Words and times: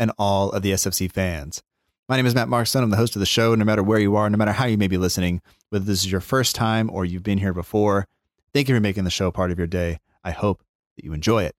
and 0.00 0.10
all 0.18 0.50
of 0.50 0.62
the 0.62 0.72
SFC 0.72 1.12
fans. 1.12 1.62
My 2.08 2.16
name 2.16 2.26
is 2.26 2.34
Matt 2.34 2.48
Markstone. 2.48 2.82
I'm 2.82 2.90
the 2.90 2.96
host 2.96 3.14
of 3.14 3.20
the 3.20 3.26
show. 3.26 3.54
No 3.54 3.64
matter 3.64 3.82
where 3.84 4.00
you 4.00 4.16
are, 4.16 4.28
no 4.28 4.38
matter 4.38 4.50
how 4.50 4.64
you 4.64 4.78
may 4.78 4.88
be 4.88 4.96
listening, 4.96 5.42
whether 5.68 5.84
this 5.84 6.00
is 6.00 6.10
your 6.10 6.22
first 6.22 6.56
time 6.56 6.90
or 6.90 7.04
you've 7.04 7.22
been 7.22 7.38
here 7.38 7.52
before, 7.52 8.08
thank 8.52 8.68
you 8.68 8.74
for 8.74 8.80
making 8.80 9.04
the 9.04 9.10
show 9.10 9.30
part 9.30 9.52
of 9.52 9.58
your 9.58 9.68
day. 9.68 9.98
I 10.24 10.32
hope 10.32 10.64
that 10.96 11.04
you 11.04 11.12
enjoy 11.12 11.44
it. 11.44 11.54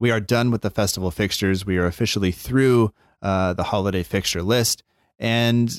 We 0.00 0.10
are 0.10 0.18
done 0.18 0.50
with 0.50 0.62
the 0.62 0.70
festival 0.70 1.10
fixtures. 1.10 1.66
We 1.66 1.76
are 1.76 1.84
officially 1.84 2.32
through 2.32 2.92
uh, 3.20 3.52
the 3.52 3.64
holiday 3.64 4.02
fixture 4.02 4.42
list, 4.42 4.82
and 5.18 5.70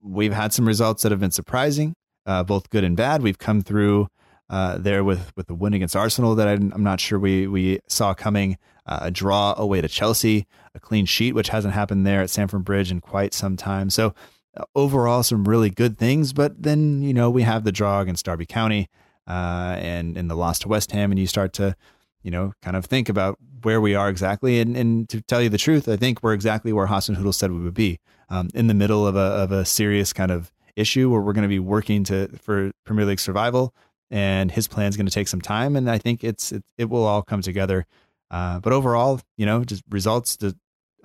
we've 0.00 0.32
had 0.32 0.54
some 0.54 0.66
results 0.66 1.02
that 1.02 1.12
have 1.12 1.20
been 1.20 1.30
surprising, 1.30 1.94
uh, 2.24 2.42
both 2.42 2.70
good 2.70 2.82
and 2.82 2.96
bad. 2.96 3.20
We've 3.20 3.38
come 3.38 3.60
through 3.60 4.08
uh, 4.48 4.78
there 4.78 5.04
with 5.04 5.32
with 5.36 5.46
the 5.48 5.54
win 5.54 5.74
against 5.74 5.94
Arsenal 5.94 6.34
that 6.36 6.48
I'm, 6.48 6.72
I'm 6.72 6.82
not 6.82 7.00
sure 7.00 7.18
we 7.18 7.46
we 7.46 7.80
saw 7.86 8.14
coming. 8.14 8.56
Uh, 8.88 9.00
a 9.02 9.10
draw 9.10 9.52
away 9.56 9.80
to 9.80 9.88
Chelsea, 9.88 10.46
a 10.76 10.80
clean 10.80 11.06
sheet, 11.06 11.34
which 11.34 11.48
hasn't 11.48 11.74
happened 11.74 12.06
there 12.06 12.22
at 12.22 12.30
Stamford 12.30 12.64
Bridge 12.64 12.90
in 12.90 13.00
quite 13.00 13.34
some 13.34 13.56
time. 13.56 13.90
So 13.90 14.14
uh, 14.56 14.64
overall, 14.74 15.22
some 15.22 15.44
really 15.44 15.70
good 15.70 15.98
things. 15.98 16.32
But 16.32 16.62
then 16.62 17.02
you 17.02 17.14
know 17.14 17.30
we 17.30 17.42
have 17.42 17.64
the 17.64 17.72
draw 17.72 18.00
against 18.00 18.24
Derby 18.24 18.46
County 18.46 18.88
uh, 19.26 19.76
and 19.78 20.16
and 20.16 20.30
the 20.30 20.36
loss 20.36 20.58
to 20.60 20.68
West 20.68 20.92
Ham, 20.92 21.10
and 21.10 21.18
you 21.18 21.26
start 21.26 21.52
to 21.54 21.74
you 22.22 22.30
know 22.30 22.52
kind 22.62 22.76
of 22.76 22.84
think 22.84 23.08
about 23.08 23.38
where 23.62 23.80
we 23.80 23.94
are 23.94 24.08
exactly. 24.08 24.60
And, 24.60 24.76
and 24.76 25.08
to 25.08 25.20
tell 25.22 25.42
you 25.42 25.48
the 25.48 25.58
truth, 25.58 25.88
I 25.88 25.96
think 25.96 26.22
we're 26.22 26.34
exactly 26.34 26.72
where 26.72 26.86
Hasenhüttl 26.86 27.34
said 27.34 27.50
we 27.50 27.58
would 27.58 27.74
be, 27.74 27.98
um, 28.28 28.48
in 28.54 28.68
the 28.68 28.74
middle 28.74 29.06
of 29.06 29.16
a 29.16 29.18
of 29.18 29.52
a 29.52 29.64
serious 29.64 30.12
kind 30.12 30.30
of 30.30 30.52
issue 30.76 31.10
where 31.10 31.20
we're 31.20 31.32
going 31.32 31.42
to 31.42 31.48
be 31.48 31.58
working 31.58 32.04
to 32.04 32.28
for 32.38 32.70
Premier 32.84 33.04
League 33.04 33.20
survival 33.20 33.74
and 34.10 34.50
his 34.52 34.68
plan 34.68 34.88
is 34.88 34.96
going 34.96 35.06
to 35.06 35.12
take 35.12 35.28
some 35.28 35.40
time 35.40 35.76
and 35.76 35.90
i 35.90 35.98
think 35.98 36.22
it's 36.22 36.52
it, 36.52 36.62
it 36.78 36.88
will 36.88 37.04
all 37.04 37.22
come 37.22 37.42
together 37.42 37.86
uh, 38.30 38.58
but 38.60 38.72
overall 38.72 39.20
you 39.36 39.46
know 39.46 39.64
just 39.64 39.82
results 39.90 40.36
to, 40.36 40.56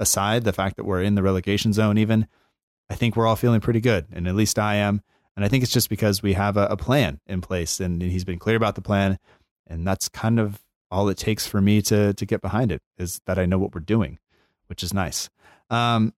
aside 0.02 0.44
the 0.44 0.52
fact 0.52 0.76
that 0.76 0.84
we're 0.84 1.02
in 1.02 1.16
the 1.16 1.24
relegation 1.24 1.72
zone 1.72 1.98
even 1.98 2.28
i 2.90 2.96
think 2.96 3.16
we're 3.16 3.28
all 3.28 3.36
feeling 3.36 3.62
pretty 3.62 3.80
good 3.80 4.06
and 4.12 4.28
at 4.28 4.36
least 4.36 4.58
i 4.58 4.76
am 4.76 5.02
and 5.36 5.46
i 5.46 5.48
think 5.48 5.64
it's 5.64 5.72
just 5.72 5.90
because 5.90 6.22
we 6.22 6.34
have 6.34 6.58
a, 6.58 6.66
a 6.66 6.76
plan 6.76 7.20
in 7.28 7.40
place 7.40 7.80
and 7.80 8.02
he's 8.02 8.26
been 8.26 8.40
clear 8.40 8.58
about 8.58 8.76
the 8.76 8.82
plan 8.82 9.18
and 9.68 9.86
that's 9.86 10.10
kind 10.10 10.40
of 10.40 10.60
all 10.90 11.08
it 11.08 11.18
takes 11.18 11.46
for 11.46 11.62
me 11.62 11.82
to 11.82 12.14
to 12.16 12.26
get 12.26 12.42
behind 12.42 12.72
it 12.72 12.82
is 12.98 13.22
that 13.26 13.38
i 13.38 13.46
know 13.46 13.60
what 13.60 13.74
we're 13.74 13.82
doing 13.82 14.18
which 14.68 14.84
is 14.84 14.94
nice 14.94 15.30
um, 15.70 16.14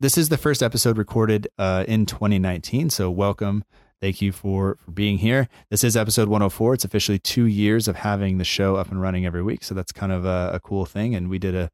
this 0.00 0.18
is 0.18 0.30
the 0.30 0.36
first 0.36 0.64
episode 0.64 0.98
recorded 0.98 1.46
uh, 1.58 1.84
in 1.86 2.06
2019 2.06 2.90
so 2.90 3.10
welcome 3.10 3.62
Thank 4.00 4.20
you 4.20 4.30
for 4.30 4.76
for 4.76 4.90
being 4.90 5.18
here. 5.18 5.48
This 5.70 5.82
is 5.82 5.96
episode 5.96 6.28
104. 6.28 6.74
It's 6.74 6.84
officially 6.84 7.18
two 7.18 7.46
years 7.46 7.88
of 7.88 7.96
having 7.96 8.36
the 8.36 8.44
show 8.44 8.76
up 8.76 8.90
and 8.90 9.00
running 9.00 9.24
every 9.24 9.42
week, 9.42 9.64
so 9.64 9.74
that's 9.74 9.90
kind 9.90 10.12
of 10.12 10.26
a, 10.26 10.50
a 10.52 10.60
cool 10.60 10.84
thing. 10.84 11.14
And 11.14 11.30
we 11.30 11.38
did 11.38 11.54
a 11.54 11.70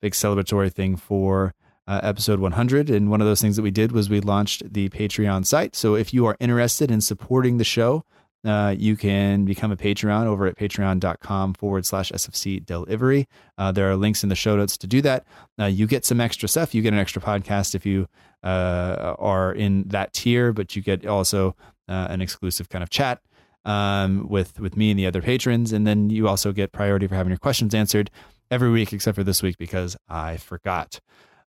big 0.00 0.12
celebratory 0.12 0.72
thing 0.72 0.96
for 0.96 1.54
uh, 1.88 2.00
episode 2.02 2.40
100. 2.40 2.90
And 2.90 3.10
one 3.10 3.20
of 3.20 3.26
those 3.26 3.40
things 3.40 3.56
that 3.56 3.62
we 3.62 3.70
did 3.70 3.92
was 3.92 4.10
we 4.10 4.20
launched 4.20 4.72
the 4.72 4.88
Patreon 4.88 5.46
site. 5.46 5.76
So 5.76 5.94
if 5.94 6.12
you 6.12 6.26
are 6.26 6.36
interested 6.40 6.90
in 6.90 7.00
supporting 7.00 7.58
the 7.58 7.64
show, 7.64 8.04
uh, 8.44 8.74
you 8.76 8.96
can 8.96 9.44
become 9.44 9.72
a 9.72 9.76
Patreon 9.76 10.26
over 10.26 10.46
at 10.46 10.56
patreon.com 10.56 11.54
forward 11.54 11.84
slash 11.84 12.12
SFC 12.12 12.64
delivery. 12.64 13.26
Uh, 13.58 13.72
there 13.72 13.90
are 13.90 13.96
links 13.96 14.22
in 14.22 14.28
the 14.28 14.36
show 14.36 14.56
notes 14.56 14.76
to 14.78 14.86
do 14.86 15.00
that. 15.02 15.26
Uh, 15.60 15.64
you 15.64 15.86
get 15.86 16.04
some 16.04 16.20
extra 16.20 16.48
stuff. 16.48 16.74
You 16.74 16.82
get 16.82 16.92
an 16.92 16.98
extra 16.98 17.20
podcast 17.20 17.74
if 17.74 17.84
you 17.84 18.06
uh, 18.44 19.16
are 19.18 19.52
in 19.52 19.88
that 19.88 20.12
tier, 20.12 20.52
but 20.52 20.76
you 20.76 20.82
get 20.82 21.06
also 21.06 21.56
uh, 21.88 22.06
an 22.08 22.20
exclusive 22.20 22.68
kind 22.68 22.84
of 22.84 22.90
chat 22.90 23.20
um, 23.64 24.28
with, 24.28 24.60
with 24.60 24.76
me 24.76 24.90
and 24.90 24.98
the 24.98 25.06
other 25.06 25.22
patrons. 25.22 25.72
And 25.72 25.84
then 25.84 26.10
you 26.10 26.28
also 26.28 26.52
get 26.52 26.70
priority 26.70 27.08
for 27.08 27.16
having 27.16 27.30
your 27.30 27.38
questions 27.38 27.74
answered 27.74 28.10
every 28.50 28.70
week, 28.70 28.92
except 28.92 29.16
for 29.16 29.24
this 29.24 29.42
week 29.42 29.58
because 29.58 29.96
I 30.08 30.36
forgot. 30.36 31.00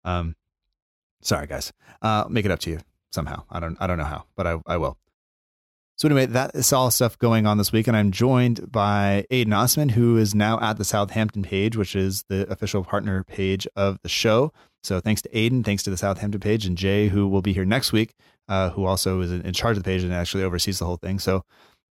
Um, 0.03 0.35
sorry, 1.21 1.47
guys. 1.47 1.71
Uh, 2.01 2.25
make 2.29 2.45
it 2.45 2.51
up 2.51 2.59
to 2.59 2.69
you 2.69 2.79
somehow. 3.11 3.43
I 3.49 3.59
don't, 3.59 3.77
I 3.79 3.87
don't 3.87 3.97
know 3.97 4.03
how, 4.05 4.25
but 4.35 4.47
I, 4.47 4.59
I 4.65 4.77
will. 4.77 4.97
So 5.97 6.07
anyway, 6.07 6.27
that 6.27 6.55
is 6.55 6.71
all 6.71 6.91
stuff 6.91 7.17
going 7.17 7.45
on 7.45 7.57
this 7.57 7.73
week, 7.73 7.85
and 7.85 7.97
I'm 7.97 8.11
joined 8.11 8.71
by 8.71 9.25
Aiden 9.29 9.53
Osman, 9.53 9.89
who 9.89 10.15
is 10.15 10.33
now 10.33 10.57
at 10.61 10.77
the 10.77 10.85
Southampton 10.85 11.43
page, 11.43 11.75
which 11.75 11.93
is 11.93 12.23
the 12.29 12.49
official 12.49 12.85
partner 12.85 13.21
page 13.25 13.67
of 13.75 13.99
the 14.01 14.07
show. 14.07 14.53
So 14.81 15.01
thanks 15.01 15.21
to 15.23 15.29
Aiden, 15.29 15.65
thanks 15.65 15.83
to 15.83 15.89
the 15.89 15.97
Southampton 15.97 16.39
page, 16.39 16.65
and 16.65 16.77
Jay, 16.77 17.09
who 17.09 17.27
will 17.27 17.41
be 17.41 17.51
here 17.51 17.65
next 17.65 17.91
week, 17.91 18.13
uh, 18.47 18.69
who 18.69 18.85
also 18.85 19.19
is 19.19 19.29
in 19.29 19.51
charge 19.51 19.75
of 19.75 19.83
the 19.83 19.87
page 19.89 20.03
and 20.03 20.13
actually 20.13 20.43
oversees 20.43 20.79
the 20.79 20.85
whole 20.85 20.95
thing. 20.95 21.19
So 21.19 21.43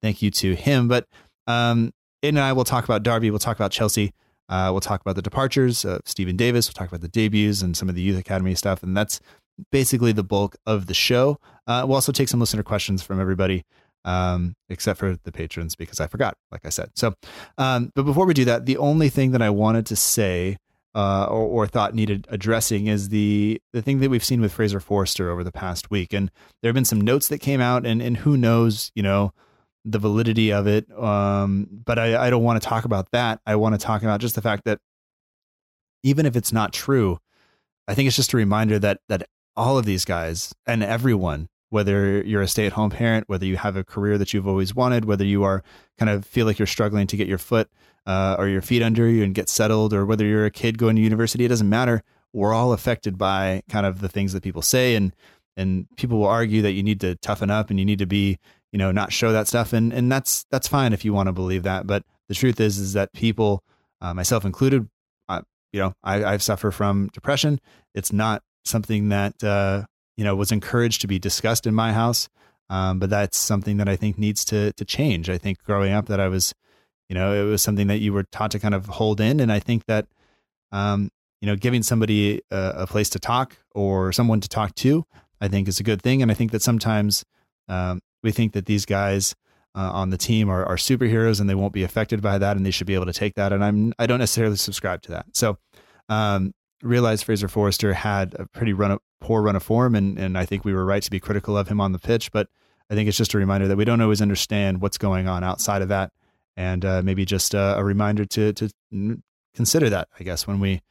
thank 0.02 0.22
you 0.22 0.30
to 0.30 0.54
him. 0.54 0.86
But 0.86 1.08
um, 1.48 1.92
Aiden 2.22 2.28
and 2.28 2.40
I 2.40 2.52
will 2.52 2.62
talk 2.62 2.84
about 2.84 3.02
Derby. 3.02 3.30
We'll 3.30 3.40
talk 3.40 3.56
about 3.56 3.72
Chelsea. 3.72 4.12
Uh, 4.48 4.68
we'll 4.70 4.80
talk 4.80 5.00
about 5.00 5.16
the 5.16 5.22
departures 5.22 5.84
of 5.84 6.00
Steven 6.04 6.36
Davis. 6.36 6.68
We'll 6.68 6.74
talk 6.74 6.88
about 6.88 7.00
the 7.00 7.08
debuts 7.08 7.62
and 7.62 7.76
some 7.76 7.88
of 7.88 7.94
the 7.94 8.02
youth 8.02 8.18
academy 8.18 8.54
stuff, 8.54 8.82
and 8.82 8.96
that's 8.96 9.20
basically 9.72 10.12
the 10.12 10.22
bulk 10.22 10.56
of 10.66 10.86
the 10.86 10.94
show. 10.94 11.38
Uh, 11.66 11.84
we'll 11.86 11.94
also 11.94 12.12
take 12.12 12.28
some 12.28 12.40
listener 12.40 12.62
questions 12.62 13.02
from 13.02 13.20
everybody 13.20 13.64
um, 14.06 14.54
except 14.70 14.98
for 14.98 15.16
the 15.24 15.32
patrons 15.32 15.74
because 15.74 16.00
I 16.00 16.06
forgot, 16.06 16.36
like 16.50 16.64
I 16.64 16.70
said. 16.70 16.90
So, 16.94 17.14
um, 17.58 17.90
but 17.94 18.04
before 18.04 18.24
we 18.24 18.34
do 18.34 18.44
that, 18.46 18.64
the 18.64 18.78
only 18.78 19.08
thing 19.08 19.32
that 19.32 19.42
I 19.42 19.50
wanted 19.50 19.84
to 19.86 19.96
say 19.96 20.56
uh, 20.94 21.26
or, 21.26 21.42
or, 21.42 21.66
thought 21.66 21.94
needed 21.94 22.26
addressing 22.30 22.86
is 22.86 23.10
the 23.10 23.60
the 23.74 23.82
thing 23.82 24.00
that 24.00 24.08
we've 24.08 24.24
seen 24.24 24.40
with 24.40 24.50
Fraser 24.50 24.80
Forster 24.80 25.30
over 25.30 25.44
the 25.44 25.52
past 25.52 25.90
week, 25.90 26.14
and 26.14 26.30
there 26.62 26.70
have 26.70 26.74
been 26.74 26.86
some 26.86 27.02
notes 27.02 27.28
that 27.28 27.38
came 27.38 27.60
out, 27.60 27.84
and 27.84 28.00
and 28.00 28.16
who 28.16 28.34
knows, 28.34 28.92
you 28.94 29.02
know, 29.02 29.32
the 29.86 29.98
validity 29.98 30.52
of 30.52 30.66
it. 30.66 30.86
Um, 30.98 31.68
but 31.70 31.98
I, 31.98 32.26
I 32.26 32.30
don't 32.30 32.42
want 32.42 32.60
to 32.60 32.68
talk 32.68 32.84
about 32.84 33.10
that. 33.12 33.40
I 33.46 33.56
want 33.56 33.74
to 33.74 33.84
talk 33.84 34.02
about 34.02 34.20
just 34.20 34.34
the 34.34 34.42
fact 34.42 34.64
that 34.64 34.80
even 36.02 36.26
if 36.26 36.36
it's 36.36 36.52
not 36.52 36.72
true, 36.72 37.18
I 37.88 37.94
think 37.94 38.06
it's 38.06 38.16
just 38.16 38.32
a 38.32 38.36
reminder 38.36 38.78
that 38.80 39.00
that 39.08 39.28
all 39.56 39.78
of 39.78 39.86
these 39.86 40.04
guys 40.04 40.54
and 40.66 40.82
everyone 40.82 41.48
whether 41.70 42.22
you're 42.22 42.42
a 42.42 42.48
stay 42.48 42.66
at 42.66 42.72
home 42.72 42.90
parent, 42.90 43.28
whether 43.28 43.44
you 43.44 43.56
have 43.56 43.76
a 43.76 43.84
career 43.84 44.18
that 44.18 44.32
you've 44.32 44.46
always 44.46 44.74
wanted, 44.74 45.04
whether 45.04 45.24
you 45.24 45.42
are 45.42 45.62
kind 45.98 46.10
of 46.10 46.24
feel 46.24 46.46
like 46.46 46.58
you're 46.58 46.66
struggling 46.66 47.06
to 47.06 47.16
get 47.16 47.26
your 47.26 47.38
foot 47.38 47.68
uh, 48.06 48.36
or 48.38 48.48
your 48.48 48.62
feet 48.62 48.82
under 48.82 49.08
you 49.08 49.24
and 49.24 49.34
get 49.34 49.48
settled, 49.48 49.92
or 49.92 50.06
whether 50.06 50.24
you're 50.24 50.46
a 50.46 50.50
kid 50.50 50.78
going 50.78 50.96
to 50.96 51.02
university, 51.02 51.44
it 51.44 51.48
doesn't 51.48 51.68
matter. 51.68 52.02
We're 52.32 52.54
all 52.54 52.72
affected 52.72 53.18
by 53.18 53.62
kind 53.68 53.86
of 53.86 54.00
the 54.00 54.08
things 54.08 54.32
that 54.32 54.42
people 54.42 54.62
say, 54.62 54.94
and 54.94 55.14
and 55.56 55.86
people 55.96 56.18
will 56.18 56.26
argue 56.26 56.62
that 56.62 56.72
you 56.72 56.82
need 56.82 57.00
to 57.00 57.14
toughen 57.16 57.50
up 57.50 57.70
and 57.70 57.78
you 57.78 57.84
need 57.84 57.98
to 57.98 58.06
be, 58.06 58.38
you 58.72 58.78
know, 58.78 58.92
not 58.92 59.12
show 59.12 59.32
that 59.32 59.48
stuff, 59.48 59.72
and 59.72 59.92
and 59.92 60.10
that's 60.10 60.44
that's 60.50 60.68
fine 60.68 60.92
if 60.92 61.04
you 61.04 61.12
want 61.12 61.28
to 61.28 61.32
believe 61.32 61.62
that. 61.64 61.86
But 61.86 62.04
the 62.28 62.34
truth 62.34 62.60
is, 62.60 62.78
is 62.78 62.92
that 62.94 63.12
people, 63.12 63.62
uh, 64.00 64.12
myself 64.12 64.44
included, 64.44 64.88
uh, 65.28 65.42
you 65.72 65.80
know, 65.80 65.94
I, 66.02 66.24
I 66.24 66.36
suffer 66.38 66.70
from 66.70 67.08
depression. 67.12 67.60
It's 67.94 68.12
not 68.12 68.42
something 68.64 69.08
that 69.10 69.42
uh, 69.42 69.84
you 70.16 70.24
know 70.24 70.34
was 70.34 70.52
encouraged 70.52 71.00
to 71.02 71.06
be 71.06 71.18
discussed 71.18 71.66
in 71.66 71.74
my 71.74 71.92
house 71.92 72.28
um, 72.68 72.98
but 72.98 73.10
that's 73.10 73.38
something 73.38 73.76
that 73.76 73.88
i 73.88 73.96
think 73.96 74.18
needs 74.18 74.44
to 74.44 74.72
to 74.72 74.84
change 74.84 75.30
i 75.30 75.38
think 75.38 75.62
growing 75.62 75.92
up 75.92 76.06
that 76.06 76.20
i 76.20 76.28
was 76.28 76.54
you 77.08 77.14
know 77.14 77.32
it 77.32 77.48
was 77.48 77.62
something 77.62 77.86
that 77.86 77.98
you 77.98 78.12
were 78.12 78.24
taught 78.24 78.50
to 78.50 78.58
kind 78.58 78.74
of 78.74 78.86
hold 78.86 79.20
in 79.20 79.40
and 79.40 79.52
i 79.52 79.58
think 79.58 79.84
that 79.86 80.06
um, 80.72 81.10
you 81.40 81.46
know 81.46 81.56
giving 81.56 81.82
somebody 81.82 82.42
a, 82.50 82.72
a, 82.78 82.86
place 82.86 83.08
to 83.08 83.20
talk 83.20 83.56
or 83.72 84.12
someone 84.12 84.40
to 84.40 84.48
talk 84.48 84.74
to 84.74 85.04
i 85.40 85.48
think 85.48 85.68
is 85.68 85.80
a 85.80 85.84
good 85.84 86.02
thing 86.02 86.22
and 86.22 86.30
i 86.30 86.34
think 86.34 86.50
that 86.50 86.62
sometimes 86.62 87.24
um, 87.68 88.00
we 88.26 88.32
think 88.32 88.52
that 88.52 88.66
these 88.66 88.84
guys 88.84 89.34
uh, 89.74 89.90
on 89.92 90.10
the 90.10 90.18
team 90.18 90.50
are, 90.50 90.64
are 90.64 90.76
superheroes 90.76 91.40
and 91.40 91.48
they 91.48 91.54
won't 91.54 91.72
be 91.72 91.82
affected 91.82 92.20
by 92.20 92.36
that 92.38 92.56
and 92.56 92.66
they 92.66 92.70
should 92.70 92.86
be 92.86 92.94
able 92.94 93.06
to 93.06 93.12
take 93.12 93.34
that 93.34 93.52
and 93.52 93.64
i'm 93.64 93.92
i 93.98 94.06
don't 94.06 94.18
necessarily 94.18 94.56
subscribe 94.56 95.02
to 95.02 95.12
that 95.12 95.26
so 95.32 95.58
um, 96.08 96.54
realized 96.82 97.24
Fraser 97.24 97.48
Forster 97.48 97.94
had 97.94 98.34
a 98.38 98.46
pretty 98.46 98.72
run 98.72 98.92
of, 98.92 99.00
poor 99.20 99.42
run 99.42 99.56
of 99.56 99.62
form, 99.62 99.94
and 99.94 100.18
and 100.18 100.36
I 100.38 100.44
think 100.44 100.64
we 100.64 100.72
were 100.72 100.84
right 100.84 101.02
to 101.02 101.10
be 101.10 101.20
critical 101.20 101.56
of 101.56 101.68
him 101.68 101.80
on 101.80 101.92
the 101.92 101.98
pitch. 101.98 102.30
But 102.32 102.48
I 102.90 102.94
think 102.94 103.08
it's 103.08 103.16
just 103.16 103.34
a 103.34 103.38
reminder 103.38 103.68
that 103.68 103.76
we 103.76 103.84
don't 103.84 104.00
always 104.00 104.22
understand 104.22 104.80
what's 104.80 104.98
going 104.98 105.28
on 105.28 105.42
outside 105.42 105.82
of 105.82 105.88
that, 105.88 106.12
and 106.56 106.84
uh, 106.84 107.02
maybe 107.02 107.24
just 107.24 107.54
a, 107.54 107.76
a 107.78 107.84
reminder 107.84 108.24
to 108.24 108.52
to 108.52 108.70
consider 109.54 109.90
that. 109.90 110.08
I 110.18 110.24
guess 110.24 110.46
when 110.46 110.60
we 110.60 110.82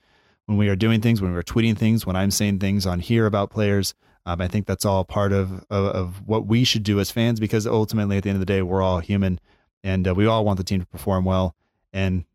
when 0.46 0.58
we 0.58 0.70
are 0.70 0.76
doing 0.76 1.02
things, 1.02 1.22
when 1.22 1.34
we're 1.34 1.44
tweeting 1.44 1.78
things, 1.78 2.06
when 2.06 2.16
I'm 2.16 2.32
saying 2.32 2.60
things 2.60 2.86
on 2.86 3.00
here 3.00 3.26
about 3.26 3.50
players. 3.50 3.94
Um, 4.26 4.42
I 4.42 4.48
think 4.48 4.66
that's 4.66 4.86
all 4.86 5.04
part 5.04 5.32
of, 5.32 5.64
of, 5.70 5.86
of 5.86 6.28
what 6.28 6.48
we 6.48 6.64
should 6.64 6.84
do 6.84 7.00
as 7.00 7.12
fans 7.12 7.40
because 7.40 7.68
ultimately, 7.68 8.18
at 8.18 8.24
the 8.24 8.30
end 8.30 8.38
of 8.38 8.40
the 8.40 8.46
day, 8.46 8.62
we're 8.62 8.82
all 8.82 9.00
human, 9.00 9.40
and 9.84 10.08
uh, 10.08 10.16
we 10.16 10.26
all 10.26 10.44
want 10.44 10.58
the 10.58 10.64
team 10.64 10.80
to 10.80 10.88
perform 10.88 11.26
well. 11.26 11.56
And 11.94 12.26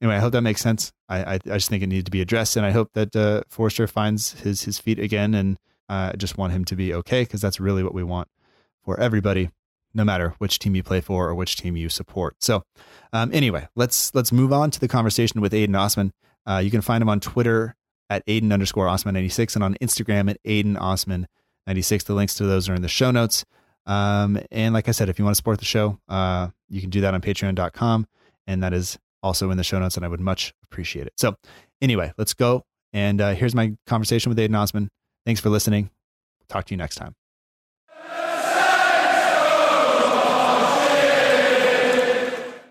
anyway, 0.00 0.16
I 0.16 0.20
hope 0.20 0.32
that 0.32 0.42
makes 0.42 0.62
sense. 0.62 0.92
I, 1.08 1.18
I, 1.18 1.34
I 1.34 1.38
just 1.54 1.68
think 1.68 1.82
it 1.82 1.88
needed 1.88 2.06
to 2.06 2.10
be 2.10 2.20
addressed, 2.22 2.56
and 2.56 2.64
I 2.64 2.70
hope 2.70 2.92
that 2.94 3.14
uh, 3.14 3.42
Forster 3.48 3.86
finds 3.86 4.40
his 4.40 4.62
his 4.62 4.78
feet 4.78 4.98
again. 4.98 5.34
And 5.34 5.58
uh, 5.88 6.12
I 6.12 6.16
just 6.16 6.38
want 6.38 6.52
him 6.52 6.64
to 6.66 6.76
be 6.76 6.94
okay 6.94 7.22
because 7.22 7.40
that's 7.40 7.60
really 7.60 7.82
what 7.82 7.94
we 7.94 8.02
want 8.02 8.28
for 8.82 8.98
everybody, 8.98 9.50
no 9.94 10.04
matter 10.04 10.34
which 10.38 10.58
team 10.58 10.74
you 10.74 10.82
play 10.82 11.00
for 11.00 11.28
or 11.28 11.34
which 11.34 11.56
team 11.56 11.76
you 11.76 11.88
support. 11.88 12.36
So, 12.42 12.64
um, 13.12 13.30
anyway, 13.34 13.68
let's 13.76 14.14
let's 14.14 14.32
move 14.32 14.52
on 14.52 14.70
to 14.70 14.80
the 14.80 14.88
conversation 14.88 15.40
with 15.40 15.52
Aiden 15.52 15.78
Osman. 15.78 16.12
Uh, 16.46 16.62
you 16.64 16.70
can 16.70 16.80
find 16.80 17.02
him 17.02 17.08
on 17.08 17.20
Twitter 17.20 17.74
at 18.10 18.24
Aiden 18.26 18.52
underscore 18.52 18.88
Osman 18.88 19.14
ninety 19.14 19.28
six 19.28 19.54
and 19.54 19.64
on 19.64 19.74
Instagram 19.76 20.30
at 20.30 20.42
Aiden 20.44 20.80
Osman 20.80 21.26
ninety 21.66 21.82
six. 21.82 22.04
The 22.04 22.14
links 22.14 22.34
to 22.36 22.44
those 22.44 22.68
are 22.68 22.74
in 22.74 22.82
the 22.82 22.88
show 22.88 23.10
notes. 23.10 23.44
Um, 23.86 24.38
and 24.50 24.74
like 24.74 24.88
I 24.88 24.92
said, 24.92 25.08
if 25.08 25.18
you 25.18 25.24
want 25.24 25.34
to 25.34 25.36
support 25.36 25.58
the 25.58 25.64
show, 25.64 25.98
uh, 26.08 26.48
you 26.68 26.80
can 26.80 26.90
do 26.90 27.00
that 27.02 27.14
on 27.14 27.20
Patreon.com, 27.20 28.06
and 28.46 28.62
that 28.62 28.72
is 28.72 28.98
also 29.22 29.50
in 29.50 29.56
the 29.56 29.64
show 29.64 29.78
notes, 29.78 29.96
and 29.96 30.04
I 30.04 30.08
would 30.08 30.20
much 30.20 30.54
appreciate 30.64 31.06
it. 31.06 31.12
So, 31.16 31.36
anyway, 31.80 32.12
let's 32.18 32.34
go. 32.34 32.64
And 32.92 33.20
uh, 33.20 33.34
here's 33.34 33.54
my 33.54 33.76
conversation 33.86 34.30
with 34.30 34.38
Aiden 34.38 34.58
Osman. 34.58 34.90
Thanks 35.24 35.40
for 35.40 35.50
listening. 35.50 35.90
Talk 36.48 36.64
to 36.66 36.74
you 36.74 36.78
next 36.78 36.96
time. 36.96 37.14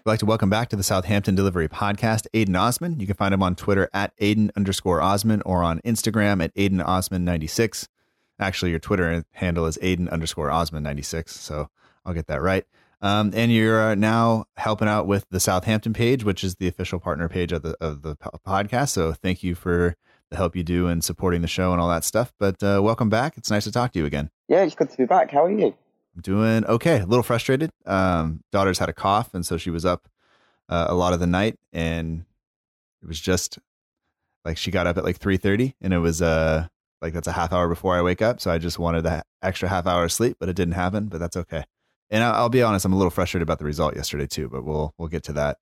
I'd 0.07 0.12
like 0.12 0.19
to 0.19 0.28
welcome 0.28 0.52
back 0.52 0.69
to 0.69 0.75
the 0.75 0.84
Southampton 0.84 1.34
Delivery 1.34 1.68
Podcast, 1.68 2.28
Aiden 2.31 2.56
Osman. 2.56 3.00
You 3.00 3.07
can 3.07 3.16
find 3.16 3.34
him 3.34 3.42
on 3.42 3.56
Twitter 3.56 3.90
at 3.92 4.16
Aiden 4.18 4.52
underscore 4.56 5.02
Osman 5.02 5.42
or 5.48 5.63
on 5.63 5.80
Instagram 5.80 6.44
at 6.44 6.54
Aiden 6.54 6.80
Osman96. 6.80 7.88
Actually, 8.40 8.69
your 8.69 8.80
Twitter 8.80 9.25
handle 9.31 9.66
is 9.66 9.80
Aiden 9.80 10.07
underscore 10.12 10.50
Osman96. 10.50 11.30
So 11.30 11.69
I'll 12.06 12.13
get 12.13 12.28
that 12.28 12.44
right. 12.44 12.66
Um, 13.02 13.31
and 13.34 13.52
you're 13.52 13.81
uh, 13.81 13.96
now 13.96 14.46
helping 14.57 14.88
out 14.88 15.07
with 15.07 15.25
the 15.31 15.40
Southampton 15.40 15.94
page, 15.94 16.24
which 16.24 16.44
is 16.44 16.58
the 16.58 16.68
official 16.68 17.00
partner 17.00 17.28
page 17.28 17.51
of 17.51 17.63
the 17.63 17.75
of 17.81 18.04
the 18.04 18.16
podcast. 18.16 18.90
So 18.90 19.12
thank 19.12 19.42
you 19.42 19.56
for 19.56 19.96
the 20.30 20.38
help 20.38 20.56
you 20.56 20.62
do 20.62 20.88
in 20.88 21.01
supporting 21.01 21.42
the 21.42 21.48
show 21.48 21.72
and 21.72 21.81
all 21.81 21.90
that 21.90 22.04
stuff. 22.04 22.31
But 22.38 22.62
uh, 22.62 22.80
welcome 22.84 23.10
back. 23.10 23.40
It's 23.40 23.50
nice 23.50 23.63
to 23.63 23.72
talk 23.72 23.92
to 23.94 24.00
you 24.00 24.06
again. 24.06 24.30
Yeah, 24.48 24.66
it's 24.66 24.75
good 24.75 24.92
to 24.92 24.98
be 24.98 25.06
back. 25.06 25.31
How 25.31 25.46
are 25.46 25.51
you? 25.51 25.75
Doing 26.22 26.66
okay. 26.66 27.00
A 27.00 27.06
little 27.06 27.24
frustrated. 27.24 27.72
Um, 27.86 28.42
daughter's 28.52 28.80
had 28.80 28.88
a 28.88 28.94
cough, 28.94 29.34
and 29.34 29.46
so 29.46 29.58
she 29.58 29.70
was 29.70 29.86
up 29.86 30.08
uh, 30.70 30.86
a 30.88 30.96
lot 30.96 31.14
of 31.14 31.20
the 31.20 31.28
night, 31.28 31.60
and 31.74 32.24
it 33.02 33.08
was 33.08 33.20
just 33.20 33.60
like 34.46 34.58
she 34.58 34.72
got 34.72 34.88
up 34.88 34.98
at 34.98 35.04
like 35.04 35.18
three 35.18 35.38
thirty, 35.38 35.76
and 35.82 35.94
it 35.94 36.00
was 36.00 36.22
uh 36.22 36.68
like 37.02 37.14
that's 37.14 37.28
a 37.28 37.34
half 37.34 37.52
hour 37.52 37.68
before 37.68 37.96
I 37.96 38.02
wake 38.02 38.22
up. 38.22 38.40
So 38.40 38.50
I 38.50 38.58
just 38.58 38.80
wanted 38.80 39.04
that 39.04 39.26
extra 39.42 39.68
half 39.68 39.86
hour 39.86 40.06
of 40.06 40.12
sleep, 40.12 40.38
but 40.40 40.48
it 40.48 40.56
didn't 40.56 40.76
happen. 40.76 41.08
But 41.08 41.20
that's 41.20 41.36
okay. 41.36 41.66
And 42.10 42.24
I'll, 42.24 42.50
be 42.50 42.62
honest, 42.62 42.86
I'm 42.86 42.94
a 42.94 42.98
little 42.98 43.12
frustrated 43.12 43.44
about 43.44 43.60
the 43.60 43.66
result 43.66 43.96
yesterday 43.96 44.28
too. 44.28 44.48
But 44.48 44.64
we'll 44.64 44.94
we'll 44.98 45.10
get 45.10 45.24
to 45.26 45.34
that 45.34 45.58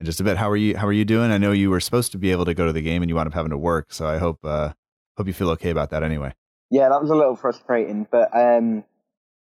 in 0.00 0.06
just 0.06 0.20
a 0.20 0.24
bit. 0.24 0.38
How 0.38 0.48
are 0.48 0.56
you? 0.56 0.76
How 0.76 0.86
are 0.86 0.92
you 0.92 1.04
doing? 1.04 1.30
I 1.30 1.38
know 1.38 1.52
you 1.52 1.70
were 1.70 1.80
supposed 1.80 2.12
to 2.12 2.18
be 2.18 2.32
able 2.32 2.46
to 2.46 2.54
go 2.54 2.66
to 2.66 2.72
the 2.72 2.80
game, 2.80 3.02
and 3.02 3.10
you 3.10 3.16
wound 3.16 3.28
up 3.28 3.34
having 3.34 3.50
to 3.50 3.58
work. 3.58 3.92
So 3.92 4.06
I 4.06 4.18
hope 4.18 4.38
uh, 4.42 4.72
hope 5.16 5.26
you 5.26 5.32
feel 5.34 5.50
okay 5.50 5.70
about 5.70 5.90
that. 5.90 6.02
Anyway. 6.02 6.34
Yeah, 6.70 6.88
that 6.90 7.00
was 7.00 7.10
a 7.10 7.14
little 7.14 7.34
frustrating, 7.34 8.06
but 8.10 8.28
um, 8.36 8.84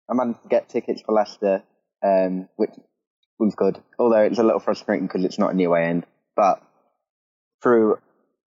I 0.08 0.14
managed 0.14 0.42
to 0.42 0.48
get 0.48 0.68
tickets 0.68 1.02
for 1.02 1.12
Leicester, 1.12 1.62
um, 2.02 2.48
which 2.56 2.70
was 3.38 3.54
good. 3.54 3.78
Although 3.98 4.22
it's 4.22 4.38
a 4.38 4.42
little 4.42 4.60
frustrating 4.60 5.06
because 5.06 5.24
it's 5.24 5.38
not 5.38 5.56
the 5.56 5.64
away 5.64 5.84
end, 5.84 6.06
but 6.34 6.62
through 7.62 7.98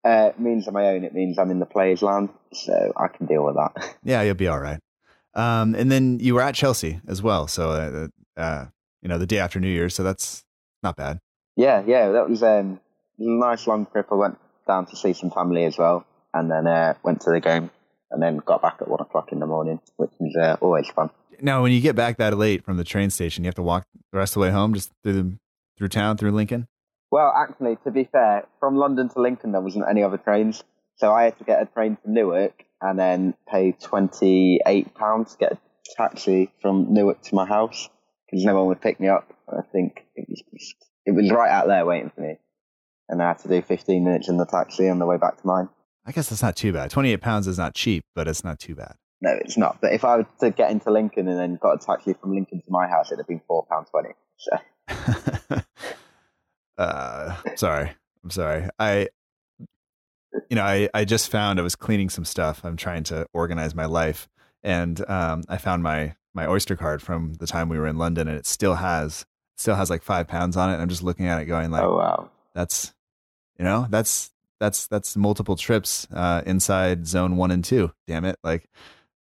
uh, 0.06 0.32
means 0.38 0.68
of 0.68 0.74
my 0.74 0.88
own, 0.88 1.04
it 1.04 1.14
means 1.14 1.38
I'm 1.38 1.52
in 1.52 1.60
the 1.60 1.66
players' 1.66 2.02
land, 2.02 2.30
so 2.54 2.94
I 2.96 3.08
can 3.08 3.26
deal 3.26 3.46
with 3.46 3.56
that. 3.56 3.96
Yeah, 4.04 4.22
you'll 4.22 4.36
be 4.36 4.48
all 4.48 4.60
right. 4.60 4.80
Um, 5.36 5.76
and 5.76 5.92
then 5.92 6.20
you 6.20 6.36
were 6.36 6.42
at 6.42 6.56
Chelsea 6.56 7.02
as 7.08 7.22
well. 7.22 7.48
So, 7.48 7.72
uh, 7.72 8.40
uh, 8.40 8.66
you 9.02 9.10
know, 9.10 9.18
the 9.18 9.28
day 9.28 9.40
after 9.40 9.60
New 9.60 9.70
Year's. 9.70 9.96
So 9.96 10.04
that's 10.04 10.44
not 10.82 10.96
bad. 10.96 11.20
Yeah, 11.56 11.84
yeah. 11.86 12.12
That 12.12 12.30
was 12.30 12.42
um, 12.42 12.80
a 13.20 13.24
nice 13.24 13.68
long 13.68 13.86
trip. 13.86 14.08
I 14.12 14.16
went 14.16 14.38
down 14.68 14.86
to 14.88 14.96
see 14.96 15.14
some 15.14 15.30
family 15.30 15.66
as 15.66 15.78
well 15.78 16.06
and 16.34 16.50
then 16.50 16.68
uh, 16.68 16.94
went 17.04 17.22
to 17.22 17.32
the 17.32 17.40
game 17.40 17.72
and 18.12 18.22
then 18.22 18.38
got 18.38 18.62
back 18.62 18.78
at 18.82 18.88
one 18.88 19.02
o'clock 19.02 19.32
in 19.32 19.40
the 19.40 19.46
morning, 19.46 19.80
which 19.98 20.12
is 20.20 20.36
uh, 20.36 20.58
always 20.62 20.88
fun. 20.90 21.10
Now, 21.42 21.62
when 21.62 21.72
you 21.72 21.82
get 21.82 21.96
back 21.96 22.18
that 22.18 22.38
late 22.38 22.64
from 22.64 22.78
the 22.78 22.84
train 22.84 23.10
station, 23.10 23.44
you 23.44 23.48
have 23.48 23.56
to 23.56 23.62
walk 23.62 23.86
the 24.12 24.18
rest 24.18 24.32
of 24.32 24.36
the 24.36 24.40
way 24.42 24.52
home 24.52 24.74
just 24.74 24.92
through 25.04 25.14
the, 25.14 25.38
through 25.78 25.90
town, 25.90 26.18
through 26.18 26.32
Lincoln? 26.32 26.68
Well, 27.12 27.34
actually, 27.36 27.78
to 27.84 27.92
be 27.92 28.08
fair, 28.12 28.48
from 28.60 28.76
London 28.76 29.10
to 29.10 29.22
Lincoln, 29.22 29.52
there 29.52 29.62
wasn't 29.62 29.86
any 29.90 30.04
other 30.04 30.18
trains. 30.18 30.64
So 30.98 31.12
I 31.14 31.24
had 31.24 31.38
to 31.38 31.44
get 31.44 31.62
a 31.62 31.66
train 31.66 31.98
to 32.04 32.12
Newark 32.12 32.64
and 32.82 33.00
then 33.00 33.34
pay 33.50 33.72
£28 33.72 34.64
to 34.64 35.38
get 35.38 35.54
a 35.54 35.58
taxi 35.96 36.52
from 36.62 36.94
Newark 36.94 37.22
to 37.24 37.36
my 37.36 37.46
house 37.46 37.90
because 38.26 38.46
no 38.46 38.56
one 38.56 38.68
would 38.68 38.82
pick 38.82 39.00
me 39.00 39.08
up. 39.08 39.34
I 39.48 39.62
think 39.72 40.06
it 40.16 40.28
was 40.30 40.44
just, 40.54 40.76
it 41.06 41.12
was 41.12 41.32
right 41.32 41.50
out 41.50 41.68
there 41.68 41.86
waiting 41.86 42.12
for 42.14 42.22
me. 42.22 42.38
And 43.08 43.24
I 43.24 43.30
had 43.30 43.40
to 43.40 43.48
do 43.48 43.62
15 43.62 44.04
minutes 44.04 44.30
in 44.30 44.38
the 44.38 44.46
taxi 44.46 44.88
on 44.88 45.00
the 45.00 45.06
way 45.06 45.18
back 45.18 45.42
to 45.42 45.48
mine. 45.48 45.70
I 46.06 46.12
guess 46.12 46.30
that's 46.30 46.44
not 46.44 46.56
too 46.56 46.74
bad. 46.74 46.92
28 46.92 47.22
pounds 47.22 47.48
is 47.48 47.58
not 47.58 47.74
cheap, 47.74 48.04
but 48.14 48.28
it's 48.28 48.44
not 48.44 48.60
too 48.60 48.76
bad. 48.76 48.96
No, 49.22 49.32
it's 49.42 49.58
not. 49.58 49.80
But 49.82 49.94
if 49.94 50.06
I 50.06 50.18
were 50.18 50.28
to 50.40 50.52
get 50.52 50.72
into 50.72 50.92
Lincoln 50.92 51.28
and 51.28 51.38
then 51.38 51.58
got 51.62 51.82
a 51.82 51.86
taxi 51.86 52.14
from 52.14 52.34
Lincoln 52.34 52.62
to 52.62 52.72
my 52.72 52.88
house, 52.88 53.12
it'd 53.12 53.20
have 53.20 53.28
been 53.28 53.42
£4.20. 53.50 54.14
So. 54.38 55.62
uh, 56.78 57.36
sorry. 57.56 57.92
I'm 58.24 58.30
sorry. 58.30 58.70
I 58.78 59.10
you 60.50 60.56
know, 60.56 60.64
I, 60.64 60.90
I 60.94 61.06
just 61.06 61.32
found 61.32 61.60
I 61.60 61.64
was 61.64 61.76
cleaning 61.76 62.10
some 62.10 62.26
stuff. 62.26 62.64
I'm 62.64 62.78
trying 62.78 63.04
to 63.06 63.28
organize 63.34 63.76
my 63.76 63.86
life. 63.86 64.28
And 64.64 65.08
um, 65.10 65.44
I 65.48 65.58
found 65.58 65.84
my 65.84 66.16
my 66.34 66.48
Oyster 66.48 66.76
card 66.76 67.02
from 67.02 67.34
the 67.36 67.48
time 67.48 67.70
we 67.70 67.80
were 67.80 67.88
in 67.88 67.98
London 67.98 68.28
and 68.28 68.38
it 68.38 68.46
still 68.46 68.76
has 68.76 69.26
still 69.58 69.76
has 69.76 69.90
like 69.90 70.04
five 70.04 70.28
pounds 70.28 70.58
on 70.58 70.70
it. 70.70 70.78
I'm 70.78 70.90
just 70.90 71.04
looking 71.04 71.26
at 71.26 71.42
it 71.42 71.46
going 71.46 71.72
like 71.72 71.84
Oh 71.84 71.98
wow. 71.98 72.30
That's 72.54 72.94
you 73.58 73.66
know, 73.66 73.88
that's 73.90 74.32
that's 74.60 74.88
that's 74.88 75.16
multiple 75.16 75.56
trips 75.56 76.08
uh, 76.14 76.42
inside 76.46 77.08
zone 77.08 77.38
one 77.38 77.52
and 77.52 77.64
two. 77.64 77.92
Damn 78.08 78.26
it. 78.26 78.38
Like 78.44 78.70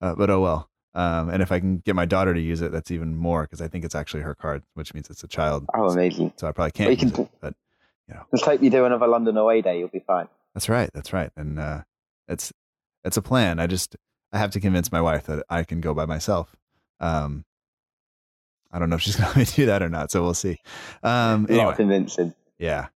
uh, 0.05 0.15
but 0.15 0.29
oh 0.29 0.41
well. 0.41 0.69
Um, 0.93 1.29
and 1.29 1.41
if 1.41 1.51
I 1.51 1.59
can 1.59 1.79
get 1.79 1.95
my 1.95 2.05
daughter 2.05 2.33
to 2.33 2.39
use 2.39 2.61
it, 2.61 2.71
that's 2.71 2.89
even 2.89 3.17
more 3.17 3.43
because 3.43 3.61
I 3.61 3.67
think 3.67 3.83
it's 3.83 3.95
actually 3.95 4.21
her 4.21 4.33
card, 4.33 4.63
which 4.75 4.93
means 4.93 5.09
it's 5.09 5.23
a 5.23 5.27
child. 5.27 5.65
Oh, 5.73 5.89
amazing! 5.89 6.31
So 6.37 6.47
I 6.47 6.53
probably 6.53 6.71
can't 6.71 6.91
use 6.91 7.11
can, 7.11 7.23
it, 7.23 7.29
but 7.41 7.53
you 8.07 8.13
know, 8.13 8.23
just 8.31 8.45
hope 8.45 8.61
you 8.63 8.69
do 8.69 8.85
another 8.85 9.07
London 9.07 9.35
away 9.35 9.61
day. 9.61 9.79
You'll 9.79 9.89
be 9.89 9.99
fine. 9.99 10.29
That's 10.53 10.69
right. 10.69 10.89
That's 10.93 11.11
right. 11.11 11.31
And 11.35 11.59
uh, 11.59 11.81
it's 12.29 12.53
it's 13.03 13.17
a 13.17 13.21
plan. 13.21 13.59
I 13.59 13.67
just 13.67 13.97
I 14.31 14.37
have 14.37 14.51
to 14.51 14.61
convince 14.61 14.91
my 14.91 15.01
wife 15.01 15.25
that 15.25 15.43
I 15.49 15.63
can 15.63 15.81
go 15.81 15.93
by 15.93 16.05
myself. 16.05 16.55
Um, 17.01 17.43
I 18.71 18.79
don't 18.79 18.89
know 18.89 18.95
if 18.95 19.01
she's 19.01 19.15
going 19.33 19.45
to 19.45 19.53
do 19.53 19.65
that 19.65 19.83
or 19.83 19.89
not, 19.89 20.11
so 20.11 20.23
we'll 20.23 20.33
see. 20.33 20.59
Um, 21.03 21.45
anyway, 21.49 21.65
Not 21.65 21.75
convincing. 21.75 22.33
Yeah. 22.57 22.87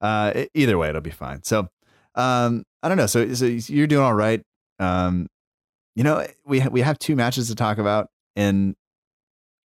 Uh, 0.00 0.44
either 0.54 0.76
way, 0.76 0.88
it'll 0.88 1.00
be 1.00 1.10
fine. 1.10 1.42
So, 1.44 1.68
um, 2.14 2.64
I 2.82 2.88
don't 2.88 2.98
know. 2.98 3.06
So, 3.06 3.32
so 3.34 3.46
you're 3.46 3.86
doing 3.86 4.02
all 4.04 4.14
right. 4.14 4.42
Um, 4.78 5.28
you 5.94 6.04
know, 6.04 6.26
we 6.44 6.60
ha- 6.60 6.70
we 6.70 6.80
have 6.80 6.98
two 6.98 7.16
matches 7.16 7.48
to 7.48 7.54
talk 7.54 7.78
about, 7.78 8.08
and 8.36 8.74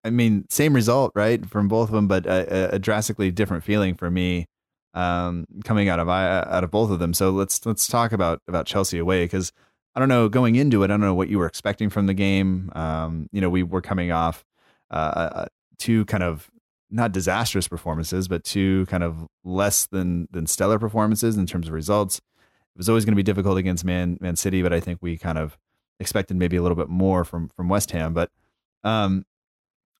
I 0.03 0.09
mean, 0.09 0.45
same 0.49 0.73
result, 0.73 1.11
right, 1.15 1.45
from 1.49 1.67
both 1.67 1.89
of 1.89 1.95
them, 1.95 2.07
but 2.07 2.25
a, 2.25 2.75
a 2.75 2.79
drastically 2.79 3.31
different 3.31 3.63
feeling 3.63 3.95
for 3.95 4.09
me 4.09 4.47
um, 4.93 5.45
coming 5.63 5.89
out 5.89 5.99
of 5.99 6.09
out 6.09 6.63
of 6.63 6.71
both 6.71 6.91
of 6.91 6.99
them. 6.99 7.13
So 7.13 7.29
let's 7.31 7.65
let's 7.65 7.87
talk 7.87 8.11
about 8.11 8.41
about 8.47 8.65
Chelsea 8.65 8.97
away 8.97 9.25
because 9.25 9.51
I 9.95 9.99
don't 9.99 10.09
know 10.09 10.29
going 10.29 10.55
into 10.55 10.83
it. 10.83 10.85
I 10.85 10.87
don't 10.87 11.01
know 11.01 11.13
what 11.13 11.29
you 11.29 11.39
were 11.39 11.45
expecting 11.45 11.89
from 11.89 12.07
the 12.07 12.13
game. 12.13 12.71
Um, 12.75 13.27
you 13.31 13.41
know, 13.41 13.49
we 13.49 13.63
were 13.63 13.81
coming 13.81 14.11
off 14.11 14.43
uh, 14.89 14.93
uh, 14.93 15.31
uh, 15.35 15.45
two 15.77 16.05
kind 16.05 16.23
of 16.23 16.49
not 16.89 17.11
disastrous 17.11 17.67
performances, 17.67 18.27
but 18.27 18.43
two 18.43 18.85
kind 18.87 19.03
of 19.03 19.27
less 19.43 19.85
than 19.87 20.27
than 20.31 20.47
stellar 20.47 20.79
performances 20.79 21.37
in 21.37 21.45
terms 21.45 21.67
of 21.67 21.73
results. 21.73 22.17
It 22.17 22.77
was 22.77 22.89
always 22.89 23.05
going 23.05 23.13
to 23.13 23.17
be 23.17 23.23
difficult 23.23 23.57
against 23.57 23.85
Man 23.85 24.17
Man 24.21 24.35
City, 24.35 24.61
but 24.61 24.73
I 24.73 24.79
think 24.79 24.99
we 25.01 25.17
kind 25.17 25.37
of 25.37 25.57
expected 26.01 26.35
maybe 26.35 26.57
a 26.57 26.61
little 26.61 26.75
bit 26.75 26.89
more 26.89 27.23
from 27.23 27.49
from 27.55 27.69
West 27.69 27.91
Ham. 27.91 28.13
But 28.13 28.29
um, 28.83 29.25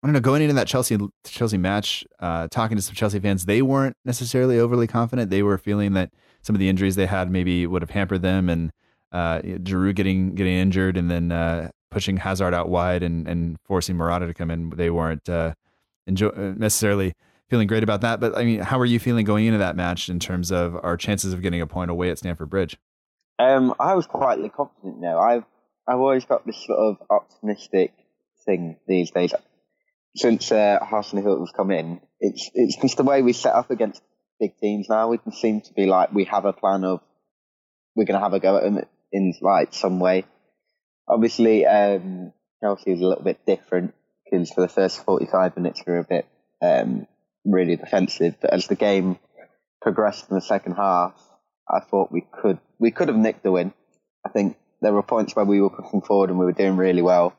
I 0.04 0.08
don't 0.08 0.14
know, 0.14 0.20
going 0.20 0.42
into 0.42 0.56
that 0.56 0.68
Chelsea 0.68 0.98
Chelsea 1.24 1.58
match, 1.58 2.04
uh, 2.20 2.48
talking 2.50 2.76
to 2.76 2.82
some 2.82 2.96
Chelsea 2.96 3.20
fans, 3.20 3.46
they 3.46 3.62
weren't 3.62 3.96
necessarily 4.04 4.60
overly 4.60 4.88
confident. 4.88 5.30
They 5.30 5.44
were 5.44 5.58
feeling 5.58 5.94
that 5.94 6.12
some 6.42 6.56
of 6.56 6.60
the 6.60 6.70
injuries 6.70 6.96
they 6.96 7.06
had 7.06 7.30
maybe 7.30 7.68
would 7.68 7.84
have 7.84 7.92
hampered 7.92 8.24
them, 8.24 8.50
and 8.50 8.72
uh, 9.12 9.40
Giroud 9.42 9.96
getting 9.96 10.34
getting 10.34 10.56
injured, 10.56 10.98
and 10.98 11.10
then 11.10 11.32
uh, 11.32 11.70
pushing 11.92 12.18
Hazard 12.18 12.54
out 12.54 12.70
wide 12.70 13.04
and 13.04 13.28
and 13.28 13.58
forcing 13.64 13.96
Morata 13.96 14.26
to 14.26 14.34
come 14.34 14.50
in. 14.50 14.72
They 14.72 14.90
weren't 14.90 15.30
uh, 15.30 15.54
enjoy, 16.08 16.30
uh, 16.30 16.54
necessarily 16.58 17.14
feeling 17.48 17.68
great 17.68 17.84
about 17.84 18.02
that. 18.02 18.20
But 18.20 18.36
I 18.36 18.44
mean, 18.44 18.62
how 18.62 18.80
are 18.80 18.86
you 18.86 18.98
feeling 18.98 19.24
going 19.24 19.46
into 19.46 19.60
that 19.60 19.76
match 19.76 20.10
in 20.10 20.20
terms 20.20 20.52
of 20.52 20.76
our 20.82 20.98
chances 20.98 21.32
of 21.32 21.44
getting 21.44 21.62
a 21.62 21.68
point 21.68 21.92
away 21.92 22.10
at 22.10 22.18
Stamford 22.18 22.50
Bridge? 22.50 22.76
Um, 23.38 23.76
I 23.80 23.94
was 23.94 24.08
quietly 24.08 24.50
confident. 24.50 25.00
Know, 25.00 25.20
I've 25.20 25.46
I've 25.88 26.00
always 26.00 26.26
got 26.26 26.46
this 26.46 26.64
sort 26.66 26.80
of 26.80 26.98
optimistic 27.10 27.94
thing 28.46 28.78
these 28.88 29.12
days. 29.12 29.34
Since 30.16 30.52
uh, 30.52 30.80
Hasenhüttl 30.82 31.24
Hilton's 31.24 31.54
come 31.56 31.72
in, 31.72 32.02
it's 32.20 32.50
it's 32.54 32.76
just 32.78 32.98
the 32.98 33.04
way 33.04 33.22
we 33.22 33.34
set 33.34 33.56
up 33.56 33.72
against 33.72 34.02
big 34.40 34.58
teams 34.58 34.88
now. 34.90 35.10
We 35.10 35.18
can 35.18 35.32
seem 35.32 35.62
to 35.62 35.74
be 35.74 35.86
like 35.86 36.14
we 36.14 36.26
have 36.26 36.46
a 36.46 36.54
plan 36.54 36.84
of 36.84 37.02
we're 37.96 38.06
going 38.06 38.20
to 38.20 38.24
have 38.24 38.34
a 38.34 38.40
go 38.40 38.58
at 38.58 38.64
them 38.64 38.80
in 39.12 39.34
like 39.42 39.74
some 39.74 40.00
way. 40.00 40.26
Obviously, 41.08 41.66
um, 41.66 42.34
Chelsea 42.62 42.92
is 42.92 43.02
a 43.02 43.06
little 43.06 43.24
bit 43.24 43.46
different 43.46 43.94
because 44.24 44.52
for 44.52 44.62
the 44.62 44.68
first 44.68 45.04
45 45.04 45.58
minutes 45.58 45.82
we 45.86 45.94
were 45.94 46.00
a 46.00 46.04
bit 46.04 46.26
um, 46.62 47.08
really 47.46 47.76
defensive. 47.76 48.36
But 48.42 48.54
as 48.54 48.68
the 48.68 48.76
game 48.76 49.18
progressed 49.82 50.30
in 50.30 50.36
the 50.36 50.42
second 50.42 50.74
half, 50.74 51.14
I 51.70 51.80
thought 51.80 52.12
we 52.12 52.26
could 52.42 52.60
we 52.80 52.92
could 52.92 53.08
have 53.08 53.18
nicked 53.18 53.44
the 53.44 53.52
win. 53.52 53.74
I 54.26 54.30
think 54.30 54.58
there 54.82 54.94
were 54.94 55.04
points 55.04 55.36
where 55.36 55.46
we 55.46 55.62
were 55.62 55.70
pushing 55.70 56.02
forward 56.02 56.30
and 56.30 56.40
we 56.40 56.46
were 56.46 56.52
doing 56.52 56.76
really 56.76 57.02
well. 57.02 57.34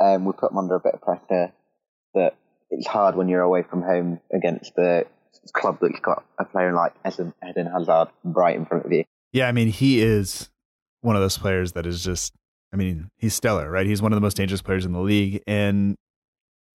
Um, 0.00 0.24
we 0.24 0.32
put 0.32 0.50
them 0.50 0.58
under 0.58 0.74
a 0.74 0.80
bit 0.80 0.94
of 0.94 1.00
pressure, 1.00 1.52
but 2.14 2.36
it's 2.70 2.86
hard 2.86 3.16
when 3.16 3.28
you're 3.28 3.42
away 3.42 3.62
from 3.62 3.82
home 3.82 4.20
against 4.32 4.74
the 4.74 5.06
club 5.52 5.78
that's 5.80 6.00
got 6.00 6.24
a 6.38 6.44
player 6.44 6.72
like 6.72 6.92
Eden, 7.06 7.32
Hazard 7.66 8.08
right 8.24 8.56
in 8.56 8.66
front 8.66 8.84
of 8.84 8.92
you. 8.92 9.04
Yeah, 9.32 9.48
I 9.48 9.52
mean, 9.52 9.68
he 9.68 10.00
is 10.00 10.50
one 11.00 11.16
of 11.16 11.22
those 11.22 11.38
players 11.38 11.72
that 11.72 11.86
is 11.86 12.02
just, 12.02 12.32
I 12.72 12.76
mean, 12.76 13.10
he's 13.16 13.34
stellar, 13.34 13.70
right? 13.70 13.86
He's 13.86 14.02
one 14.02 14.12
of 14.12 14.16
the 14.16 14.20
most 14.20 14.36
dangerous 14.36 14.62
players 14.62 14.84
in 14.84 14.92
the 14.92 15.00
league, 15.00 15.42
and 15.46 15.96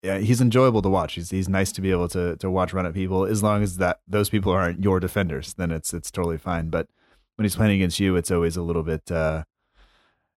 yeah, 0.01 0.17
he's 0.17 0.41
enjoyable 0.41 0.81
to 0.81 0.89
watch. 0.89 1.13
He's 1.13 1.29
he's 1.29 1.47
nice 1.47 1.71
to 1.73 1.81
be 1.81 1.91
able 1.91 2.09
to 2.09 2.35
to 2.37 2.49
watch 2.49 2.73
run 2.73 2.85
at 2.85 2.93
people 2.93 3.25
as 3.25 3.41
long 3.41 3.63
as 3.63 3.77
that 3.77 4.01
those 4.07 4.29
people 4.29 4.51
aren't 4.51 4.83
your 4.83 4.99
defenders. 4.99 5.53
Then 5.53 5.71
it's 5.71 5.93
it's 5.93 6.11
totally 6.11 6.37
fine. 6.37 6.69
But 6.69 6.87
when 7.35 7.45
he's 7.45 7.55
playing 7.55 7.75
against 7.75 7.99
you, 7.99 8.15
it's 8.15 8.31
always 8.31 8.57
a 8.57 8.61
little 8.61 8.83
bit 8.83 9.09
uh, 9.11 9.43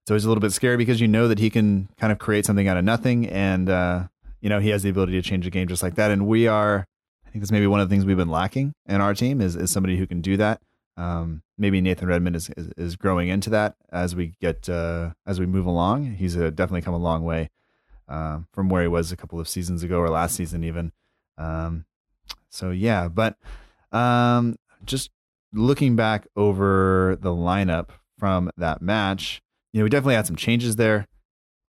it's 0.04 0.10
always 0.10 0.26
a 0.26 0.28
little 0.28 0.42
bit 0.42 0.52
scary 0.52 0.76
because 0.76 1.00
you 1.00 1.08
know 1.08 1.28
that 1.28 1.38
he 1.38 1.48
can 1.48 1.88
kind 1.98 2.12
of 2.12 2.18
create 2.18 2.44
something 2.44 2.68
out 2.68 2.76
of 2.76 2.84
nothing, 2.84 3.26
and 3.26 3.70
uh, 3.70 4.02
you 4.42 4.50
know 4.50 4.60
he 4.60 4.68
has 4.68 4.82
the 4.82 4.90
ability 4.90 5.12
to 5.12 5.22
change 5.22 5.46
the 5.46 5.50
game 5.50 5.66
just 5.66 5.82
like 5.82 5.94
that. 5.94 6.10
And 6.10 6.26
we 6.26 6.46
are, 6.46 6.84
I 7.26 7.30
think 7.30 7.42
that's 7.42 7.50
maybe 7.50 7.66
one 7.66 7.80
of 7.80 7.88
the 7.88 7.94
things 7.94 8.04
we've 8.04 8.14
been 8.14 8.28
lacking 8.28 8.74
in 8.86 9.00
our 9.00 9.14
team 9.14 9.40
is 9.40 9.56
is 9.56 9.70
somebody 9.70 9.96
who 9.96 10.06
can 10.06 10.20
do 10.20 10.36
that. 10.36 10.60
Um, 10.98 11.42
maybe 11.56 11.80
Nathan 11.80 12.06
Redmond 12.06 12.36
is, 12.36 12.50
is, 12.50 12.68
is 12.76 12.96
growing 12.96 13.30
into 13.30 13.48
that 13.48 13.76
as 13.90 14.14
we 14.14 14.34
get 14.42 14.68
uh, 14.68 15.12
as 15.26 15.40
we 15.40 15.46
move 15.46 15.64
along. 15.64 16.16
He's 16.16 16.36
uh, 16.36 16.50
definitely 16.50 16.82
come 16.82 16.92
a 16.92 16.98
long 16.98 17.24
way 17.24 17.48
uh, 18.06 18.40
from 18.52 18.68
where 18.68 18.82
he 18.82 18.88
was 18.88 19.10
a 19.10 19.16
couple 19.16 19.40
of 19.40 19.48
seasons 19.48 19.82
ago 19.82 20.00
or 20.00 20.10
last 20.10 20.36
season 20.36 20.64
even. 20.64 20.92
Um, 21.38 21.86
so 22.50 22.72
yeah, 22.72 23.08
but 23.08 23.38
um, 23.90 24.56
just 24.84 25.10
looking 25.50 25.96
back 25.96 26.26
over 26.36 27.16
the 27.18 27.30
lineup 27.30 27.88
from 28.18 28.50
that 28.58 28.82
match, 28.82 29.40
you 29.74 29.80
know, 29.80 29.84
we 29.84 29.90
definitely 29.90 30.14
had 30.14 30.26
some 30.26 30.36
changes 30.36 30.76
there. 30.76 31.08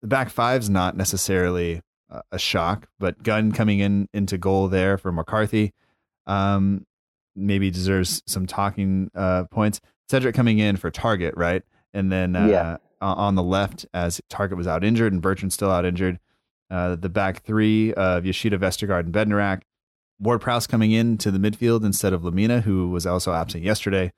The 0.02 0.08
back 0.08 0.30
five's 0.30 0.70
not 0.70 0.96
necessarily 0.96 1.82
a 2.32 2.40
shock, 2.40 2.88
but 2.98 3.22
Gunn 3.22 3.52
coming 3.52 3.80
in 3.80 4.08
into 4.14 4.38
goal 4.38 4.70
there 4.70 4.98
for 4.98 5.12
McCarthy. 5.12 5.74
Um, 6.26 6.86
maybe 7.36 7.70
deserves 7.70 8.24
some 8.26 8.48
talking 8.48 9.12
uh, 9.14 9.44
points. 9.52 9.82
Cedric 10.10 10.34
coming 10.34 10.60
in 10.60 10.78
for 10.78 10.90
Targett, 10.90 11.34
right? 11.36 11.62
And 11.94 12.10
then 12.10 12.38
uh, 12.38 12.48
yeah. 12.48 12.78
on 13.02 13.36
the 13.36 13.44
left, 13.44 13.86
as 13.94 14.22
Targett 14.32 14.56
was 14.56 14.66
out 14.66 14.86
injured 14.86 15.12
and 15.12 15.22
Bertrand 15.22 15.52
still 15.52 15.70
out 15.70 15.84
injured, 15.84 16.20
uh, 16.72 16.96
the 16.96 17.10
back 17.10 17.44
three 17.44 17.94
of 17.96 18.26
Yoshida, 18.26 18.58
Vestergaard, 18.58 19.02
and 19.02 19.14
Bednarek. 19.14 19.64
Ward 20.20 20.40
Prowse 20.40 20.68
coming 20.68 20.94
in 20.94 21.18
to 21.18 21.32
the 21.32 21.38
midfield 21.38 21.84
instead 21.84 22.14
of 22.14 22.22
Lemina, 22.22 22.62
who 22.62 22.90
was 22.90 23.06
also 23.06 23.34
absent 23.34 23.66
yesterday. 23.66 24.14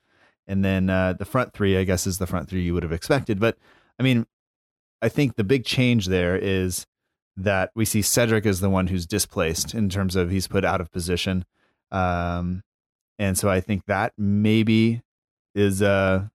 And 0.47 0.65
then 0.65 0.89
uh, 0.89 1.13
the 1.13 1.25
front 1.25 1.53
three, 1.53 1.77
I 1.77 1.83
guess, 1.83 2.05
is 2.07 2.17
the 2.17 2.27
front 2.27 2.49
three 2.49 2.61
you 2.61 2.73
would 2.73 2.83
have 2.83 2.91
expected. 2.91 3.39
But 3.39 3.57
I 3.99 4.03
mean, 4.03 4.25
I 5.01 5.09
think 5.09 5.35
the 5.35 5.43
big 5.43 5.65
change 5.65 6.07
there 6.07 6.35
is 6.35 6.85
that 7.37 7.71
we 7.75 7.85
see 7.85 8.01
Cedric 8.01 8.45
as 8.45 8.59
the 8.59 8.69
one 8.69 8.87
who's 8.87 9.05
displaced 9.05 9.73
in 9.73 9.89
terms 9.89 10.15
of 10.15 10.29
he's 10.29 10.47
put 10.47 10.65
out 10.65 10.81
of 10.81 10.91
position. 10.91 11.45
Um, 11.91 12.63
and 13.17 13.37
so 13.37 13.49
I 13.49 13.61
think 13.61 13.85
that 13.85 14.13
maybe 14.17 15.01
is 15.53 15.81
uh 15.81 16.27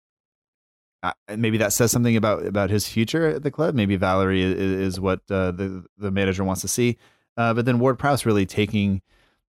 maybe 1.37 1.59
that 1.59 1.73
says 1.73 1.91
something 1.91 2.17
about 2.17 2.45
about 2.47 2.71
his 2.71 2.89
future 2.89 3.29
at 3.29 3.43
the 3.43 3.51
club. 3.51 3.75
Maybe 3.75 3.97
Valery 3.97 4.43
is, 4.43 4.55
is 4.55 5.01
what 5.01 5.21
uh, 5.31 5.51
the 5.51 5.85
the 5.99 6.11
manager 6.11 6.45
wants 6.45 6.63
to 6.63 6.69
see. 6.69 6.97
Uh, 7.37 7.53
but 7.55 7.65
then 7.65 7.79
Ward 7.79 7.99
Prowse 7.99 8.25
really 8.25 8.47
taking 8.47 9.03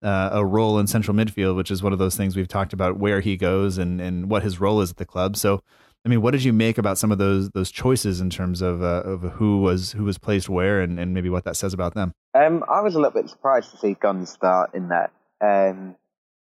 uh, 0.05 0.29
a 0.31 0.45
role 0.45 0.77
in 0.77 0.87
central 0.87 1.17
midfield, 1.17 1.55
which 1.55 1.71
is 1.71 1.81
one 1.81 1.91
of 1.91 1.99
those 1.99 2.15
things 2.15 2.35
we've 2.35 2.47
talked 2.47 2.73
about 2.73 2.97
where 2.97 3.19
he 3.19 3.35
goes 3.35 3.77
and 3.77 3.99
and 3.99 4.29
what 4.29 4.43
his 4.43 4.59
role 4.59 4.79
is 4.81 4.91
at 4.91 4.97
the 4.97 5.05
club. 5.05 5.35
So, 5.35 5.61
I 6.05 6.09
mean, 6.09 6.21
what 6.21 6.31
did 6.31 6.43
you 6.43 6.53
make 6.53 6.77
about 6.77 6.97
some 6.97 7.11
of 7.11 7.17
those 7.17 7.49
those 7.49 7.71
choices 7.71 8.21
in 8.21 8.29
terms 8.29 8.61
of 8.61 8.83
uh, 8.83 9.01
of 9.03 9.21
who 9.33 9.61
was 9.61 9.93
who 9.93 10.03
was 10.03 10.17
placed 10.17 10.47
where 10.47 10.81
and, 10.81 10.99
and 10.99 11.13
maybe 11.13 11.29
what 11.29 11.43
that 11.45 11.55
says 11.55 11.73
about 11.73 11.95
them? 11.95 12.13
Um, 12.33 12.63
I 12.69 12.81
was 12.81 12.93
a 12.95 12.99
little 12.99 13.19
bit 13.19 13.29
surprised 13.29 13.71
to 13.71 13.77
see 13.77 13.95
Gunn 13.99 14.25
start 14.25 14.75
in 14.75 14.89
that. 14.89 15.11
Um, 15.41 15.95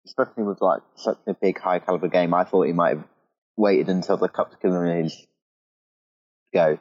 especially 0.05 0.43
with 0.43 0.61
like 0.61 0.81
such 0.95 1.17
a 1.27 1.33
big 1.33 1.59
high 1.59 1.79
caliber 1.79 2.07
game, 2.07 2.33
I 2.33 2.43
thought 2.43 2.67
he 2.67 2.73
might 2.73 2.97
have 2.97 3.05
waited 3.57 3.89
until 3.89 4.17
the 4.17 4.27
cup 4.27 4.59
preliminaries 4.59 5.25
go. 6.53 6.77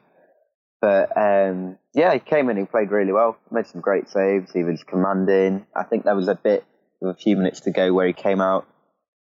But 0.85 1.17
um, 1.17 1.79
yeah, 1.95 2.13
he 2.13 2.19
came 2.19 2.47
in, 2.51 2.57
he 2.57 2.65
played 2.65 2.91
really 2.91 3.11
well, 3.11 3.39
made 3.49 3.65
some 3.65 3.81
great 3.81 4.07
saves, 4.07 4.51
he 4.51 4.63
was 4.63 4.83
commanding. 4.83 5.65
I 5.75 5.81
think 5.81 6.03
there 6.03 6.15
was 6.15 6.27
a 6.27 6.35
bit 6.35 6.63
of 7.01 7.09
a 7.09 7.15
few 7.15 7.35
minutes 7.35 7.61
to 7.61 7.71
go 7.71 7.91
where 7.91 8.05
he 8.05 8.13
came 8.13 8.39
out 8.39 8.67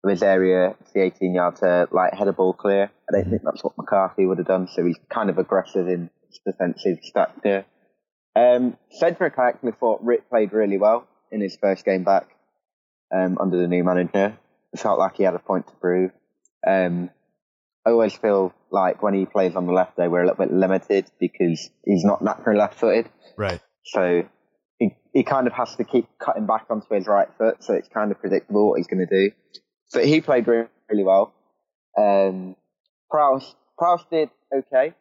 of 0.03 0.09
his 0.09 0.23
area, 0.23 0.75
the 0.95 1.01
18 1.01 1.35
yard 1.35 1.57
to 1.57 1.87
like 1.91 2.15
head 2.15 2.27
a 2.27 2.33
ball 2.33 2.53
clear. 2.53 2.89
I 3.07 3.11
don't 3.11 3.29
think 3.29 3.43
that's 3.43 3.63
what 3.63 3.77
McCarthy 3.77 4.25
would 4.25 4.39
have 4.39 4.47
done, 4.47 4.67
so 4.67 4.83
he's 4.83 4.97
kind 5.09 5.29
of 5.29 5.37
aggressive 5.37 5.87
in 5.87 6.09
his 6.27 6.39
defensive 6.43 6.97
stature. 7.03 7.65
Um, 8.35 8.75
Cedric, 8.89 9.37
I 9.37 9.49
actually 9.49 9.73
thought 9.73 10.03
Rick 10.03 10.31
played 10.31 10.53
really 10.53 10.79
well 10.79 11.07
in 11.31 11.39
his 11.39 11.55
first 11.55 11.85
game 11.85 12.03
back 12.03 12.29
um, 13.15 13.37
under 13.39 13.61
the 13.61 13.67
new 13.67 13.83
manager. 13.83 14.35
It 14.73 14.79
felt 14.79 14.97
like 14.97 15.17
he 15.17 15.23
had 15.23 15.35
a 15.35 15.39
point 15.39 15.67
to 15.67 15.73
prove. 15.75 16.09
Um, 16.65 17.11
I 17.85 17.91
always 17.91 18.15
feel 18.15 18.55
like 18.73 19.03
when 19.03 19.13
he 19.13 19.25
plays 19.25 19.55
on 19.55 19.67
the 19.67 19.71
left, 19.71 19.95
day, 19.95 20.07
we're 20.07 20.23
a 20.23 20.25
little 20.25 20.43
bit 20.45 20.51
limited 20.51 21.05
because 21.19 21.69
he's 21.85 22.03
not 22.03 22.21
naturally 22.21 22.57
left-footed. 22.57 23.07
Right. 23.37 23.61
So 23.85 24.23
he 24.79 24.97
he 25.13 25.23
kind 25.23 25.45
of 25.47 25.53
has 25.53 25.75
to 25.75 25.83
keep 25.83 26.07
cutting 26.19 26.47
back 26.47 26.65
onto 26.69 26.93
his 26.93 27.05
right 27.07 27.27
foot, 27.37 27.63
so 27.63 27.73
it's 27.73 27.87
kind 27.87 28.11
of 28.11 28.19
predictable 28.19 28.69
what 28.69 28.77
he's 28.77 28.87
going 28.87 29.05
to 29.07 29.29
do. 29.29 29.31
But 29.93 30.05
he 30.05 30.21
played 30.21 30.47
really, 30.47 30.67
really 30.89 31.03
well. 31.03 31.33
Um, 31.97 32.55
Prowse 33.11 33.55
Prowse 33.77 34.03
did 34.11 34.29
okay. 34.53 34.95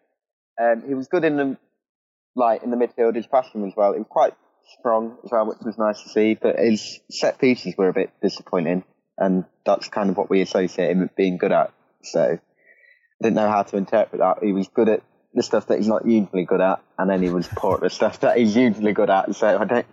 Um, 0.61 0.83
he 0.87 0.95
was 0.95 1.09
good 1.09 1.25
in 1.25 1.37
the 1.37 1.57
like 2.37 2.63
in 2.63 2.71
the 2.71 2.77
midfield. 2.77 3.17
His 3.17 3.27
passing 3.27 3.67
as 3.67 3.73
well. 3.75 3.95
He 3.95 4.01
was 4.01 4.09
quite 4.11 4.35
strong 4.79 5.17
as 5.25 5.31
well, 5.33 5.47
which 5.47 5.59
was 5.65 5.79
nice 5.79 6.03
to 6.03 6.11
see. 6.11 6.35
But 6.35 6.59
his 6.59 7.01
set 7.11 7.39
pieces 7.39 7.75
were 7.79 7.89
a 7.89 7.95
bit 7.95 8.11
disappointing, 8.21 8.85
and 9.17 9.47
that's 9.65 9.89
kind 9.89 10.11
of 10.11 10.19
what 10.19 10.29
we 10.29 10.43
associate 10.43 10.91
him 10.91 11.01
with 11.01 11.17
being 11.17 11.39
good 11.39 11.53
at. 11.53 11.73
So 12.03 12.39
didn't 13.23 13.37
know 13.37 13.49
how 13.49 13.63
to 13.63 13.77
interpret 13.77 14.21
that. 14.21 14.43
He 14.43 14.53
was 14.53 14.69
good 14.69 14.89
at 14.89 15.03
the 15.35 15.43
stuff 15.43 15.69
that 15.69 15.79
he's 15.79 15.89
not 15.89 16.07
usually 16.07 16.45
good 16.45 16.61
at, 16.61 16.83
and 16.99 17.09
then 17.09 17.23
he 17.23 17.31
was 17.31 17.49
poor 17.49 17.77
at 17.77 17.81
the 17.81 17.91
stuff 17.91 18.21
that 18.21 18.37
he's 18.37 18.55
usually 18.55 18.93
good 18.93 19.11
at. 19.11 19.35
So 19.35 19.47
I 19.47 19.65
don't, 19.65 19.87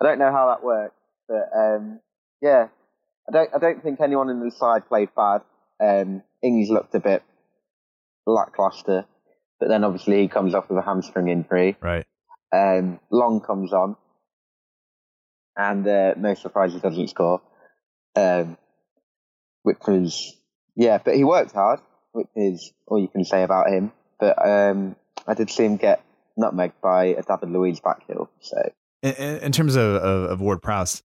I 0.00 0.04
don't 0.04 0.18
know 0.18 0.30
how 0.30 0.48
that 0.48 0.62
works. 0.62 0.94
But 1.28 1.50
um, 1.56 2.00
yeah, 2.42 2.68
I 3.28 3.32
don't, 3.32 3.50
I 3.54 3.58
don't 3.58 3.82
think 3.82 4.00
anyone 4.00 4.28
in 4.28 4.40
the 4.40 4.50
side 4.50 4.86
played 4.88 5.08
bad. 5.16 5.40
Um, 5.80 6.22
Ings 6.42 6.68
looked 6.68 6.94
a 6.94 7.00
bit 7.00 7.22
lackluster, 8.26 9.06
but 9.58 9.68
then 9.68 9.84
obviously 9.84 10.20
he 10.20 10.28
comes 10.28 10.54
off 10.54 10.68
with 10.68 10.78
a 10.78 10.82
hamstring 10.82 11.28
injury. 11.28 11.76
Right. 11.80 12.06
Um, 12.52 13.00
Long 13.10 13.40
comes 13.40 13.72
on, 13.72 13.96
and 15.56 15.86
uh, 15.86 16.14
no 16.16 16.34
surprise 16.34 16.72
he 16.72 16.80
doesn't 16.80 17.08
score. 17.08 17.40
Um, 18.16 18.56
which 19.62 19.78
was 19.88 20.36
yeah, 20.76 20.98
but 21.02 21.16
he 21.16 21.24
worked 21.24 21.52
hard, 21.52 21.80
which 22.14 22.28
is 22.34 22.72
all 22.86 22.98
you 22.98 23.08
can 23.08 23.24
say 23.24 23.42
about 23.42 23.68
him. 23.68 23.92
But 24.18 24.36
um, 24.46 24.96
I 25.26 25.34
did 25.34 25.50
see 25.50 25.64
him 25.64 25.76
get 25.76 26.02
nutmegged 26.38 26.80
by 26.82 27.06
a 27.06 27.22
David 27.22 27.50
Luiz 27.50 27.80
backheel. 27.80 28.28
So 28.40 28.70
in, 29.02 29.12
in 29.14 29.52
terms 29.52 29.76
of, 29.76 29.96
of, 29.96 30.30
of 30.30 30.40
Ward 30.40 30.62
Prowse, 30.62 31.02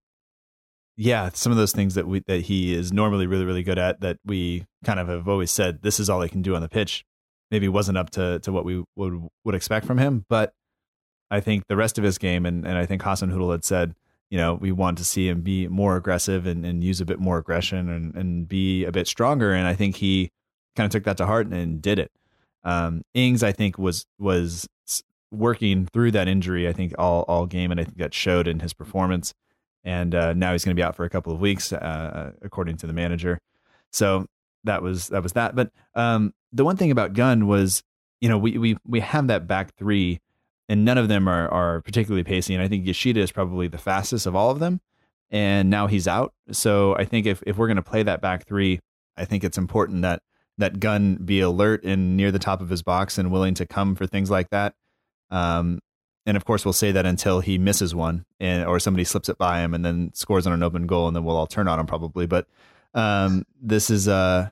yeah, 0.96 1.30
some 1.32 1.52
of 1.52 1.58
those 1.58 1.72
things 1.72 1.94
that 1.94 2.06
we 2.06 2.22
that 2.26 2.42
he 2.42 2.74
is 2.74 2.92
normally 2.92 3.26
really 3.26 3.44
really 3.44 3.62
good 3.62 3.78
at 3.78 4.00
that 4.00 4.18
we 4.24 4.66
kind 4.84 5.00
of 5.00 5.08
have 5.08 5.28
always 5.28 5.50
said 5.50 5.82
this 5.82 5.98
is 5.98 6.10
all 6.10 6.20
he 6.20 6.28
can 6.28 6.42
do 6.42 6.54
on 6.54 6.62
the 6.62 6.68
pitch. 6.68 7.04
Maybe 7.50 7.68
wasn't 7.68 7.98
up 7.98 8.10
to 8.10 8.38
to 8.40 8.52
what 8.52 8.64
we 8.64 8.84
would 8.96 9.28
would 9.44 9.54
expect 9.54 9.86
from 9.86 9.98
him, 9.98 10.24
but 10.28 10.52
I 11.30 11.40
think 11.40 11.66
the 11.68 11.76
rest 11.76 11.96
of 11.96 12.04
his 12.04 12.18
game, 12.18 12.44
and, 12.44 12.66
and 12.66 12.76
I 12.76 12.86
think 12.86 13.02
Hasenhüttl 13.02 13.52
had 13.52 13.64
said 13.64 13.94
you 14.30 14.38
know, 14.38 14.54
we 14.54 14.70
want 14.72 14.96
to 14.98 15.04
see 15.04 15.28
him 15.28 15.40
be 15.42 15.66
more 15.66 15.96
aggressive 15.96 16.46
and, 16.46 16.64
and 16.64 16.84
use 16.84 17.00
a 17.00 17.04
bit 17.04 17.18
more 17.18 17.38
aggression 17.38 17.88
and, 17.88 18.14
and 18.14 18.48
be 18.48 18.84
a 18.84 18.92
bit 18.92 19.08
stronger. 19.08 19.52
And 19.52 19.66
I 19.66 19.74
think 19.74 19.96
he 19.96 20.30
kind 20.76 20.86
of 20.86 20.92
took 20.92 21.04
that 21.04 21.16
to 21.18 21.26
heart 21.26 21.46
and 21.48 21.80
did 21.82 21.98
it. 21.98 22.10
Um, 22.64 23.02
Ings, 23.14 23.42
I 23.42 23.52
think, 23.52 23.78
was 23.78 24.06
was 24.18 24.68
working 25.30 25.86
through 25.86 26.10
that 26.12 26.28
injury. 26.28 26.68
I 26.68 26.72
think 26.72 26.94
all 26.98 27.22
all 27.22 27.46
game, 27.46 27.70
and 27.70 27.80
I 27.80 27.84
think 27.84 27.98
that 27.98 28.14
showed 28.14 28.48
in 28.48 28.60
his 28.60 28.72
performance. 28.72 29.34
And 29.82 30.14
uh, 30.14 30.34
now 30.34 30.52
he's 30.52 30.64
going 30.64 30.76
to 30.76 30.80
be 30.80 30.84
out 30.84 30.94
for 30.94 31.04
a 31.04 31.10
couple 31.10 31.32
of 31.32 31.40
weeks, 31.40 31.72
uh, 31.72 32.32
according 32.42 32.76
to 32.78 32.86
the 32.86 32.92
manager. 32.92 33.40
So 33.92 34.26
that 34.64 34.82
was 34.82 35.08
that 35.08 35.22
was 35.22 35.32
that. 35.32 35.54
But 35.54 35.70
um, 35.94 36.34
the 36.52 36.64
one 36.64 36.76
thing 36.76 36.90
about 36.90 37.14
Gunn 37.14 37.46
was, 37.46 37.82
you 38.20 38.28
know, 38.28 38.38
we 38.38 38.58
we 38.58 38.76
we 38.86 39.00
have 39.00 39.28
that 39.28 39.46
back 39.46 39.74
three, 39.76 40.20
and 40.68 40.84
none 40.84 40.98
of 40.98 41.08
them 41.08 41.28
are 41.28 41.48
are 41.48 41.80
particularly 41.80 42.24
pacey. 42.24 42.54
And 42.54 42.62
I 42.62 42.68
think 42.68 42.86
Yoshida 42.86 43.20
is 43.20 43.32
probably 43.32 43.68
the 43.68 43.78
fastest 43.78 44.26
of 44.26 44.36
all 44.36 44.50
of 44.50 44.58
them. 44.58 44.80
And 45.30 45.70
now 45.70 45.86
he's 45.86 46.08
out. 46.08 46.34
So 46.50 46.94
I 46.96 47.04
think 47.04 47.26
if 47.26 47.42
if 47.46 47.56
we're 47.56 47.68
going 47.68 47.76
to 47.76 47.82
play 47.82 48.02
that 48.02 48.20
back 48.20 48.46
three, 48.46 48.80
I 49.16 49.24
think 49.24 49.44
it's 49.44 49.58
important 49.58 50.02
that 50.02 50.22
that 50.60 50.80
Gunn 50.80 51.16
be 51.16 51.40
alert 51.40 51.84
and 51.84 52.16
near 52.16 52.30
the 52.30 52.38
top 52.38 52.60
of 52.60 52.68
his 52.68 52.82
box 52.82 53.18
and 53.18 53.30
willing 53.30 53.54
to 53.54 53.66
come 53.66 53.94
for 53.94 54.06
things 54.06 54.30
like 54.30 54.50
that. 54.50 54.74
Um, 55.30 55.80
and 56.26 56.36
of 56.36 56.44
course, 56.44 56.64
we'll 56.64 56.72
say 56.72 56.92
that 56.92 57.06
until 57.06 57.40
he 57.40 57.58
misses 57.58 57.94
one 57.94 58.24
and 58.38 58.64
or 58.64 58.78
somebody 58.78 59.04
slips 59.04 59.28
it 59.28 59.38
by 59.38 59.60
him 59.60 59.74
and 59.74 59.84
then 59.84 60.12
scores 60.14 60.46
on 60.46 60.52
an 60.52 60.62
open 60.62 60.86
goal, 60.86 61.08
and 61.08 61.16
then 61.16 61.24
we'll 61.24 61.36
all 61.36 61.46
turn 61.46 61.66
on 61.66 61.80
him 61.80 61.86
probably. 61.86 62.26
But 62.26 62.46
um, 62.94 63.44
this 63.60 63.90
is, 63.90 64.06
uh, 64.06 64.50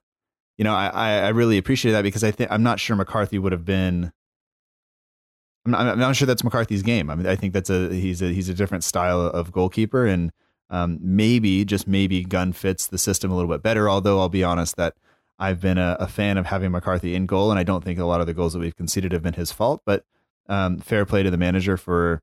you 0.57 0.65
know, 0.65 0.75
I, 0.75 0.89
I 0.89 1.29
really 1.29 1.59
appreciate 1.59 1.93
that 1.93 2.03
because 2.03 2.25
I 2.25 2.31
think 2.31 2.51
I'm 2.51 2.63
not 2.63 2.81
sure 2.81 2.97
McCarthy 2.97 3.39
would 3.39 3.53
have 3.53 3.65
been. 3.65 4.13
I'm 5.67 5.73
not, 5.73 5.87
I'm 5.87 5.99
not 5.99 6.17
sure 6.17 6.27
that's 6.27 6.43
McCarthy's 6.43 6.83
game. 6.83 7.11
I 7.11 7.15
mean, 7.15 7.27
I 7.27 7.37
think 7.37 7.53
that's 7.53 7.71
a 7.71 7.93
he's 7.93 8.23
a 8.23 8.33
he's 8.33 8.49
a 8.49 8.55
different 8.55 8.83
style 8.83 9.21
of 9.21 9.53
goalkeeper, 9.53 10.07
and 10.07 10.33
um, 10.71 10.99
maybe 11.03 11.65
just 11.65 11.87
maybe 11.87 12.25
Gunn 12.25 12.55
fits 12.55 12.87
the 12.87 12.99
system 12.99 13.31
a 13.31 13.37
little 13.37 13.51
bit 13.51 13.63
better. 13.63 13.91
Although 13.91 14.19
I'll 14.19 14.31
be 14.31 14.43
honest 14.43 14.77
that 14.77 14.95
I've 15.39 15.61
been 15.61 15.79
a, 15.79 15.97
a 16.01 16.09
fan 16.09 16.37
of 16.37 16.47
having 16.47 16.73
McCarthy 16.73 17.15
in 17.15 17.27
goal, 17.27 17.51
and 17.51 17.59
I 17.59 17.63
don't 17.63 17.85
think 17.85 17.99
a 17.99 18.05
lot 18.05 18.21
of 18.21 18.27
the 18.27 18.35
goals 18.35 18.53
that 18.55 18.59
we've 18.59 18.77
conceded 18.77 19.13
have 19.13 19.23
been 19.23 19.35
his 19.35 19.53
fault, 19.53 19.83
but 19.87 20.05
um, 20.49 20.79
fair 20.79 21.05
play 21.07 21.23
to 21.23 21.31
the 21.31 21.37
manager 21.37 21.77
for 21.77 22.23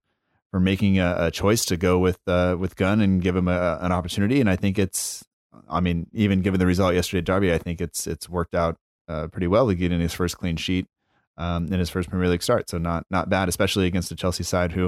for 0.51 0.59
making 0.59 0.99
a, 0.99 1.15
a 1.19 1.31
choice 1.31 1.65
to 1.65 1.77
go 1.77 1.99
with 1.99 2.19
uh, 2.27 2.55
with 2.59 2.75
Gunn 2.75 3.01
and 3.01 3.21
give 3.21 3.35
him 3.35 3.47
a, 3.47 3.77
an 3.81 3.91
opportunity. 3.91 4.39
And 4.39 4.49
I 4.49 4.55
think 4.55 4.79
it's, 4.79 5.23
I 5.69 5.79
mean, 5.79 6.07
even 6.13 6.41
given 6.41 6.59
the 6.59 6.65
result 6.65 6.95
yesterday 6.95 7.19
at 7.19 7.25
Derby, 7.25 7.53
I 7.53 7.57
think 7.57 7.81
it's 7.81 8.07
it's 8.07 8.29
worked 8.29 8.55
out 8.55 8.77
uh, 9.07 9.27
pretty 9.27 9.47
well 9.47 9.67
to 9.67 9.75
get 9.75 9.91
in 9.91 9.99
his 9.99 10.13
first 10.13 10.37
clean 10.37 10.57
sheet 10.57 10.87
um, 11.37 11.65
in 11.67 11.79
his 11.79 11.89
first 11.89 12.09
Premier 12.09 12.29
League 12.29 12.43
start. 12.43 12.69
So 12.69 12.77
not 12.77 13.05
not 13.09 13.29
bad, 13.29 13.49
especially 13.49 13.85
against 13.85 14.09
the 14.09 14.15
Chelsea 14.15 14.43
side, 14.43 14.71
who 14.71 14.87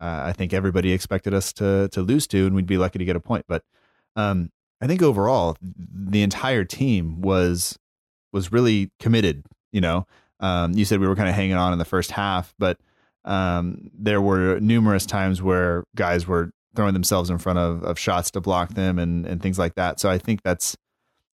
uh, 0.00 0.22
I 0.24 0.32
think 0.32 0.52
everybody 0.52 0.92
expected 0.92 1.34
us 1.34 1.52
to 1.54 1.88
to 1.92 2.02
lose 2.02 2.26
to, 2.28 2.46
and 2.46 2.54
we'd 2.54 2.66
be 2.66 2.78
lucky 2.78 2.98
to 2.98 3.04
get 3.04 3.16
a 3.16 3.20
point. 3.20 3.44
But 3.48 3.62
um, 4.14 4.50
I 4.80 4.86
think 4.86 5.02
overall, 5.02 5.56
the 5.60 6.22
entire 6.22 6.64
team 6.64 7.20
was 7.20 7.78
was 8.32 8.52
really 8.52 8.90
committed. 9.00 9.44
You 9.72 9.80
know, 9.80 10.06
um, 10.40 10.72
you 10.74 10.84
said 10.84 11.00
we 11.00 11.08
were 11.08 11.16
kind 11.16 11.28
of 11.28 11.34
hanging 11.34 11.54
on 11.54 11.72
in 11.72 11.78
the 11.78 11.84
first 11.84 12.10
half, 12.10 12.54
but 12.58 12.78
um, 13.24 13.90
there 13.92 14.20
were 14.20 14.60
numerous 14.60 15.06
times 15.06 15.42
where 15.42 15.84
guys 15.94 16.26
were 16.26 16.50
throwing 16.74 16.94
themselves 16.94 17.30
in 17.30 17.38
front 17.38 17.58
of, 17.58 17.82
of 17.82 17.98
shots 17.98 18.30
to 18.30 18.40
block 18.40 18.74
them 18.74 18.98
and, 18.98 19.26
and 19.26 19.42
things 19.42 19.58
like 19.58 19.74
that. 19.74 19.98
So 19.98 20.10
I 20.10 20.18
think 20.18 20.42
that's 20.42 20.76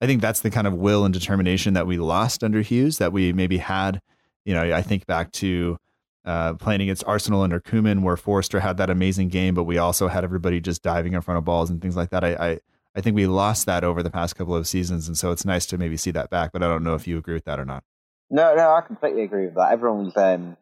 I 0.00 0.06
think 0.06 0.20
that's 0.20 0.40
the 0.40 0.50
kind 0.50 0.66
of 0.66 0.74
will 0.74 1.04
and 1.04 1.12
determination 1.12 1.74
that 1.74 1.86
we 1.86 1.98
lost 1.98 2.44
under 2.44 2.60
Hughes 2.60 2.98
that 2.98 3.12
we 3.12 3.32
maybe 3.32 3.58
had. 3.58 4.00
You 4.44 4.54
know, 4.54 4.74
I 4.74 4.82
think 4.82 5.06
back 5.06 5.32
to 5.32 5.76
uh, 6.24 6.54
playing 6.54 6.82
against 6.82 7.04
Arsenal 7.06 7.42
under 7.42 7.60
Koeman, 7.60 8.02
where 8.02 8.16
Forster 8.16 8.60
had 8.60 8.76
that 8.76 8.90
amazing 8.90 9.28
game, 9.28 9.54
but 9.54 9.64
we 9.64 9.78
also 9.78 10.08
had 10.08 10.24
everybody 10.24 10.60
just 10.60 10.82
diving 10.82 11.14
in 11.14 11.20
front 11.20 11.38
of 11.38 11.44
balls 11.44 11.70
and 11.70 11.80
things 11.80 11.96
like 11.96 12.10
that. 12.10 12.22
I, 12.22 12.34
I, 12.34 12.58
I 12.98 13.00
think 13.00 13.14
we 13.14 13.28
lost 13.28 13.66
that 13.66 13.84
over 13.84 14.02
the 14.02 14.10
past 14.10 14.34
couple 14.34 14.56
of 14.56 14.66
seasons, 14.66 15.06
and 15.06 15.16
so 15.16 15.30
it's 15.30 15.44
nice 15.44 15.66
to 15.66 15.78
maybe 15.78 15.96
see 15.96 16.10
that 16.10 16.30
back. 16.30 16.50
But 16.52 16.64
I 16.64 16.66
don't 16.66 16.82
know 16.82 16.96
if 16.96 17.06
you 17.06 17.16
agree 17.16 17.34
with 17.34 17.44
that 17.44 17.60
or 17.60 17.64
not. 17.64 17.84
No, 18.28 18.56
no, 18.56 18.72
I 18.72 18.80
completely 18.80 19.22
agree 19.22 19.44
with 19.44 19.54
that. 19.54 19.70
Everyone 19.70 20.06
was, 20.06 20.16
um, 20.16 20.56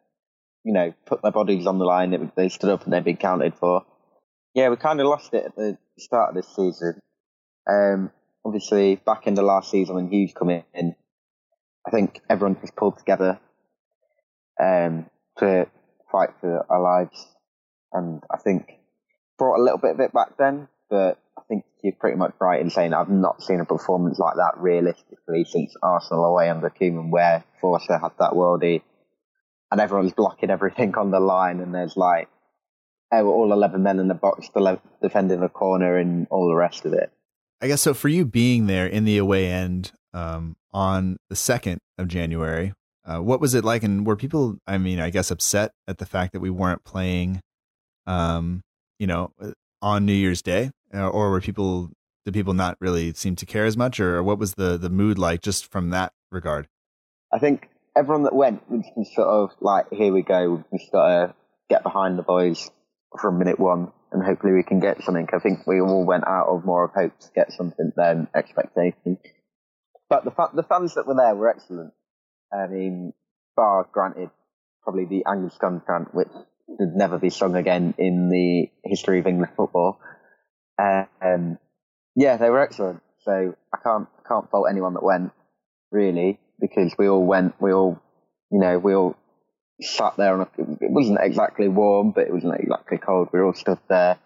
you 0.63 0.75
know, 0.75 0.93
put 1.07 1.23
their 1.23 1.33
bodies 1.33 1.67
on 1.67 1.79
the 1.79 1.87
line. 1.87 2.13
It, 2.13 2.37
they 2.37 2.51
stood 2.51 2.69
up 2.69 2.85
and 2.85 2.93
they've 2.93 3.03
been 3.03 3.17
counted 3.17 3.55
for. 3.55 3.87
Yeah, 4.53 4.69
we 4.69 4.77
kind 4.77 5.01
of 5.01 5.07
lost 5.07 5.33
it 5.33 5.47
at 5.47 5.57
the 5.57 5.79
start 5.99 6.29
of 6.29 6.35
this 6.35 6.55
season. 6.55 7.01
Um, 7.67 8.11
obviously, 8.45 8.97
back 8.97 9.27
in 9.27 9.33
the 9.33 9.43
last 9.43 9.71
season 9.71 9.95
when 9.95 10.11
Hughes 10.11 10.35
come 10.39 10.51
in, 10.51 10.95
I 11.87 11.91
think 11.91 12.21
everyone 12.29 12.61
just 12.61 12.77
pulled 12.77 12.99
together 12.99 13.41
um, 14.63 15.07
to 15.39 15.67
fight 16.13 16.31
for 16.43 16.67
our 16.71 16.83
lives, 16.83 17.27
and 17.95 18.23
I 18.31 18.37
think 18.37 18.73
brought 19.39 19.59
a 19.59 19.63
little 19.63 19.79
bit 19.79 19.93
of 19.93 20.01
it 20.01 20.13
back 20.13 20.37
then. 20.37 20.69
But 20.91 21.19
I 21.39 21.43
think 21.49 21.65
you're 21.83 21.93
pretty 21.93 22.17
much 22.17 22.35
right 22.41 22.61
in 22.61 22.71
saying 22.71 22.95
I've 22.95 23.11
not 23.11 23.43
seen 23.43 23.61
a 23.61 23.65
performance 23.65 24.19
like 24.19 24.37
that 24.37 24.55
realistically 24.57 25.45
since 25.45 25.75
Arsenal 25.83 26.25
away 26.25 26.49
under 26.49 26.71
Koeman, 26.71 27.11
where 27.11 27.45
Forster 27.61 27.99
had 27.99 28.13
that 28.19 28.33
worldie, 28.33 28.83
and 29.71 29.81
everyone's 29.81 30.13
blocking 30.13 30.51
everything 30.51 30.95
on 30.97 31.11
the 31.11 31.21
line, 31.21 31.61
and 31.61 31.75
there's 31.75 31.97
like 31.97 32.29
oh, 33.13 33.27
all 33.27 33.53
eleven 33.53 33.83
men 33.83 33.99
in 33.99 34.09
the 34.09 34.15
box 34.15 34.49
defending 35.03 35.41
the 35.41 35.49
corner 35.49 35.97
and 35.97 36.27
all 36.31 36.49
the 36.49 36.55
rest 36.55 36.85
of 36.85 36.93
it. 36.93 37.13
I 37.61 37.69
guess 37.69 37.83
so. 37.83 37.95
For 37.95 38.09
you 38.09 38.25
being 38.25 38.67
there 38.67 38.87
in 38.87 39.05
the 39.05 39.19
away 39.19 39.51
end 39.51 39.93
um, 40.13 40.57
on 40.73 41.17
the 41.29 41.37
second 41.37 41.81
of 41.99 42.09
January, 42.09 42.75
uh, 43.05 43.19
what 43.19 43.41
was 43.41 43.55
it 43.55 43.65
like? 43.65 43.83
And 43.83 44.07
were 44.07 44.17
people, 44.17 44.59
I 44.67 44.79
mean, 44.79 45.01
I 45.01 45.11
guess, 45.11 45.31
upset 45.31 45.73
at 45.87 45.99
the 45.99 46.07
fact 46.07 46.33
that 46.33 46.41
we 46.41 46.51
weren't 46.51 46.85
playing, 46.85 47.41
um, 48.07 48.63
you 48.99 49.07
know, 49.07 49.33
on 49.81 50.05
New 50.05 50.13
Year's 50.13 50.43
Day, 50.43 50.71
uh, 50.86 50.86
Uh, 50.97 51.09
or 51.09 51.31
were 51.31 51.41
people 51.41 51.91
did 52.25 52.35
people 52.35 52.55
not 52.55 52.77
really 52.81 53.13
seem 53.13 53.37
to 53.37 53.47
care 53.47 53.67
as 53.67 53.77
much, 53.77 54.01
or 54.01 54.23
what 54.23 54.39
was 54.39 54.55
the 54.55 54.79
the 54.79 54.91
mood 54.91 55.19
like 55.19 55.43
just 55.43 55.71
from 55.71 55.91
that 55.91 56.13
regard? 56.33 56.69
I 57.33 57.39
think 57.39 57.69
everyone 57.97 58.25
that 58.25 58.35
went 58.35 58.63
was 58.71 59.15
sort 59.15 59.29
of 59.29 59.51
like, 59.61 59.87
here 59.91 60.13
we 60.13 60.23
go, 60.23 60.65
we've 60.71 60.81
just 60.81 60.93
got 60.93 61.07
to 61.07 61.35
get 61.69 61.83
behind 61.83 62.19
the 62.19 62.23
boys 62.23 62.71
from 63.21 63.39
minute 63.39 63.59
one, 63.59 63.93
and 64.13 64.23
hopefully 64.23 64.53
we 64.53 64.63
can 64.63 64.81
get 64.81 65.03
something. 65.03 65.29
I 65.33 65.39
think 65.39 65.67
we 65.67 65.81
all 65.81 66.05
went 66.05 66.27
out 66.27 66.49
of 66.49 66.65
more 66.65 66.85
of 66.85 66.93
hope 66.95 67.19
to 67.19 67.29
get 67.35 67.53
something 67.53 67.93
than 67.97 68.29
expectation. 68.35 69.19
But 70.09 70.25
the 70.25 70.31
fa- 70.31 70.51
the 70.55 70.63
fans 70.63 70.95
that 70.95 71.07
were 71.07 71.15
there 71.15 71.35
were 71.35 71.51
excellent. 71.51 71.93
I 72.53 72.67
mean, 72.69 73.13
bar 73.57 73.89
granted, 73.93 74.31
probably 74.83 75.05
the 75.05 75.25
Anglican 75.27 75.83
chant, 75.87 76.15
which 76.15 76.29
would 76.69 76.95
never 76.95 77.19
be 77.19 77.31
sung 77.31 77.57
again 77.57 77.95
in 77.99 78.29
the 78.29 78.69
history 78.85 79.19
of 79.19 79.27
English 79.27 79.51
football. 79.57 79.99
Um, 80.79 81.59
yeah, 82.15 82.37
they 82.37 82.51
were 82.51 82.61
excellent. 82.61 83.03
So 83.21 83.55
I 83.75 83.79
can't 83.83 84.09
I 84.19 84.29
can't 84.29 84.51
fault 84.51 84.69
anyone 84.71 84.95
that 84.95 85.03
went 85.03 85.33
really 85.91 86.39
because 86.61 86.95
we 86.99 87.09
all 87.09 87.25
went. 87.25 87.55
We 87.61 87.73
all, 87.73 88.01
you 88.51 88.61
know, 88.61 88.79
we 88.79 88.95
all 88.95 89.17
sat 89.81 90.17
there 90.17 90.35
on 90.35 90.41
a. 90.43 90.63
It 90.81 90.91
wasn't 90.91 91.19
exactly 91.21 91.69
warm, 91.69 92.13
but 92.13 92.27
it 92.27 92.33
wasn't 92.33 92.61
exactly 92.61 92.99
cold. 92.99 93.29
We 93.33 93.41
were 93.41 93.47
all 93.47 93.55
stood 93.55 93.79
there. 93.89 94.19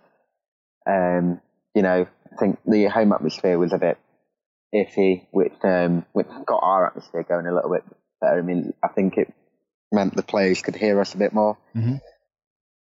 Um, 0.88 1.40
you 1.74 1.82
know, 1.82 2.06
I 2.32 2.36
think 2.36 2.58
the 2.66 2.86
home 2.86 3.12
atmosphere 3.12 3.58
was 3.58 3.72
a 3.72 3.78
bit 3.78 3.98
iffy, 4.74 5.26
which 5.30 5.52
um, 5.64 6.04
which 6.12 6.28
got 6.46 6.60
our 6.62 6.86
atmosphere 6.86 7.24
going 7.28 7.46
a 7.46 7.54
little 7.54 7.70
bit 7.70 7.84
better. 8.20 8.38
I 8.38 8.42
mean, 8.42 8.72
I 8.82 8.88
think 8.88 9.16
it 9.16 9.32
meant 9.92 10.14
the 10.14 10.22
players 10.22 10.62
could 10.62 10.76
hear 10.76 11.00
us 11.00 11.14
a 11.14 11.18
bit 11.18 11.32
more. 11.32 11.58
Mm-hmm. 11.74 11.96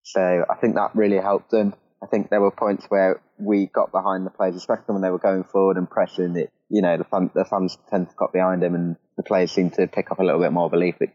So 0.02 0.44
I 0.48 0.54
think 0.56 0.76
that 0.76 0.94
really 0.94 1.18
helped 1.18 1.50
them. 1.50 1.74
I 2.02 2.06
think 2.06 2.30
there 2.30 2.40
were 2.40 2.50
points 2.50 2.86
where 2.88 3.20
we 3.38 3.66
got 3.66 3.90
behind 3.90 4.26
the 4.26 4.30
players, 4.30 4.56
especially 4.56 4.92
when 4.92 5.02
they 5.02 5.10
were 5.10 5.18
going 5.18 5.44
forward 5.44 5.76
and 5.76 5.88
pressing 5.88 6.36
it. 6.36 6.52
You 6.68 6.82
know, 6.82 6.96
the, 6.96 7.04
fun, 7.04 7.30
the 7.34 7.44
fans 7.44 7.78
tend 7.90 8.10
to 8.10 8.16
got 8.16 8.32
behind 8.32 8.62
them, 8.62 8.74
and 8.74 8.96
the 9.16 9.22
players 9.22 9.52
seem 9.52 9.70
to 9.70 9.86
pick 9.86 10.10
up 10.10 10.18
a 10.18 10.24
little 10.24 10.40
bit 10.40 10.52
more 10.52 10.68
belief, 10.68 10.96
which 10.98 11.10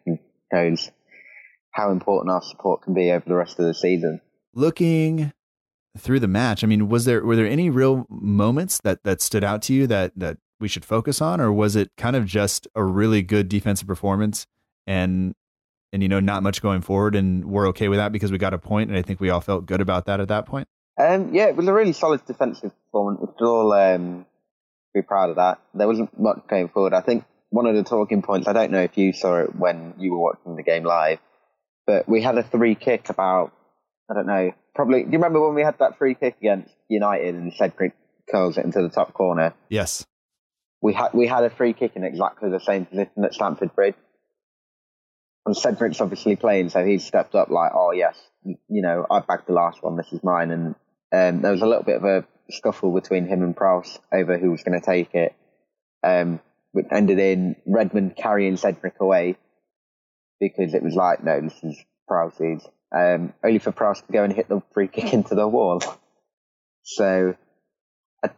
shows 0.51 0.91
how 1.71 1.91
important 1.91 2.31
our 2.31 2.41
support 2.41 2.81
can 2.81 2.93
be 2.93 3.11
over 3.11 3.27
the 3.27 3.35
rest 3.35 3.59
of 3.59 3.65
the 3.65 3.73
season. 3.73 4.21
Looking 4.53 5.31
through 5.97 6.19
the 6.19 6.27
match, 6.27 6.63
I 6.63 6.67
mean, 6.67 6.89
was 6.89 7.05
there 7.05 7.23
were 7.23 7.35
there 7.35 7.47
any 7.47 7.69
real 7.69 8.05
moments 8.09 8.79
that 8.83 9.03
that 9.03 9.21
stood 9.21 9.43
out 9.43 9.61
to 9.63 9.73
you 9.73 9.87
that 9.87 10.13
that 10.15 10.37
we 10.59 10.67
should 10.67 10.85
focus 10.85 11.21
on, 11.21 11.39
or 11.39 11.51
was 11.51 11.75
it 11.75 11.91
kind 11.97 12.15
of 12.15 12.25
just 12.25 12.67
a 12.75 12.83
really 12.83 13.21
good 13.21 13.49
defensive 13.49 13.87
performance 13.87 14.45
and 14.87 15.33
and 15.93 16.01
you 16.01 16.09
know 16.09 16.19
not 16.19 16.43
much 16.43 16.61
going 16.61 16.81
forward, 16.81 17.15
and 17.15 17.45
we're 17.45 17.67
okay 17.69 17.87
with 17.87 17.97
that 17.99 18.11
because 18.11 18.31
we 18.31 18.37
got 18.37 18.53
a 18.53 18.57
point, 18.57 18.89
and 18.89 18.97
I 18.97 19.01
think 19.01 19.19
we 19.19 19.29
all 19.29 19.41
felt 19.41 19.65
good 19.65 19.81
about 19.81 20.05
that 20.05 20.19
at 20.19 20.27
that 20.29 20.45
point. 20.45 20.67
Um, 20.99 21.33
yeah, 21.33 21.45
it 21.45 21.55
was 21.55 21.67
a 21.67 21.73
really 21.73 21.93
solid 21.93 22.25
defensive 22.25 22.71
performance. 22.85 23.33
We're 23.39 23.47
all 23.47 23.73
um, 23.73 24.25
be 24.93 25.01
proud 25.01 25.29
of 25.29 25.37
that. 25.37 25.59
There 25.73 25.87
wasn't 25.87 26.17
much 26.19 26.41
going 26.47 26.69
forward. 26.69 26.93
I 26.93 27.01
think 27.01 27.25
one 27.49 27.65
of 27.65 27.75
the 27.75 27.83
talking 27.83 28.21
points. 28.21 28.47
I 28.47 28.53
don't 28.53 28.71
know 28.71 28.81
if 28.81 28.97
you 28.97 29.13
saw 29.13 29.41
it 29.41 29.55
when 29.55 29.95
you 29.97 30.11
were 30.11 30.19
watching 30.19 30.55
the 30.55 30.63
game 30.63 30.83
live, 30.83 31.19
but 31.85 32.07
we 32.07 32.21
had 32.21 32.37
a 32.37 32.43
free 32.43 32.75
kick 32.75 33.09
about 33.09 33.53
I 34.09 34.13
don't 34.13 34.27
know. 34.27 34.51
Probably. 34.75 35.03
Do 35.03 35.07
you 35.07 35.17
remember 35.17 35.45
when 35.45 35.55
we 35.55 35.63
had 35.63 35.79
that 35.79 35.97
free 35.97 36.15
kick 36.15 36.37
against 36.39 36.73
United 36.89 37.35
and 37.35 37.53
Cedric 37.53 37.93
curls 38.29 38.57
it 38.57 38.65
into 38.65 38.81
the 38.81 38.89
top 38.89 39.13
corner? 39.13 39.53
Yes. 39.69 40.05
We 40.81 40.93
had 40.93 41.09
we 41.13 41.27
had 41.27 41.43
a 41.43 41.49
free 41.49 41.73
kick 41.73 41.95
in 41.95 42.03
exactly 42.03 42.49
the 42.49 42.59
same 42.59 42.85
position 42.85 43.23
at 43.23 43.33
Stamford 43.33 43.73
Bridge 43.75 43.95
and 45.45 45.55
Cedric's 45.55 46.01
obviously 46.01 46.35
playing, 46.35 46.69
so 46.69 46.85
he's 46.85 47.05
stepped 47.05 47.35
up 47.35 47.49
like, 47.49 47.71
oh 47.73 47.91
yes, 47.91 48.17
you 48.43 48.81
know, 48.81 49.05
I 49.09 49.19
bagged 49.19 49.47
the 49.47 49.53
last 49.53 49.81
one, 49.83 49.97
this 49.97 50.11
is 50.11 50.23
mine, 50.23 50.51
and 50.51 50.75
um, 51.13 51.41
there 51.41 51.51
was 51.51 51.61
a 51.61 51.65
little 51.65 51.83
bit 51.83 51.97
of 51.97 52.03
a 52.03 52.25
scuffle 52.49 52.93
between 52.93 53.27
him 53.27 53.41
and 53.43 53.55
Prowse 53.55 53.99
over 54.13 54.37
who 54.37 54.51
was 54.51 54.63
going 54.63 54.79
to 54.79 54.85
take 54.85 55.13
it, 55.13 55.35
um, 56.03 56.39
which 56.71 56.85
ended 56.91 57.19
in 57.19 57.55
Redmond 57.65 58.15
carrying 58.15 58.57
Cedric 58.57 58.99
away 58.99 59.37
because 60.39 60.73
it 60.73 60.83
was 60.83 60.95
like, 60.95 61.23
no, 61.23 61.41
this 61.41 61.63
is 61.63 61.77
Prowse's, 62.07 62.67
um, 62.95 63.33
only 63.43 63.59
for 63.59 63.71
Prowse 63.71 64.01
to 64.01 64.11
go 64.11 64.23
and 64.23 64.33
hit 64.33 64.49
the 64.49 64.61
free 64.73 64.87
kick 64.87 65.13
into 65.13 65.35
the 65.35 65.47
wall. 65.47 65.81
So 66.83 67.35
I, 68.23 68.29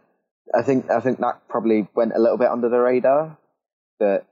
I 0.54 0.62
think 0.64 0.90
I 0.92 1.00
think 1.00 1.20
that 1.20 1.48
probably 1.48 1.88
went 1.96 2.14
a 2.16 2.20
little 2.20 2.38
bit 2.38 2.50
under 2.50 2.70
the 2.70 2.80
radar. 2.80 3.38
but 4.00 4.26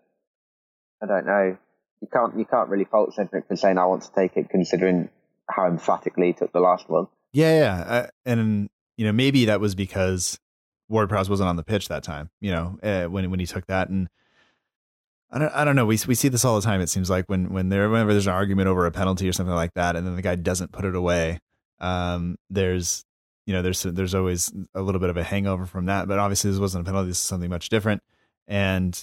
I 1.02 1.08
don't 1.08 1.26
know. 1.26 1.58
You 2.02 2.08
can't 2.12 2.38
you 2.38 2.46
can't 2.46 2.70
really 2.70 2.86
fault 2.86 3.14
Cedric 3.14 3.48
for 3.48 3.56
saying 3.56 3.78
I 3.78 3.86
want 3.86 4.04
to 4.04 4.12
take 4.14 4.36
it, 4.36 4.50
considering 4.50 5.10
how 5.50 5.68
emphatically 5.68 6.28
he 6.28 6.34
took 6.34 6.52
the 6.52 6.60
last 6.60 6.90
one. 6.90 7.08
Yeah, 7.32 7.60
yeah, 7.60 7.84
uh, 7.88 8.08
and 8.26 8.70
you 8.98 9.06
know 9.06 9.12
maybe 9.12 9.46
that 9.46 9.62
was 9.62 9.76
because 9.76 10.40
Ward 10.90 11.10
Prowse 11.10 11.30
wasn't 11.30 11.50
on 11.50 11.56
the 11.56 11.64
pitch 11.64 11.88
that 11.90 12.04
time. 12.04 12.30
You 12.40 12.52
know 12.52 12.80
uh, 12.84 13.06
when 13.06 13.30
when 13.30 13.40
he 13.40 13.46
took 13.46 13.68
that, 13.68 13.90
and 13.90 14.10
I 15.32 15.40
don't 15.40 15.54
I 15.54 15.64
don't 15.64 15.76
know. 15.76 15.86
We 15.86 15.98
we 16.08 16.16
see 16.16 16.28
this 16.28 16.44
all 16.44 16.56
the 16.56 16.66
time. 16.66 16.82
It 16.82 16.90
seems 16.90 17.10
like 17.10 17.30
when 17.30 17.54
when 17.54 17.70
there 17.70 17.90
whenever 17.90 18.14
there's 18.14 18.28
an 18.28 18.34
argument 18.34 18.68
over 18.68 18.86
a 18.86 18.92
penalty 18.92 19.30
or 19.30 19.34
something 19.34 19.56
like 19.56 19.74
that, 19.76 19.96
and 19.96 20.06
then 20.06 20.16
the 20.16 20.22
guy 20.22 20.36
doesn't 20.36 20.72
put 20.72 20.86
it 20.86 20.96
away. 20.96 21.40
Um, 21.80 22.36
there's 22.50 23.06
you 23.46 23.54
know 23.54 23.62
there's 23.62 23.84
there's 23.84 24.16
always 24.16 24.52
a 24.74 24.82
little 24.82 25.00
bit 25.00 25.10
of 25.10 25.18
a 25.18 25.24
hangover 25.24 25.66
from 25.66 25.86
that. 25.86 26.08
But 26.08 26.20
obviously 26.20 26.52
this 26.52 26.60
wasn't 26.60 26.86
a 26.86 26.86
penalty. 26.86 27.10
This 27.10 27.18
is 27.18 27.24
something 27.24 27.50
much 27.50 27.70
different, 27.70 28.02
and 28.48 29.02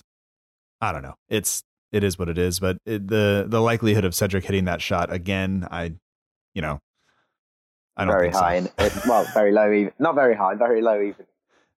I 0.80 0.92
don't 0.92 1.02
know. 1.02 1.16
It's 1.28 1.62
it 1.92 2.04
is 2.04 2.18
what 2.18 2.28
it 2.28 2.38
is. 2.38 2.60
But 2.60 2.78
it, 2.84 3.08
the 3.08 3.46
the 3.48 3.60
likelihood 3.60 4.04
of 4.04 4.14
Cedric 4.14 4.44
hitting 4.44 4.64
that 4.66 4.80
shot 4.82 5.12
again, 5.12 5.66
I 5.70 5.94
you 6.54 6.62
know 6.62 6.80
I 7.96 8.04
don't 8.04 8.12
very 8.14 8.30
think 8.30 8.34
high, 8.42 8.60
so. 8.60 8.70
and 8.78 8.92
it, 8.92 9.06
well, 9.06 9.26
very 9.34 9.52
low 9.52 9.72
even. 9.72 9.92
Not 9.98 10.14
very 10.14 10.34
high, 10.36 10.54
very 10.54 10.80
low 10.82 11.00
even. 11.00 11.26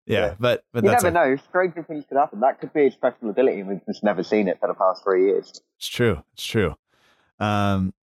Yeah, 0.06 0.18
Yeah. 0.26 0.34
but 0.40 0.64
but 0.72 0.84
you 0.84 0.90
that's 0.90 1.04
never 1.04 1.18
a- 1.18 1.30
know. 1.36 1.42
Stranger 1.48 1.82
things 1.82 2.04
could 2.08 2.16
happen. 2.18 2.40
That 2.40 2.60
could 2.60 2.72
be 2.72 2.84
his 2.84 2.94
special 2.94 3.30
ability. 3.30 3.62
We've 3.62 3.84
just 3.86 4.02
never 4.04 4.22
seen 4.22 4.48
it 4.48 4.58
for 4.60 4.68
the 4.68 4.74
past 4.74 5.02
three 5.04 5.26
years. 5.26 5.60
It's 5.78 5.88
true. 5.88 6.22
It's 6.34 6.44
true. 6.44 6.74
Um, 7.38 7.94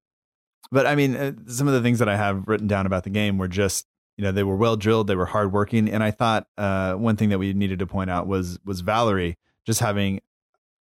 but 0.71 0.85
I 0.85 0.95
mean, 0.95 1.15
uh, 1.15 1.31
some 1.47 1.67
of 1.67 1.73
the 1.73 1.81
things 1.81 1.99
that 1.99 2.09
I 2.09 2.17
have 2.17 2.47
written 2.47 2.67
down 2.67 2.85
about 2.85 3.03
the 3.03 3.09
game 3.09 3.37
were 3.37 3.47
just, 3.47 3.85
you 4.17 4.23
know, 4.23 4.31
they 4.31 4.43
were 4.43 4.55
well 4.55 4.75
drilled, 4.75 5.07
they 5.07 5.15
were 5.15 5.25
hardworking, 5.27 5.89
and 5.89 6.03
I 6.03 6.11
thought 6.11 6.47
uh, 6.57 6.93
one 6.95 7.15
thing 7.15 7.29
that 7.29 7.39
we 7.39 7.53
needed 7.53 7.79
to 7.79 7.87
point 7.87 8.09
out 8.09 8.27
was 8.27 8.59
was 8.65 8.81
Valery 8.81 9.37
just 9.65 9.79
having 9.79 10.21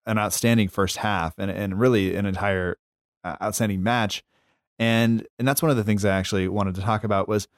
an 0.07 0.19
outstanding 0.19 0.69
first 0.69 0.99
half 0.99 1.35
and 1.39 1.51
and 1.51 1.79
really 1.79 2.15
an 2.17 2.27
entire 2.27 2.79
uh, 3.25 3.37
outstanding 3.43 3.83
match, 3.83 4.23
and 4.79 5.27
and 5.39 5.47
that's 5.47 5.63
one 5.63 5.71
of 5.71 5.77
the 5.77 5.85
things 5.85 6.05
I 6.05 6.17
actually 6.17 6.49
wanted 6.49 6.75
to 6.77 6.81
talk 6.81 7.05
about 7.05 7.29
was 7.29 7.49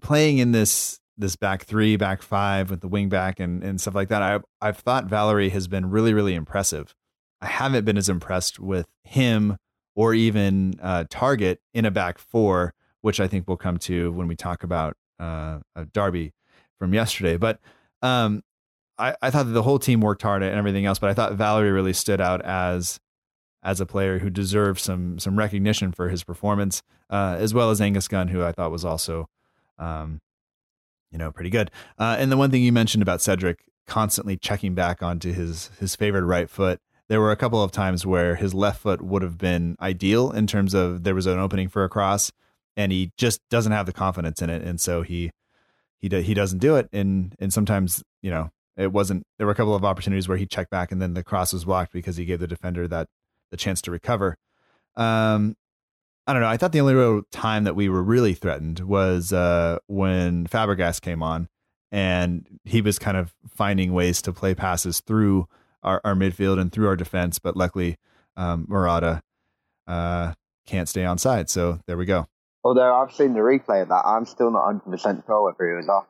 playing 0.00 0.38
in 0.38 0.52
this 0.52 1.00
this 1.16 1.36
back 1.36 1.64
three, 1.64 1.96
back 1.96 2.22
five 2.22 2.70
with 2.70 2.80
the 2.80 2.88
wing 2.88 3.08
back 3.08 3.40
and 3.40 3.62
and 3.62 3.80
stuff 3.80 3.94
like 3.94 4.08
that. 4.08 4.22
I 4.22 4.40
I've 4.60 4.78
thought 4.78 5.06
Valery 5.06 5.50
has 5.50 5.68
been 5.68 5.90
really 5.90 6.14
really 6.14 6.34
impressive. 6.34 6.94
I 7.40 7.46
haven't 7.46 7.84
been 7.84 7.96
as 7.96 8.08
impressed 8.08 8.60
with 8.60 8.86
him 9.02 9.56
or 9.94 10.14
even 10.14 10.74
uh, 10.82 11.04
Targett 11.10 11.58
in 11.74 11.84
a 11.84 11.90
back 11.90 12.18
four, 12.18 12.74
which 13.00 13.18
I 13.18 13.28
think 13.28 13.48
we'll 13.48 13.56
come 13.56 13.78
to 13.78 14.12
when 14.12 14.28
we 14.28 14.36
talk 14.36 14.62
about 14.62 14.96
uh, 15.18 15.58
Derby 15.92 16.32
from 16.78 16.94
yesterday. 16.94 17.36
But 17.36 17.58
um, 18.02 18.42
I, 19.00 19.16
I 19.22 19.30
thought 19.30 19.46
that 19.46 19.52
the 19.52 19.62
whole 19.62 19.78
team 19.78 20.00
worked 20.00 20.22
hard 20.22 20.42
and 20.42 20.54
everything 20.54 20.84
else, 20.84 20.98
but 20.98 21.10
I 21.10 21.14
thought 21.14 21.32
Valery 21.34 21.72
really 21.72 21.92
stood 21.92 22.20
out 22.20 22.42
as 22.42 23.00
as 23.62 23.80
a 23.80 23.86
player 23.86 24.18
who 24.18 24.30
deserved 24.30 24.80
some 24.80 25.18
some 25.18 25.38
recognition 25.38 25.92
for 25.92 26.08
his 26.08 26.24
performance, 26.24 26.82
uh, 27.10 27.36
as 27.38 27.52
well 27.52 27.70
as 27.70 27.80
Angus 27.80 28.08
Gunn, 28.08 28.28
who 28.28 28.42
I 28.42 28.52
thought 28.52 28.70
was 28.70 28.84
also, 28.84 29.28
um, 29.78 30.20
you 31.10 31.18
know, 31.18 31.32
pretty 31.32 31.50
good. 31.50 31.70
Uh, 31.98 32.16
and 32.18 32.30
the 32.30 32.36
one 32.36 32.50
thing 32.50 32.62
you 32.62 32.72
mentioned 32.72 33.02
about 33.02 33.20
Cedric 33.20 33.64
constantly 33.86 34.36
checking 34.36 34.74
back 34.74 35.02
onto 35.02 35.32
his 35.32 35.70
his 35.78 35.96
favored 35.96 36.24
right 36.24 36.48
foot, 36.48 36.80
there 37.08 37.20
were 37.20 37.32
a 37.32 37.36
couple 37.36 37.62
of 37.62 37.72
times 37.72 38.06
where 38.06 38.36
his 38.36 38.54
left 38.54 38.80
foot 38.80 39.02
would 39.02 39.22
have 39.22 39.38
been 39.38 39.76
ideal 39.80 40.30
in 40.30 40.46
terms 40.46 40.74
of 40.74 41.04
there 41.04 41.14
was 41.14 41.26
an 41.26 41.38
opening 41.38 41.68
for 41.68 41.84
a 41.84 41.88
cross, 41.88 42.32
and 42.76 42.92
he 42.92 43.10
just 43.16 43.40
doesn't 43.50 43.72
have 43.72 43.86
the 43.86 43.92
confidence 43.92 44.40
in 44.42 44.50
it, 44.50 44.62
and 44.62 44.80
so 44.80 45.02
he 45.02 45.30
he 45.98 46.08
do, 46.08 46.20
he 46.20 46.34
doesn't 46.34 46.58
do 46.60 46.76
it, 46.76 46.88
and 46.92 47.34
and 47.38 47.52
sometimes 47.52 48.02
you 48.22 48.30
know 48.30 48.50
it 48.80 48.92
wasn't. 48.92 49.26
There 49.36 49.46
were 49.46 49.52
a 49.52 49.56
couple 49.56 49.74
of 49.74 49.84
opportunities 49.84 50.26
where 50.26 50.38
he 50.38 50.46
checked 50.46 50.70
back, 50.70 50.90
and 50.90 51.00
then 51.02 51.14
the 51.14 51.22
cross 51.22 51.52
was 51.52 51.64
blocked 51.64 51.92
because 51.92 52.16
he 52.16 52.24
gave 52.24 52.40
the 52.40 52.46
defender 52.46 52.88
that 52.88 53.08
the 53.50 53.56
chance 53.56 53.82
to 53.82 53.90
recover. 53.90 54.36
Um, 54.96 55.56
I 56.26 56.32
don't 56.32 56.42
know. 56.42 56.48
I 56.48 56.56
thought 56.56 56.72
the 56.72 56.80
only 56.80 56.94
real 56.94 57.22
time 57.30 57.64
that 57.64 57.76
we 57.76 57.88
were 57.88 58.02
really 58.02 58.34
threatened 58.34 58.80
was 58.80 59.32
uh, 59.32 59.78
when 59.86 60.46
Fabregas 60.46 61.00
came 61.00 61.22
on, 61.22 61.48
and 61.92 62.46
he 62.64 62.80
was 62.80 62.98
kind 62.98 63.16
of 63.16 63.34
finding 63.48 63.92
ways 63.92 64.22
to 64.22 64.32
play 64.32 64.54
passes 64.54 65.00
through 65.00 65.46
our, 65.82 66.00
our 66.04 66.14
midfield 66.14 66.58
and 66.58 66.72
through 66.72 66.88
our 66.88 66.96
defense. 66.96 67.38
But 67.38 67.56
luckily, 67.56 67.96
um, 68.36 68.64
Morata 68.68 69.22
uh, 69.86 70.34
can't 70.66 70.88
stay 70.88 71.04
on 71.04 71.18
side. 71.18 71.50
So 71.50 71.80
there 71.86 71.96
we 71.96 72.06
go. 72.06 72.26
Although 72.62 72.94
I've 72.94 73.12
seen 73.12 73.32
the 73.32 73.40
replay 73.40 73.82
of 73.82 73.88
that, 73.88 74.02
I'm 74.06 74.26
still 74.26 74.50
not 74.50 74.64
100 74.66 74.90
percent 74.90 75.24
sure 75.26 75.44
whether 75.44 75.70
he 75.70 75.76
was 75.76 75.88
off. 75.88 76.06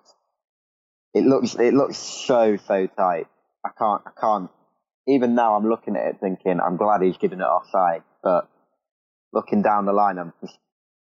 It 1.14 1.25
looks 1.25 1.55
it 1.57 1.75
looks 1.75 1.96
so 1.99 2.57
so 2.57 2.87
tight. 2.87 3.27
I 3.64 3.70
can't 3.79 4.03
I 4.07 4.11
can't. 4.20 4.51
Even 5.09 5.35
now, 5.35 5.55
I'm 5.57 5.68
looking 5.68 5.96
at 5.96 6.07
it 6.07 6.16
thinking 6.20 6.61
I'm 6.61 6.77
glad 6.77 7.03
he's 7.03 7.16
given 7.16 7.40
it 7.40 7.44
offside, 7.44 8.03
but 8.23 8.49
looking 9.33 9.62
down 9.62 9.87
the 9.87 9.92
line, 9.92 10.18
I'm 10.18 10.33
just 10.40 10.57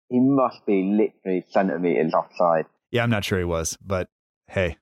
he 0.09 0.19
must 0.19 0.65
be 0.65 0.83
literally 0.83 1.45
centimeters 1.49 2.13
offside. 2.13 2.65
Yeah, 2.91 3.03
I'm 3.03 3.09
not 3.09 3.25
sure 3.25 3.37
he 3.39 3.45
was, 3.45 3.77
but 3.85 4.09
hey, 4.47 4.77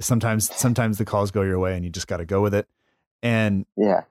sometimes 0.00 0.54
sometimes 0.54 0.98
the 0.98 1.04
calls 1.04 1.30
go 1.30 1.42
your 1.42 1.58
way 1.58 1.74
and 1.74 1.84
you 1.84 1.90
just 1.90 2.06
got 2.06 2.18
to 2.18 2.24
go 2.24 2.40
with 2.40 2.54
it. 2.54 2.68
And 3.22 3.66
Yeah, 3.76 4.02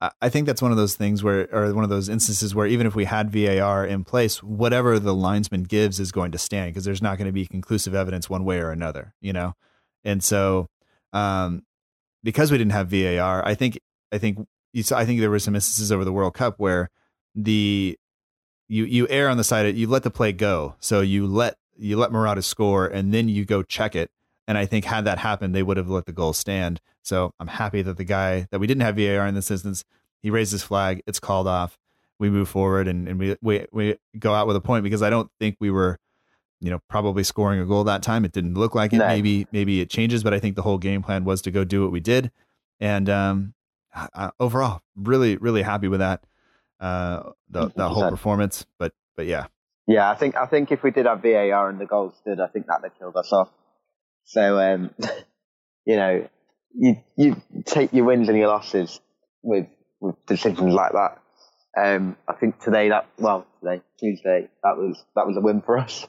I- 0.00 0.12
I 0.20 0.28
think 0.28 0.46
that's 0.46 0.62
one 0.62 0.70
of 0.72 0.76
those 0.76 0.96
things 0.96 1.22
where, 1.22 1.48
or 1.52 1.72
one 1.74 1.84
of 1.84 1.90
those 1.90 2.08
instances 2.08 2.54
where 2.54 2.66
even 2.66 2.86
if 2.86 2.94
we 2.94 3.04
had 3.04 3.30
VAR 3.30 3.86
in 3.86 4.04
place, 4.04 4.42
whatever 4.42 4.98
the 4.98 5.14
linesman 5.14 5.62
gives 5.62 6.00
is 6.00 6.12
going 6.12 6.32
to 6.32 6.38
stand 6.38 6.72
because 6.72 6.84
there's 6.84 7.02
not 7.02 7.18
going 7.18 7.26
to 7.26 7.32
be 7.32 7.46
conclusive 7.46 7.94
evidence 7.94 8.28
one 8.28 8.44
way 8.44 8.58
or 8.60 8.70
another, 8.70 9.14
you 9.20 9.32
know? 9.32 9.54
And 10.06 10.24
so, 10.24 10.68
um, 11.12 11.64
because 12.22 12.50
we 12.50 12.56
didn't 12.56 12.72
have 12.72 12.88
VAR, 12.88 13.44
I 13.44 13.54
think, 13.54 13.78
I 14.12 14.18
think, 14.18 14.38
you 14.72 14.82
saw, 14.82 14.96
I 14.96 15.04
think 15.04 15.20
there 15.20 15.30
were 15.30 15.38
some 15.38 15.54
instances 15.54 15.92
over 15.92 16.04
the 16.04 16.12
World 16.12 16.34
Cup 16.34 16.54
where 16.58 16.88
the, 17.34 17.98
you, 18.68 18.84
you 18.84 19.06
err 19.10 19.28
on 19.28 19.36
the 19.36 19.44
side 19.44 19.66
of, 19.66 19.76
you 19.76 19.88
let 19.88 20.04
the 20.04 20.10
play 20.10 20.32
go. 20.32 20.76
So 20.80 21.00
you 21.00 21.26
let, 21.26 21.56
you 21.76 21.96
let 21.98 22.12
Morata 22.12 22.40
score 22.40 22.86
and 22.86 23.12
then 23.12 23.28
you 23.28 23.44
go 23.44 23.62
check 23.62 23.94
it. 23.94 24.10
And 24.48 24.56
I 24.56 24.64
think 24.64 24.84
had 24.84 25.04
that 25.04 25.18
happened, 25.18 25.54
they 25.54 25.62
would 25.62 25.76
have 25.76 25.90
let 25.90 26.06
the 26.06 26.12
goal 26.12 26.32
stand. 26.32 26.80
So 27.02 27.32
I'm 27.40 27.48
happy 27.48 27.82
that 27.82 27.96
the 27.96 28.04
guy 28.04 28.46
that 28.50 28.60
we 28.60 28.66
didn't 28.66 28.82
have 28.82 28.96
VAR 28.96 29.26
in 29.26 29.34
this 29.34 29.50
instance, 29.50 29.84
he 30.22 30.30
raised 30.30 30.52
his 30.52 30.62
flag. 30.62 31.02
It's 31.06 31.20
called 31.20 31.48
off. 31.48 31.78
We 32.18 32.30
move 32.30 32.48
forward 32.48 32.86
and, 32.86 33.08
and 33.08 33.18
we, 33.18 33.36
we 33.42 33.66
we 33.72 33.96
go 34.18 34.34
out 34.34 34.46
with 34.46 34.56
a 34.56 34.60
point 34.60 34.84
because 34.84 35.02
I 35.02 35.10
don't 35.10 35.30
think 35.38 35.56
we 35.60 35.70
were, 35.70 35.98
you 36.60 36.70
know, 36.70 36.80
probably 36.88 37.22
scoring 37.22 37.60
a 37.60 37.66
goal 37.66 37.84
that 37.84 38.02
time. 38.02 38.24
It 38.24 38.32
didn't 38.32 38.54
look 38.54 38.74
like 38.74 38.92
it. 38.92 38.98
No. 38.98 39.06
Maybe 39.06 39.46
maybe 39.52 39.80
it 39.80 39.90
changes, 39.90 40.22
but 40.22 40.32
I 40.32 40.38
think 40.38 40.56
the 40.56 40.62
whole 40.62 40.78
game 40.78 41.02
plan 41.02 41.24
was 41.24 41.42
to 41.42 41.50
go 41.50 41.64
do 41.64 41.82
what 41.82 41.92
we 41.92 42.00
did. 42.00 42.30
And 42.80 43.08
um, 43.08 43.54
overall, 44.40 44.80
really 44.96 45.36
really 45.36 45.62
happy 45.62 45.88
with 45.88 46.00
that. 46.00 46.24
Uh, 46.80 47.30
the 47.48 47.70
the 47.74 47.88
whole 47.88 48.08
performance. 48.10 48.66
But 48.78 48.92
but 49.16 49.26
yeah, 49.26 49.46
yeah. 49.86 50.10
I 50.10 50.14
think 50.14 50.36
I 50.36 50.46
think 50.46 50.72
if 50.72 50.82
we 50.82 50.90
did 50.90 51.06
have 51.06 51.22
VAR 51.22 51.68
and 51.68 51.78
the 51.78 51.86
goal 51.86 52.12
stood, 52.20 52.40
I 52.40 52.48
think 52.48 52.66
that'd 52.66 52.84
have 52.84 52.98
killed 52.98 53.16
us 53.16 53.32
off. 53.32 53.50
So 54.24 54.58
um, 54.58 54.90
you 55.86 55.96
know, 55.96 56.28
you 56.74 56.96
you 57.16 57.42
take 57.64 57.92
your 57.92 58.04
wins 58.04 58.28
and 58.28 58.36
your 58.36 58.48
losses 58.48 59.00
with 59.42 59.66
with 60.00 60.14
decisions 60.26 60.74
like 60.74 60.92
that. 60.92 61.18
Um, 61.78 62.16
I 62.26 62.32
think 62.32 62.58
today 62.60 62.88
that 62.88 63.06
well 63.18 63.46
today 63.60 63.82
Tuesday 64.00 64.48
that 64.62 64.76
was 64.76 65.02
that 65.14 65.26
was 65.26 65.36
a 65.36 65.40
win 65.40 65.62
for 65.62 65.78
us. 65.78 66.06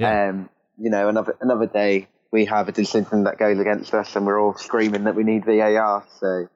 Yeah. 0.00 0.30
Um, 0.30 0.48
you 0.78 0.90
know, 0.90 1.08
another 1.08 1.36
another 1.40 1.66
day 1.66 2.08
we 2.32 2.44
have 2.46 2.68
a 2.68 2.72
decision 2.72 3.24
that 3.24 3.38
goes 3.38 3.58
against 3.58 3.92
us, 3.92 4.16
and 4.16 4.26
we're 4.26 4.40
all 4.40 4.54
screaming 4.54 5.04
that 5.04 5.14
we 5.14 5.24
need 5.24 5.44
VAR. 5.44 6.04
So 6.18 6.48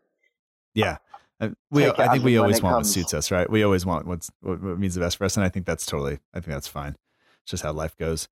Yeah. 0.74 0.98
Uh, 1.40 1.50
We, 1.70 1.86
I 1.86 2.08
think 2.08 2.24
we 2.24 2.38
always 2.38 2.62
want 2.62 2.76
what 2.76 2.86
suits 2.86 3.12
us, 3.12 3.30
right? 3.30 3.50
We 3.50 3.64
always 3.64 3.84
want 3.84 4.06
what's 4.06 4.30
what, 4.40 4.62
what 4.62 4.78
means 4.78 4.94
the 4.94 5.00
best 5.00 5.18
for 5.18 5.24
us, 5.24 5.36
and 5.36 5.44
I 5.44 5.48
think 5.48 5.66
that's 5.66 5.84
totally. 5.84 6.20
I 6.32 6.40
think 6.40 6.52
that's 6.52 6.68
fine. 6.68 6.96
It's 7.42 7.50
just 7.50 7.62
how 7.62 7.72
life 7.72 7.96
goes. 7.96 8.28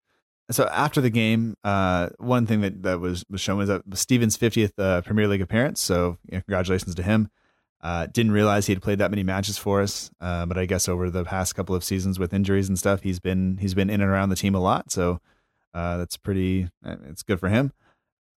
So 0.51 0.69
after 0.69 1.01
the 1.01 1.11
game, 1.11 1.57
uh, 1.65 2.11
one 2.19 2.47
thing 2.47 2.61
that, 2.61 2.83
that 2.83 3.01
was 3.01 3.25
was 3.29 3.41
shown 3.41 3.59
was 3.59 3.69
that 3.69 3.83
Steven's 3.95 4.37
50th 4.37 4.73
uh, 4.79 5.03
Premier 5.03 5.29
League 5.29 5.41
appearance. 5.41 5.81
So 5.81 6.19
you 6.31 6.37
know, 6.37 6.43
congratulations 6.43 6.95
to 6.95 7.03
him. 7.03 7.31
Uh, 7.83 8.07
didn't 8.07 8.31
realize 8.33 8.67
he 8.67 8.73
had 8.73 8.81
played 8.83 8.99
that 8.99 9.11
many 9.11 9.25
matches 9.25 9.59
for 9.59 9.81
us, 9.81 10.11
uh, 10.21 10.47
but 10.47 10.57
I 10.57 10.67
guess 10.67 10.89
over 10.89 11.11
the 11.11 11.25
past 11.25 11.57
couple 11.57 11.75
of 11.75 11.83
seasons 11.83 12.17
with 12.19 12.33
injuries 12.33 12.69
and 12.69 12.79
stuff, 12.79 13.03
he's 13.03 13.19
been 13.19 13.57
he's 13.61 13.75
been 13.75 13.91
in 13.91 14.01
and 14.01 14.09
around 14.11 14.29
the 14.29 14.37
team 14.37 14.55
a 14.55 14.61
lot. 14.61 14.93
So 14.93 15.21
uh, 15.75 15.97
that's 15.97 16.17
pretty. 16.17 16.69
uh, 16.85 16.97
It's 17.09 17.23
good 17.25 17.41
for 17.41 17.49
him. 17.49 17.73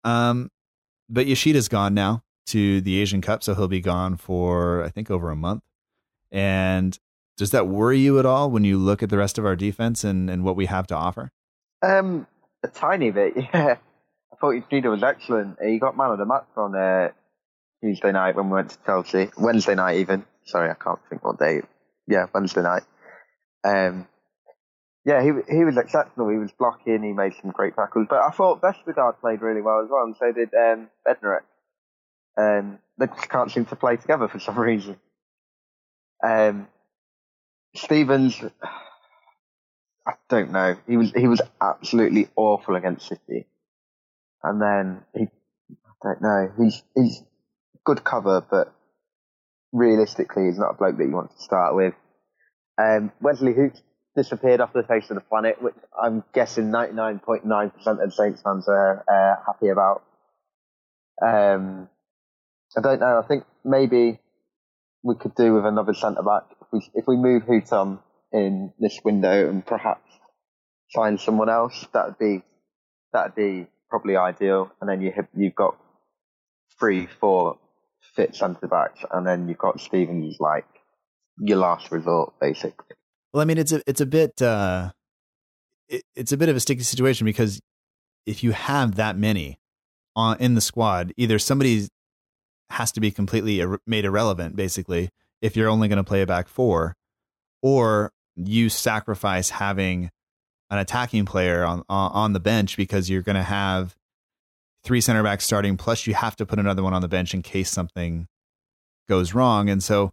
Um, 0.02 0.50
but 1.10 1.26
Yoshida's 1.26 1.68
gone 1.68 1.92
now 1.92 2.22
to 2.46 2.80
the 2.80 3.00
Asian 3.00 3.20
Cup, 3.20 3.42
so 3.42 3.54
he'll 3.54 3.68
be 3.68 3.80
gone 3.80 4.16
for 4.16 4.82
I 4.82 4.88
think 4.88 5.10
over 5.10 5.30
a 5.30 5.36
month. 5.36 5.62
And 6.32 6.98
does 7.36 7.50
that 7.50 7.66
worry 7.66 7.98
you 7.98 8.18
at 8.18 8.26
all 8.26 8.50
when 8.50 8.64
you 8.64 8.78
look 8.78 9.02
at 9.02 9.10
the 9.10 9.18
rest 9.18 9.38
of 9.38 9.44
our 9.44 9.56
defense 9.56 10.04
and, 10.04 10.30
and 10.30 10.42
what 10.44 10.56
we 10.56 10.66
have 10.66 10.86
to 10.88 10.94
offer? 10.96 11.30
Um, 11.82 12.26
a 12.62 12.68
tiny 12.68 13.10
bit, 13.10 13.34
yeah. 13.54 13.76
I 14.32 14.36
thought 14.36 14.52
Yoshida 14.52 14.88
was 14.88 15.02
excellent. 15.02 15.58
He 15.62 15.78
got 15.78 15.96
man 15.96 16.10
of 16.10 16.18
the 16.18 16.24
match 16.26 16.46
on 16.56 16.74
uh, 16.74 17.10
Tuesday 17.84 18.12
night 18.12 18.34
when 18.34 18.48
we 18.48 18.54
went 18.54 18.70
to 18.70 18.78
Chelsea. 18.86 19.30
Wednesday 19.36 19.74
night, 19.74 19.98
even. 19.98 20.24
Sorry, 20.46 20.70
I 20.70 20.74
can't 20.74 20.98
think 21.10 21.22
what 21.22 21.38
day. 21.38 21.60
Yeah, 22.06 22.26
Wednesday 22.32 22.62
night. 22.62 22.84
Um, 23.62 24.08
yeah, 25.04 25.22
he 25.22 25.32
he 25.54 25.64
was 25.66 25.76
exceptional. 25.76 26.30
He 26.30 26.38
was 26.38 26.50
blocking. 26.58 27.02
He 27.02 27.12
made 27.12 27.34
some 27.42 27.50
great 27.50 27.76
tackles. 27.76 28.06
But 28.08 28.22
I 28.22 28.30
thought 28.30 28.62
Vestergaard 28.62 29.20
played 29.20 29.42
really 29.42 29.60
well 29.60 29.82
as 29.84 29.90
well, 29.90 30.04
and 30.04 30.16
so 30.16 30.32
did 30.32 30.48
um, 30.54 30.88
Bednarek. 31.06 31.42
Um, 32.38 32.78
they 32.96 33.06
just 33.06 33.28
can't 33.28 33.50
seem 33.50 33.66
to 33.66 33.76
play 33.76 33.96
together 33.96 34.28
for 34.28 34.38
some 34.38 34.58
reason. 34.58 34.96
Um, 36.26 36.68
Stephens, 37.76 38.40
I 40.06 40.12
don't 40.30 40.52
know. 40.52 40.76
He 40.86 40.96
was 40.96 41.12
he 41.12 41.28
was 41.28 41.42
absolutely 41.60 42.28
awful 42.34 42.76
against 42.76 43.08
City, 43.08 43.44
and 44.42 44.62
then 44.62 45.02
he, 45.14 45.26
I 45.70 45.92
don't 46.02 46.22
know. 46.22 46.52
He's 46.58 46.82
he's 46.94 47.22
good 47.84 48.04
cover, 48.04 48.44
but 48.50 48.74
realistically, 49.72 50.46
he's 50.46 50.58
not 50.58 50.70
a 50.70 50.74
bloke 50.74 50.96
that 50.96 51.04
you 51.04 51.12
want 51.12 51.30
to 51.36 51.42
start 51.42 51.74
with. 51.74 51.94
Um, 52.78 53.12
Wesley 53.20 53.52
Hoedt 53.52 53.80
disappeared 54.16 54.60
off 54.60 54.72
the 54.72 54.82
face 54.82 55.10
of 55.10 55.16
the 55.16 55.20
planet, 55.20 55.60
which 55.60 55.74
I'm 56.00 56.24
guessing 56.32 56.70
99.9% 56.70 58.04
of 58.04 58.14
Saints 58.14 58.42
fans 58.42 58.68
are 58.68 59.04
uh, 59.08 59.42
happy 59.46 59.68
about. 59.68 60.02
Um, 61.24 61.88
I 62.76 62.80
don't 62.80 63.00
know. 63.00 63.20
I 63.22 63.26
think 63.26 63.44
maybe 63.64 64.18
we 65.02 65.14
could 65.16 65.34
do 65.34 65.54
with 65.54 65.64
another 65.64 65.94
centre 65.94 66.22
back 66.22 66.44
if 66.60 66.66
we 66.72 66.80
if 66.94 67.04
we 67.06 67.16
move 67.16 67.44
Hoedt 67.44 67.72
on 67.72 68.00
in 68.32 68.72
this 68.80 68.98
window 69.04 69.48
and 69.48 69.64
perhaps 69.64 70.10
find 70.92 71.20
someone 71.20 71.48
else. 71.48 71.86
That 71.92 72.06
would 72.06 72.18
be 72.18 72.42
that 73.12 73.26
would 73.26 73.34
be 73.36 73.68
probably 73.90 74.16
ideal. 74.16 74.72
And 74.80 74.90
then 74.90 75.02
you 75.02 75.12
have, 75.14 75.28
you've 75.36 75.54
got 75.54 75.76
three, 76.80 77.06
four 77.20 77.58
fit 78.14 78.34
centre 78.34 78.68
backs, 78.68 79.00
and 79.12 79.26
then 79.26 79.48
you've 79.48 79.58
got 79.58 79.80
Stephens 79.80 80.36
like 80.40 80.66
your 81.38 81.58
last 81.58 81.90
resort, 81.90 82.34
basically. 82.40 82.96
Well, 83.32 83.40
I 83.40 83.44
mean, 83.44 83.58
it's 83.58 83.72
a 83.72 83.82
it's 83.86 84.00
a 84.00 84.06
bit 84.06 84.40
uh, 84.40 84.92
it, 85.88 86.02
it's 86.14 86.32
a 86.32 86.36
bit 86.36 86.48
of 86.48 86.56
a 86.56 86.60
sticky 86.60 86.82
situation 86.82 87.24
because 87.24 87.60
if 88.26 88.42
you 88.42 88.52
have 88.52 88.94
that 88.96 89.16
many 89.16 89.58
on 90.16 90.38
in 90.38 90.54
the 90.54 90.60
squad, 90.60 91.12
either 91.16 91.38
somebody 91.38 91.88
has 92.70 92.92
to 92.92 93.00
be 93.00 93.10
completely 93.10 93.60
ir- 93.60 93.80
made 93.86 94.04
irrelevant, 94.04 94.56
basically, 94.56 95.10
if 95.42 95.56
you're 95.56 95.68
only 95.68 95.88
going 95.88 95.98
to 95.98 96.04
play 96.04 96.22
a 96.22 96.26
back 96.26 96.48
four, 96.48 96.94
or 97.62 98.12
you 98.36 98.68
sacrifice 98.68 99.50
having 99.50 100.10
an 100.70 100.78
attacking 100.78 101.24
player 101.24 101.64
on 101.64 101.82
on, 101.88 102.12
on 102.12 102.32
the 102.32 102.40
bench 102.40 102.76
because 102.76 103.10
you're 103.10 103.22
going 103.22 103.36
to 103.36 103.42
have 103.42 103.96
three 104.84 105.00
center 105.00 105.22
backs 105.22 105.44
starting, 105.44 105.76
plus 105.76 106.06
you 106.06 106.14
have 106.14 106.36
to 106.36 106.46
put 106.46 106.58
another 106.58 106.82
one 106.82 106.94
on 106.94 107.02
the 107.02 107.08
bench 107.08 107.34
in 107.34 107.42
case 107.42 107.70
something 107.70 108.28
goes 109.08 109.34
wrong, 109.34 109.68
and 109.68 109.82
so 109.82 110.12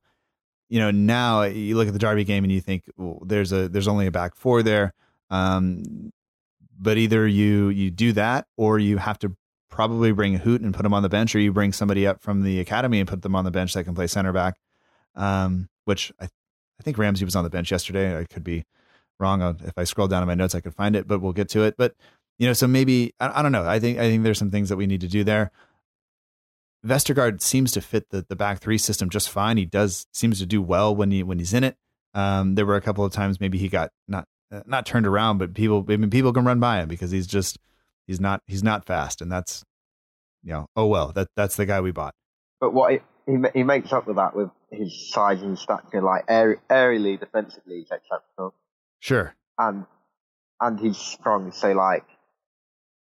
you 0.72 0.80
know, 0.80 0.90
now 0.90 1.44
you 1.44 1.76
look 1.76 1.88
at 1.88 1.94
the 1.94 2.00
Derby 2.00 2.24
game 2.24 2.46
and 2.46 2.52
you 2.52 2.62
think 2.62 2.86
well, 2.96 3.22
there's 3.26 3.52
a 3.52 3.68
there's 3.68 3.90
only 3.90 4.08
a 4.08 4.12
back 4.12 4.36
four 4.36 4.64
there. 4.64 4.94
Um, 5.30 6.12
but 6.80 6.98
either 6.98 7.28
you 7.28 7.68
you 7.68 7.92
do 7.92 8.14
that 8.14 8.48
or 8.56 8.80
you 8.80 8.98
have 8.98 9.20
to 9.20 9.36
probably 9.70 10.14
bring 10.14 10.36
a 10.36 10.40
Hoedt 10.40 10.64
and 10.64 10.74
put 10.74 10.86
him 10.86 10.94
on 10.94 11.04
the 11.04 11.10
bench, 11.10 11.36
or 11.36 11.40
you 11.40 11.52
bring 11.52 11.74
somebody 11.74 12.08
up 12.08 12.22
from 12.22 12.44
the 12.44 12.62
academy 12.62 13.00
and 13.00 13.10
put 13.10 13.22
them 13.22 13.36
on 13.36 13.44
the 13.44 13.52
bench 13.52 13.74
that 13.74 13.84
can 13.84 13.94
play 13.94 14.08
center 14.08 14.32
back. 14.32 14.56
Um, 15.14 15.68
which 15.84 16.14
I 16.22 16.26
I 16.80 16.84
think 16.84 16.98
Ramsey 16.98 17.26
was 17.26 17.36
on 17.36 17.44
the 17.44 17.50
bench 17.50 17.70
yesterday. 17.70 18.18
I 18.18 18.24
could 18.24 18.46
be 18.46 18.64
wrong. 19.20 19.42
If 19.64 19.78
I 19.78 19.84
scroll 19.84 20.08
down 20.08 20.24
in 20.24 20.28
my 20.28 20.36
notes, 20.36 20.56
I 20.56 20.62
could 20.62 20.74
find 20.74 20.96
it, 20.96 21.06
but 21.06 21.20
we'll 21.22 21.34
get 21.34 21.50
to 21.50 21.64
it. 21.64 21.76
But 21.78 21.96
you 22.38 22.48
know, 22.48 22.54
so 22.54 22.68
maybe 22.68 23.14
I, 23.20 23.40
I 23.40 23.42
don't 23.42 23.52
know. 23.52 23.68
I 23.68 23.80
think 23.80 24.00
I 24.00 24.10
think 24.10 24.24
there's 24.24 24.40
some 24.40 24.52
things 24.52 24.70
that 24.70 24.78
we 24.78 24.88
need 24.88 25.02
to 25.02 25.08
do 25.08 25.24
there. 25.24 25.52
Vestergaard 26.86 27.42
seems 27.42 27.72
to 27.74 27.82
fit 27.82 28.10
the, 28.10 28.26
the 28.28 28.36
back 28.36 28.60
three 28.60 28.78
system 28.78 29.10
just 29.10 29.30
fine. 29.30 29.58
He 29.58 29.66
does 29.66 30.08
seems 30.12 30.40
to 30.40 30.46
do 30.46 30.62
well 30.62 30.96
when 30.96 31.12
he 31.12 31.24
when 31.24 31.40
he's 31.40 31.54
in 31.54 31.64
it. 31.64 31.78
Um, 32.14 32.56
there 32.56 32.66
were 32.66 32.76
a 32.76 32.82
couple 32.82 33.06
of 33.06 33.14
times 33.14 33.40
maybe 33.40 33.58
he 33.58 33.70
got 33.70 33.92
not 34.08 34.28
uh, 34.52 34.62
not 34.66 34.86
turned 34.86 35.06
around, 35.06 35.38
but 35.38 35.54
people 35.54 35.86
I 35.88 35.98
mean 35.98 36.10
people 36.10 36.34
can 36.34 36.46
run 36.46 36.60
by 36.60 36.82
him 36.82 36.88
because 36.88 37.12
he's 37.12 37.28
just 37.28 37.60
he's 38.08 38.20
not 38.20 38.42
he's 38.48 38.64
not 38.64 38.86
fast, 38.86 39.22
and 39.22 39.32
that's 39.32 39.64
you 40.44 40.52
know 40.52 40.68
oh 40.76 40.88
well 40.88 41.12
that 41.14 41.28
that's 41.36 41.56
the 41.56 41.66
guy 41.66 41.82
we 41.82 41.92
bought. 41.92 42.16
But 42.60 42.74
what 42.74 42.92
he 42.92 43.00
he, 43.28 43.38
he 43.54 43.64
makes 43.64 43.94
up 43.94 44.06
for 44.06 44.14
that 44.16 44.36
with 44.36 44.50
his 44.72 45.10
size 45.12 45.42
and 45.42 45.58
stature, 45.58 46.02
like 46.02 46.28
aerially, 46.28 47.20
defensively, 47.20 47.80
he's 47.80 47.92
exceptional, 47.92 48.56
Sure, 49.00 49.36
and 49.58 49.86
and 50.60 50.80
he's 50.80 50.98
strong. 50.98 51.52
So 51.52 51.72
like 51.74 52.06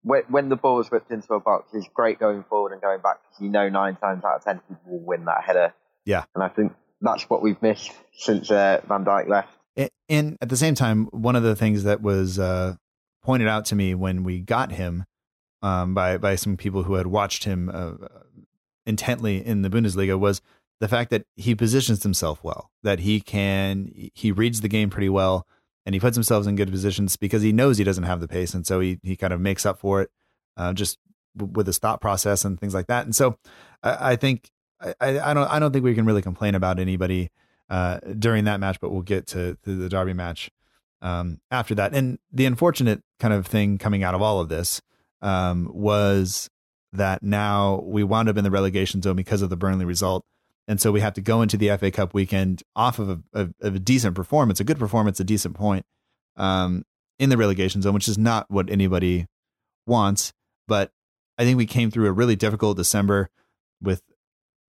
when, 0.04 0.22
when 0.28 0.48
the 0.50 0.56
ball 0.56 0.80
is 0.80 0.90
whipped 0.90 1.10
into 1.10 1.34
a 1.34 1.40
box, 1.40 1.72
he's 1.72 1.88
great 1.92 2.18
going 2.18 2.44
forward 2.44 2.72
and 2.72 2.80
going 2.80 3.00
back 3.00 3.20
because 3.22 3.42
you 3.42 3.48
know 3.48 3.68
nine 3.68 3.96
times 3.96 4.22
out 4.24 4.36
of 4.36 4.44
ten 4.44 4.60
people 4.60 4.98
will 4.98 5.04
win 5.04 5.24
that 5.24 5.42
header. 5.44 5.74
Yeah. 6.04 6.24
And 6.34 6.44
I 6.44 6.48
think 6.48 6.74
that's 7.00 7.28
what 7.28 7.42
we've 7.42 7.60
missed 7.62 7.92
since 8.16 8.50
uh, 8.50 8.80
Van 8.86 9.04
Dijk 9.04 9.28
left. 9.28 9.48
and, 9.76 9.90
and 10.08 10.38
at 10.40 10.50
the 10.50 10.56
same 10.56 10.74
time, 10.74 11.06
one 11.06 11.34
of 11.34 11.42
the 11.42 11.56
things 11.56 11.84
that 11.84 12.02
was 12.02 12.38
uh, 12.38 12.76
pointed 13.22 13.48
out 13.48 13.64
to 13.66 13.74
me 13.74 13.94
when 13.94 14.22
we 14.22 14.40
got 14.40 14.72
him 14.72 15.04
um, 15.62 15.94
by 15.94 16.18
by 16.18 16.36
some 16.36 16.56
people 16.56 16.82
who 16.82 16.94
had 16.94 17.06
watched 17.06 17.44
him 17.44 17.70
uh, 17.72 17.94
intently 18.86 19.44
in 19.44 19.62
the 19.62 19.70
Bundesliga 19.70 20.18
was 20.18 20.42
the 20.80 20.88
fact 20.88 21.10
that 21.10 21.24
he 21.36 21.54
positions 21.54 22.02
himself 22.02 22.44
well, 22.44 22.70
that 22.82 23.00
he 23.00 23.20
can 23.20 23.90
he 24.14 24.30
reads 24.30 24.60
the 24.60 24.68
game 24.68 24.90
pretty 24.90 25.08
well, 25.08 25.46
and 25.86 25.94
he 25.94 26.00
puts 26.00 26.16
himself 26.16 26.46
in 26.46 26.56
good 26.56 26.70
positions 26.70 27.16
because 27.16 27.42
he 27.42 27.52
knows 27.52 27.78
he 27.78 27.84
doesn't 27.84 28.04
have 28.04 28.20
the 28.20 28.28
pace, 28.28 28.54
and 28.54 28.66
so 28.66 28.80
he 28.80 28.98
he 29.02 29.16
kind 29.16 29.32
of 29.32 29.40
makes 29.40 29.66
up 29.66 29.78
for 29.78 30.02
it 30.02 30.10
uh, 30.56 30.72
just 30.72 30.98
w- 31.36 31.52
with 31.52 31.66
his 31.66 31.78
thought 31.78 32.00
process 32.00 32.44
and 32.44 32.58
things 32.58 32.74
like 32.74 32.86
that. 32.86 33.04
And 33.04 33.14
so 33.14 33.38
I, 33.82 34.12
I 34.12 34.16
think 34.16 34.50
I, 34.80 34.94
I 35.00 35.34
don't 35.34 35.50
I 35.50 35.58
don't 35.58 35.72
think 35.72 35.84
we 35.84 35.94
can 35.94 36.06
really 36.06 36.22
complain 36.22 36.54
about 36.54 36.78
anybody 36.78 37.30
uh, 37.70 37.98
during 38.18 38.44
that 38.44 38.60
match, 38.60 38.80
but 38.80 38.90
we'll 38.92 39.02
get 39.02 39.26
to, 39.28 39.56
to 39.64 39.76
the 39.76 39.88
Derby 39.88 40.12
match 40.12 40.50
um, 41.02 41.40
after 41.50 41.74
that. 41.74 41.94
And 41.94 42.18
the 42.32 42.46
unfortunate 42.46 43.02
kind 43.20 43.34
of 43.34 43.46
thing 43.46 43.78
coming 43.78 44.02
out 44.02 44.14
of 44.14 44.22
all 44.22 44.40
of 44.40 44.48
this 44.48 44.80
um, 45.22 45.70
was 45.72 46.50
that 46.92 47.22
now 47.22 47.82
we 47.84 48.04
wound 48.04 48.28
up 48.28 48.36
in 48.36 48.44
the 48.44 48.50
relegation 48.50 49.02
zone 49.02 49.16
because 49.16 49.42
of 49.42 49.50
the 49.50 49.56
Burnley 49.56 49.84
result. 49.84 50.24
And 50.66 50.80
so 50.80 50.92
we 50.92 51.00
have 51.00 51.14
to 51.14 51.20
go 51.20 51.42
into 51.42 51.56
the 51.56 51.76
FA 51.76 51.90
Cup 51.90 52.14
weekend 52.14 52.62
off 52.74 52.98
of 52.98 53.22
a, 53.34 53.50
of 53.60 53.74
a 53.74 53.78
decent 53.78 54.14
performance, 54.14 54.60
a 54.60 54.64
good 54.64 54.78
performance, 54.78 55.20
a 55.20 55.24
decent 55.24 55.54
point 55.54 55.84
um, 56.36 56.84
in 57.18 57.28
the 57.30 57.36
relegation 57.36 57.82
zone, 57.82 57.94
which 57.94 58.08
is 58.08 58.16
not 58.16 58.50
what 58.50 58.70
anybody 58.70 59.26
wants. 59.86 60.32
But 60.66 60.90
I 61.36 61.44
think 61.44 61.58
we 61.58 61.66
came 61.66 61.90
through 61.90 62.06
a 62.06 62.12
really 62.12 62.36
difficult 62.36 62.76
December 62.76 63.28
with, 63.82 64.02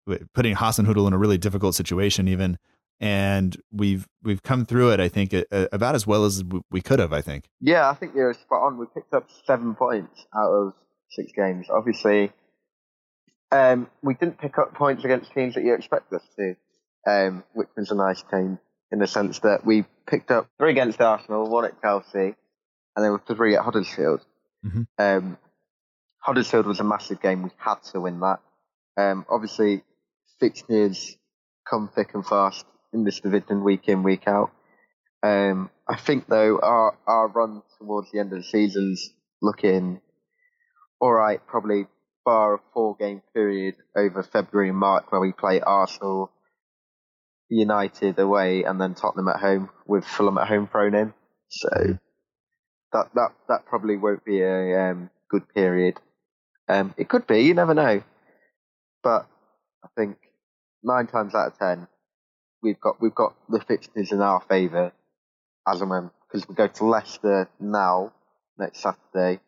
with 0.05 0.31
putting 0.33 0.55
Hasenhüttl 0.55 1.07
in 1.07 1.13
a 1.13 1.17
really 1.17 1.37
difficult 1.37 1.75
situation, 1.75 2.27
even 2.27 2.57
and 2.99 3.57
we've 3.71 4.07
we've 4.23 4.41
come 4.41 4.65
through 4.65 4.91
it. 4.91 4.99
I 4.99 5.09
think 5.09 5.33
uh, 5.33 5.67
about 5.71 5.95
as 5.95 6.07
well 6.07 6.25
as 6.25 6.43
we 6.71 6.81
could 6.81 6.99
have. 6.99 7.13
I 7.13 7.21
think. 7.21 7.49
Yeah, 7.59 7.89
I 7.89 7.93
think 7.93 8.13
you're 8.15 8.33
spot 8.33 8.63
on. 8.63 8.77
We 8.77 8.85
picked 8.93 9.13
up 9.13 9.27
seven 9.45 9.75
points 9.75 10.25
out 10.35 10.51
of 10.51 10.73
six 11.09 11.31
games. 11.35 11.67
Obviously, 11.69 12.31
um, 13.51 13.89
we 14.01 14.13
didn't 14.13 14.39
pick 14.39 14.57
up 14.57 14.73
points 14.73 15.03
against 15.03 15.31
teams 15.33 15.55
that 15.55 15.63
you 15.63 15.73
expect 15.73 16.11
us 16.13 16.23
to, 16.37 16.55
um, 17.07 17.43
which 17.53 17.69
was 17.75 17.91
a 17.91 17.95
nice 17.95 18.23
change 18.31 18.57
in 18.91 18.99
the 18.99 19.07
sense 19.07 19.39
that 19.39 19.65
we 19.65 19.85
picked 20.07 20.31
up 20.31 20.47
three 20.57 20.71
against 20.71 21.01
Arsenal, 21.01 21.49
one 21.49 21.65
at 21.65 21.81
Chelsea, 21.81 22.35
and 22.95 23.05
then 23.05 23.17
three 23.27 23.55
at 23.55 23.63
Huddersfield. 23.63 24.21
Mm-hmm. 24.65 24.83
Um, 24.97 25.37
Huddersfield 26.19 26.65
was 26.65 26.79
a 26.79 26.83
massive 26.83 27.21
game. 27.21 27.43
We 27.43 27.51
had 27.57 27.83
to 27.91 28.01
win 28.01 28.19
that. 28.21 28.39
Um, 28.97 29.25
obviously, 29.29 29.83
fixtures 30.39 31.17
come 31.69 31.89
thick 31.93 32.13
and 32.13 32.25
fast 32.25 32.65
in 32.93 33.03
this 33.03 33.19
division 33.19 33.63
week 33.63 33.87
in, 33.87 34.03
week 34.03 34.27
out. 34.27 34.51
Um, 35.23 35.69
I 35.87 35.97
think 35.97 36.27
though 36.27 36.59
our 36.61 36.97
our 37.07 37.27
run 37.27 37.63
towards 37.79 38.11
the 38.11 38.19
end 38.19 38.31
of 38.31 38.39
the 38.39 38.43
season's 38.43 39.11
looking 39.41 40.01
all 40.99 41.13
right. 41.13 41.45
Probably 41.45 41.87
bar 42.25 42.55
a 42.55 42.59
four 42.73 42.95
game 42.95 43.21
period 43.33 43.75
over 43.95 44.23
February 44.23 44.69
and 44.69 44.77
March 44.77 45.05
where 45.09 45.21
we 45.21 45.31
play 45.31 45.61
Arsenal, 45.61 46.31
United 47.49 48.19
away, 48.19 48.63
and 48.63 48.81
then 48.81 48.95
Tottenham 48.95 49.27
at 49.27 49.39
home 49.39 49.69
with 49.85 50.05
Fulham 50.05 50.37
at 50.37 50.47
home 50.47 50.67
thrown 50.67 50.95
in. 50.95 51.13
So 51.49 51.97
that 52.91 53.09
that 53.13 53.29
that 53.47 53.65
probably 53.65 53.97
won't 53.97 54.25
be 54.25 54.41
a 54.41 54.89
um, 54.89 55.09
good 55.29 55.47
period. 55.53 55.99
Um, 56.67 56.93
it 56.97 57.07
could 57.07 57.27
be. 57.27 57.41
You 57.41 57.53
never 57.53 57.73
know. 57.73 58.01
But 59.03 59.27
I 59.83 59.87
think 59.95 60.17
nine 60.83 61.07
times 61.07 61.35
out 61.35 61.53
of 61.53 61.59
ten, 61.59 61.87
we've 62.63 62.79
got 62.79 63.01
we've 63.01 63.15
got 63.15 63.35
the 63.47 63.61
fixtures 63.61 64.11
in 64.11 64.21
our 64.21 64.41
favour 64.49 64.91
as 65.67 65.81
and 65.81 65.89
when 65.89 66.11
because 66.27 66.47
we 66.47 66.55
go 66.55 66.67
to 66.67 66.85
Leicester 66.85 67.49
now 67.59 68.11
next 68.57 68.81
Saturday, 68.81 69.39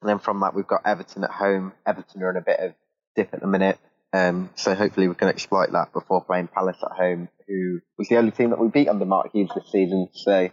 and 0.00 0.08
then 0.08 0.18
from 0.18 0.40
that 0.40 0.54
we've 0.54 0.66
got 0.66 0.82
Everton 0.84 1.24
at 1.24 1.30
home. 1.30 1.72
Everton 1.86 2.22
are 2.22 2.30
in 2.30 2.36
a 2.36 2.42
bit 2.42 2.60
of 2.60 2.74
dip 3.16 3.32
at 3.32 3.40
the 3.40 3.46
minute, 3.46 3.78
um, 4.12 4.50
so 4.54 4.74
hopefully 4.74 5.08
we 5.08 5.14
can 5.14 5.28
exploit 5.28 5.72
that 5.72 5.92
before 5.92 6.24
playing 6.24 6.48
Palace 6.48 6.78
at 6.82 6.96
home, 6.96 7.28
who 7.46 7.80
was 7.98 8.08
the 8.08 8.16
only 8.16 8.30
team 8.30 8.50
that 8.50 8.58
we 8.58 8.68
beat 8.68 8.88
under 8.88 9.04
Mark 9.04 9.32
Hughes 9.32 9.50
this 9.54 9.70
season. 9.70 10.08
So 10.12 10.50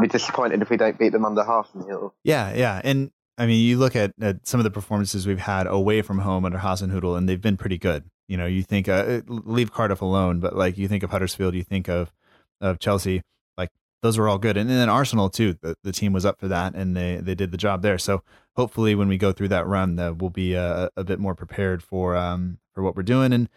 be 0.00 0.08
disappointed 0.08 0.60
if 0.60 0.70
we 0.70 0.76
don't 0.76 0.98
beat 0.98 1.12
them 1.12 1.24
under 1.24 1.42
Hasenhüttl. 1.42 2.12
Yeah, 2.24 2.54
yeah, 2.54 2.80
and 2.82 3.10
I 3.38 3.46
mean, 3.46 3.60
you 3.60 3.78
look 3.78 3.96
at, 3.96 4.12
at 4.20 4.46
some 4.46 4.60
of 4.60 4.64
the 4.64 4.70
performances 4.70 5.26
we've 5.26 5.38
had 5.38 5.66
away 5.66 6.02
from 6.02 6.18
home 6.18 6.44
under 6.44 6.58
Hasenhüttl, 6.58 7.16
and 7.16 7.28
they've 7.28 7.40
been 7.40 7.56
pretty 7.56 7.78
good. 7.78 8.04
You 8.28 8.36
know, 8.36 8.46
you 8.46 8.62
think 8.62 8.88
uh, 8.88 9.20
leave 9.26 9.72
Cardiff 9.72 10.00
alone, 10.00 10.40
but 10.40 10.56
like 10.56 10.78
you 10.78 10.88
think 10.88 11.02
of 11.02 11.10
Huddersfield, 11.10 11.54
you 11.54 11.62
think 11.62 11.88
of 11.88 12.12
of 12.60 12.78
Chelsea, 12.78 13.22
like 13.58 13.70
those 14.02 14.18
were 14.18 14.28
all 14.28 14.38
good, 14.38 14.56
and 14.56 14.70
then 14.70 14.88
Arsenal 14.88 15.28
too. 15.28 15.56
The, 15.60 15.76
the 15.82 15.92
team 15.92 16.12
was 16.12 16.24
up 16.24 16.40
for 16.40 16.48
that, 16.48 16.74
and 16.74 16.96
they 16.96 17.16
they 17.16 17.34
did 17.34 17.50
the 17.50 17.58
job 17.58 17.82
there. 17.82 17.98
So 17.98 18.22
hopefully 18.56 18.94
when 18.94 19.08
we 19.08 19.18
go 19.18 19.32
through 19.32 19.48
that 19.48 19.66
run, 19.66 19.96
that 19.96 20.18
we'll 20.18 20.30
be 20.30 20.54
a, 20.54 20.90
a 20.96 21.04
bit 21.04 21.18
more 21.18 21.34
prepared 21.34 21.82
for 21.82 22.16
um 22.16 22.58
for 22.72 22.82
what 22.82 22.96
we're 22.96 23.02
doing. 23.02 23.32
And 23.32 23.48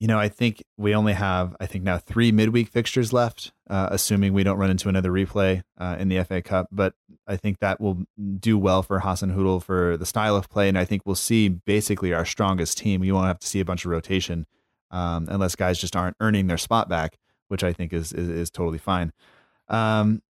you 0.00 0.08
know, 0.08 0.18
I 0.18 0.28
think 0.28 0.62
we 0.76 0.94
only 0.94 1.12
have 1.12 1.56
I 1.60 1.66
think 1.66 1.84
now 1.84 1.98
three 1.98 2.32
midweek 2.32 2.68
fixtures 2.68 3.12
left, 3.12 3.52
uh, 3.70 3.88
assuming 3.90 4.32
we 4.32 4.44
don't 4.44 4.58
run 4.58 4.70
into 4.70 4.88
another 4.88 5.10
replay 5.10 5.62
uh, 5.78 5.96
in 5.98 6.08
the 6.08 6.22
FA 6.24 6.42
Cup. 6.42 6.68
But 6.70 6.94
I 7.26 7.36
think 7.36 7.60
that 7.60 7.80
will 7.80 8.04
do 8.38 8.58
well 8.58 8.82
for 8.82 9.00
Hasenhüttl 9.00 9.62
for 9.62 9.96
the 9.96 10.04
style 10.04 10.36
of 10.36 10.50
play, 10.50 10.68
and 10.68 10.76
I 10.76 10.84
think 10.84 11.02
we'll 11.04 11.14
see 11.14 11.48
basically 11.48 12.12
our 12.12 12.24
strongest 12.24 12.78
team. 12.78 13.00
We 13.00 13.12
won't 13.12 13.28
have 13.28 13.38
to 13.38 13.46
see 13.46 13.60
a 13.60 13.64
bunch 13.64 13.84
of 13.84 13.90
rotation 13.90 14.46
um, 14.90 15.26
unless 15.30 15.56
guys 15.56 15.78
just 15.78 15.96
aren't 15.96 16.16
earning 16.20 16.48
their 16.48 16.58
spot 16.58 16.88
back, 16.88 17.18
which 17.48 17.64
I 17.64 17.72
think 17.72 17.92
is 17.92 18.12
is, 18.12 18.28
is 18.28 18.50
totally 18.50 18.78
fine. 18.78 19.12
Um, 19.68 20.22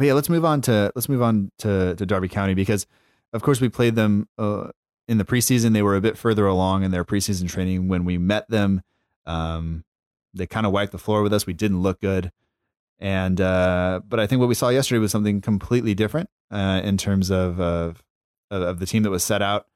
but 0.00 0.06
yeah, 0.06 0.14
let's 0.14 0.30
move 0.30 0.46
on 0.46 0.62
to 0.62 0.90
let's 0.94 1.10
move 1.10 1.20
on 1.20 1.52
to 1.58 1.94
to 1.94 2.06
Derby 2.06 2.28
County 2.28 2.54
because, 2.54 2.86
of 3.34 3.42
course, 3.42 3.60
we 3.60 3.68
played 3.68 3.96
them 3.96 4.30
uh, 4.38 4.68
in 5.06 5.18
the 5.18 5.26
preseason. 5.26 5.74
They 5.74 5.82
were 5.82 5.94
a 5.94 6.00
bit 6.00 6.16
further 6.16 6.46
along 6.46 6.84
in 6.84 6.90
their 6.90 7.04
preseason 7.04 7.50
training 7.50 7.86
when 7.86 8.06
we 8.06 8.16
met 8.16 8.48
them. 8.48 8.80
Um, 9.26 9.84
they 10.32 10.46
kind 10.46 10.64
of 10.64 10.72
wiped 10.72 10.92
the 10.92 10.98
floor 10.98 11.22
with 11.22 11.34
us. 11.34 11.46
We 11.46 11.52
didn't 11.52 11.82
look 11.82 12.00
good, 12.00 12.32
and 12.98 13.42
uh, 13.42 14.00
but 14.08 14.18
I 14.18 14.26
think 14.26 14.40
what 14.40 14.48
we 14.48 14.54
saw 14.54 14.70
yesterday 14.70 15.00
was 15.00 15.12
something 15.12 15.42
completely 15.42 15.92
different 15.92 16.30
uh, 16.50 16.80
in 16.82 16.96
terms 16.96 17.30
of, 17.30 17.60
of 17.60 18.02
of 18.50 18.78
the 18.78 18.86
team 18.86 19.02
that 19.02 19.10
was 19.10 19.22
set 19.22 19.42
out 19.42 19.66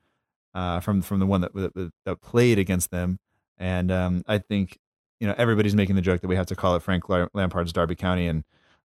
uh, 0.55 0.81
from 0.81 1.03
from 1.03 1.21
the 1.21 1.27
one 1.27 1.43
that, 1.43 1.53
that, 1.53 1.93
that 2.07 2.23
played 2.23 2.59
against 2.59 2.91
them. 2.91 3.19
And 3.59 3.93
um, 3.93 4.25
I 4.27 4.39
think 4.39 4.79
you 5.21 5.27
know 5.27 5.35
everybody's 5.37 5.75
making 5.75 5.97
the 5.97 6.03
joke 6.03 6.23
that 6.23 6.29
we 6.29 6.37
have 6.37 6.47
to 6.47 6.57
call 6.57 6.77
it 6.77 6.83
Frank 6.83 7.11
Lampard's 7.11 7.75
Derby 7.75 7.95
County, 7.95 8.27
and 8.27 8.43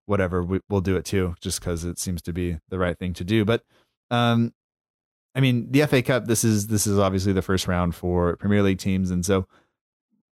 whatever 0.08 0.44
we, 0.44 0.60
will 0.70 0.82
do 0.82 0.98
it 0.98 1.06
too, 1.06 1.36
just 1.40 1.60
because 1.60 1.84
it 1.84 2.00
seems 2.00 2.22
to 2.24 2.34
be 2.34 2.58
the 2.70 2.80
right 2.80 2.98
thing 2.98 3.14
to 3.14 3.24
do. 3.24 3.46
But 3.46 3.64
um, 4.10 4.54
I 5.36 5.40
mean, 5.40 5.72
the 5.72 5.86
FA 5.86 6.02
Cup. 6.02 6.26
This 6.26 6.44
is 6.44 6.68
this 6.68 6.88
is 6.88 6.98
obviously 6.98 7.34
the 7.34 7.44
first 7.44 7.68
round 7.68 7.94
for 7.94 8.36
Premier 8.38 8.64
League 8.64 8.80
teams, 8.80 9.12
and 9.12 9.24
so 9.24 9.48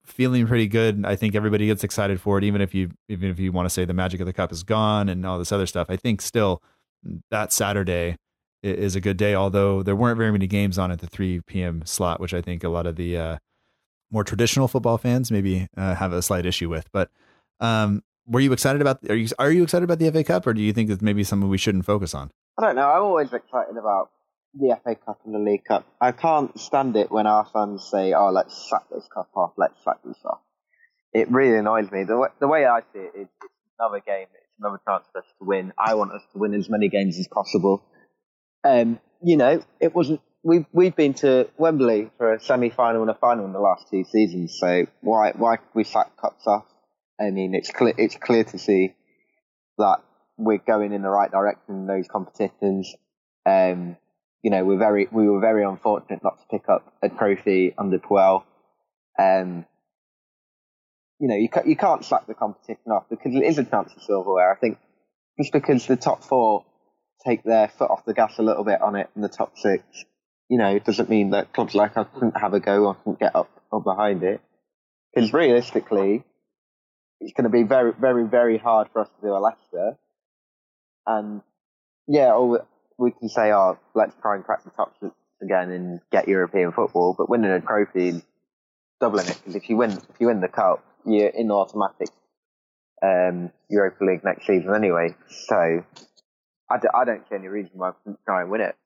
feeling 0.04 0.46
pretty 0.46 0.66
good. 0.66 1.04
I 1.04 1.14
think 1.14 1.34
everybody 1.34 1.66
gets 1.66 1.84
excited 1.84 2.20
for 2.20 2.38
it, 2.38 2.44
even 2.44 2.60
if 2.60 2.74
you 2.74 2.90
even 3.08 3.30
if 3.30 3.38
you 3.38 3.52
want 3.52 3.66
to 3.66 3.70
say 3.70 3.84
the 3.84 3.94
magic 3.94 4.20
of 4.20 4.26
the 4.26 4.32
cup 4.32 4.50
is 4.50 4.64
gone 4.64 5.08
and 5.08 5.24
all 5.24 5.38
this 5.38 5.52
other 5.52 5.66
stuff. 5.66 5.86
I 5.88 5.96
think 5.96 6.20
still 6.20 6.62
that 7.30 7.52
Saturday 7.52 8.16
is 8.62 8.96
a 8.96 9.00
good 9.00 9.16
day, 9.16 9.34
although 9.34 9.82
there 9.82 9.94
weren't 9.94 10.18
very 10.18 10.32
many 10.32 10.46
games 10.46 10.78
on 10.78 10.90
at 10.90 10.98
the 10.98 11.06
3 11.06 11.42
p.m. 11.46 11.82
slot, 11.84 12.20
which 12.20 12.34
I 12.34 12.42
think 12.42 12.64
a 12.64 12.68
lot 12.68 12.86
of 12.86 12.96
the 12.96 13.16
uh, 13.16 13.36
more 14.10 14.24
traditional 14.24 14.66
football 14.66 14.98
fans 14.98 15.30
maybe 15.30 15.68
uh, 15.76 15.94
have 15.94 16.12
a 16.12 16.22
slight 16.22 16.44
issue 16.44 16.68
with. 16.68 16.90
But 16.92 17.10
um, 17.60 18.02
were 18.28 18.40
you 18.40 18.52
excited 18.52 18.80
about? 18.80 18.98
Are 19.08 19.16
you 19.16 19.28
are 19.38 19.50
you 19.50 19.62
excited 19.62 19.84
about 19.84 19.98
the 19.98 20.10
FA 20.10 20.24
Cup, 20.24 20.46
or 20.46 20.54
do 20.54 20.60
you 20.60 20.72
think 20.72 20.88
that 20.88 21.02
maybe 21.02 21.24
something 21.24 21.48
we 21.48 21.58
shouldn't 21.58 21.86
focus 21.86 22.14
on? 22.14 22.30
I 22.58 22.62
don't 22.62 22.76
know. 22.76 22.88
I'm 22.88 23.02
always 23.02 23.32
excited 23.32 23.76
about 23.76 24.10
the 24.54 24.78
FA 24.82 24.94
Cup 24.94 25.20
and 25.24 25.34
the 25.34 25.38
League 25.38 25.64
Cup. 25.64 25.86
I 26.00 26.12
can't 26.12 26.58
stand 26.58 26.96
it 26.96 27.10
when 27.10 27.26
our 27.26 27.46
fans 27.52 27.88
say, 27.90 28.12
"Oh, 28.12 28.30
let's 28.30 28.68
sack 28.68 28.82
this 28.90 29.08
cup 29.12 29.30
off. 29.34 29.52
Let's 29.56 29.82
sack 29.84 29.98
this 30.04 30.18
off." 30.24 30.40
It 31.12 31.30
really 31.30 31.58
annoys 31.58 31.90
me. 31.90 32.04
The 32.04 32.18
way, 32.18 32.28
the 32.38 32.48
way 32.48 32.66
I 32.66 32.80
see 32.92 33.00
it 33.00 33.12
is, 33.14 33.28
it's 33.42 33.54
another 33.78 34.00
game. 34.00 34.26
It's 34.34 34.58
another 34.58 34.80
chance 34.86 35.04
for 35.12 35.18
us 35.18 35.24
to 35.40 35.46
win. 35.46 35.72
I 35.78 35.94
want 35.94 36.12
us 36.12 36.22
to 36.32 36.38
win 36.38 36.54
as 36.54 36.68
many 36.68 36.88
games 36.88 37.18
as 37.18 37.28
possible. 37.28 37.82
Um, 38.64 39.00
you 39.22 39.36
know, 39.36 39.62
it 39.80 39.94
wasn't 39.94 40.20
we've 40.42 40.66
we've 40.72 40.94
been 40.94 41.14
to 41.14 41.48
Wembley 41.56 42.10
for 42.18 42.34
a 42.34 42.40
semi 42.40 42.70
final 42.70 43.02
and 43.02 43.10
a 43.10 43.14
final 43.14 43.44
in 43.44 43.52
the 43.52 43.60
last 43.60 43.86
two 43.90 44.04
seasons. 44.04 44.56
So 44.58 44.86
why 45.00 45.32
why 45.32 45.58
we 45.74 45.84
sack 45.84 46.16
cups 46.20 46.46
off? 46.46 46.64
I 47.20 47.30
mean, 47.30 47.54
it's 47.54 47.70
clear 47.70 47.94
it's 47.96 48.16
clear 48.16 48.44
to 48.44 48.58
see 48.58 48.94
that 49.78 49.98
we're 50.36 50.58
going 50.58 50.92
in 50.92 51.02
the 51.02 51.08
right 51.08 51.30
direction 51.30 51.74
in 51.74 51.86
those 51.86 52.06
competitions. 52.08 52.94
Um, 53.44 53.96
you 54.42 54.50
know, 54.50 54.64
we're 54.64 54.78
very 54.78 55.08
we 55.10 55.28
were 55.28 55.40
very 55.40 55.64
unfortunate 55.64 56.22
not 56.22 56.38
to 56.38 56.44
pick 56.50 56.68
up 56.68 56.92
a 57.02 57.08
trophy 57.08 57.74
under 57.76 57.98
Puel. 57.98 58.44
Um, 59.18 59.66
you 61.18 61.28
know, 61.28 61.34
you 61.34 61.48
you 61.66 61.76
can't 61.76 62.04
sack 62.04 62.26
the 62.26 62.34
competition 62.34 62.92
off 62.92 63.04
because 63.10 63.34
it 63.34 63.42
is 63.42 63.58
a 63.58 63.64
chance 63.64 63.92
for 63.92 64.00
silverware. 64.00 64.52
I 64.52 64.56
think 64.56 64.78
just 65.40 65.52
because 65.52 65.86
the 65.86 65.96
top 65.96 66.22
four 66.22 66.64
take 67.26 67.42
their 67.42 67.68
foot 67.68 67.90
off 67.90 68.04
the 68.04 68.14
gas 68.14 68.38
a 68.38 68.42
little 68.42 68.64
bit 68.64 68.80
on 68.80 68.94
it 68.94 69.10
in 69.16 69.22
the 69.22 69.28
top 69.28 69.58
six, 69.58 69.82
you 70.48 70.58
know, 70.58 70.74
it 70.74 70.84
doesn't 70.84 71.10
mean 71.10 71.30
that 71.30 71.52
clubs 71.52 71.74
like 71.74 71.96
us 71.96 72.06
couldn't 72.14 72.36
have 72.36 72.54
a 72.54 72.60
go 72.60 72.86
or 72.86 72.94
couldn't 72.94 73.18
get 73.18 73.34
up, 73.34 73.50
up 73.72 73.84
behind 73.84 74.22
it. 74.22 74.40
Because 75.12 75.32
realistically, 75.32 76.24
it's 77.20 77.32
going 77.32 77.44
to 77.44 77.50
be 77.50 77.62
very, 77.62 77.92
very, 77.98 78.26
very 78.26 78.58
hard 78.58 78.88
for 78.92 79.02
us 79.02 79.08
to 79.08 79.26
do 79.26 79.32
a 79.32 79.38
Leicester. 79.38 79.96
And 81.06 81.42
yeah, 82.06 82.32
all 82.32 82.58
we 82.98 83.12
can 83.12 83.28
say, 83.28 83.52
oh, 83.52 83.78
let's 83.94 84.14
try 84.20 84.36
and 84.36 84.44
crack 84.44 84.64
the 84.64 84.70
top 84.70 84.94
again 85.42 85.70
and 85.70 86.00
get 86.10 86.28
European 86.28 86.72
football. 86.72 87.14
But 87.16 87.28
winning 87.28 87.50
a 87.50 87.60
trophy, 87.60 88.22
doubling 89.00 89.26
it, 89.26 89.38
because 89.38 89.56
if 89.56 89.68
you 89.68 89.76
win, 89.76 89.92
if 89.92 90.20
you 90.20 90.26
win 90.26 90.40
the 90.40 90.48
cup, 90.48 90.84
you're 91.06 91.28
in 91.28 91.50
automatic 91.50 92.08
um, 93.02 93.50
Europa 93.68 94.04
League 94.04 94.24
next 94.24 94.46
season 94.46 94.74
anyway. 94.74 95.14
So 95.28 95.84
I 96.70 96.78
d- 96.78 96.88
I 96.94 97.04
don't 97.04 97.26
see 97.28 97.36
any 97.36 97.48
reason 97.48 97.72
why 97.74 97.90
we 97.90 97.94
couldn't 98.04 98.20
try 98.24 98.42
and 98.42 98.50
win 98.50 98.60
it 98.60 98.76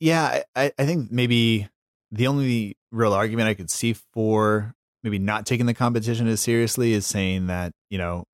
yeah, 0.00 0.42
I, 0.54 0.72
I 0.78 0.84
think 0.84 1.10
maybe 1.10 1.68
the 2.10 2.26
only 2.26 2.76
real 2.90 3.12
argument 3.12 3.48
I 3.48 3.54
could 3.54 3.70
see 3.70 3.92
for 3.92 4.74
maybe 5.02 5.18
not 5.18 5.46
taking 5.46 5.66
the 5.66 5.74
competition 5.74 6.26
as 6.28 6.40
seriously 6.40 6.92
is 6.92 7.06
saying 7.06 7.46
that, 7.48 7.72
you 7.90 7.98
know, 7.98 8.24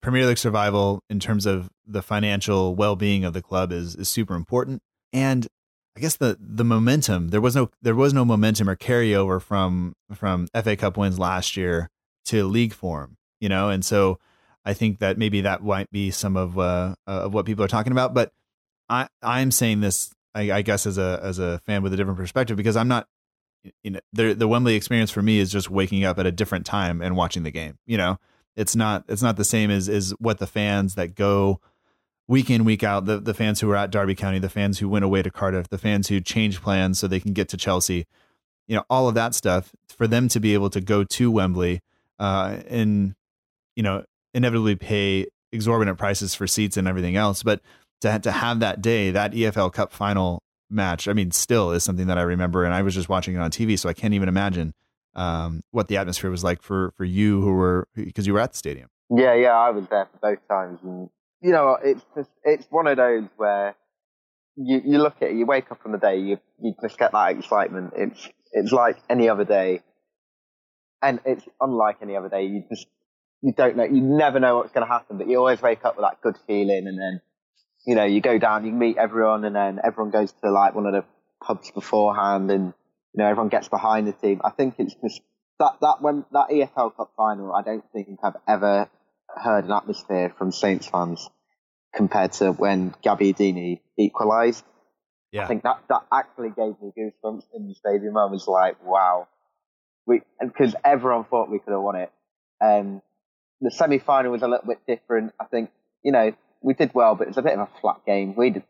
Premier 0.00 0.26
League 0.26 0.38
survival 0.38 1.02
in 1.10 1.20
terms 1.20 1.46
of 1.46 1.68
the 1.86 2.02
financial 2.02 2.74
well 2.74 2.96
being 2.96 3.24
of 3.24 3.34
the 3.34 3.42
club 3.42 3.72
is 3.72 3.94
is 3.96 4.08
super 4.08 4.34
important. 4.34 4.80
And 5.12 5.46
I 5.96 6.00
guess 6.00 6.16
the 6.16 6.36
the 6.40 6.64
momentum 6.64 7.28
there 7.28 7.40
was 7.40 7.54
no 7.54 7.70
there 7.82 7.94
was 7.94 8.14
no 8.14 8.24
momentum 8.24 8.68
or 8.68 8.76
carryover 8.76 9.40
from 9.40 9.94
from 10.14 10.48
FA 10.54 10.76
Cup 10.76 10.96
wins 10.96 11.18
last 11.18 11.56
year 11.56 11.90
to 12.26 12.44
league 12.44 12.72
form, 12.72 13.16
you 13.40 13.48
know, 13.48 13.68
and 13.68 13.84
so 13.84 14.18
I 14.64 14.72
think 14.72 14.98
that 15.00 15.18
maybe 15.18 15.42
that 15.42 15.62
might 15.62 15.90
be 15.90 16.10
some 16.10 16.36
of 16.36 16.58
uh, 16.58 16.94
of 17.06 17.34
what 17.34 17.44
people 17.44 17.64
are 17.64 17.68
talking 17.68 17.92
about. 17.92 18.14
But 18.14 18.32
I 18.88 19.08
I'm 19.22 19.50
saying 19.50 19.80
this 19.80 20.14
I, 20.34 20.50
I, 20.50 20.62
guess 20.62 20.86
as 20.86 20.98
a 20.98 21.20
as 21.22 21.38
a 21.38 21.60
fan 21.60 21.82
with 21.82 21.92
a 21.92 21.96
different 21.96 22.18
perspective 22.18 22.56
because 22.56 22.76
I'm 22.76 22.88
not 22.88 23.06
you 23.82 23.92
know 23.92 24.00
the 24.12 24.34
the 24.34 24.48
Wembley 24.48 24.74
experience 24.74 25.10
for 25.10 25.22
me 25.22 25.38
is 25.38 25.50
just 25.50 25.70
waking 25.70 26.04
up 26.04 26.18
at 26.18 26.26
a 26.26 26.32
different 26.32 26.66
time 26.66 27.00
and 27.00 27.16
watching 27.16 27.42
the 27.42 27.50
game. 27.50 27.78
You 27.86 27.96
know, 27.96 28.18
it's 28.56 28.76
not 28.76 29.04
it's 29.08 29.22
not 29.22 29.36
the 29.36 29.44
same 29.44 29.70
as 29.70 29.88
is 29.88 30.10
what 30.18 30.38
the 30.38 30.46
fans 30.46 30.94
that 30.94 31.14
go 31.14 31.60
week 32.26 32.50
in 32.50 32.64
week 32.64 32.82
out 32.82 33.06
the 33.06 33.20
the 33.20 33.34
fans 33.34 33.60
who 33.60 33.70
are 33.70 33.76
at 33.76 33.90
Derby 33.90 34.14
County, 34.14 34.38
the 34.38 34.48
fans 34.48 34.78
who 34.78 34.88
went 34.88 35.04
away 35.04 35.22
to 35.22 35.30
Cardiff, 35.30 35.68
the 35.68 35.78
fans 35.78 36.08
who 36.08 36.20
change 36.20 36.60
plans 36.60 36.98
so 36.98 37.06
they 37.06 37.20
can 37.20 37.32
get 37.32 37.48
to 37.50 37.56
Chelsea. 37.56 38.06
You 38.66 38.76
know, 38.76 38.84
all 38.88 39.08
of 39.08 39.14
that 39.14 39.34
stuff 39.34 39.72
for 39.88 40.06
them 40.06 40.28
to 40.28 40.40
be 40.40 40.54
able 40.54 40.70
to 40.70 40.80
go 40.80 41.04
to 41.04 41.30
Wembley 41.30 41.80
uh, 42.18 42.58
and 42.68 43.14
you 43.76 43.82
know 43.82 44.04
inevitably 44.32 44.76
pay 44.76 45.26
exorbitant 45.52 45.98
prices 45.98 46.34
for 46.34 46.46
seats 46.46 46.76
and 46.76 46.88
everything 46.88 47.16
else, 47.16 47.42
but 47.42 47.60
to 48.00 48.18
to 48.18 48.32
have 48.32 48.60
that 48.60 48.82
day, 48.82 49.10
that 49.10 49.32
EFL 49.32 49.72
Cup 49.72 49.92
final 49.92 50.42
match. 50.74 51.08
I 51.08 51.12
mean, 51.12 51.30
still 51.30 51.70
is 51.70 51.84
something 51.84 52.06
that 52.06 52.18
I 52.18 52.22
remember, 52.22 52.64
and 52.64 52.74
I 52.74 52.82
was 52.82 52.94
just 52.94 53.08
watching 53.08 53.34
it 53.34 53.38
on 53.38 53.50
TV, 53.50 53.78
so 53.78 53.88
I 53.88 53.92
can't 53.92 54.14
even 54.14 54.28
imagine 54.28 54.74
um, 55.14 55.62
what 55.70 55.88
the 55.88 55.96
atmosphere 55.96 56.30
was 56.30 56.44
like 56.44 56.62
for 56.62 56.92
for 56.96 57.04
you 57.04 57.40
who 57.40 57.52
were 57.52 57.88
because 57.94 58.26
you 58.26 58.34
were 58.34 58.40
at 58.40 58.52
the 58.52 58.58
stadium. 58.58 58.88
Yeah, 59.10 59.34
yeah, 59.34 59.52
I 59.52 59.70
was 59.70 59.86
there 59.88 60.06
for 60.06 60.18
both 60.30 60.48
times, 60.48 60.80
and 60.82 61.08
you 61.40 61.52
know, 61.52 61.78
it's 61.82 62.04
just 62.16 62.30
it's 62.42 62.66
one 62.70 62.86
of 62.86 62.96
those 62.96 63.24
where 63.36 63.76
you 64.56 64.80
you 64.84 64.98
look 64.98 65.16
at 65.20 65.30
it, 65.30 65.36
you 65.36 65.46
wake 65.46 65.70
up 65.70 65.82
from 65.82 65.92
the 65.92 65.98
day, 65.98 66.18
you 66.18 66.38
you 66.60 66.74
just 66.82 66.98
get 66.98 67.12
that 67.12 67.36
excitement. 67.36 67.92
It's 67.96 68.28
it's 68.52 68.72
like 68.72 68.96
any 69.08 69.28
other 69.28 69.44
day, 69.44 69.82
and 71.02 71.20
it's 71.24 71.44
unlike 71.60 71.98
any 72.02 72.16
other 72.16 72.28
day. 72.28 72.46
You 72.46 72.64
just 72.68 72.86
you 73.42 73.52
don't 73.52 73.76
know, 73.76 73.84
you 73.84 74.00
never 74.00 74.40
know 74.40 74.56
what's 74.56 74.72
going 74.72 74.86
to 74.86 74.92
happen, 74.92 75.18
but 75.18 75.28
you 75.28 75.36
always 75.36 75.60
wake 75.60 75.84
up 75.84 75.96
with 75.96 76.04
that 76.04 76.20
good 76.22 76.36
feeling, 76.46 76.86
and 76.86 76.98
then 76.98 77.20
you 77.86 77.94
know, 77.94 78.04
you 78.04 78.20
go 78.20 78.38
down, 78.38 78.64
you 78.64 78.72
meet 78.72 78.96
everyone, 78.96 79.44
and 79.44 79.54
then 79.54 79.80
everyone 79.82 80.10
goes 80.10 80.32
to 80.42 80.50
like 80.50 80.74
one 80.74 80.86
of 80.86 80.92
the 80.92 81.04
pubs 81.42 81.70
beforehand, 81.70 82.50
and 82.50 82.72
you 83.12 83.22
know, 83.22 83.26
everyone 83.26 83.48
gets 83.48 83.68
behind 83.68 84.06
the 84.06 84.12
team. 84.12 84.40
I 84.44 84.50
think 84.50 84.76
it's 84.78 84.94
just 84.94 85.20
that 85.58 85.72
that 85.80 85.96
when 86.00 86.24
that 86.32 86.48
EFL 86.50 86.96
Cup 86.96 87.12
final, 87.16 87.52
I 87.52 87.62
don't 87.62 87.84
think 87.92 88.18
I've 88.22 88.36
ever 88.48 88.88
heard 89.36 89.64
an 89.64 89.72
atmosphere 89.72 90.34
from 90.36 90.52
Saints 90.52 90.86
fans 90.86 91.28
compared 91.94 92.32
to 92.32 92.52
when 92.52 92.94
Gabby 93.02 93.32
Gabbiadini 93.32 93.80
equalised. 93.98 94.64
Yeah. 95.32 95.44
I 95.44 95.46
think 95.48 95.62
that 95.64 95.82
that 95.88 96.02
actually 96.12 96.50
gave 96.50 96.74
me 96.80 96.92
goosebumps 96.96 97.44
in 97.54 97.68
the 97.68 97.74
stadium. 97.74 98.16
I 98.16 98.26
was 98.26 98.46
like, 98.46 98.84
wow, 98.84 99.28
we 100.06 100.22
because 100.40 100.74
everyone 100.84 101.24
thought 101.24 101.50
we 101.50 101.58
could 101.58 101.72
have 101.72 101.82
won 101.82 101.96
it. 101.96 102.12
Um, 102.60 103.02
the 103.60 103.70
semi 103.70 103.98
final 103.98 104.32
was 104.32 104.42
a 104.42 104.48
little 104.48 104.66
bit 104.66 104.78
different. 104.86 105.32
I 105.40 105.44
think 105.44 105.70
you 106.02 106.12
know 106.12 106.32
we 106.64 106.74
did 106.74 106.92
well, 106.94 107.14
but 107.14 107.24
it 107.24 107.28
was 107.28 107.36
a 107.36 107.42
bit 107.42 107.52
of 107.52 107.60
a 107.60 107.80
flat 107.80 108.00
game. 108.06 108.34
We 108.34 108.50
did, 108.50 108.64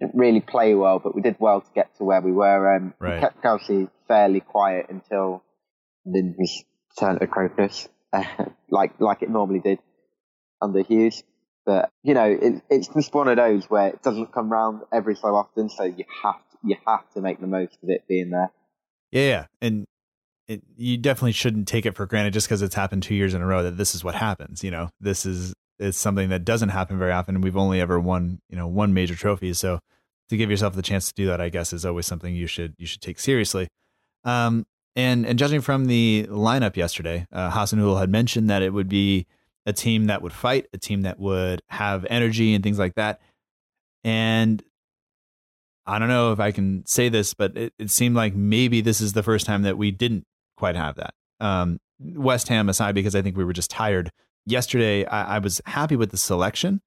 not 0.00 0.10
really 0.14 0.40
play 0.40 0.74
well, 0.74 0.98
but 0.98 1.14
we 1.14 1.22
did 1.22 1.36
well 1.38 1.60
to 1.60 1.70
get 1.74 1.96
to 1.96 2.04
where 2.04 2.20
we 2.20 2.32
were. 2.32 2.76
Um, 2.76 2.94
right. 2.98 3.14
We 3.14 3.20
kept 3.20 3.42
Chelsea 3.42 3.88
fairly 4.08 4.40
quiet 4.40 4.86
until 4.88 5.42
then 6.04 6.34
turned 6.98 7.20
to 7.20 7.26
Crocus, 7.26 7.88
uh, 8.12 8.24
like 8.70 8.98
like 8.98 9.22
it 9.22 9.30
normally 9.30 9.60
did 9.60 9.78
under 10.60 10.82
Hughes. 10.82 11.22
But 11.64 11.90
you 12.02 12.14
know, 12.14 12.24
it, 12.24 12.62
it's 12.68 12.88
just 12.88 13.14
one 13.14 13.28
of 13.28 13.36
those 13.36 13.66
where 13.66 13.88
it 13.88 14.02
doesn't 14.02 14.32
come 14.32 14.50
round 14.50 14.82
every 14.92 15.14
so 15.14 15.28
often, 15.28 15.68
so 15.68 15.84
you 15.84 16.04
have 16.22 16.40
to, 16.50 16.58
you 16.64 16.76
have 16.86 17.08
to 17.14 17.20
make 17.20 17.40
the 17.40 17.46
most 17.46 17.78
of 17.82 17.90
it 17.90 18.04
being 18.08 18.30
there. 18.30 18.50
Yeah, 19.12 19.28
yeah. 19.28 19.46
and 19.60 19.86
it, 20.48 20.62
you 20.76 20.96
definitely 20.96 21.32
shouldn't 21.32 21.68
take 21.68 21.86
it 21.86 21.94
for 21.94 22.06
granted 22.06 22.32
just 22.32 22.48
because 22.48 22.62
it's 22.62 22.74
happened 22.74 23.02
two 23.02 23.14
years 23.14 23.34
in 23.34 23.42
a 23.42 23.46
row 23.46 23.62
that 23.62 23.76
this 23.76 23.94
is 23.94 24.02
what 24.02 24.14
happens. 24.14 24.64
You 24.64 24.70
know, 24.72 24.88
this 25.00 25.26
is 25.26 25.54
is 25.80 25.96
something 25.96 26.28
that 26.28 26.44
doesn't 26.44 26.68
happen 26.68 26.98
very 26.98 27.12
often, 27.12 27.40
we've 27.40 27.56
only 27.56 27.80
ever 27.80 27.98
won 27.98 28.40
you 28.48 28.56
know 28.56 28.66
one 28.66 28.94
major 28.94 29.16
trophy. 29.16 29.52
So 29.54 29.80
to 30.28 30.36
give 30.36 30.50
yourself 30.50 30.74
the 30.74 30.82
chance 30.82 31.08
to 31.08 31.14
do 31.14 31.26
that, 31.26 31.40
I 31.40 31.48
guess, 31.48 31.72
is 31.72 31.84
always 31.84 32.06
something 32.06 32.34
you 32.34 32.46
should 32.46 32.74
you 32.78 32.86
should 32.86 33.00
take 33.00 33.18
seriously. 33.18 33.68
Um, 34.24 34.66
and 34.94 35.26
and 35.26 35.38
judging 35.38 35.60
from 35.60 35.86
the 35.86 36.26
lineup 36.30 36.76
yesterday, 36.76 37.26
uh, 37.32 37.50
Hasenhüttl 37.50 37.98
had 37.98 38.10
mentioned 38.10 38.50
that 38.50 38.62
it 38.62 38.72
would 38.72 38.88
be 38.88 39.26
a 39.66 39.72
team 39.72 40.06
that 40.06 40.22
would 40.22 40.32
fight, 40.32 40.66
a 40.72 40.78
team 40.78 41.02
that 41.02 41.18
would 41.18 41.62
have 41.68 42.06
energy 42.08 42.54
and 42.54 42.62
things 42.62 42.78
like 42.78 42.94
that. 42.94 43.20
And 44.04 44.62
I 45.86 45.98
don't 45.98 46.08
know 46.08 46.32
if 46.32 46.40
I 46.40 46.52
can 46.52 46.86
say 46.86 47.08
this, 47.08 47.34
but 47.34 47.56
it, 47.56 47.72
it 47.78 47.90
seemed 47.90 48.16
like 48.16 48.34
maybe 48.34 48.80
this 48.80 49.00
is 49.00 49.12
the 49.12 49.22
first 49.22 49.46
time 49.46 49.62
that 49.62 49.76
we 49.76 49.90
didn't 49.90 50.24
quite 50.56 50.76
have 50.76 50.96
that. 50.96 51.14
Um, 51.40 51.80
West 51.98 52.48
Ham 52.48 52.68
aside, 52.68 52.94
because 52.94 53.14
I 53.14 53.22
think 53.22 53.36
we 53.36 53.44
were 53.44 53.52
just 53.52 53.70
tired. 53.70 54.10
Yesterday, 54.46 55.04
I, 55.06 55.36
I 55.36 55.38
was 55.38 55.60
happy 55.66 55.96
with 55.96 56.10
the 56.10 56.16
selection 56.16 56.80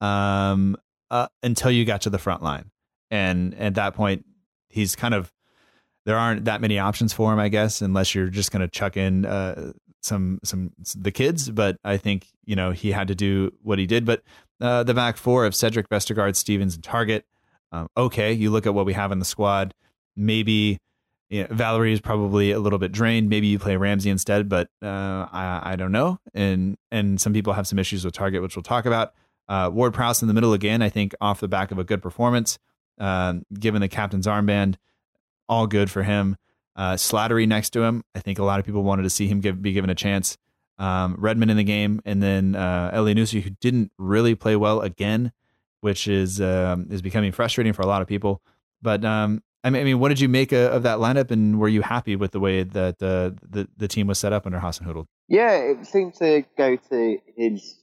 um, 0.00 0.76
uh, 1.10 1.28
until 1.42 1.70
you 1.70 1.84
got 1.84 2.02
to 2.02 2.10
the 2.10 2.18
front 2.18 2.42
line. 2.42 2.70
And 3.10 3.54
at 3.54 3.74
that 3.74 3.94
point, 3.94 4.24
he's 4.68 4.94
kind 4.94 5.14
of 5.14 5.32
there 6.04 6.16
aren't 6.16 6.46
that 6.46 6.60
many 6.60 6.78
options 6.78 7.12
for 7.12 7.32
him, 7.32 7.38
I 7.38 7.48
guess, 7.48 7.82
unless 7.82 8.14
you're 8.14 8.28
just 8.28 8.50
going 8.50 8.60
to 8.60 8.68
chuck 8.68 8.96
in 8.96 9.26
uh, 9.26 9.72
some 10.02 10.38
some 10.42 10.72
the 10.96 11.10
kids. 11.10 11.50
But 11.50 11.76
I 11.84 11.96
think 11.96 12.28
you 12.44 12.56
know 12.56 12.70
he 12.70 12.92
had 12.92 13.08
to 13.08 13.14
do 13.14 13.52
what 13.62 13.78
he 13.78 13.86
did. 13.86 14.04
But 14.04 14.22
uh, 14.60 14.82
the 14.84 14.94
back 14.94 15.16
four 15.16 15.44
of 15.44 15.54
Cedric, 15.54 15.88
Vestergaard, 15.88 16.36
Stephens, 16.36 16.74
and 16.74 16.84
Targett. 16.84 17.22
Um, 17.72 17.88
okay, 17.96 18.32
you 18.32 18.50
look 18.50 18.66
at 18.66 18.74
what 18.74 18.86
we 18.86 18.94
have 18.94 19.12
in 19.12 19.18
the 19.18 19.24
squad. 19.24 19.74
Maybe 20.16 20.78
you 21.30 21.42
know, 21.42 21.48
Valery 21.50 21.92
is 21.92 22.00
probably 22.00 22.52
a 22.52 22.58
little 22.58 22.78
bit 22.78 22.92
drained. 22.92 23.28
Maybe 23.28 23.48
you 23.48 23.58
play 23.58 23.76
Ramsey 23.76 24.10
instead, 24.10 24.48
but 24.48 24.68
uh, 24.82 25.26
I, 25.30 25.60
I 25.72 25.76
don't 25.76 25.92
know. 25.92 26.18
And 26.34 26.76
and 26.90 27.20
some 27.20 27.32
people 27.32 27.52
have 27.52 27.66
some 27.66 27.78
issues 27.78 28.04
with 28.04 28.14
Targett, 28.14 28.42
which 28.42 28.56
we'll 28.56 28.62
talk 28.62 28.86
about. 28.86 29.14
Uh, 29.48 29.70
Ward 29.72 29.94
Prowse 29.94 30.22
in 30.22 30.28
the 30.28 30.34
middle 30.34 30.52
again. 30.52 30.82
I 30.82 30.88
think 30.88 31.14
off 31.20 31.40
the 31.40 31.48
back 31.48 31.70
of 31.70 31.78
a 31.78 31.84
good 31.84 32.02
performance, 32.02 32.58
um, 32.98 33.44
given 33.52 33.80
the 33.80 33.88
captain's 33.88 34.26
armband 34.26 34.76
all 35.48 35.66
good 35.66 35.90
for 35.90 36.02
him. 36.02 36.36
Uh, 36.76 36.94
Slattery 36.94 37.48
next 37.48 37.70
to 37.70 37.82
him. 37.82 38.04
I 38.14 38.20
think 38.20 38.38
a 38.38 38.44
lot 38.44 38.60
of 38.60 38.66
people 38.66 38.82
wanted 38.82 39.02
to 39.02 39.10
see 39.10 39.26
him 39.26 39.40
give, 39.40 39.60
be 39.60 39.72
given 39.72 39.90
a 39.90 39.94
chance. 39.94 40.36
Um, 40.78 41.16
Redmond 41.18 41.50
in 41.50 41.56
the 41.56 41.64
game, 41.64 42.00
and 42.04 42.22
then 42.22 42.54
uh, 42.54 42.92
Elyounoussi, 42.94 43.42
who 43.42 43.50
didn't 43.50 43.90
really 43.98 44.36
play 44.36 44.54
well 44.54 44.80
again, 44.80 45.32
which 45.80 46.06
is 46.06 46.40
um, 46.40 46.86
is 46.90 47.02
becoming 47.02 47.32
frustrating 47.32 47.72
for 47.72 47.82
a 47.82 47.86
lot 47.86 48.00
of 48.00 48.06
people. 48.06 48.42
But 48.80 49.04
um, 49.04 49.42
I 49.68 49.70
mean, 49.70 49.82
I 49.82 49.84
mean, 49.84 49.98
what 49.98 50.08
did 50.08 50.20
you 50.20 50.28
make 50.28 50.52
of 50.52 50.82
that 50.84 50.98
lineup, 50.98 51.30
and 51.30 51.60
were 51.60 51.68
you 51.68 51.82
happy 51.82 52.16
with 52.16 52.32
the 52.32 52.40
way 52.40 52.62
that 52.62 53.02
uh, 53.02 53.36
the 53.48 53.68
the 53.76 53.86
team 53.86 54.06
was 54.06 54.18
set 54.18 54.32
up 54.32 54.46
under 54.46 54.58
Hasenhüttl? 54.58 55.04
Yeah, 55.28 55.52
it 55.56 55.86
seemed 55.86 56.14
to 56.14 56.44
go 56.56 56.76
to 56.76 57.18
his 57.36 57.76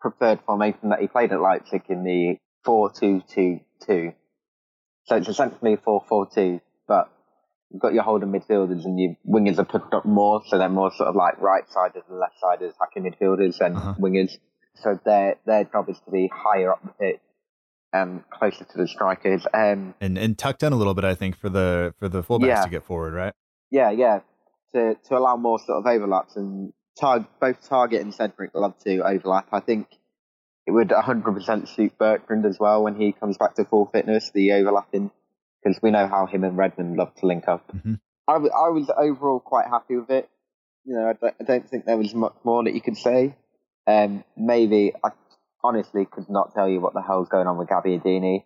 preferred 0.00 0.38
formation 0.46 0.90
that 0.90 1.00
he 1.00 1.08
played 1.08 1.32
at 1.32 1.40
Leipzig 1.40 1.82
in 1.88 2.04
the 2.04 2.36
four-two-two-two. 2.64 4.12
So 5.06 5.16
it's 5.16 5.28
essentially 5.28 5.76
four-four-two 5.84 6.60
but 6.86 7.10
you've 7.70 7.82
got 7.82 7.92
your 7.92 8.04
holding 8.04 8.30
midfielders 8.30 8.84
and 8.84 8.98
your 8.98 9.16
wingers 9.26 9.58
are 9.58 9.64
put 9.64 9.92
up 9.92 10.04
more, 10.04 10.42
so 10.46 10.58
they're 10.58 10.68
more 10.68 10.92
sort 10.94 11.08
of 11.08 11.16
like 11.16 11.40
right 11.40 11.64
sided 11.68 12.02
and 12.08 12.20
left 12.20 12.34
sided 12.40 12.72
attacking 12.72 13.10
midfielders 13.10 13.60
and 13.60 13.76
uh-huh. 13.76 13.94
wingers. 13.98 14.30
So 14.74 14.98
their 15.04 15.36
their 15.44 15.64
job 15.64 15.88
is 15.88 15.98
to 16.04 16.10
be 16.10 16.30
higher 16.32 16.72
up 16.72 16.82
the 16.84 16.90
pitch 16.90 17.20
and 18.02 18.28
closer 18.30 18.64
to 18.64 18.78
the 18.78 18.88
strikers. 18.88 19.46
Um, 19.52 19.94
and 20.00 20.18
and 20.18 20.36
tucked 20.38 20.62
in 20.62 20.72
a 20.72 20.76
little 20.76 20.94
bit, 20.94 21.04
I 21.04 21.14
think, 21.14 21.36
for 21.36 21.48
the 21.48 21.94
for 21.98 22.08
the 22.08 22.22
fullbacks 22.22 22.46
yeah. 22.46 22.64
to 22.64 22.70
get 22.70 22.84
forward, 22.84 23.14
right? 23.14 23.34
Yeah, 23.70 23.90
yeah. 23.90 24.20
To 24.74 24.96
to 25.08 25.16
allow 25.16 25.36
more 25.36 25.58
sort 25.58 25.78
of 25.78 25.86
overlaps 25.86 26.36
and 26.36 26.72
tar- 26.98 27.28
both 27.40 27.68
Targett 27.68 28.00
and 28.00 28.14
Cedric 28.14 28.50
love 28.54 28.78
to 28.84 29.00
overlap. 29.00 29.48
I 29.52 29.60
think 29.60 29.88
it 30.66 30.72
would 30.72 30.88
100% 30.88 31.68
suit 31.68 31.96
Bertrand 31.96 32.44
as 32.44 32.58
well 32.58 32.82
when 32.82 32.96
he 32.96 33.12
comes 33.12 33.38
back 33.38 33.54
to 33.54 33.64
full 33.64 33.86
fitness. 33.86 34.30
The 34.34 34.52
overlapping 34.52 35.10
because 35.66 35.80
we 35.82 35.90
know 35.90 36.06
how 36.06 36.26
him 36.26 36.44
and 36.44 36.56
Redmond 36.56 36.96
love 36.96 37.14
to 37.16 37.26
link 37.26 37.48
up. 37.48 37.66
Mm-hmm. 37.72 37.94
I, 38.28 38.32
w- 38.34 38.52
I 38.52 38.68
was 38.70 38.90
overall 38.96 39.40
quite 39.40 39.66
happy 39.66 39.96
with 39.96 40.10
it. 40.10 40.28
You 40.84 40.94
know, 40.94 41.08
I 41.08 41.12
don't, 41.14 41.34
I 41.40 41.44
don't 41.44 41.68
think 41.68 41.84
there 41.84 41.96
was 41.96 42.14
much 42.14 42.34
more 42.44 42.62
that 42.64 42.74
you 42.74 42.80
could 42.80 42.96
say. 42.96 43.34
Um, 43.86 44.24
maybe 44.36 44.92
I 45.04 45.10
honestly 45.62 46.06
could 46.06 46.28
not 46.28 46.54
tell 46.54 46.68
you 46.68 46.80
what 46.80 46.94
the 46.94 47.02
hell's 47.02 47.28
going 47.28 47.46
on 47.46 47.58
with 47.58 47.68
Gabbiadini. 47.68 48.44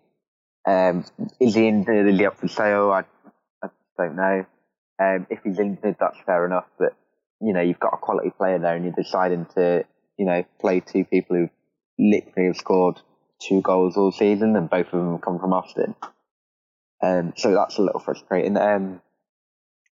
Um, 0.67 1.05
is 1.41 1.55
he? 1.55 1.69
Is 1.69 2.21
up 2.27 2.39
for 2.39 2.49
sale? 2.49 2.91
I, 2.91 3.05
I 3.63 3.69
don't 3.97 4.17
know. 4.17 4.47
Um, 4.99 5.27
if 5.31 5.41
he's 5.45 5.59
injured, 5.59 5.97
that's 5.99 6.19
fair 6.27 6.45
enough. 6.45 6.67
But 6.79 6.95
you 7.41 7.53
know, 7.53 7.61
you've 7.61 7.81
got 7.81 7.95
a 7.95 7.99
quality 7.99 8.31
player 8.31 8.59
there, 8.59 8.77
and 8.77 8.85
you're 8.85 8.95
deciding 8.95 9.47
to, 9.55 9.85
you 10.19 10.27
know, 10.27 10.45
play 10.61 10.81
two 10.81 11.05
people 11.05 11.37
who 11.37 11.51
literally 11.99 12.49
have 12.49 12.57
scored 12.57 13.01
two 13.41 13.63
goals 13.63 13.97
all 13.97 14.13
season, 14.13 14.57
and 14.57 14.69
both 14.69 14.87
of 14.87 14.93
them 14.93 15.19
come 15.19 15.39
from 15.39 15.53
Austin. 15.53 15.95
Um, 17.03 17.33
so 17.37 17.55
that's 17.55 17.79
a 17.79 17.83
little 17.83 18.01
frustrating. 18.01 18.57
Um, 18.59 19.01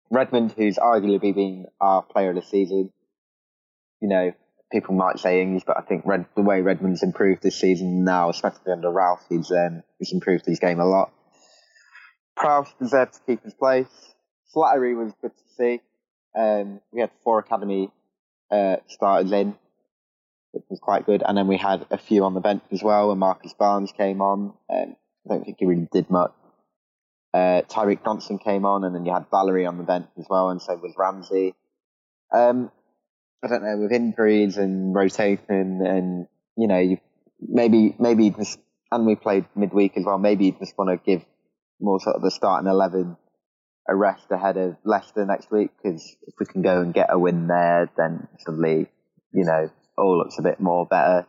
Redmond, 0.10 0.54
who's 0.58 0.78
arguably 0.78 1.34
been 1.34 1.68
our 1.80 2.02
player 2.02 2.30
of 2.30 2.36
the 2.36 2.42
season, 2.42 2.92
you 4.02 4.10
know, 4.10 4.34
people 4.72 4.96
might 4.96 5.20
say 5.20 5.42
English, 5.42 5.64
but 5.66 5.78
I 5.78 5.82
think 5.82 6.04
Red, 6.06 6.26
the 6.36 6.42
way 6.42 6.62
Redmond's 6.62 7.04
improved 7.04 7.42
this 7.42 7.60
season 7.60 8.04
now, 8.04 8.30
especially 8.30 8.72
under 8.72 8.92
Ralph, 8.92 9.24
he's, 9.30 9.52
um, 9.52 9.84
he's 10.00 10.12
improved 10.12 10.46
his 10.46 10.60
game 10.60 10.80
a 10.80 10.86
lot. 10.86 11.12
Prowse 12.36 12.74
deserved 12.80 13.14
to 13.14 13.20
keep 13.26 13.44
his 13.44 13.54
place. 13.54 13.88
Slattery 14.56 14.96
was 14.96 15.14
good 15.22 15.32
to 15.32 15.44
see. 15.58 15.82
Um, 16.38 16.82
we 16.92 17.02
had 17.02 17.12
four 17.24 17.40
academy 17.40 17.90
uh, 18.52 18.78
starters 18.88 19.32
in, 19.32 19.56
which 20.52 20.64
was 20.70 20.80
quite 20.80 21.06
good, 21.06 21.24
and 21.26 21.38
then 21.38 21.48
we 21.48 21.58
had 21.58 21.86
a 21.90 21.98
few 21.98 22.24
on 22.26 22.34
the 22.34 22.40
bench 22.40 22.64
as 22.72 22.84
well. 22.84 23.12
And 23.12 23.20
Marcus 23.20 23.54
Barnes 23.54 23.92
came 23.92 24.22
on. 24.22 24.54
Um, 24.70 24.96
I 25.26 25.34
don't 25.34 25.44
think 25.44 25.58
he 25.60 25.66
really 25.66 25.88
did 25.92 26.10
much. 26.10 26.32
Uh, 27.34 27.62
Tyreke 27.70 28.04
Johnson 28.04 28.40
came 28.40 28.66
on, 28.66 28.84
and 28.84 28.96
then 28.96 29.06
you 29.06 29.14
had 29.14 29.26
Valery 29.32 29.66
on 29.66 29.78
the 29.78 29.84
bench 29.84 30.08
as 30.18 30.26
well, 30.30 30.50
and 30.50 30.62
so 30.62 30.76
was 30.76 30.94
Ramsey. 30.98 31.56
Um, 32.34 32.72
I 33.44 33.48
don't 33.48 33.64
know 33.64 33.78
with 33.78 33.92
injuries 33.92 34.58
and 34.58 34.94
rotation, 34.94 35.82
and 35.86 36.28
you 36.58 36.68
know, 36.68 36.80
you 36.80 36.98
maybe 37.40 37.96
maybe 38.00 38.30
just 38.32 38.60
and 38.92 39.06
we 39.06 39.16
played 39.16 39.46
midweek 39.56 39.94
as 39.98 40.06
well. 40.06 40.18
Maybe 40.18 40.46
you 40.46 40.56
just 40.60 40.78
want 40.78 40.90
to 40.90 41.12
give 41.12 41.26
more 41.80 42.00
sort 42.00 42.16
of 42.16 42.22
the 42.22 42.32
starting 42.32 42.70
eleven 42.70 43.18
a 43.90 43.96
rest 43.96 44.26
ahead 44.32 44.58
of 44.58 44.76
Leicester 44.84 45.26
next 45.26 45.50
week 45.52 45.70
because 45.82 46.16
if 46.28 46.34
we 46.40 46.46
can 46.46 46.62
go 46.62 46.82
and 46.82 46.94
get 46.94 47.08
a 47.10 47.18
win 47.18 47.48
there, 47.48 47.90
then 47.96 48.28
suddenly 48.40 48.88
you 49.34 49.44
know 49.44 49.70
all 49.98 50.18
looks 50.18 50.38
a 50.40 50.42
bit 50.42 50.60
more 50.60 50.86
better. 50.86 51.28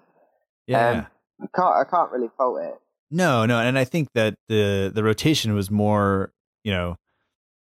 Yeah, 0.66 0.90
um, 0.90 1.06
I 1.42 1.46
can't 1.54 1.76
I 1.76 1.90
can't 1.90 2.10
really 2.10 2.30
fault 2.36 2.60
it. 2.62 2.74
No, 3.10 3.46
no, 3.46 3.58
and 3.58 3.78
I 3.78 3.84
think 3.84 4.08
that 4.14 4.34
the 4.48 4.90
the 4.94 5.02
rotation 5.02 5.54
was 5.54 5.70
more, 5.70 6.32
you 6.64 6.72
know, 6.72 6.96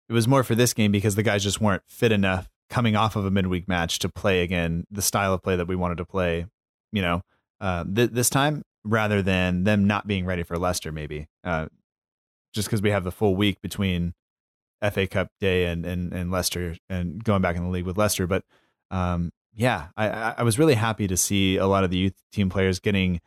it 0.09 0.13
was 0.13 0.29
more 0.29 0.43
for 0.43 0.55
this 0.55 0.73
game 0.73 0.93
because 0.93 1.15
the 1.15 1.23
guys 1.23 1.43
just 1.43 1.61
weren't 1.61 1.83
fit 1.89 2.13
enough 2.13 2.49
coming 2.69 2.97
off 2.97 3.17
of 3.17 3.25
a 3.25 3.31
midweek 3.31 3.69
match 3.69 3.99
to 4.01 4.09
play 4.09 4.43
again 4.43 4.85
the 4.91 5.03
style 5.03 5.33
of 5.33 5.43
play 5.43 5.57
that 5.57 5.69
we 5.69 5.77
wanted 5.77 5.99
to 5.99 6.05
play, 6.05 6.47
you 6.93 7.03
know, 7.03 7.23
uh, 7.61 7.85
th- 7.85 8.11
this 8.11 8.31
time 8.31 8.63
rather 8.85 9.23
than 9.23 9.65
them 9.65 9.87
not 9.87 10.07
being 10.07 10.25
ready 10.25 10.43
for 10.43 10.59
Leicester, 10.59 10.93
maybe, 10.93 11.27
uh, 11.45 11.67
just 12.53 12.69
because 12.69 12.83
we 12.83 12.91
have 12.91 13.05
the 13.05 13.13
full 13.13 13.37
week 13.37 13.61
between 13.61 14.15
FA 14.93 15.07
Cup 15.07 15.29
day 15.41 15.67
and 15.67 15.87
and 15.87 16.13
and 16.13 16.31
Leicester 16.31 16.77
and 16.89 17.23
going 17.25 17.43
back 17.43 17.57
in 17.57 17.63
the 17.63 17.71
league 17.71 17.87
with 17.87 17.99
Leicester, 17.99 18.27
but 18.27 18.45
um, 18.91 19.33
yeah, 19.55 19.89
I 19.97 20.35
I 20.39 20.43
was 20.43 20.59
really 20.59 20.75
happy 20.75 21.07
to 21.09 21.17
see 21.17 21.57
a 21.57 21.67
lot 21.67 21.83
of 21.83 21.91
the 21.91 21.97
youth 21.97 22.15
team 22.33 22.51
players 22.51 22.79
getting 22.79 23.21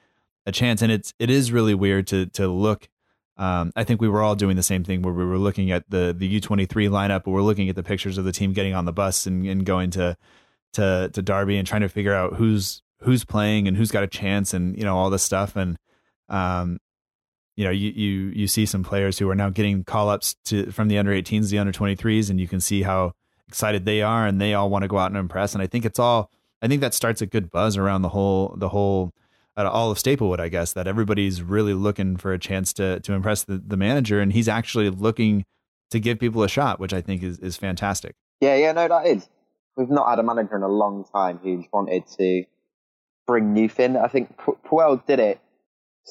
a 0.46 0.52
chance. 0.52 0.82
And 0.82 0.92
it's 0.92 1.14
it 1.20 1.30
is 1.30 1.52
really 1.52 1.74
weird 1.74 2.08
to 2.08 2.28
to 2.28 2.48
look. 2.48 2.88
Um, 3.40 3.72
I 3.74 3.86
think 3.86 4.02
we 4.02 4.10
were 4.10 4.22
all 4.22 4.36
doing 4.36 4.58
the 4.58 4.64
same 4.64 4.84
thing 4.84 5.02
where 5.02 5.14
we 5.14 5.24
were 5.24 5.38
looking 5.38 5.72
at 5.72 5.90
the 5.90 6.14
the 6.16 6.28
U 6.28 6.42
twenty 6.42 6.66
three 6.66 6.88
lineup, 6.88 7.24
but 7.24 7.32
we're 7.32 7.42
looking 7.42 7.70
at 7.70 7.76
the 7.76 7.84
pictures 7.84 8.18
of 8.18 8.26
the 8.26 8.34
team 8.34 8.52
getting 8.52 8.76
on 8.76 8.84
the 8.84 8.92
bus 8.92 9.26
and, 9.26 9.46
and 9.48 9.66
going 9.66 9.92
to 9.92 10.18
to 10.74 11.10
to 11.14 11.22
Derby 11.22 11.58
and 11.58 11.66
trying 11.66 11.82
to 11.82 11.90
figure 11.90 12.14
out 12.14 12.36
who's 12.36 12.82
who's 13.02 13.24
playing 13.24 13.68
and 13.68 13.78
who's 13.78 13.92
got 13.92 14.04
a 14.04 14.08
chance 14.08 14.54
and 14.54 14.78
you 14.78 14.84
know 14.84 14.98
all 14.98 15.10
this 15.10 15.24
stuff. 15.24 15.56
And 15.56 15.78
um 16.28 16.80
you 17.56 17.64
know 17.64 17.72
you 17.72 17.92
you 17.92 18.32
you 18.36 18.48
see 18.48 18.66
some 18.66 18.84
players 18.84 19.18
who 19.18 19.30
are 19.30 19.36
now 19.36 19.50
getting 19.50 19.86
call 19.86 20.10
ups 20.10 20.36
to 20.46 20.70
from 20.72 20.90
the 20.90 20.98
under 20.98 21.12
18s 21.12 21.50
the 21.50 21.60
under 21.60 21.72
23s 21.72 22.30
and 22.30 22.42
you 22.42 22.48
can 22.48 22.60
see 22.60 22.84
how 22.84 23.14
excited 23.48 23.86
they 23.86 24.02
are 24.02 24.28
and 24.28 24.40
they 24.40 24.54
all 24.54 24.70
want 24.70 24.84
to 24.84 24.88
go 24.88 24.98
out 24.98 25.12
and 25.12 25.18
impress. 25.18 25.54
And 25.54 25.64
I 25.64 25.68
think 25.68 25.86
it's 25.86 25.98
all 25.98 26.30
I 26.62 26.68
think 26.68 26.82
that 26.82 26.94
starts 26.94 27.22
a 27.22 27.26
good 27.26 27.50
buzz 27.50 27.78
around 27.78 28.02
the 28.02 28.10
whole 28.10 28.54
the 28.58 28.70
whole 28.70 29.14
at 29.60 29.66
all 29.66 29.92
of 29.92 30.00
Staplewood, 30.00 30.40
I 30.40 30.48
guess, 30.48 30.72
that 30.74 30.88
everybody's 30.88 31.42
really 31.42 31.74
looking 31.74 32.16
for 32.16 32.32
a 32.32 32.40
chance 32.40 32.72
to 32.74 33.02
to 33.02 33.14
impress 33.14 33.44
the, 33.44 33.58
the 33.58 33.76
manager, 33.76 34.22
and 34.22 34.32
he's 34.32 34.48
actually 34.48 34.90
looking 34.90 35.44
to 35.92 36.00
give 36.00 36.18
people 36.18 36.44
a 36.44 36.50
shot, 36.50 36.80
which 36.80 36.94
I 36.94 37.02
think 37.02 37.24
is, 37.24 37.40
is 37.40 37.58
fantastic. 37.58 38.16
Yeah, 38.40 38.56
yeah, 38.56 38.72
no, 38.72 38.88
that 38.88 39.06
is. 39.06 39.28
We've 39.76 39.90
not 39.90 40.10
had 40.10 40.20
a 40.20 40.24
manager 40.24 40.56
in 40.56 40.64
a 40.64 40.70
long 40.70 41.06
time 41.14 41.40
who's 41.44 41.66
wanted 41.74 42.08
to 42.18 42.46
bring 43.28 43.58
youth 43.58 43.80
in. 43.80 43.98
I 43.98 44.08
think 44.08 44.38
Pu- 44.38 44.58
Puel 44.66 45.06
did 45.06 45.20
it 45.20 45.42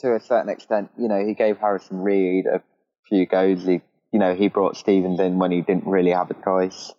to 0.03 0.15
a 0.15 0.21
certain 0.21 0.51
extent. 0.51 0.91
You 0.99 1.09
know, 1.09 1.25
he 1.25 1.35
gave 1.35 1.59
Harrison 1.59 2.01
Reed 2.01 2.45
a 2.47 2.63
few 3.09 3.27
goes. 3.27 3.65
He, 3.65 3.81
you 4.13 4.19
know, 4.19 4.35
he 4.35 4.49
brought 4.49 4.77
Stephens 4.77 5.21
in 5.21 5.39
when 5.39 5.53
he 5.53 5.63
didn't 5.63 5.87
really 5.87 6.11
have 6.11 6.31
a 6.31 6.35
choice. 6.35 6.93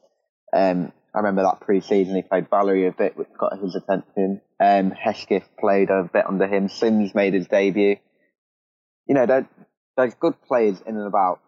Um, 0.52 0.92
I 1.14 1.20
remember 1.20 1.44
that 1.44 1.62
pre-season 1.62 2.16
he 2.16 2.22
played 2.24 2.50
Valery 2.50 2.88
a 2.88 2.92
bit, 2.92 3.18
which 3.18 3.28
got 3.38 3.60
his 3.60 3.76
attention. 3.76 4.42
Um, 4.60 4.92
Hesketh 4.92 5.48
played 5.60 5.90
a 5.90 6.10
bit 6.12 6.26
under 6.28 6.48
him. 6.48 6.68
Sims 6.68 7.16
made 7.16 7.34
his 7.34 7.48
debut. 7.48 7.96
You 9.08 9.16
know, 9.16 9.26
there, 9.26 9.50
there's 9.96 10.14
good 10.16 10.36
players 10.48 10.82
in 10.86 10.98
and 10.98 11.08
about 11.08 11.40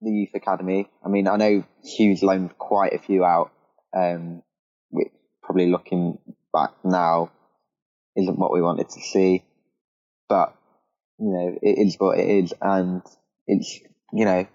the 0.00 0.10
youth 0.10 0.30
academy. 0.34 0.88
I 1.04 1.08
mean, 1.08 1.28
I 1.28 1.36
know 1.36 1.64
Hughes 1.84 2.22
loaned 2.22 2.56
quite 2.58 2.92
a 2.94 2.98
few 2.98 3.24
out, 3.24 3.50
um, 3.96 4.42
which 4.90 5.10
probably 5.42 5.70
looking 5.70 6.18
back 6.52 6.70
now 6.84 7.30
isn't 8.16 8.38
what 8.38 8.52
we 8.52 8.62
wanted 8.62 8.88
to 8.88 9.00
see. 9.00 9.44
But, 10.28 10.54
you 11.18 11.28
know, 11.28 11.58
it 11.60 11.86
is 11.86 11.96
what 11.98 12.18
it 12.18 12.28
is. 12.28 12.54
And 12.60 13.02
it's, 13.46 13.80
you 14.12 14.24
know, 14.24 14.46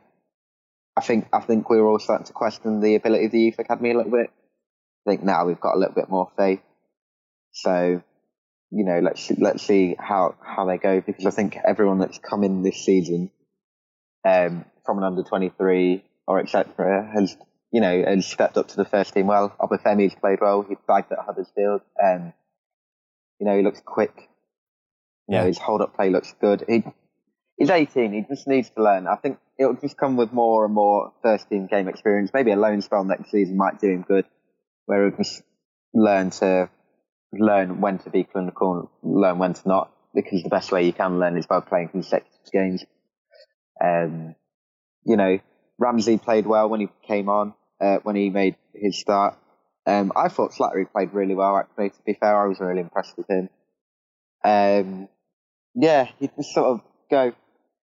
I 0.98 1.02
think, 1.02 1.28
I 1.34 1.42
think 1.42 1.70
we 1.70 1.78
were 1.78 1.90
all 1.90 2.00
starting 2.00 2.28
to 2.28 2.34
question 2.34 2.80
the 2.80 2.96
ability 2.96 3.26
of 3.26 3.32
the 3.32 3.42
youth 3.42 3.60
academy 3.60 3.92
a 3.92 3.98
little 3.98 4.12
bit. 4.12 4.32
I 5.06 5.12
think 5.12 5.24
now 5.24 5.46
we've 5.46 5.60
got 5.60 5.76
a 5.76 5.80
little 5.80 5.94
bit 5.94 6.10
more 6.10 6.32
faith. 6.38 6.62
So, 7.56 8.04
you 8.70 8.86
know, 8.86 9.00
let's 9.00 9.32
let's 9.38 9.64
see 9.64 9.96
how 9.98 10.36
how 10.46 10.66
they 10.66 10.78
go 10.78 11.00
because 11.00 11.26
I 11.26 11.32
think 11.32 11.58
everyone 11.66 12.00
that's 12.00 12.18
come 12.20 12.44
in 12.44 12.64
this 12.64 12.84
season, 12.84 13.32
um, 14.28 14.66
from 14.86 14.98
an 14.98 15.06
under 15.06 15.24
twenty 15.24 15.50
three 15.58 16.04
or 16.28 16.42
etc. 16.42 17.10
has 17.16 17.38
you 17.72 17.80
know 17.80 18.04
has 18.06 18.26
stepped 18.26 18.58
up 18.58 18.68
to 18.70 18.76
the 18.76 18.84
first 18.84 19.14
team 19.14 19.28
well. 19.28 19.56
Obafemi's 19.58 20.14
played 20.16 20.40
well. 20.42 20.66
He 20.68 20.76
flagged 20.86 21.14
at 21.14 21.20
Huddersfield. 21.26 21.80
Um, 22.04 22.34
you 23.40 23.48
know, 23.48 23.56
he 23.56 23.64
looks 23.64 23.82
quick. 23.86 24.30
You 25.30 25.38
know, 25.38 25.46
his 25.46 25.58
hold 25.58 25.82
up 25.82 25.96
play 25.96 26.10
looks 26.10 26.36
good. 26.42 26.66
He 26.68 26.84
he's 27.58 27.70
eighteen. 27.70 28.12
He 28.12 28.26
just 28.28 28.50
needs 28.50 28.70
to 28.72 28.84
learn. 28.84 29.08
I 29.08 29.16
think 29.16 29.40
it'll 29.58 29.76
just 29.76 29.98
come 29.98 30.18
with 30.18 30.34
more 30.34 30.66
and 30.66 30.74
more 30.74 31.14
first 31.24 31.50
team 31.50 31.68
game 31.68 31.88
experience. 31.88 32.32
Maybe 32.34 32.52
a 32.52 32.58
loan 32.58 32.82
spell 32.82 33.06
next 33.06 33.32
season 33.32 33.56
might 33.56 33.80
do 33.80 33.88
him 33.88 34.04
good, 34.06 34.26
where 34.88 35.10
he 35.10 35.16
just 35.16 35.42
learn 35.94 36.32
to 36.32 36.70
learn 37.40 37.82
when 37.82 38.00
to 38.00 38.10
be 38.10 38.24
clinical 38.24 38.92
learn 39.04 39.38
when 39.38 39.54
to 39.54 39.68
not, 39.68 39.92
because 40.14 40.44
the 40.44 40.50
best 40.50 40.72
way 40.72 40.86
you 40.86 40.94
can 40.94 41.20
learn 41.20 41.38
is 41.38 41.46
by 41.46 41.60
playing 41.60 41.90
consecutive 41.90 42.52
games. 42.52 42.84
Um, 43.84 44.36
you 45.06 45.18
know, 45.18 45.40
Ramsey 45.78 46.18
played 46.18 46.46
well 46.46 46.70
when 46.70 46.82
he 46.82 46.90
came 47.08 47.30
on, 47.30 47.54
uh, 47.82 47.98
when 48.04 48.16
he 48.16 48.30
made 48.30 48.56
his 48.74 49.00
start. 49.00 49.38
Um, 49.86 50.12
I 50.16 50.30
thought 50.30 50.52
Slattery 50.52 50.92
played 50.92 51.14
really 51.14 51.36
well, 51.36 51.58
actually, 51.58 51.90
to 51.92 52.02
be 52.06 52.14
fair. 52.14 52.42
I 52.42 52.48
was 52.48 52.60
really 52.60 52.82
impressed 52.82 53.16
with 53.18 53.30
him. 53.30 53.50
Um, 54.44 55.10
yeah, 55.76 56.10
you 56.20 56.30
just 56.36 56.54
sort 56.54 56.68
of 56.68 56.82
go 57.12 57.34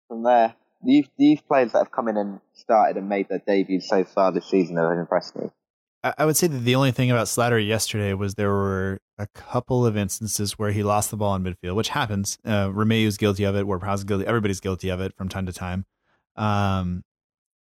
from 0.09 0.23
there. 0.25 0.55
The 0.83 0.93
youth, 0.93 1.09
the 1.17 1.25
youth 1.27 1.47
players 1.47 1.73
that 1.73 1.79
have 1.79 1.93
come 1.93 2.09
in 2.09 2.17
and 2.17 2.41
started 2.55 2.97
and 2.97 3.09
made 3.09 3.29
their 3.29 3.43
debuts 3.47 3.89
so 3.89 4.05
far 4.05 4.33
this 4.33 4.47
season 4.47 4.77
have 4.77 4.99
impressed 4.99 5.37
me. 5.37 5.51
I, 6.05 6.25
would 6.25 6.37
say 6.37 6.49
that 6.49 6.59
the 6.59 6.75
only 6.75 6.91
thing 6.91 7.11
about 7.11 7.29
Slattery 7.29 7.67
yesterday 7.67 8.13
was 8.13 8.35
there 8.35 8.51
were 8.51 8.99
a 9.19 9.29
couple 9.29 9.87
of 9.87 9.97
instances 9.97 10.59
where 10.59 10.73
he 10.73 10.83
lost 10.83 11.11
the 11.11 11.17
ball 11.17 11.35
in 11.37 11.45
midfield, 11.45 11.77
which 11.77 11.91
happens. 11.91 12.39
Uh, 12.45 12.71
Romeu's 12.73 13.17
guilty 13.17 13.45
of 13.45 13.55
it. 13.55 13.67
Ward-Prowse 13.67 14.03
guilty. 14.05 14.27
Everybody's 14.27 14.59
guilty 14.59 14.89
of 14.89 15.01
it 15.01 15.15
from 15.17 15.29
time 15.29 15.47
to 15.47 15.53
time. 15.53 15.85
Um, 16.37 17.05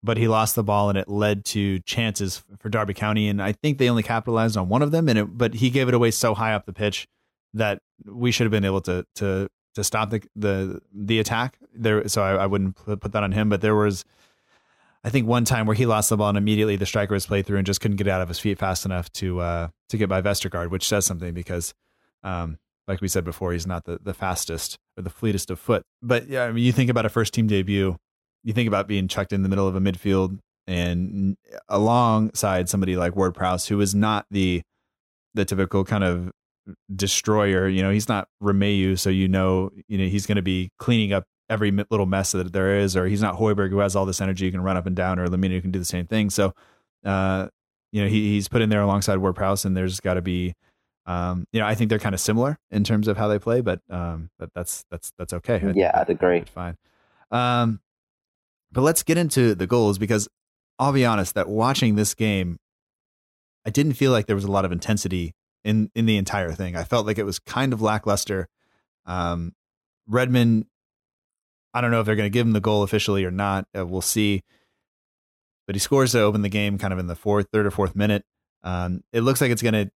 but 0.03 0.17
he 0.17 0.27
lost 0.27 0.55
the 0.55 0.63
ball 0.63 0.89
and 0.89 0.97
it 0.97 1.07
led 1.07 1.45
to 1.45 1.79
chances 1.79 2.43
for 2.59 2.69
Derby 2.69 2.93
County, 2.93 3.27
and 3.27 3.41
I 3.41 3.51
think 3.51 3.77
they 3.77 3.89
only 3.89 4.03
capitalized 4.03 4.55
on 4.55 4.69
one 4.69 4.81
of 4.81 4.91
them. 4.91 5.09
And 5.09 5.19
it, 5.19 5.37
but 5.37 5.55
he 5.55 5.69
gave 5.69 5.87
it 5.87 5.93
away 5.93 6.11
so 6.11 6.33
high 6.33 6.53
up 6.53 6.65
the 6.65 6.73
pitch 6.73 7.07
that 7.53 7.81
we 8.05 8.31
should 8.31 8.45
have 8.45 8.51
been 8.51 8.65
able 8.65 8.81
to 8.81 9.05
to 9.15 9.49
to 9.75 9.83
stop 9.83 10.11
the 10.11 10.21
the 10.35 10.81
the 10.93 11.19
attack 11.19 11.57
there. 11.73 12.07
So 12.07 12.21
I, 12.21 12.43
I 12.43 12.45
wouldn't 12.45 12.75
put 12.75 13.11
that 13.11 13.23
on 13.23 13.31
him. 13.31 13.49
But 13.49 13.61
there 13.61 13.75
was, 13.75 14.05
I 15.07 15.09
think, 15.09 15.25
one 15.25 15.45
time 15.45 15.65
where 15.67 15.75
he 15.75 15.85
lost 15.85 16.09
the 16.09 16.17
ball 16.17 16.27
and 16.27 16.37
immediately 16.37 16.75
the 16.75 16.85
striker 16.85 17.13
was 17.13 17.25
played 17.25 17.45
through 17.45 17.59
and 17.59 17.65
just 17.65 17.79
couldn't 17.79 17.95
get 17.95 18.09
out 18.09 18.19
of 18.19 18.27
his 18.27 18.39
feet 18.39 18.59
fast 18.59 18.85
enough 18.85 19.09
to 19.13 19.39
uh, 19.39 19.67
to 19.87 19.97
get 19.97 20.09
by 20.09 20.21
Vestergaard, 20.21 20.69
which 20.69 20.85
says 20.85 21.05
something 21.05 21.33
because, 21.33 21.73
um, 22.23 22.57
like 22.89 22.99
we 22.99 23.07
said 23.07 23.23
before, 23.23 23.53
he's 23.53 23.65
not 23.65 23.85
the 23.85 23.99
the 24.03 24.13
fastest 24.13 24.75
or 24.97 25.03
the 25.03 25.09
fleetest 25.09 25.49
of 25.49 25.61
foot. 25.61 25.83
But 26.01 26.27
yeah, 26.27 26.43
I 26.43 26.51
mean, 26.51 26.65
you 26.65 26.73
think 26.73 26.89
about 26.89 27.05
a 27.05 27.09
first 27.09 27.33
team 27.33 27.47
debut, 27.47 27.95
you 28.43 28.51
think 28.51 28.67
about 28.67 28.89
being 28.89 29.07
chucked 29.07 29.31
in 29.31 29.43
the 29.43 29.49
middle 29.49 29.65
of 29.65 29.77
a 29.77 29.79
midfield 29.79 30.39
and 30.67 31.37
alongside 31.69 32.67
somebody 32.67 32.97
like 32.97 33.15
Ward 33.15 33.33
Prowse, 33.33 33.65
who 33.67 33.79
is 33.79 33.95
not 33.95 34.25
the 34.29 34.61
the 35.35 35.45
typical 35.45 35.85
kind 35.85 36.03
of 36.03 36.31
destroyer. 36.93 37.69
You 37.69 37.81
know, 37.81 37.91
he's 37.91 38.09
not 38.09 38.27
Romeu, 38.43 38.99
so 38.99 39.09
you 39.09 39.29
know, 39.29 39.69
you 39.87 39.97
know, 39.97 40.07
he's 40.07 40.25
going 40.25 40.35
to 40.35 40.41
be 40.41 40.69
cleaning 40.79 41.13
up 41.13 41.23
every 41.49 41.71
little 41.71 42.05
mess 42.05 42.31
that 42.33 42.51
there 42.53 42.77
is, 42.79 42.95
or 42.95 43.07
he's 43.07 43.21
not 43.21 43.35
Højbjerg 43.35 43.69
who 43.69 43.79
has 43.79 43.95
all 43.95 44.05
this 44.05 44.21
energy, 44.21 44.45
you 44.45 44.51
can 44.51 44.61
run 44.61 44.77
up 44.77 44.85
and 44.85 44.95
down, 44.95 45.19
or 45.19 45.27
Lemina 45.27 45.51
who 45.51 45.61
can 45.61 45.71
do 45.71 45.79
the 45.79 45.85
same 45.85 46.05
thing. 46.05 46.29
So, 46.29 46.53
uh, 47.05 47.47
you 47.91 48.01
know, 48.01 48.07
he, 48.07 48.33
he's 48.33 48.47
put 48.47 48.61
in 48.61 48.69
there 48.69 48.81
alongside 48.81 49.17
Ward 49.17 49.35
Prowse, 49.35 49.65
and 49.65 49.75
there's 49.75 49.99
got 49.99 50.15
to 50.15 50.21
be, 50.21 50.53
um, 51.05 51.45
you 51.53 51.59
know, 51.59 51.65
I 51.65 51.75
think 51.75 51.89
they're 51.89 51.99
kind 51.99 52.15
of 52.15 52.19
similar 52.19 52.59
in 52.69 52.83
terms 52.83 53.07
of 53.07 53.17
how 53.17 53.27
they 53.27 53.39
play, 53.39 53.61
but 53.61 53.79
um, 53.89 54.29
but 54.37 54.49
that's 54.53 54.83
that's 54.91 55.11
that's 55.17 55.33
okay. 55.33 55.61
I 55.63 55.71
yeah, 55.75 55.91
I'd 55.93 56.09
agree. 56.09 56.43
Fine. 56.53 56.77
Um, 57.31 57.79
but 58.71 58.81
let's 58.81 59.03
get 59.03 59.17
into 59.17 59.55
the 59.55 59.67
goals 59.67 59.97
because 59.97 60.27
I'll 60.79 60.93
be 60.93 61.05
honest 61.05 61.35
that 61.35 61.47
watching 61.47 61.95
this 61.95 62.13
game, 62.13 62.59
I 63.65 63.69
didn't 63.69 63.93
feel 63.93 64.11
like 64.11 64.27
there 64.27 64.35
was 64.35 64.45
a 64.45 64.51
lot 64.51 64.65
of 64.65 64.71
intensity 64.71 65.33
in 65.63 65.89
in 65.95 66.05
the 66.05 66.17
entire 66.17 66.51
thing. 66.51 66.75
I 66.75 66.83
felt 66.83 67.05
like 67.05 67.17
it 67.17 67.25
was 67.25 67.39
kind 67.39 67.73
of 67.73 67.81
lackluster. 67.81 68.47
Um, 69.05 69.53
Redmond, 70.07 70.65
I 71.77 71.81
don't 71.81 71.91
know 71.91 71.99
if 71.99 72.07
they're 72.07 72.15
going 72.15 72.25
to 72.25 72.33
give 72.33 72.47
him 72.47 72.53
the 72.53 72.59
goal 72.59 72.81
officially 72.81 73.23
or 73.23 73.29
not. 73.29 73.67
Uh, 73.77 73.85
we'll 73.85 74.01
see. 74.01 74.43
But 75.67 75.75
he 75.75 75.79
scores 75.79 76.13
to 76.13 76.21
open 76.21 76.41
the 76.41 76.49
game, 76.49 76.77
kind 76.77 76.91
of 76.91 76.97
in 76.97 77.05
the 77.05 77.15
fourth, 77.15 77.49
third 77.51 77.67
or 77.67 77.71
fourth 77.71 77.95
minute. 77.95 78.23
Um, 78.63 79.03
it 79.13 79.21
looks 79.21 79.41
like 79.41 79.51
it's 79.51 79.61
going 79.61 79.73
to 79.73 79.91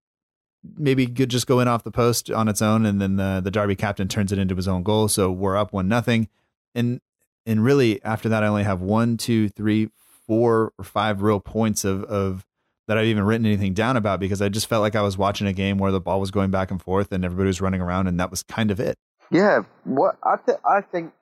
maybe 0.77 1.07
could 1.07 1.31
just 1.31 1.47
go 1.47 1.61
in 1.61 1.69
off 1.69 1.85
the 1.85 1.91
post 1.91 2.31
on 2.31 2.49
its 2.49 2.61
own, 2.61 2.85
and 2.85 3.01
then 3.01 3.17
the 3.17 3.41
the 3.43 3.51
Derby 3.51 3.77
captain 3.77 4.09
turns 4.09 4.31
it 4.31 4.39
into 4.39 4.55
his 4.55 4.69
own 4.69 4.83
goal. 4.83 5.09
So 5.09 5.31
we're 5.31 5.57
up 5.57 5.73
one 5.73 5.89
nothing. 5.89 6.29
And 6.75 7.01
and 7.47 7.65
really 7.65 8.03
after 8.05 8.29
that, 8.29 8.43
I 8.43 8.49
only 8.49 8.65
have 8.65 8.83
one, 8.83 9.17
two, 9.17 9.49
three, 9.49 9.89
four, 10.27 10.73
or 10.79 10.85
five 10.85 11.23
real 11.23 11.41
points 11.41 11.85
of 11.85 12.05
of 12.05 12.45
that 12.89 12.99
I've 12.99 13.07
even 13.07 13.25
written 13.25 13.47
anything 13.47 13.73
down 13.73 13.97
about 13.97 14.21
because 14.21 14.43
I 14.43 14.49
just 14.49 14.67
felt 14.67 14.83
like 14.83 14.97
I 14.97 15.03
was 15.03 15.17
watching 15.17 15.47
a 15.47 15.53
game 15.53 15.79
where 15.79 15.93
the 15.93 16.01
ball 16.01 16.21
was 16.21 16.31
going 16.31 16.51
back 16.51 16.71
and 16.71 16.83
forth 16.83 17.13
and 17.13 17.25
everybody 17.25 17.47
was 17.47 17.61
running 17.61 17.81
around, 17.81 18.09
and 18.09 18.21
that 18.21 18.31
was 18.31 18.43
kind 18.43 18.71
of 18.71 18.81
it. 18.81 18.99
Yeah, 19.31 19.61
what 19.85 20.17
I 20.25 20.37
th- 20.45 20.59
I 20.65 20.81
think 20.81 21.13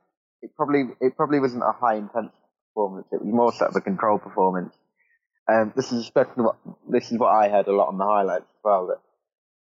it 0.42 0.50
probably 0.56 0.84
it 1.00 1.16
probably 1.16 1.40
wasn't 1.40 1.62
a 1.62 1.72
high 1.72 1.96
intensity 1.96 2.34
performance. 2.74 3.06
It 3.12 3.24
was 3.24 3.34
more 3.34 3.52
sort 3.52 3.70
of 3.70 3.76
a 3.76 3.80
control 3.80 4.18
performance. 4.18 4.74
Um, 5.50 5.72
this 5.74 5.92
is 5.92 6.00
especially 6.00 6.44
what 6.44 6.56
this 6.90 7.10
is 7.10 7.18
what 7.18 7.30
I 7.30 7.48
heard 7.48 7.68
a 7.68 7.72
lot 7.72 7.88
on 7.88 7.98
the 7.98 8.04
highlights 8.04 8.44
as 8.44 8.60
well. 8.62 8.86
That 8.88 9.00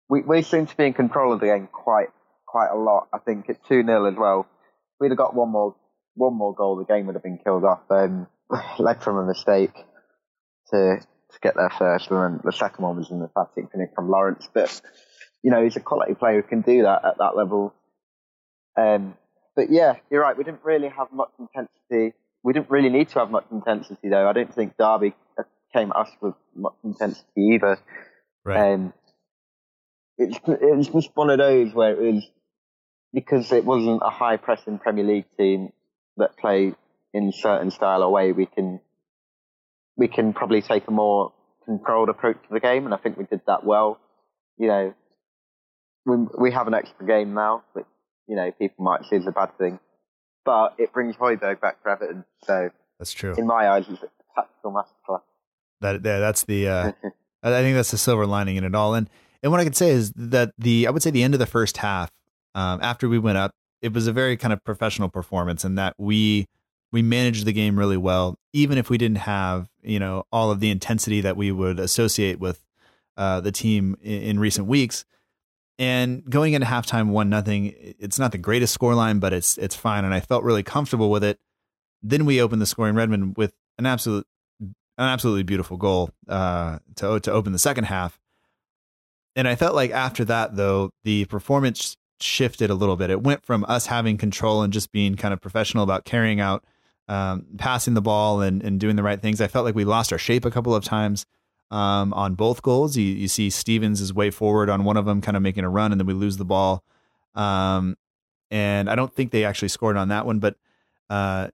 we 0.09 0.21
we 0.21 0.41
seem 0.41 0.67
to 0.67 0.77
be 0.77 0.85
in 0.85 0.93
control 0.93 1.33
of 1.33 1.39
the 1.39 1.47
game 1.47 1.67
quite 1.71 2.09
quite 2.45 2.69
a 2.71 2.77
lot. 2.77 3.07
I 3.13 3.19
think 3.19 3.45
it's 3.47 3.59
two 3.67 3.83
0 3.83 4.05
as 4.05 4.17
well. 4.17 4.41
If 4.41 4.99
we'd 4.99 5.11
have 5.11 5.17
got 5.17 5.35
one 5.35 5.51
more 5.51 5.75
one 6.15 6.35
more 6.35 6.53
goal, 6.53 6.77
the 6.77 6.91
game 6.91 7.05
would 7.07 7.15
have 7.15 7.23
been 7.23 7.39
killed 7.43 7.63
off. 7.63 7.81
Um, 7.89 8.27
led 8.79 9.03
from 9.03 9.17
a 9.17 9.25
mistake 9.25 9.73
to 10.71 10.99
to 10.99 11.39
get 11.41 11.55
there 11.55 11.71
first, 11.77 12.09
and 12.09 12.19
then 12.19 12.41
the 12.43 12.51
second 12.51 12.83
one 12.83 12.97
was 12.97 13.11
an 13.11 13.21
emphatic 13.21 13.71
finish 13.71 13.89
from 13.95 14.09
Lawrence. 14.09 14.47
But 14.53 14.81
you 15.43 15.51
know, 15.51 15.63
he's 15.63 15.75
a 15.75 15.81
quality 15.81 16.13
player 16.15 16.41
who 16.41 16.47
can 16.47 16.61
do 16.61 16.83
that 16.83 17.05
at 17.05 17.17
that 17.19 17.35
level. 17.35 17.73
Um, 18.77 19.15
but 19.57 19.71
yeah, 19.71 19.95
you're 20.11 20.21
right. 20.21 20.37
We 20.37 20.43
didn't 20.43 20.63
really 20.63 20.87
have 20.87 21.11
much 21.11 21.31
intensity. 21.39 22.15
We 22.43 22.53
didn't 22.53 22.69
really 22.69 22.89
need 22.89 23.09
to 23.09 23.19
have 23.19 23.31
much 23.31 23.45
intensity, 23.51 24.07
though. 24.07 24.29
I 24.29 24.31
don't 24.31 24.53
think 24.53 24.77
Derby 24.77 25.15
came 25.73 25.89
at 25.89 25.97
us 25.97 26.09
with 26.21 26.35
much 26.55 26.75
intensity 26.83 27.55
either. 27.55 27.79
Right. 28.45 28.73
Um, 28.73 28.93
it's 30.19 30.37
it 30.47 30.77
was 30.77 30.87
just 30.89 31.09
one 31.15 31.31
of 31.31 31.39
those 31.39 31.73
where 31.73 31.91
it 31.91 32.13
was 32.13 32.29
because 33.13 33.51
it 33.51 33.65
wasn't 33.65 34.01
a 34.05 34.11
high 34.11 34.37
pressing 34.37 34.77
Premier 34.77 35.03
League 35.03 35.25
team 35.37 35.69
that 36.17 36.37
play 36.37 36.73
in 37.11 37.31
certain 37.31 37.71
style 37.71 38.03
or 38.03 38.11
way. 38.11 38.33
We 38.33 38.45
can 38.45 38.79
we 39.95 40.07
can 40.07 40.33
probably 40.33 40.61
take 40.61 40.87
a 40.87 40.91
more 40.91 41.33
controlled 41.65 42.09
approach 42.09 42.37
to 42.43 42.53
the 42.53 42.59
game, 42.59 42.85
and 42.85 42.93
I 42.93 42.97
think 42.97 43.17
we 43.17 43.25
did 43.25 43.41
that 43.47 43.65
well. 43.65 43.99
You 44.59 44.67
know, 44.67 44.93
we 46.05 46.15
we 46.37 46.51
have 46.51 46.67
an 46.67 46.75
extra 46.75 47.07
game 47.07 47.33
now, 47.33 47.63
which 47.73 47.85
you 48.27 48.35
know 48.35 48.51
people 48.51 48.83
might 48.83 49.05
see 49.05 49.15
as 49.15 49.27
a 49.27 49.31
bad 49.31 49.57
thing, 49.57 49.79
but 50.45 50.75
it 50.77 50.93
brings 50.93 51.15
Højbjerg 51.15 51.59
back 51.61 51.81
for 51.81 51.89
Everton. 51.89 52.25
So 52.43 52.69
that's 52.99 53.13
true. 53.13 53.35
In 53.37 53.47
my 53.47 53.69
eyes, 53.69 53.85
it's 53.89 54.03
a 54.03 54.07
tactical 54.35 54.71
masterclass. 54.71 55.21
That 55.81 56.03
there, 56.03 56.19
that's 56.19 56.43
the. 56.43 56.67
Uh, 56.67 56.91
I 57.43 57.61
think 57.61 57.75
that's 57.75 57.91
the 57.91 57.97
silver 57.97 58.25
lining 58.25 58.55
in 58.55 58.63
it 58.63 58.75
all. 58.75 58.95
And 58.95 59.09
and 59.43 59.51
what 59.51 59.61
I 59.61 59.63
could 59.63 59.75
say 59.75 59.89
is 59.89 60.11
that 60.15 60.51
the 60.57 60.87
I 60.87 60.89
would 60.89 61.03
say 61.03 61.11
the 61.11 61.23
end 61.23 61.33
of 61.33 61.39
the 61.39 61.45
first 61.45 61.77
half, 61.77 62.11
um, 62.55 62.79
after 62.81 63.07
we 63.07 63.19
went 63.19 63.37
up, 63.37 63.51
it 63.81 63.93
was 63.93 64.07
a 64.07 64.11
very 64.11 64.37
kind 64.37 64.53
of 64.53 64.63
professional 64.63 65.09
performance, 65.09 65.63
and 65.63 65.77
that 65.77 65.93
we 65.97 66.47
we 66.91 67.01
managed 67.01 67.45
the 67.45 67.53
game 67.53 67.77
really 67.77 67.97
well, 67.97 68.37
even 68.53 68.77
if 68.77 68.89
we 68.89 68.97
didn't 68.97 69.19
have 69.19 69.69
you 69.83 69.99
know 69.99 70.23
all 70.31 70.51
of 70.51 70.59
the 70.59 70.69
intensity 70.69 71.21
that 71.21 71.37
we 71.37 71.51
would 71.51 71.79
associate 71.79 72.39
with 72.39 72.63
uh, 73.17 73.41
the 73.41 73.51
team 73.51 73.95
in, 74.01 74.21
in, 74.21 74.39
recent 74.39 74.67
weeks. 74.67 75.05
And 75.79 76.27
going 76.29 76.53
into 76.53 76.67
halftime, 76.67 77.09
one 77.09 77.29
nothing. 77.29 77.73
It's 77.77 78.17
not 78.17 78.31
the 78.31 78.37
greatest 78.37 78.77
scoreline, 78.77 79.19
but 79.19 79.33
it's 79.33 79.57
it's 79.57 79.75
fine, 79.75 80.05
and 80.05 80.13
I 80.13 80.19
felt 80.19 80.43
really 80.43 80.63
comfortable 80.63 81.09
with 81.09 81.23
it. 81.23 81.39
Then 82.01 82.25
we 82.25 82.41
opened 82.41 82.61
the 82.61 82.65
scoring 82.65 82.95
Redmond 82.95 83.37
with 83.37 83.53
an 83.77 83.85
absolute 83.85 84.25
an 84.59 84.73
absolutely 84.97 85.43
beautiful 85.43 85.77
goal 85.77 86.09
uh, 86.27 86.79
to 86.95 87.19
to 87.19 87.31
open 87.31 87.53
the 87.53 87.59
second 87.59 87.85
half. 87.85 88.19
And 89.35 89.47
I 89.47 89.55
felt 89.55 89.75
like 89.75 89.91
after 89.91 90.25
that, 90.25 90.55
though, 90.55 90.89
the 91.03 91.25
performance 91.25 91.95
shifted 92.19 92.71
a 92.71 92.75
little 92.75 92.95
bit. 92.95 93.11
It 93.11 93.21
went 93.21 93.45
from 93.45 93.63
us 93.67 93.85
having 93.85 94.17
control 94.17 94.63
and 94.63 94.73
just 94.73 94.91
being 94.91 95.15
kind 95.15 95.31
of 95.31 95.39
professional 95.39 95.83
about 95.83 96.05
carrying 96.05 96.39
out, 96.39 96.65
um, 97.07 97.45
passing 97.59 97.93
the 97.93 98.01
ball 98.01 98.41
and, 98.41 98.63
and 98.63 98.79
doing 98.79 98.95
the 98.95 99.03
right 99.03 99.21
things. 99.21 99.39
I 99.39 99.45
felt 99.45 99.63
like 99.63 99.75
we 99.75 99.85
lost 99.85 100.11
our 100.11 100.17
shape 100.17 100.43
a 100.43 100.49
couple 100.49 100.73
of 100.73 100.83
times 100.83 101.27
um, 101.71 102.13
on 102.13 102.35
both 102.35 102.61
goals. 102.61 102.95
You, 102.97 103.05
you 103.05 103.27
see 103.27 103.49
Stephens 103.49 104.01
is 104.01 104.13
way 104.13 104.31
forward 104.31 104.69
on 104.69 104.83
one 104.83 104.97
of 104.97 105.05
them, 105.05 105.21
kind 105.21 105.37
of 105.37 105.43
making 105.43 105.63
a 105.63 105.69
run, 105.69 105.91
and 105.91 105.99
then 105.99 106.07
we 106.07 106.13
lose 106.13 106.37
the 106.37 106.45
ball. 106.45 106.83
Um, 107.35 107.97
and 108.49 108.89
I 108.89 108.95
don't 108.95 109.13
think 109.13 109.31
they 109.31 109.43
actually 109.43 109.67
scored 109.67 109.97
on 109.97 110.09
that 110.09 110.25
one, 110.25 110.39
but 110.39 110.55
uh, 111.09 111.49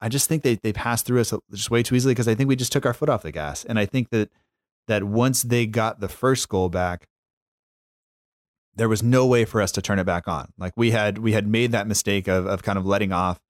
I 0.00 0.08
just 0.08 0.28
think 0.28 0.42
they 0.42 0.56
they 0.56 0.72
passed 0.72 1.06
through 1.06 1.20
us 1.20 1.32
just 1.52 1.70
way 1.70 1.82
too 1.82 1.94
easily 1.94 2.14
because 2.14 2.28
I 2.28 2.34
think 2.34 2.48
we 2.48 2.56
just 2.56 2.72
took 2.72 2.86
our 2.86 2.94
foot 2.94 3.08
off 3.08 3.22
the 3.22 3.32
gas. 3.32 3.64
And 3.64 3.78
I 3.78 3.86
think 3.86 4.10
that 4.10 4.30
that 4.86 5.04
once 5.04 5.42
they 5.42 5.66
got 5.66 6.00
the 6.00 6.08
first 6.08 6.48
goal 6.48 6.68
back, 6.68 7.08
there 8.74 8.88
was 8.88 9.02
no 9.02 9.26
way 9.26 9.44
for 9.44 9.60
us 9.60 9.72
to 9.72 9.82
turn 9.82 9.98
it 9.98 10.04
back 10.04 10.28
on. 10.28 10.52
Like 10.58 10.72
we 10.76 10.92
had 10.92 11.18
we 11.18 11.32
had 11.32 11.46
made 11.46 11.72
that 11.72 11.86
mistake 11.86 12.28
of 12.28 12.46
of 12.46 12.62
kind 12.62 12.78
of 12.78 12.86
letting 12.86 13.12
off, 13.12 13.40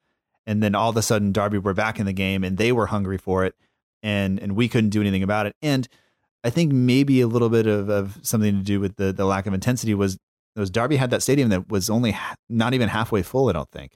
and 0.47 0.63
then 0.63 0.75
all 0.75 0.91
of 0.91 0.97
a 0.97 1.03
sudden 1.03 1.33
Derby 1.33 1.59
were 1.59 1.75
back 1.75 1.99
in 1.99 2.07
the 2.07 2.13
game 2.13 2.45
and 2.45 2.57
they 2.57 2.73
were 2.73 2.87
hungry 2.87 3.19
for 3.19 3.45
it, 3.45 3.55
and 4.03 4.39
and 4.39 4.57
we 4.57 4.69
couldn't 4.69 4.91
do 4.91 5.01
anything 5.01 5.23
about 5.23 5.47
it. 5.47 5.55
And 5.63 5.89
I 6.45 6.51
think 6.51 6.73
maybe 6.73 7.21
a 7.21 7.27
little 7.27 7.49
bit 7.49 7.67
of, 7.67 7.89
of 7.89 8.19
something 8.23 8.57
to 8.57 8.63
do 8.63 8.81
with 8.81 8.97
the 8.97 9.13
the 9.13 9.25
lack 9.25 9.47
of 9.47 9.55
intensity 9.55 9.95
was 9.95 10.19
was 10.57 10.71
Derby 10.71 10.97
had 10.97 11.11
that 11.11 11.23
stadium 11.23 11.51
that 11.51 11.69
was 11.69 11.89
only 11.89 12.13
ha- 12.13 12.35
not 12.49 12.75
even 12.75 12.89
halfway 12.89 13.23
full. 13.23 13.49
I 13.49 13.53
don't 13.53 13.71
think 13.71 13.93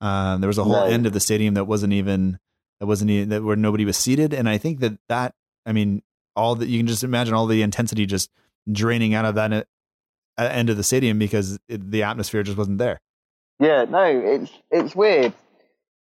um, 0.00 0.40
there 0.40 0.48
was 0.48 0.58
a 0.58 0.64
whole 0.64 0.82
right. 0.82 0.92
end 0.92 1.06
of 1.06 1.12
the 1.12 1.20
stadium 1.20 1.54
that 1.54 1.64
wasn't 1.64 1.92
even 1.92 2.38
that 2.80 2.86
wasn't 2.86 3.10
even, 3.10 3.28
that 3.30 3.42
where 3.42 3.56
nobody 3.56 3.84
was 3.84 3.96
seated, 3.96 4.34
and 4.34 4.48
I 4.48 4.58
think 4.58 4.80
that 4.80 4.98
that 5.08 5.34
I 5.64 5.72
mean 5.72 6.02
all 6.34 6.54
that 6.56 6.68
you 6.68 6.78
can 6.78 6.86
just 6.86 7.04
imagine 7.04 7.34
all 7.34 7.46
the 7.46 7.62
intensity 7.62 8.06
just 8.06 8.30
draining 8.70 9.14
out 9.14 9.24
of 9.24 9.34
that 9.36 9.52
uh, 9.52 9.64
end 10.38 10.70
of 10.70 10.76
the 10.76 10.82
stadium 10.82 11.18
because 11.18 11.58
it, 11.68 11.90
the 11.90 12.02
atmosphere 12.02 12.42
just 12.42 12.58
wasn't 12.58 12.78
there. 12.78 13.00
Yeah, 13.60 13.84
no, 13.84 14.04
it's 14.04 14.52
it's 14.70 14.96
weird. 14.96 15.32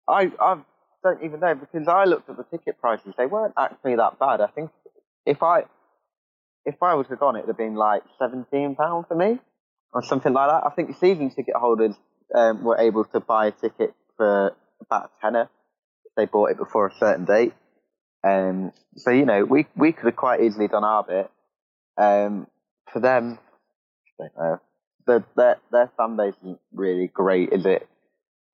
I 0.08 0.32
I 0.40 0.58
don't 1.04 1.24
even 1.24 1.40
know 1.40 1.56
because 1.56 1.88
I 1.88 2.06
looked 2.06 2.30
at 2.30 2.38
the 2.38 2.44
ticket 2.44 2.80
prices; 2.80 3.14
they 3.18 3.26
weren't 3.26 3.54
actually 3.58 3.96
that 3.96 4.20
bad. 4.20 4.42
I 4.42 4.48
think 4.48 4.72
if 5.26 5.42
I 5.44 5.64
if 6.66 6.76
I 6.82 6.94
was 6.96 7.08
have 7.08 7.20
gone, 7.20 7.36
it'd 7.36 7.48
have 7.48 7.58
been 7.58 7.76
like 7.76 8.04
seventeen 8.18 8.76
pound 8.76 9.08
for 9.08 9.16
me 9.16 9.40
or 9.94 10.04
something 10.04 10.34
like 10.34 10.50
that. 10.50 10.64
I 10.66 10.70
think 10.76 10.96
season 10.98 11.30
ticket 11.30 11.56
holders 11.56 11.96
um, 12.36 12.64
were 12.64 12.78
able 12.78 13.06
to 13.06 13.20
buy 13.20 13.48
a 13.48 13.52
ticket 13.52 13.94
for 14.18 14.56
about 14.82 15.06
a 15.06 15.22
tenner 15.22 15.50
if 16.06 16.12
they 16.16 16.26
bought 16.26 16.52
it 16.52 16.58
before 16.58 16.88
a 16.88 16.96
certain 17.00 17.26
date. 17.26 17.54
Um, 18.24 18.74
so 18.96 19.12
you 19.12 19.26
know, 19.26 19.46
we 19.46 19.66
we 19.76 19.92
could 19.92 20.06
have 20.06 20.16
quite 20.16 20.42
easily 20.42 20.68
done 20.68 20.84
our 20.84 21.04
bit. 21.04 21.32
Um, 21.98 22.48
for 22.92 23.00
them, 23.00 23.40
I 24.20 24.24
don't 24.24 24.38
know. 24.38 24.60
The, 25.08 25.24
their 25.36 25.58
their 25.72 25.92
fan 25.98 26.18
base 26.18 26.36
isn't 26.42 26.60
really 26.74 27.08
great, 27.08 27.52
is 27.52 27.66
it? 27.66 27.88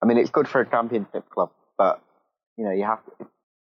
I 0.02 0.06
mean, 0.06 0.18
it's 0.18 0.30
good 0.30 0.48
for 0.48 0.62
a 0.62 0.70
championship 0.70 1.30
club, 1.30 1.52
but 1.78 2.02
you 2.58 2.66
know, 2.66 2.72
you 2.72 2.84
have 2.84 3.04
to 3.06 3.12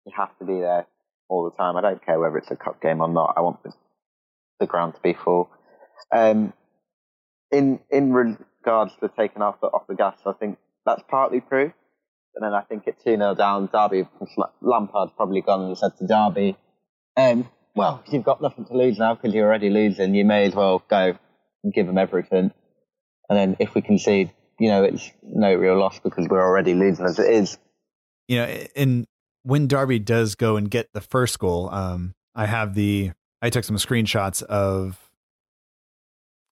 you 0.06 0.12
have 0.16 0.36
to 0.38 0.44
be 0.44 0.60
there 0.60 0.86
all 1.28 1.44
the 1.48 1.56
time. 1.56 1.76
I 1.76 1.80
don't 1.80 2.04
care 2.04 2.18
whether 2.18 2.36
it's 2.38 2.50
a 2.50 2.56
cup 2.56 2.80
game 2.82 3.00
or 3.00 3.08
not. 3.08 3.34
I 3.36 3.40
want 3.40 3.62
the, 3.62 3.72
the 4.60 4.66
ground 4.66 4.94
to 4.94 5.00
be 5.00 5.14
full. 5.14 5.50
Um, 6.10 6.52
in 7.50 7.80
in 7.90 8.12
regards 8.12 8.92
to 9.00 9.10
taking 9.16 9.42
our 9.42 9.56
foot 9.60 9.72
off 9.74 9.86
the 9.88 9.94
gas, 9.94 10.18
I 10.26 10.32
think 10.32 10.58
that's 10.84 11.02
partly 11.08 11.40
true. 11.40 11.72
And 12.34 12.42
then 12.42 12.54
I 12.54 12.62
think 12.62 12.88
at 12.88 12.98
2 13.04 13.16
0 13.16 13.34
down, 13.34 13.68
Derby, 13.72 14.08
Lampard's 14.62 15.12
probably 15.16 15.42
gone 15.42 15.64
and 15.64 15.76
said 15.76 15.96
to 15.98 16.06
Derby, 16.06 16.56
um, 17.16 17.48
well, 17.74 18.02
you've 18.10 18.24
got 18.24 18.40
nothing 18.40 18.64
to 18.66 18.72
lose 18.74 18.98
now 18.98 19.14
because 19.14 19.34
you're 19.34 19.46
already 19.46 19.68
losing. 19.68 20.14
You 20.14 20.24
may 20.24 20.46
as 20.46 20.54
well 20.54 20.82
go 20.88 21.18
and 21.62 21.72
give 21.72 21.86
them 21.86 21.98
everything. 21.98 22.50
And 23.28 23.38
then 23.38 23.56
if 23.60 23.74
we 23.74 23.82
concede, 23.82 24.32
you 24.58 24.68
know, 24.68 24.84
it's 24.84 25.10
no 25.22 25.54
real 25.54 25.78
loss 25.78 25.98
because 26.00 26.26
we're 26.28 26.42
already 26.42 26.74
losing 26.74 27.04
as 27.04 27.18
it 27.18 27.30
is. 27.30 27.58
You 28.28 28.36
know, 28.38 28.44
and 28.76 29.06
when 29.42 29.66
Derby 29.66 29.98
does 29.98 30.34
go 30.34 30.56
and 30.56 30.70
get 30.70 30.88
the 30.92 31.00
first 31.00 31.38
goal, 31.38 31.68
um, 31.70 32.14
I 32.34 32.46
have 32.46 32.74
the, 32.74 33.12
I 33.40 33.50
took 33.50 33.64
some 33.64 33.76
screenshots 33.76 34.42
of 34.42 34.98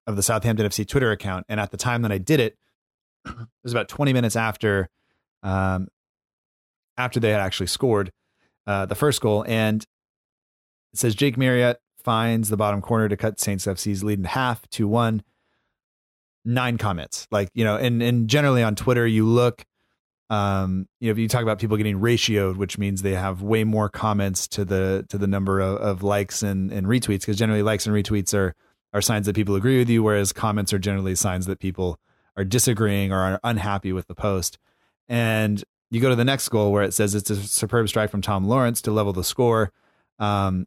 of 0.06 0.16
the 0.16 0.22
Southampton 0.22 0.66
FC 0.66 0.86
Twitter 0.86 1.10
account. 1.12 1.46
And 1.48 1.60
at 1.60 1.70
the 1.70 1.76
time 1.76 2.02
that 2.02 2.12
I 2.12 2.18
did 2.18 2.40
it, 2.40 2.56
it 3.26 3.34
was 3.62 3.72
about 3.72 3.88
20 3.88 4.12
minutes 4.12 4.36
after 4.36 4.88
um, 5.42 5.88
after 6.98 7.18
they 7.18 7.30
had 7.30 7.40
actually 7.40 7.68
scored 7.68 8.12
uh, 8.66 8.86
the 8.86 8.94
first 8.94 9.20
goal. 9.20 9.44
And 9.48 9.82
it 10.92 10.98
says 10.98 11.14
Jack 11.14 11.38
Marriott 11.38 11.80
finds 12.02 12.50
the 12.50 12.56
bottom 12.56 12.82
corner 12.82 13.08
to 13.08 13.16
cut 13.16 13.40
Saints 13.40 13.66
FC's 13.66 14.04
lead 14.04 14.18
in 14.18 14.24
half, 14.24 14.68
2 14.70 14.86
1. 14.86 15.22
Nine 16.44 16.78
comments. 16.78 17.26
Like, 17.30 17.50
you 17.54 17.64
know, 17.64 17.76
and, 17.76 18.02
and 18.02 18.26
generally 18.28 18.62
on 18.62 18.74
Twitter, 18.74 19.06
you 19.06 19.26
look, 19.26 19.64
um, 20.30 20.86
you 21.00 21.08
know, 21.08 21.12
if 21.12 21.18
you 21.18 21.28
talk 21.28 21.42
about 21.42 21.58
people 21.58 21.76
getting 21.76 21.98
ratioed, 21.98 22.56
which 22.56 22.78
means 22.78 23.02
they 23.02 23.14
have 23.14 23.42
way 23.42 23.64
more 23.64 23.88
comments 23.88 24.46
to 24.48 24.64
the 24.64 25.04
to 25.08 25.18
the 25.18 25.26
number 25.26 25.60
of, 25.60 25.76
of 25.78 26.02
likes 26.04 26.42
and, 26.42 26.70
and 26.70 26.86
retweets, 26.86 27.20
because 27.20 27.36
generally 27.36 27.62
likes 27.62 27.84
and 27.86 27.94
retweets 27.94 28.32
are 28.32 28.54
are 28.92 29.02
signs 29.02 29.26
that 29.26 29.34
people 29.34 29.56
agree 29.56 29.78
with 29.78 29.88
you, 29.88 30.02
whereas 30.02 30.32
comments 30.32 30.72
are 30.72 30.78
generally 30.78 31.16
signs 31.16 31.46
that 31.46 31.58
people 31.58 31.98
are 32.36 32.44
disagreeing 32.44 33.12
or 33.12 33.18
are 33.18 33.40
unhappy 33.42 33.92
with 33.92 34.06
the 34.06 34.14
post. 34.14 34.56
And 35.08 35.62
you 35.90 36.00
go 36.00 36.08
to 36.08 36.16
the 36.16 36.24
next 36.24 36.48
goal 36.48 36.70
where 36.72 36.84
it 36.84 36.94
says 36.94 37.14
it's 37.14 37.30
a 37.30 37.36
superb 37.36 37.88
strike 37.88 38.10
from 38.10 38.22
Tom 38.22 38.46
Lawrence 38.46 38.80
to 38.82 38.92
level 38.92 39.12
the 39.12 39.24
score. 39.24 39.72
Um, 40.20 40.66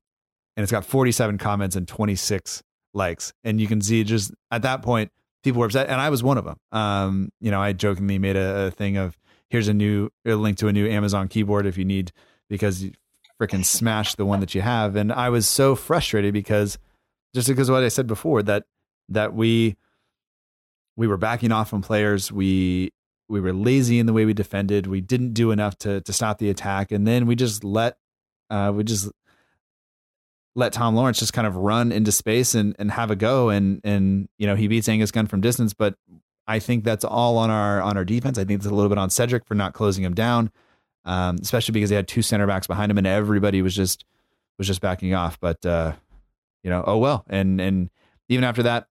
and 0.55 0.63
it's 0.63 0.71
got 0.71 0.85
47 0.85 1.37
comments 1.37 1.75
and 1.75 1.87
26 1.87 2.61
likes. 2.93 3.33
And 3.43 3.59
you 3.59 3.67
can 3.67 3.81
see 3.81 4.03
just 4.03 4.33
at 4.51 4.63
that 4.63 4.81
point, 4.81 5.11
people 5.43 5.61
were 5.61 5.65
upset. 5.65 5.89
And 5.89 5.99
I 5.99 6.09
was 6.09 6.21
one 6.21 6.37
of 6.37 6.45
them. 6.45 6.57
Um, 6.71 7.29
you 7.39 7.51
know, 7.51 7.61
I 7.61 7.73
jokingly 7.73 8.19
made 8.19 8.35
a, 8.35 8.67
a 8.67 8.71
thing 8.71 8.97
of 8.97 9.17
here's 9.53 9.67
a 9.67 9.73
new 9.73 10.09
a 10.25 10.33
link 10.33 10.57
to 10.57 10.67
a 10.67 10.73
new 10.73 10.89
Amazon 10.89 11.27
keyboard 11.27 11.67
if 11.67 11.77
you 11.77 11.85
need, 11.85 12.11
because 12.49 12.83
you 12.83 12.91
freaking 13.39 13.63
smash 13.63 14.15
the 14.15 14.25
one 14.25 14.39
that 14.39 14.55
you 14.55 14.61
have. 14.61 14.95
And 14.95 15.13
I 15.13 15.29
was 15.29 15.47
so 15.47 15.75
frustrated 15.75 16.33
because 16.33 16.79
just 17.35 17.47
because 17.47 17.69
what 17.69 17.83
I 17.83 17.87
said 17.89 18.07
before 18.07 18.41
that 18.43 18.63
that 19.09 19.35
we 19.35 19.77
we 20.95 21.05
were 21.05 21.17
backing 21.17 21.51
off 21.51 21.69
from 21.69 21.83
players. 21.83 22.31
We 22.31 22.91
we 23.29 23.39
were 23.39 23.53
lazy 23.53 23.99
in 23.99 24.07
the 24.07 24.13
way 24.13 24.25
we 24.25 24.33
defended. 24.33 24.87
We 24.87 25.01
didn't 25.01 25.33
do 25.33 25.51
enough 25.51 25.77
to 25.79 26.01
to 26.01 26.11
stop 26.11 26.39
the 26.39 26.49
attack, 26.49 26.91
and 26.91 27.05
then 27.05 27.27
we 27.27 27.35
just 27.35 27.63
let 27.63 27.97
uh, 28.49 28.71
we 28.75 28.83
just 28.83 29.11
let 30.55 30.73
Tom 30.73 30.95
Lawrence 30.95 31.19
just 31.19 31.33
kind 31.33 31.47
of 31.47 31.55
run 31.55 31.91
into 31.91 32.11
space 32.11 32.55
and 32.55 32.75
and 32.79 32.89
have 32.89 33.11
a 33.11 33.15
go. 33.15 33.49
And 33.49 33.81
and 33.83 34.29
you 34.39 34.47
know 34.47 34.55
he 34.55 34.67
beats 34.67 34.89
Angus 34.89 35.11
Gunn 35.11 35.27
from 35.27 35.41
distance, 35.41 35.75
but 35.75 35.95
I 36.47 36.59
think 36.59 36.83
that's 36.83 37.05
all 37.05 37.37
on 37.37 37.49
our 37.49 37.81
on 37.81 37.97
our 37.97 38.05
defense. 38.05 38.37
I 38.37 38.43
think 38.43 38.59
it's 38.59 38.65
a 38.65 38.73
little 38.73 38.89
bit 38.89 38.97
on 38.97 39.09
Cedric 39.09 39.45
for 39.45 39.55
not 39.55 39.73
closing 39.73 40.03
him 40.03 40.13
down, 40.13 40.51
um, 41.05 41.37
especially 41.41 41.73
because 41.73 41.89
they 41.89 41.95
had 41.95 42.07
two 42.07 42.21
center 42.21 42.47
backs 42.47 42.67
behind 42.67 42.91
him, 42.91 42.97
and 42.97 43.07
everybody 43.07 43.61
was 43.61 43.75
just 43.75 44.05
was 44.57 44.67
just 44.67 44.81
backing 44.81 45.13
off. 45.13 45.39
But 45.39 45.65
uh, 45.65 45.93
you 46.63 46.69
know, 46.69 46.83
oh 46.85 46.97
well. 46.97 47.25
And 47.29 47.61
and 47.61 47.89
even 48.29 48.43
after 48.43 48.63
that, 48.63 48.87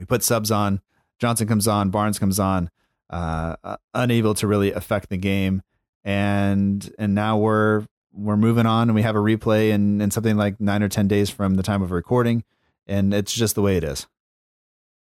we 0.00 0.06
put 0.06 0.22
subs 0.22 0.50
on. 0.50 0.80
Johnson 1.18 1.48
comes 1.48 1.66
on, 1.66 1.90
Barnes 1.90 2.18
comes 2.18 2.38
on, 2.38 2.70
uh, 3.10 3.56
uh, 3.64 3.76
unable 3.94 4.34
to 4.34 4.46
really 4.46 4.72
affect 4.72 5.08
the 5.08 5.16
game, 5.16 5.62
and 6.04 6.92
and 6.98 7.14
now 7.14 7.36
we're 7.36 7.86
we're 8.12 8.36
moving 8.36 8.66
on, 8.66 8.88
and 8.88 8.94
we 8.94 9.02
have 9.02 9.16
a 9.16 9.20
replay 9.20 9.70
in 9.70 10.00
in 10.00 10.10
something 10.10 10.36
like 10.36 10.60
nine 10.60 10.82
or 10.82 10.88
ten 10.88 11.08
days 11.08 11.30
from 11.30 11.54
the 11.54 11.62
time 11.62 11.82
of 11.82 11.90
recording, 11.90 12.44
and 12.86 13.12
it's 13.14 13.32
just 13.32 13.54
the 13.54 13.62
way 13.62 13.76
it 13.76 13.84
is. 13.84 14.06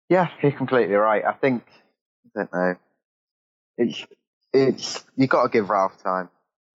Yeah, 0.09 0.29
you're 0.41 0.51
completely 0.51 0.95
right. 0.95 1.23
I 1.23 1.33
think 1.33 1.63
I 2.35 2.39
don't 2.39 2.53
know. 2.53 2.75
It's 3.77 4.05
it's 4.53 5.03
you 5.15 5.27
got 5.27 5.43
to 5.43 5.49
give 5.49 5.69
Ralph 5.69 6.01
time 6.03 6.29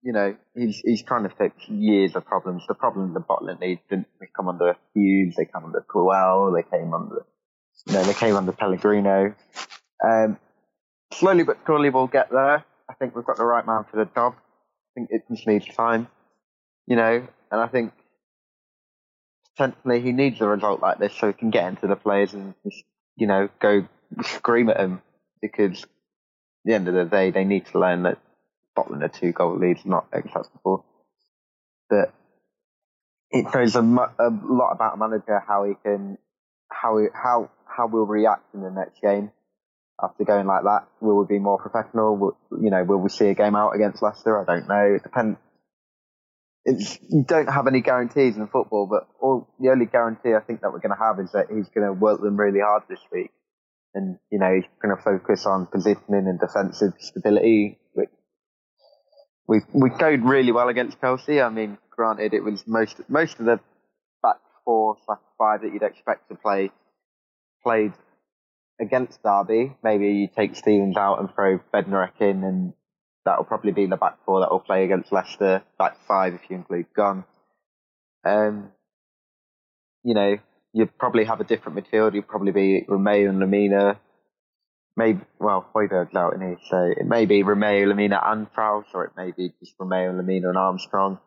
you 0.05 0.13
know, 0.13 0.35
he's 0.55 0.79
he's 0.85 1.01
trying 1.01 1.23
to 1.23 1.29
fix 1.35 1.67
years 1.67 2.15
of 2.15 2.25
problems. 2.25 2.63
The 2.67 2.75
problems 2.75 3.15
the 3.15 3.21
Butland 3.21 3.59
needs 3.59 3.81
didn't 3.89 4.07
come 4.35 4.47
under 4.47 4.77
Hughes, 4.93 5.33
they 5.35 5.45
come 5.45 5.65
under 5.65 5.81
Puel, 5.81 6.55
they 6.55 6.61
came 6.61 6.93
under, 6.93 7.25
you 7.87 7.93
know, 7.93 8.03
they 8.03 8.13
came 8.13 8.35
under 8.35 8.51
Pellegrino. 8.51 9.33
Um, 10.03 10.37
slowly 11.11 11.43
but 11.43 11.57
surely 11.65 11.89
we'll 11.89 12.05
get 12.05 12.29
there. 12.29 12.63
I 12.87 12.93
think 12.93 13.15
we've 13.15 13.25
got 13.25 13.37
the 13.37 13.45
right 13.45 13.65
man 13.65 13.85
for 13.89 13.97
the 13.97 14.05
job. 14.13 14.35
I 14.37 14.91
think 14.93 15.09
it 15.09 15.23
just 15.27 15.47
needs 15.47 15.65
time, 15.75 16.07
you 16.85 16.95
know, 16.95 17.27
and 17.51 17.61
I 17.61 17.65
think 17.65 17.91
potentially 19.57 20.01
he 20.01 20.11
needs 20.11 20.39
a 20.39 20.47
result 20.47 20.81
like 20.81 20.99
this 20.99 21.13
so 21.15 21.27
he 21.27 21.33
can 21.33 21.49
get 21.49 21.67
into 21.67 21.87
the 21.87 21.95
players 21.95 22.35
and 22.35 22.53
just, 22.63 22.83
you 23.15 23.27
know, 23.27 23.49
go 23.61 23.87
scream 24.23 24.69
at 24.69 24.77
them 24.77 25.01
because 25.41 25.83
at 25.83 25.89
the 26.65 26.73
end 26.73 26.87
of 26.87 26.93
the 26.93 27.05
day 27.05 27.31
they 27.31 27.43
need 27.43 27.65
to 27.67 27.79
learn 27.79 28.03
that 28.03 28.19
Scotland 28.71 29.03
a 29.03 29.09
two 29.09 29.31
goal 29.31 29.57
lead 29.57 29.77
is 29.77 29.85
not 29.85 30.07
acceptable. 30.11 30.85
But 31.89 32.13
it 33.31 33.45
shows 33.51 33.75
a, 33.75 33.79
a 33.81 34.29
lot 34.29 34.71
about 34.71 34.95
a 34.95 34.97
manager 34.97 35.41
how 35.47 35.65
he 35.65 35.73
can 35.83 36.17
how 36.69 36.97
he, 36.97 37.07
how 37.13 37.49
how 37.65 37.87
we'll 37.87 38.05
react 38.05 38.53
in 38.53 38.61
the 38.61 38.71
next 38.71 39.01
game 39.01 39.31
after 40.01 40.23
going 40.23 40.47
like 40.47 40.63
that. 40.63 40.87
Will 40.99 41.19
we 41.19 41.25
be 41.25 41.39
more 41.39 41.57
professional? 41.57 42.17
Will, 42.17 42.37
you 42.61 42.69
know, 42.69 42.83
will 42.83 42.97
we 42.97 43.09
see 43.09 43.27
a 43.27 43.33
game 43.33 43.55
out 43.55 43.71
against 43.71 44.01
Leicester? 44.01 44.41
I 44.41 44.45
don't 44.45 44.67
know. 44.67 44.95
It 44.95 45.03
depends. 45.03 45.37
It's, 46.65 46.97
you 47.09 47.23
don't 47.27 47.47
have 47.47 47.67
any 47.67 47.81
guarantees 47.81 48.37
in 48.37 48.47
football, 48.47 48.87
but 48.89 49.07
all, 49.21 49.47
the 49.59 49.69
only 49.69 49.85
guarantee 49.85 50.33
I 50.33 50.39
think 50.41 50.61
that 50.61 50.71
we're 50.71 50.79
going 50.79 50.97
to 50.97 51.03
have 51.03 51.19
is 51.19 51.31
that 51.33 51.47
he's 51.49 51.69
going 51.69 51.85
to 51.85 51.93
work 51.93 52.21
them 52.21 52.37
really 52.37 52.59
hard 52.59 52.83
this 52.89 52.99
week. 53.11 53.31
And, 53.93 54.17
you 54.31 54.39
know, 54.39 54.53
he's 54.53 54.65
going 54.81 54.95
to 54.95 55.01
focus 55.01 55.45
on 55.45 55.67
positioning 55.67 56.27
and 56.27 56.39
defensive 56.39 56.93
stability, 56.99 57.79
we, 59.47 59.61
we 59.73 59.89
played 59.91 60.23
really 60.23 60.51
well 60.51 60.69
against 60.69 60.99
Chelsea. 60.99 61.41
I 61.41 61.49
mean, 61.49 61.77
granted, 61.91 62.33
it 62.33 62.43
was 62.43 62.63
most, 62.65 62.99
most 63.09 63.39
of 63.39 63.45
the 63.45 63.59
back 64.23 64.37
four 64.63 64.97
slash 65.05 65.19
five 65.37 65.61
that 65.61 65.71
you'd 65.71 65.83
expect 65.83 66.29
to 66.29 66.35
play 66.35 66.71
played 67.63 67.93
against 68.79 69.21
Derby. 69.23 69.75
Maybe 69.83 70.07
you 70.07 70.27
take 70.35 70.55
Stephens 70.55 70.97
out 70.97 71.19
and 71.19 71.29
throw 71.33 71.59
Bednarek 71.73 72.19
in 72.21 72.43
and 72.43 72.73
that'll 73.25 73.43
probably 73.43 73.71
be 73.71 73.83
in 73.83 73.89
the 73.89 73.97
back 73.97 74.17
four 74.25 74.41
that 74.41 74.51
will 74.51 74.59
play 74.59 74.85
against 74.85 75.11
Leicester. 75.11 75.63
Back 75.77 75.97
five 76.07 76.33
if 76.33 76.41
you 76.49 76.55
include 76.57 76.85
Gunn. 76.95 77.23
Um, 78.23 78.71
you 80.03 80.13
know, 80.13 80.37
you'd 80.73 80.97
probably 80.97 81.25
have 81.25 81.41
a 81.41 81.43
different 81.43 81.77
midfield. 81.77 82.13
You'd 82.13 82.27
probably 82.27 82.51
be 82.51 82.85
Romeu 82.87 83.29
and 83.29 83.39
Lemina. 83.39 83.97
Maybe, 84.97 85.19
well, 85.39 85.65
Højbjerg's 85.75 86.15
out 86.15 86.35
in 86.35 86.41
here, 86.41 86.57
so 86.69 86.77
it 86.77 87.05
may 87.05 87.25
be 87.25 87.43
Romeu, 87.43 87.85
Lemina 87.85 88.19
and 88.25 88.51
Prowse, 88.53 88.85
or 88.93 89.03
it 89.03 89.11
may 89.17 89.31
be 89.31 89.53
just 89.59 89.77
Romeu 89.77 90.09
and 90.09 90.21
Lemina 90.21 90.47
and 90.47 90.57
Armstrong. 90.57 91.19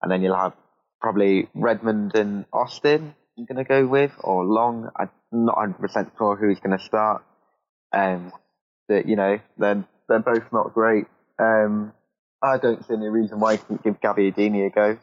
And 0.00 0.12
then 0.12 0.22
you'll 0.22 0.36
have 0.36 0.52
probably 1.00 1.48
Redmond 1.54 2.14
and 2.14 2.44
Austin 2.52 3.14
I'm 3.38 3.44
going 3.44 3.62
to 3.62 3.68
go 3.68 3.86
with, 3.86 4.12
or 4.20 4.44
Long. 4.44 4.88
I'm 4.96 5.10
not 5.30 5.56
100% 5.56 6.10
sure 6.16 6.36
who's 6.36 6.58
going 6.60 6.78
to 6.78 6.84
start. 6.84 7.22
Um, 7.92 8.32
but, 8.88 9.06
you 9.06 9.16
know, 9.16 9.38
they're, 9.58 9.84
they're 10.08 10.20
both 10.20 10.44
not 10.52 10.72
great. 10.72 11.06
Um, 11.38 11.92
I 12.42 12.58
don't 12.58 12.86
see 12.86 12.94
any 12.94 13.08
reason 13.08 13.40
why 13.40 13.52
you 13.52 13.58
can 13.58 13.76
give 13.82 14.00
Gabbiadini 14.00 14.66
a 14.66 14.70
go. 14.70 14.98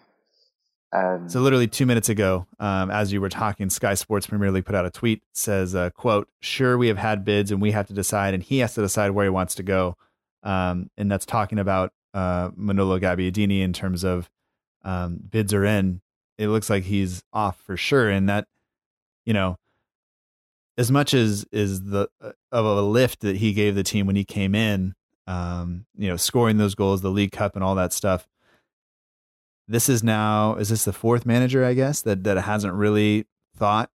Um, 0.94 1.28
so 1.28 1.40
literally 1.42 1.68
two 1.68 1.88
minutes 1.88 2.10
ago, 2.10 2.46
um, 2.60 2.92
as 2.92 3.12
you 3.12 3.20
were 3.20 3.30
talking, 3.30 3.70
Sky 3.72 3.96
Sports 3.96 4.28
Premier 4.28 4.52
League 4.52 4.66
put 4.66 4.76
out 4.76 4.86
a 4.86 4.92
tweet 4.92 5.24
says, 5.34 5.74
uh, 5.74 5.90
"quote 5.90 6.30
Sure, 6.40 6.78
we 6.78 6.88
have 6.88 7.00
had 7.00 7.26
bids 7.26 7.50
and 7.52 7.62
we 7.62 7.72
have 7.72 7.88
to 7.88 7.94
decide, 7.94 8.34
and 8.36 8.44
he 8.44 8.60
has 8.60 8.76
to 8.76 8.82
decide 8.82 9.12
where 9.12 9.26
he 9.26 9.30
wants 9.30 9.56
to 9.56 9.64
go." 9.64 9.98
Um, 10.44 10.90
and 10.98 11.12
that's 11.12 11.26
talking 11.26 11.58
about 11.58 11.94
uh, 12.14 12.52
Manolo 12.56 13.00
Gabbiadini 13.00 13.62
in 13.62 13.74
terms 13.74 14.04
of 14.04 14.30
um, 14.84 15.20
bids 15.30 15.54
are 15.54 15.66
in. 15.66 16.02
It 16.38 16.50
looks 16.50 16.70
like 16.70 16.84
he's 16.84 17.24
off 17.34 17.60
for 17.60 17.76
sure, 17.76 18.10
and 18.10 18.30
that 18.30 18.48
you 19.26 19.34
know, 19.34 19.58
as 20.78 20.92
much 20.92 21.16
as 21.16 21.46
is 21.52 21.86
the 21.86 22.08
uh, 22.22 22.34
of 22.52 22.66
a 22.66 22.82
lift 22.82 23.22
that 23.22 23.38
he 23.38 23.54
gave 23.54 23.74
the 23.74 23.84
team 23.84 24.06
when 24.06 24.16
he 24.16 24.26
came 24.26 24.54
in, 24.54 24.94
um, 25.28 25.86
you 25.96 26.08
know, 26.08 26.18
scoring 26.18 26.58
those 26.58 26.76
goals, 26.76 27.02
the 27.02 27.10
League 27.10 27.32
Cup, 27.32 27.56
and 27.56 27.64
all 27.64 27.76
that 27.76 27.94
stuff. 27.94 28.28
This 29.68 29.88
is 29.88 30.04
now 30.04 30.56
is 30.56 30.70
this 30.70 30.86
the 30.86 30.94
fourth 30.94 31.26
manager, 31.26 31.64
I 31.64 31.74
guess, 31.74 32.02
that 32.02 32.24
that 32.26 32.38
hasn't 32.38 32.74
really 32.74 33.26
thought 33.56 33.90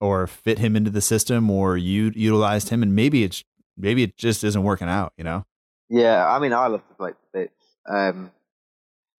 or 0.00 0.26
fit 0.26 0.58
him 0.58 0.76
into 0.76 0.90
the 0.90 1.00
system 1.00 1.50
or 1.50 1.76
utilized 1.76 2.68
him, 2.68 2.82
and 2.82 2.94
maybe 2.94 3.24
it's 3.24 3.44
maybe 3.76 4.02
it 4.02 4.16
just 4.16 4.44
isn't 4.44 4.62
working 4.62 4.88
out, 4.88 5.12
you 5.16 5.24
know. 5.24 5.46
Yeah, 5.88 6.26
I 6.26 6.38
mean, 6.38 6.52
I 6.52 6.66
love 6.66 6.82
play 6.96 7.12
bits. 7.32 7.52
Um, 7.88 8.30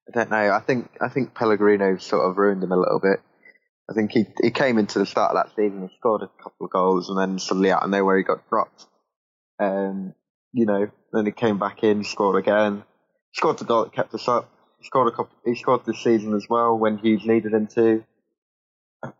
I 0.07 0.17
don't 0.17 0.29
know. 0.29 0.51
I 0.51 0.59
think 0.59 0.89
I 1.01 1.09
think 1.09 1.33
Pellegrino 1.33 1.97
sort 1.97 2.29
of 2.29 2.37
ruined 2.37 2.63
him 2.63 2.71
a 2.71 2.77
little 2.77 2.99
bit. 2.99 3.19
I 3.89 3.93
think 3.93 4.11
he 4.11 4.25
he 4.41 4.51
came 4.51 4.77
into 4.77 4.99
the 4.99 5.05
start 5.05 5.35
of 5.35 5.43
that 5.43 5.55
season, 5.55 5.87
he 5.87 5.95
scored 5.97 6.21
a 6.21 6.43
couple 6.43 6.65
of 6.65 6.71
goals, 6.71 7.09
and 7.09 7.17
then 7.17 7.39
suddenly 7.39 7.71
out 7.71 7.83
of 7.83 7.89
nowhere 7.89 8.17
he 8.17 8.23
got 8.23 8.47
dropped. 8.49 8.85
Um, 9.59 10.13
you 10.53 10.65
know, 10.65 10.89
then 11.15 11.25
he 11.25 11.31
came 11.31 11.57
back 11.57 11.83
in, 11.83 12.03
scored 12.03 12.37
again, 12.37 12.83
scored 13.33 13.57
the 13.57 13.65
goal 13.65 13.83
that 13.83 13.93
kept 13.93 14.13
us 14.13 14.27
up. 14.27 14.49
He 14.79 14.85
scored 14.85 15.11
a 15.11 15.15
couple. 15.15 15.35
He 15.45 15.55
scored 15.55 15.85
this 15.85 16.03
season 16.03 16.33
as 16.35 16.45
well 16.49 16.77
when 16.77 16.97
Hughes 16.97 17.25
needed 17.25 17.53
him 17.53 17.67
to. 17.67 18.03
I 19.03 19.11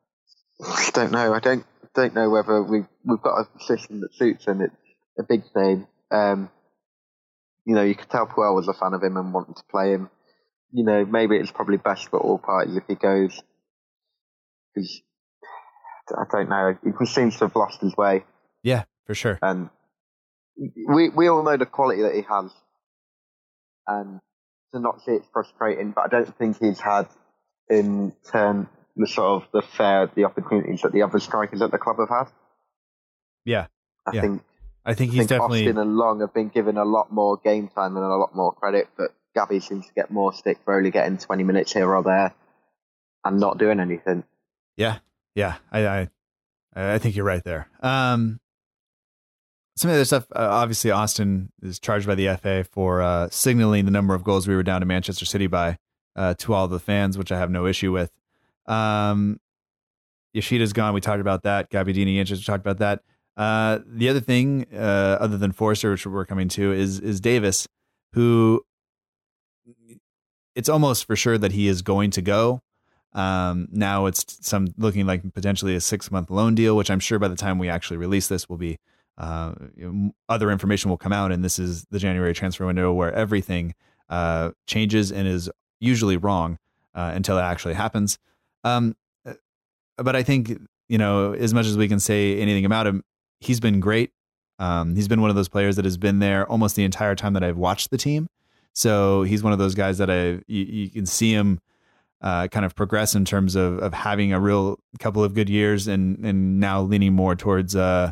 don't 0.93 1.11
know. 1.11 1.33
I 1.33 1.39
don't 1.39 1.65
don't 1.95 2.13
know 2.13 2.29
whether 2.29 2.61
we 2.61 2.83
we've 3.05 3.21
got 3.21 3.39
a 3.39 3.57
position 3.57 4.01
that 4.01 4.13
suits 4.13 4.45
him. 4.45 4.61
It's 4.61 4.75
a 5.17 5.23
big 5.23 5.43
name. 5.55 5.87
Um, 6.11 6.49
you 7.65 7.73
know, 7.73 7.83
you 7.83 7.95
could 7.95 8.09
tell 8.09 8.27
Puel 8.27 8.53
was 8.53 8.67
a 8.67 8.73
fan 8.73 8.93
of 8.93 9.01
him 9.01 9.17
and 9.17 9.33
wanted 9.33 9.55
to 9.55 9.63
play 9.71 9.91
him. 9.91 10.09
You 10.71 10.83
know, 10.83 11.05
maybe 11.05 11.37
it's 11.37 11.51
probably 11.51 11.77
best 11.77 12.09
for 12.09 12.19
all 12.19 12.37
parties 12.37 12.75
if 12.75 12.83
he 12.87 12.95
goes. 12.95 13.41
Because 14.73 15.01
I 16.11 16.23
don't 16.31 16.49
know. 16.49 16.77
He 16.83 17.05
seems 17.05 17.37
to 17.37 17.45
have 17.45 17.55
lost 17.55 17.81
his 17.81 17.95
way. 17.95 18.25
Yeah, 18.61 18.83
for 19.05 19.15
sure. 19.15 19.39
And 19.41 19.69
we 20.57 21.09
we 21.09 21.27
all 21.27 21.43
know 21.43 21.57
the 21.57 21.65
quality 21.65 22.01
that 22.03 22.15
he 22.15 22.21
has, 22.21 22.51
and 23.87 24.19
to 24.73 24.79
not 24.79 25.01
see 25.01 25.11
it's 25.11 25.27
frustrating. 25.31 25.91
But 25.91 26.05
I 26.05 26.07
don't 26.07 26.37
think 26.37 26.57
he's 26.59 26.79
had 26.79 27.07
in 27.69 28.13
turn 28.31 28.67
the 28.95 29.07
sort 29.07 29.43
of 29.43 29.49
the 29.51 29.61
fair 29.61 30.09
the 30.15 30.25
opportunities 30.25 30.81
that 30.81 30.91
the 30.91 31.01
other 31.01 31.19
strikers 31.19 31.61
at 31.61 31.71
the 31.71 31.77
club 31.77 31.97
have 31.99 32.09
had. 32.09 32.27
Yeah, 33.43 33.67
I 34.05 34.15
yeah. 34.15 34.21
think 34.21 34.41
I 34.85 34.93
think 34.93 35.11
I 35.11 35.13
he's 35.13 35.27
think 35.27 35.29
definitely 35.29 35.67
Austin 35.67 35.77
and 35.77 35.95
Long 35.95 36.21
have 36.21 36.33
been 36.33 36.49
given 36.49 36.77
a 36.77 36.85
lot 36.85 37.11
more 37.11 37.37
game 37.37 37.67
time 37.69 37.95
and 37.97 38.05
a 38.05 38.15
lot 38.15 38.35
more 38.35 38.53
credit, 38.53 38.87
but 38.97 39.11
Gabby 39.33 39.59
seems 39.59 39.87
to 39.87 39.93
get 39.93 40.11
more 40.11 40.33
stick 40.33 40.59
for 40.63 40.75
only 40.75 40.91
getting 40.91 41.17
20 41.17 41.43
minutes 41.43 41.73
here 41.73 41.93
or 41.93 42.03
there 42.03 42.33
and 43.23 43.39
not 43.39 43.57
doing 43.57 43.79
anything. 43.79 44.23
Yeah, 44.77 44.99
yeah, 45.33 45.55
I, 45.71 45.87
I, 45.87 46.09
I 46.75 46.97
think 46.99 47.15
you're 47.15 47.25
right 47.25 47.43
there. 47.43 47.67
Um, 47.81 48.39
some 49.75 49.89
of 49.89 49.95
the 49.95 49.99
other 49.99 50.05
stuff. 50.05 50.25
Uh, 50.35 50.47
obviously, 50.51 50.91
Austin 50.91 51.51
is 51.61 51.79
charged 51.79 52.07
by 52.07 52.15
the 52.15 52.35
FA 52.37 52.63
for 52.63 53.01
uh, 53.01 53.29
signaling 53.29 53.85
the 53.85 53.91
number 53.91 54.13
of 54.13 54.23
goals 54.23 54.47
we 54.47 54.55
were 54.55 54.63
down 54.63 54.81
to 54.81 54.85
Manchester 54.85 55.25
City 55.25 55.47
by 55.47 55.77
uh, 56.15 56.33
to 56.35 56.53
all 56.53 56.67
the 56.67 56.79
fans, 56.79 57.17
which 57.17 57.31
I 57.31 57.37
have 57.37 57.51
no 57.51 57.65
issue 57.65 57.91
with. 57.91 58.11
Um, 58.67 59.39
Yoshida's 60.33 60.73
gone. 60.73 60.93
We 60.93 61.01
talked 61.01 61.21
about 61.21 61.43
that. 61.43 61.69
Gabbiadini 61.69 62.15
inches. 62.17 62.39
We 62.39 62.45
talked 62.45 62.65
about 62.65 62.77
that. 62.77 63.01
Uh, 63.37 63.79
the 63.85 64.07
other 64.07 64.21
thing, 64.21 64.65
uh, 64.73 65.17
other 65.19 65.37
than 65.37 65.51
Forster, 65.51 65.91
which 65.91 66.05
we're 66.05 66.25
coming 66.25 66.47
to, 66.49 66.71
is 66.71 66.99
is 66.99 67.19
Davis, 67.19 67.67
who 68.13 68.65
it's 70.55 70.69
almost 70.69 71.05
for 71.05 71.17
sure 71.17 71.37
that 71.37 71.51
he 71.51 71.67
is 71.67 71.81
going 71.81 72.11
to 72.11 72.21
go. 72.21 72.61
Um, 73.13 73.67
now 73.71 74.05
it's 74.07 74.37
some 74.45 74.67
looking 74.77 75.05
like 75.05 75.33
potentially 75.33 75.75
a 75.75 75.81
six 75.81 76.11
month 76.11 76.29
loan 76.29 76.55
deal, 76.55 76.77
which 76.77 76.89
I'm 76.89 76.99
sure 76.99 77.19
by 77.19 77.27
the 77.27 77.35
time 77.35 77.59
we 77.59 77.69
actually 77.69 77.97
release 77.97 78.27
this 78.27 78.47
will 78.49 78.57
be 78.57 78.77
uh, 79.17 79.53
other 80.27 80.51
information 80.51 80.89
will 80.89 80.97
come 80.97 81.13
out. 81.13 81.31
And 81.31 81.43
this 81.43 81.59
is 81.59 81.85
the 81.91 81.99
January 81.99 82.33
transfer 82.33 82.65
window 82.65 82.91
where 82.91 83.13
everything 83.13 83.73
uh, 84.09 84.51
changes 84.67 85.11
and 85.11 85.27
is 85.27 85.49
usually 85.79 86.17
wrong 86.17 86.57
uh, 86.93 87.11
until 87.13 87.37
it 87.37 87.41
actually 87.41 87.73
happens. 87.73 88.17
Um, 88.63 88.95
but 89.97 90.15
I 90.15 90.23
think 90.23 90.57
you 90.89 90.97
know 90.97 91.33
as 91.33 91.53
much 91.53 91.65
as 91.65 91.77
we 91.77 91.87
can 91.87 91.99
say 91.99 92.39
anything 92.39 92.65
about 92.65 92.87
him, 92.87 93.03
he's 93.39 93.59
been 93.59 93.79
great. 93.79 94.11
Um, 94.59 94.95
he's 94.95 95.07
been 95.07 95.21
one 95.21 95.29
of 95.29 95.35
those 95.35 95.49
players 95.49 95.75
that 95.75 95.85
has 95.85 95.97
been 95.97 96.19
there 96.19 96.49
almost 96.49 96.75
the 96.75 96.83
entire 96.83 97.15
time 97.15 97.33
that 97.33 97.43
I've 97.43 97.57
watched 97.57 97.91
the 97.91 97.97
team. 97.97 98.27
So 98.73 99.23
he's 99.23 99.43
one 99.43 99.53
of 99.53 99.59
those 99.59 99.75
guys 99.75 99.97
that 99.99 100.09
I 100.09 100.41
you, 100.47 100.63
you 100.63 100.89
can 100.89 101.05
see 101.05 101.31
him 101.31 101.59
uh, 102.21 102.47
kind 102.47 102.65
of 102.65 102.75
progress 102.75 103.15
in 103.15 103.25
terms 103.25 103.55
of 103.55 103.79
of 103.79 103.93
having 103.93 104.33
a 104.33 104.39
real 104.39 104.79
couple 104.99 105.23
of 105.23 105.33
good 105.33 105.49
years 105.49 105.87
and 105.87 106.25
and 106.25 106.59
now 106.59 106.81
leaning 106.81 107.13
more 107.13 107.35
towards 107.35 107.75
uh, 107.75 108.11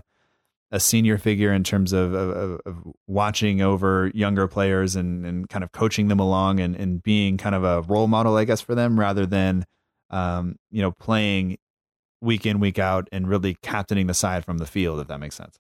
a 0.74 0.80
senior 0.80 1.20
figure 1.20 1.54
in 1.54 1.64
terms 1.64 1.94
of, 1.94 2.16
of, 2.16 2.60
of 2.66 2.94
watching 3.06 3.62
over 3.62 4.12
younger 4.16 4.48
players 4.48 4.96
and 4.96 5.24
and 5.24 5.48
kind 5.48 5.64
of 5.64 5.72
coaching 5.72 6.08
them 6.08 6.20
along 6.20 6.60
and 6.60 6.76
and 6.76 7.02
being 7.04 7.38
kind 7.38 7.54
of 7.54 7.64
a 7.64 7.84
role 7.84 8.08
model, 8.08 8.36
I 8.36 8.44
guess, 8.44 8.60
for 8.60 8.74
them 8.74 9.00
rather 9.00 9.28
than 9.28 9.66
um, 10.10 10.58
you 10.72 10.82
know 10.82 10.92
playing 10.92 11.58
week 12.22 12.48
in 12.48 12.60
week 12.60 12.80
out 12.80 13.08
and 13.12 13.30
really 13.30 13.56
captaining 13.62 14.08
the 14.08 14.16
side 14.16 14.44
from 14.44 14.58
the 14.58 14.66
field, 14.66 15.00
if 15.00 15.08
that 15.08 15.20
makes 15.20 15.36
sense. 15.36 15.60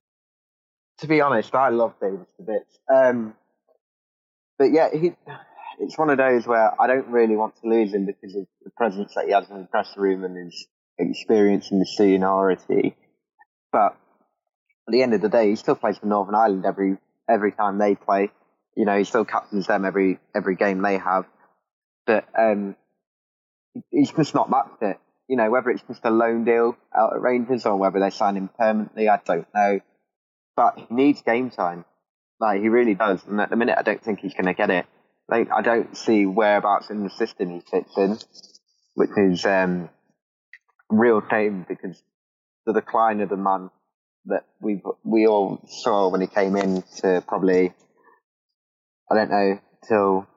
To 0.99 1.07
be 1.07 1.21
honest, 1.21 1.53
I 1.53 1.69
love 1.69 1.93
Davis 2.01 2.27
bit. 2.43 2.65
Um, 2.91 3.35
but 4.57 4.71
yeah, 4.71 4.89
he, 4.91 5.11
it's 5.79 5.97
one 5.97 6.09
of 6.09 6.17
those 6.17 6.47
where 6.47 6.81
I 6.81 6.87
don't 6.87 7.07
really 7.07 7.35
want 7.35 7.55
to 7.61 7.69
lose 7.69 7.93
him 7.93 8.07
because 8.07 8.35
of 8.35 8.47
the 8.63 8.71
presence 8.71 9.13
that 9.15 9.25
he 9.25 9.31
has 9.31 9.47
in 9.49 9.59
the 9.59 9.67
press 9.67 9.93
room 9.95 10.23
and 10.23 10.37
his 10.37 10.65
experience 10.97 11.69
and 11.69 11.81
the 11.81 11.85
seniority. 11.85 12.95
But 13.71 13.97
at 14.87 14.91
the 14.91 15.01
end 15.01 15.13
of 15.13 15.21
the 15.21 15.29
day, 15.29 15.49
he 15.49 15.55
still 15.55 15.75
plays 15.75 15.97
for 15.97 16.05
Northern 16.05 16.35
Ireland 16.35 16.65
every 16.65 16.97
every 17.29 17.51
time 17.51 17.77
they 17.77 17.95
play. 17.95 18.31
You 18.75 18.85
know, 18.85 18.97
he 18.97 19.03
still 19.03 19.25
captains 19.25 19.67
them 19.67 19.85
every 19.85 20.19
every 20.35 20.55
game 20.55 20.81
they 20.81 20.97
have. 20.97 21.25
But 22.05 22.25
um, 22.37 22.75
he's 23.91 24.11
just 24.11 24.33
not 24.33 24.49
matched 24.49 24.79
fit. 24.79 24.99
You 25.27 25.37
know, 25.37 25.49
whether 25.49 25.69
it's 25.69 25.83
just 25.83 26.03
a 26.03 26.09
loan 26.09 26.43
deal 26.43 26.75
out 26.95 27.13
at 27.13 27.21
Rangers 27.21 27.65
or 27.65 27.77
whether 27.77 27.99
they 27.99 28.09
sign 28.09 28.35
him 28.35 28.49
permanently, 28.57 29.07
I 29.07 29.19
don't 29.25 29.47
know. 29.55 29.79
But 30.55 30.77
he 30.77 30.85
needs 30.89 31.21
game 31.21 31.49
time. 31.49 31.85
Like 32.39 32.61
he 32.61 32.67
really 32.67 32.93
does. 32.93 33.23
And 33.25 33.39
at 33.39 33.49
the 33.49 33.55
minute, 33.55 33.77
I 33.77 33.83
don't 33.83 34.03
think 34.03 34.19
he's 34.19 34.33
going 34.33 34.45
to 34.45 34.53
get 34.53 34.69
it. 34.69 34.85
Like 35.29 35.49
I 35.51 35.61
don't 35.61 35.95
see 35.95 36.25
whereabouts 36.25 36.89
in 36.89 37.03
the 37.03 37.09
system 37.09 37.51
he 37.51 37.61
fits 37.71 37.97
in, 37.97 38.17
which 38.95 39.11
is 39.15 39.45
um, 39.45 39.89
real 40.89 41.21
shame 41.29 41.65
because 41.67 42.01
the 42.65 42.73
decline 42.73 43.21
of 43.21 43.29
the 43.29 43.37
man 43.37 43.69
that 44.25 44.45
we 44.61 44.81
we 45.03 45.27
all 45.27 45.59
saw 45.67 46.09
when 46.09 46.21
he 46.21 46.27
came 46.27 46.55
in 46.55 46.83
to 46.97 47.23
probably 47.27 47.73
I 49.11 49.15
don't 49.15 49.29
know 49.29 49.59
till 49.87 50.27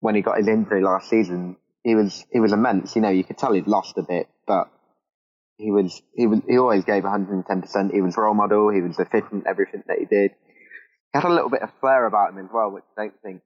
when 0.00 0.14
he 0.14 0.22
got 0.22 0.38
his 0.38 0.48
injury 0.48 0.82
last 0.82 1.08
season. 1.08 1.56
He 1.84 1.94
was 1.94 2.24
he 2.32 2.40
was 2.40 2.52
immense. 2.52 2.94
You 2.96 3.02
know, 3.02 3.10
you 3.10 3.24
could 3.24 3.38
tell 3.38 3.52
he'd 3.52 3.66
lost 3.66 3.98
a 3.98 4.02
bit, 4.02 4.28
but 4.46 4.70
he 5.56 5.70
was 5.70 6.02
he 6.14 6.26
was 6.26 6.40
he 6.48 6.58
always 6.58 6.84
gave 6.84 7.04
110. 7.04 7.60
percent 7.62 7.92
He 7.92 8.00
was 8.00 8.16
role 8.16 8.34
model. 8.34 8.70
He 8.70 8.80
was 8.80 8.98
efficient. 8.98 9.46
Everything 9.46 9.82
that 9.86 9.98
he 9.98 10.04
did. 10.04 10.32
He 11.12 11.18
had 11.20 11.24
a 11.24 11.32
little 11.32 11.50
bit 11.50 11.62
of 11.62 11.70
flair 11.80 12.06
about 12.06 12.30
him 12.30 12.38
as 12.38 12.50
well, 12.52 12.70
which 12.70 12.84
I 12.96 13.02
don't 13.02 13.20
think 13.22 13.42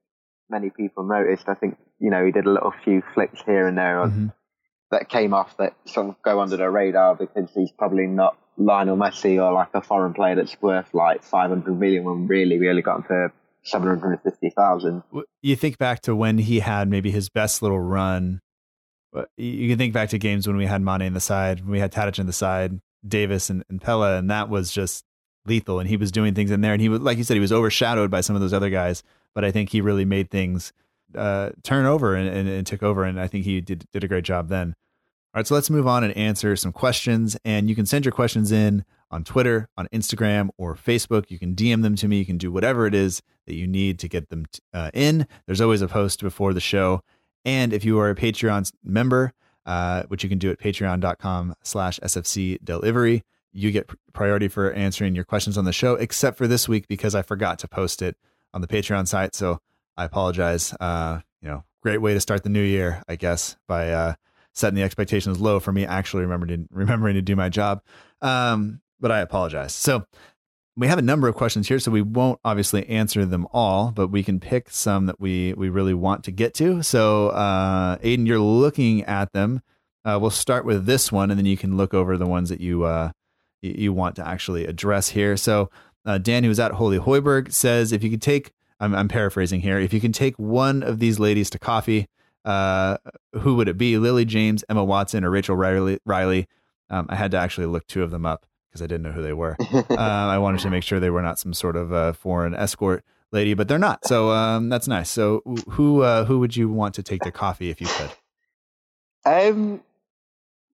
many 0.49 0.69
people 0.69 1.03
noticed. 1.07 1.47
I 1.49 1.55
think 1.55 1.77
you 1.99 2.09
know 2.09 2.25
he 2.25 2.31
did 2.31 2.45
a 2.45 2.51
little 2.51 2.73
few 2.83 3.01
flicks 3.13 3.41
here 3.45 3.67
and 3.67 3.77
there 3.77 3.99
on, 3.99 4.11
Mhm. 4.11 4.33
That 4.91 5.09
came 5.09 5.33
off 5.33 5.57
that 5.57 5.73
sort 5.85 6.07
of 6.07 6.21
go 6.21 6.39
under 6.39 6.55
the 6.57 6.69
radar 6.69 7.15
because 7.15 7.49
he's 7.53 7.71
probably 7.71 8.07
not 8.07 8.37
Lionel 8.57 8.95
Messi 8.97 9.41
or 9.43 9.51
like 9.51 9.69
a 9.73 9.81
foreign 9.81 10.13
player 10.13 10.35
that's 10.35 10.59
worth 10.61 10.93
like 10.93 11.23
500 11.23 11.77
million 11.77 12.05
when 12.05 12.27
really 12.27 12.57
we 12.57 12.69
only 12.69 12.81
got 12.81 12.97
him 12.97 13.03
for 13.03 13.33
750,000. 13.63 15.03
You 15.41 15.55
think 15.55 15.77
back 15.77 16.01
to 16.01 16.15
when 16.15 16.37
he 16.37 16.59
had 16.61 16.87
maybe 16.87 17.11
his 17.11 17.29
best 17.29 17.61
little 17.61 17.79
run. 17.79 18.41
You- 19.35 19.69
can 19.69 19.77
think 19.77 19.93
back 19.93 20.09
to 20.09 20.17
games 20.17 20.47
when 20.47 20.57
we 20.57 20.65
had 20.65 20.81
Mane 20.81 21.01
in 21.01 21.13
the 21.13 21.19
side, 21.19 21.65
we 21.67 21.79
had 21.79 21.91
Tadic 21.91 22.19
in 22.19 22.25
the 22.27 22.33
side, 22.33 22.79
Davis 23.07 23.49
and, 23.49 23.63
and 23.69 23.81
Pellè, 23.81 24.19
and 24.19 24.29
that 24.29 24.49
was 24.49 24.71
just 24.71 25.05
lethal. 25.45 25.79
And 25.79 25.89
he 25.89 25.97
was 25.97 26.11
doing 26.11 26.33
things 26.33 26.51
in 26.51 26.61
there, 26.61 26.73
and 26.73 26.81
he 26.81 26.89
was 26.89 27.01
like 27.01 27.17
you 27.17 27.23
said, 27.23 27.35
he 27.35 27.41
was 27.41 27.51
overshadowed 27.51 28.11
by 28.11 28.21
some 28.21 28.35
of 28.35 28.41
those 28.41 28.53
other 28.53 28.69
guys. 28.69 29.03
But 29.33 29.43
I 29.43 29.51
think 29.51 29.69
he 29.69 29.81
really 29.81 30.05
made 30.05 30.29
things 30.29 30.71
uh, 31.15 31.51
turn 31.63 31.85
over 31.85 32.15
and, 32.15 32.27
and, 32.27 32.47
and 32.49 32.67
took 32.67 32.83
over, 32.83 33.03
and 33.03 33.19
I 33.19 33.27
think 33.27 33.45
he 33.45 33.61
did 33.61 33.85
did 33.91 34.03
a 34.03 34.07
great 34.07 34.23
job 34.23 34.49
then. 34.49 34.75
All 35.33 35.39
right, 35.39 35.47
so 35.47 35.53
let's 35.53 35.69
move 35.69 35.85
on 35.85 36.03
and 36.03 36.15
answer 36.17 36.55
some 36.55 36.71
questions. 36.71 37.37
And 37.45 37.69
you 37.69 37.75
can 37.75 37.85
send 37.85 38.05
your 38.05 38.11
questions 38.11 38.51
in 38.51 38.83
on 39.11 39.23
Twitter, 39.23 39.69
on 39.77 39.87
Instagram, 39.93 40.49
or 40.57 40.73
Facebook. 40.73 41.29
You 41.29 41.37
can 41.37 41.53
DM 41.53 41.83
them 41.83 41.95
to 41.97 42.07
me. 42.07 42.17
You 42.17 42.25
can 42.25 42.37
do 42.37 42.51
whatever 42.51 42.87
it 42.87 42.95
is 42.95 43.21
that 43.45 43.55
you 43.55 43.67
need 43.67 43.99
to 43.99 44.07
get 44.07 44.29
them 44.29 44.45
uh, 44.73 44.89
in. 44.93 45.27
There's 45.45 45.61
always 45.61 45.81
a 45.81 45.87
post 45.87 46.21
before 46.21 46.53
the 46.53 46.59
show. 46.59 47.01
And 47.45 47.71
if 47.71 47.85
you 47.85 47.99
are 47.99 48.09
a 48.09 48.15
Patreon 48.15 48.71
member, 48.83 49.33
uh, 49.65 50.03
which 50.03 50.23
you 50.23 50.29
can 50.29 50.39
do 50.39 50.49
at 50.49 50.59
patreon.com 50.59 51.55
slash 51.63 51.99
SFC 51.99 52.57
delivery, 52.63 53.23
you 53.53 53.71
get 53.71 53.89
priority 54.13 54.47
for 54.47 54.71
answering 54.73 55.13
your 55.13 55.23
questions 55.23 55.57
on 55.57 55.65
the 55.65 55.73
show, 55.73 55.95
except 55.95 56.37
for 56.37 56.47
this 56.47 56.67
week 56.67 56.87
because 56.87 57.15
I 57.15 57.21
forgot 57.21 57.59
to 57.59 57.67
post 57.67 58.01
it 58.01 58.17
on 58.53 58.61
the 58.61 58.67
Patreon 58.67 59.07
site. 59.07 59.35
So 59.35 59.59
I 59.97 60.05
apologize. 60.05 60.73
Uh, 60.79 61.19
you 61.41 61.49
know, 61.49 61.63
great 61.81 61.99
way 61.99 62.13
to 62.13 62.19
start 62.19 62.43
the 62.43 62.49
new 62.49 62.61
year, 62.61 63.01
I 63.07 63.15
guess, 63.15 63.55
by 63.67 63.91
uh, 63.91 64.13
setting 64.53 64.75
the 64.75 64.83
expectations 64.83 65.39
low 65.39 65.59
for 65.59 65.71
me 65.71 65.85
actually 65.85 66.23
remembering 66.23 66.67
remembering 66.71 67.15
to 67.15 67.21
do 67.21 67.35
my 67.35 67.49
job. 67.49 67.81
Um, 68.21 68.81
but 68.99 69.11
I 69.11 69.19
apologize. 69.19 69.73
So 69.73 70.05
we 70.77 70.87
have 70.87 70.99
a 70.99 71.03
number 71.03 71.27
of 71.27 71.35
questions 71.35 71.67
here, 71.67 71.79
so 71.79 71.89
we 71.91 72.03
won't 72.03 72.39
obviously 72.45 72.87
answer 72.87 73.25
them 73.25 73.47
all, 73.51 73.91
but 73.91 74.09
we 74.09 74.21
can 74.21 74.39
pick 74.39 74.69
some 74.69 75.07
that 75.07 75.19
we 75.19 75.53
we 75.53 75.69
really 75.69 75.95
want 75.95 76.23
to 76.25 76.31
get 76.31 76.53
to. 76.55 76.83
So, 76.83 77.29
uh, 77.29 77.97
Aiden, 77.97 78.27
you're 78.27 78.39
looking 78.39 79.03
at 79.03 79.33
them. 79.33 79.61
Uh, 80.05 80.17
we'll 80.21 80.29
start 80.29 80.65
with 80.65 80.85
this 80.85 81.11
one, 81.11 81.31
and 81.31 81.37
then 81.37 81.47
you 81.47 81.57
can 81.57 81.77
look 81.77 81.93
over 81.93 82.15
the 82.15 82.27
ones 82.27 82.49
that 82.49 82.61
you 82.61 82.83
uh, 82.83 83.11
you, 83.61 83.91
want 83.91 84.15
to 84.17 84.27
actually 84.27 84.65
address 84.65 85.09
here. 85.09 85.35
So, 85.35 85.69
uh, 86.05 86.19
Dan, 86.19 86.43
who's 86.43 86.59
at 86.59 86.73
Holy 86.73 86.99
Hoiberg, 86.99 87.51
says 87.51 87.91
if 87.91 88.03
you 88.03 88.09
could 88.09 88.21
take, 88.21 88.51
I'm, 88.79 88.93
I'm 88.93 89.07
paraphrasing 89.07 89.61
here, 89.61 89.79
if 89.79 89.93
you 89.93 89.99
can 89.99 90.11
take 90.11 90.37
one 90.37 90.83
of 90.83 90.99
these 90.99 91.19
ladies 91.19 91.49
to 91.51 91.59
coffee, 91.59 92.07
uh, 92.45 92.97
who 93.33 93.55
would 93.55 93.67
it 93.67 93.77
be? 93.77 93.97
Lily 93.97 94.25
James, 94.25 94.63
Emma 94.69 94.83
Watson, 94.83 95.23
or 95.23 95.29
Rachel 95.29 95.55
Riley? 95.55 95.99
Riley? 96.05 96.47
Um, 96.89 97.07
I 97.09 97.15
had 97.15 97.31
to 97.31 97.37
actually 97.37 97.67
look 97.67 97.87
two 97.87 98.03
of 98.03 98.11
them 98.11 98.25
up 98.25 98.45
because 98.69 98.81
I 98.81 98.87
didn't 98.87 99.03
know 99.03 99.11
who 99.11 99.21
they 99.21 99.33
were. 99.33 99.57
uh, 99.73 99.95
I 99.97 100.37
wanted 100.37 100.61
to 100.61 100.69
make 100.69 100.83
sure 100.83 100.99
they 100.99 101.09
were 101.09 101.21
not 101.21 101.39
some 101.39 101.53
sort 101.53 101.75
of 101.75 101.91
uh, 101.91 102.13
foreign 102.13 102.55
escort 102.55 103.03
lady, 103.31 103.53
but 103.53 103.67
they're 103.67 103.79
not. 103.79 104.05
So 104.05 104.29
um, 104.31 104.69
that's 104.69 104.87
nice. 104.87 105.09
So 105.09 105.41
who 105.69 106.01
uh, 106.01 106.25
who 106.25 106.39
would 106.39 106.55
you 106.55 106.69
want 106.69 106.95
to 106.95 107.03
take 107.03 107.21
to 107.23 107.31
coffee 107.31 107.69
if 107.69 107.81
you 107.81 107.87
could? 107.87 108.11
Um, 109.25 109.81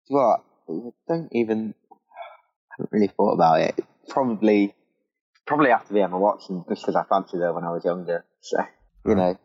what? 0.08 0.44
I 0.70 0.92
don't 1.08 1.30
even. 1.32 1.74
I 1.92 2.76
haven't 2.78 2.92
really 2.92 3.08
thought 3.08 3.34
about 3.34 3.62
it. 3.62 3.80
Probably, 4.10 4.76
probably 5.46 5.70
have 5.70 5.88
to 5.88 5.94
be 5.94 6.02
Emma 6.02 6.18
Watson 6.18 6.64
just 6.70 6.82
because 6.82 6.96
I 6.96 7.04
fancied 7.04 7.40
her 7.40 7.54
when 7.54 7.64
I 7.64 7.72
was 7.72 7.84
younger. 7.86 8.26
So 8.42 8.58
you 9.06 9.16
know, 9.16 9.38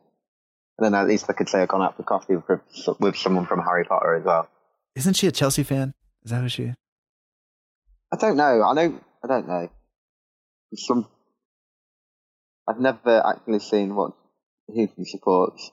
and 0.78 0.84
then 0.84 0.94
at 0.94 1.08
least 1.08 1.26
I 1.28 1.32
could 1.32 1.48
say 1.48 1.62
I've 1.62 1.68
gone 1.68 1.82
out 1.82 1.96
for 1.96 2.04
coffee 2.04 2.36
with, 2.36 2.60
with 3.00 3.16
someone 3.16 3.46
from 3.46 3.60
Harry 3.60 3.84
Potter 3.84 4.14
as 4.14 4.24
well. 4.24 4.48
Isn't 4.94 5.14
she 5.14 5.26
a 5.26 5.32
Chelsea 5.32 5.62
fan? 5.62 5.94
Is 6.24 6.30
that 6.30 6.40
who 6.40 6.48
she? 6.48 6.64
Is? 6.64 6.74
I 8.12 8.16
don't 8.16 8.36
know. 8.36 8.62
I 8.62 8.72
know. 8.74 9.00
I 9.24 9.26
don't 9.26 9.48
know. 9.48 9.70
Some. 10.74 11.08
I've 12.68 12.78
never 12.78 13.22
actually 13.26 13.60
seen 13.60 13.94
what 13.94 14.12
who 14.68 14.88
she 14.96 15.04
supports. 15.04 15.70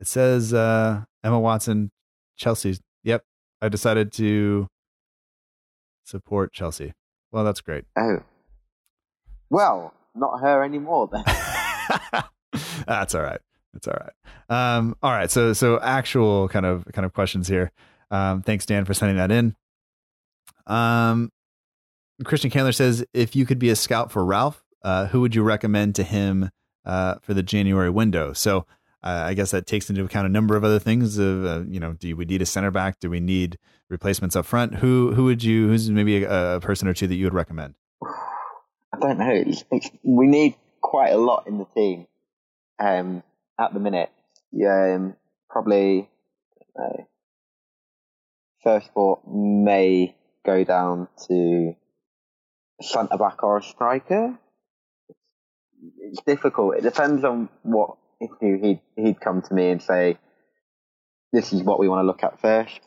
It 0.00 0.06
says 0.06 0.54
uh, 0.54 1.04
Emma 1.22 1.38
Watson, 1.38 1.90
Chelsea. 2.36 2.78
Yep, 3.02 3.24
I 3.60 3.68
decided 3.68 4.12
to 4.14 4.68
support 6.04 6.52
Chelsea. 6.52 6.92
Well, 7.32 7.44
that's 7.44 7.60
great. 7.60 7.84
Oh. 7.96 8.22
Well, 9.54 9.94
not 10.16 10.40
her 10.40 10.64
anymore 10.64 11.08
then. 11.12 11.22
That's 12.88 13.14
all 13.14 13.22
right. 13.22 13.38
That's 13.72 13.86
all 13.86 13.94
right. 14.00 14.76
Um, 14.76 14.96
all 15.00 15.12
right. 15.12 15.30
So 15.30 15.52
so 15.52 15.78
actual 15.80 16.48
kind 16.48 16.66
of 16.66 16.84
kind 16.92 17.06
of 17.06 17.12
questions 17.12 17.46
here. 17.46 17.70
Um, 18.10 18.42
thanks, 18.42 18.66
Dan, 18.66 18.84
for 18.84 18.94
sending 18.94 19.16
that 19.16 19.30
in. 19.30 19.54
Um, 20.66 21.30
Christian 22.24 22.50
Candler 22.50 22.72
says, 22.72 23.04
if 23.14 23.36
you 23.36 23.46
could 23.46 23.60
be 23.60 23.70
a 23.70 23.76
scout 23.76 24.10
for 24.10 24.24
Ralph, 24.24 24.64
uh, 24.82 25.06
who 25.06 25.20
would 25.20 25.36
you 25.36 25.44
recommend 25.44 25.94
to 25.94 26.02
him 26.02 26.50
uh, 26.84 27.16
for 27.22 27.32
the 27.32 27.42
January 27.44 27.90
window? 27.90 28.32
So 28.32 28.66
uh, 29.04 29.22
I 29.24 29.34
guess 29.34 29.52
that 29.52 29.68
takes 29.68 29.88
into 29.88 30.04
account 30.04 30.26
a 30.26 30.30
number 30.30 30.56
of 30.56 30.64
other 30.64 30.80
things. 30.80 31.16
Of 31.16 31.44
uh, 31.44 31.62
you 31.68 31.78
know, 31.78 31.92
do 31.92 32.16
we 32.16 32.24
need 32.24 32.42
a 32.42 32.46
center 32.46 32.72
back? 32.72 32.98
Do 32.98 33.08
we 33.08 33.20
need 33.20 33.58
replacements 33.88 34.34
up 34.34 34.46
front? 34.46 34.74
Who 34.76 35.14
who 35.14 35.26
would 35.26 35.44
you? 35.44 35.68
Who's 35.68 35.88
maybe 35.90 36.24
a, 36.24 36.56
a 36.56 36.60
person 36.60 36.88
or 36.88 36.92
two 36.92 37.06
that 37.06 37.14
you 37.14 37.26
would 37.26 37.34
recommend? 37.34 37.74
I 38.94 38.98
don't 39.00 39.18
know. 39.18 39.30
It's, 39.72 39.90
we 40.02 40.26
need 40.26 40.54
quite 40.80 41.12
a 41.12 41.16
lot 41.16 41.46
in 41.46 41.58
the 41.58 41.66
team 41.74 42.06
um, 42.78 43.22
at 43.58 43.74
the 43.74 43.80
minute. 43.80 44.10
Yeah, 44.52 44.94
um, 44.94 45.16
probably 45.50 46.08
uh, 46.78 47.02
first 48.62 48.90
thought 48.94 49.22
may 49.26 50.14
go 50.46 50.62
down 50.62 51.08
to 51.28 51.74
centre 52.80 53.16
back 53.18 53.42
or 53.42 53.58
a 53.58 53.62
striker. 53.62 54.38
It's 55.98 56.22
difficult. 56.24 56.76
It 56.76 56.82
depends 56.82 57.24
on 57.24 57.48
what 57.62 57.96
you, 58.40 58.58
he'd 58.62 58.80
he'd 58.96 59.20
come 59.20 59.42
to 59.42 59.54
me 59.54 59.70
and 59.70 59.82
say, 59.82 60.18
"This 61.32 61.52
is 61.52 61.62
what 61.62 61.80
we 61.80 61.88
want 61.88 62.02
to 62.02 62.06
look 62.06 62.22
at 62.22 62.40
first. 62.40 62.80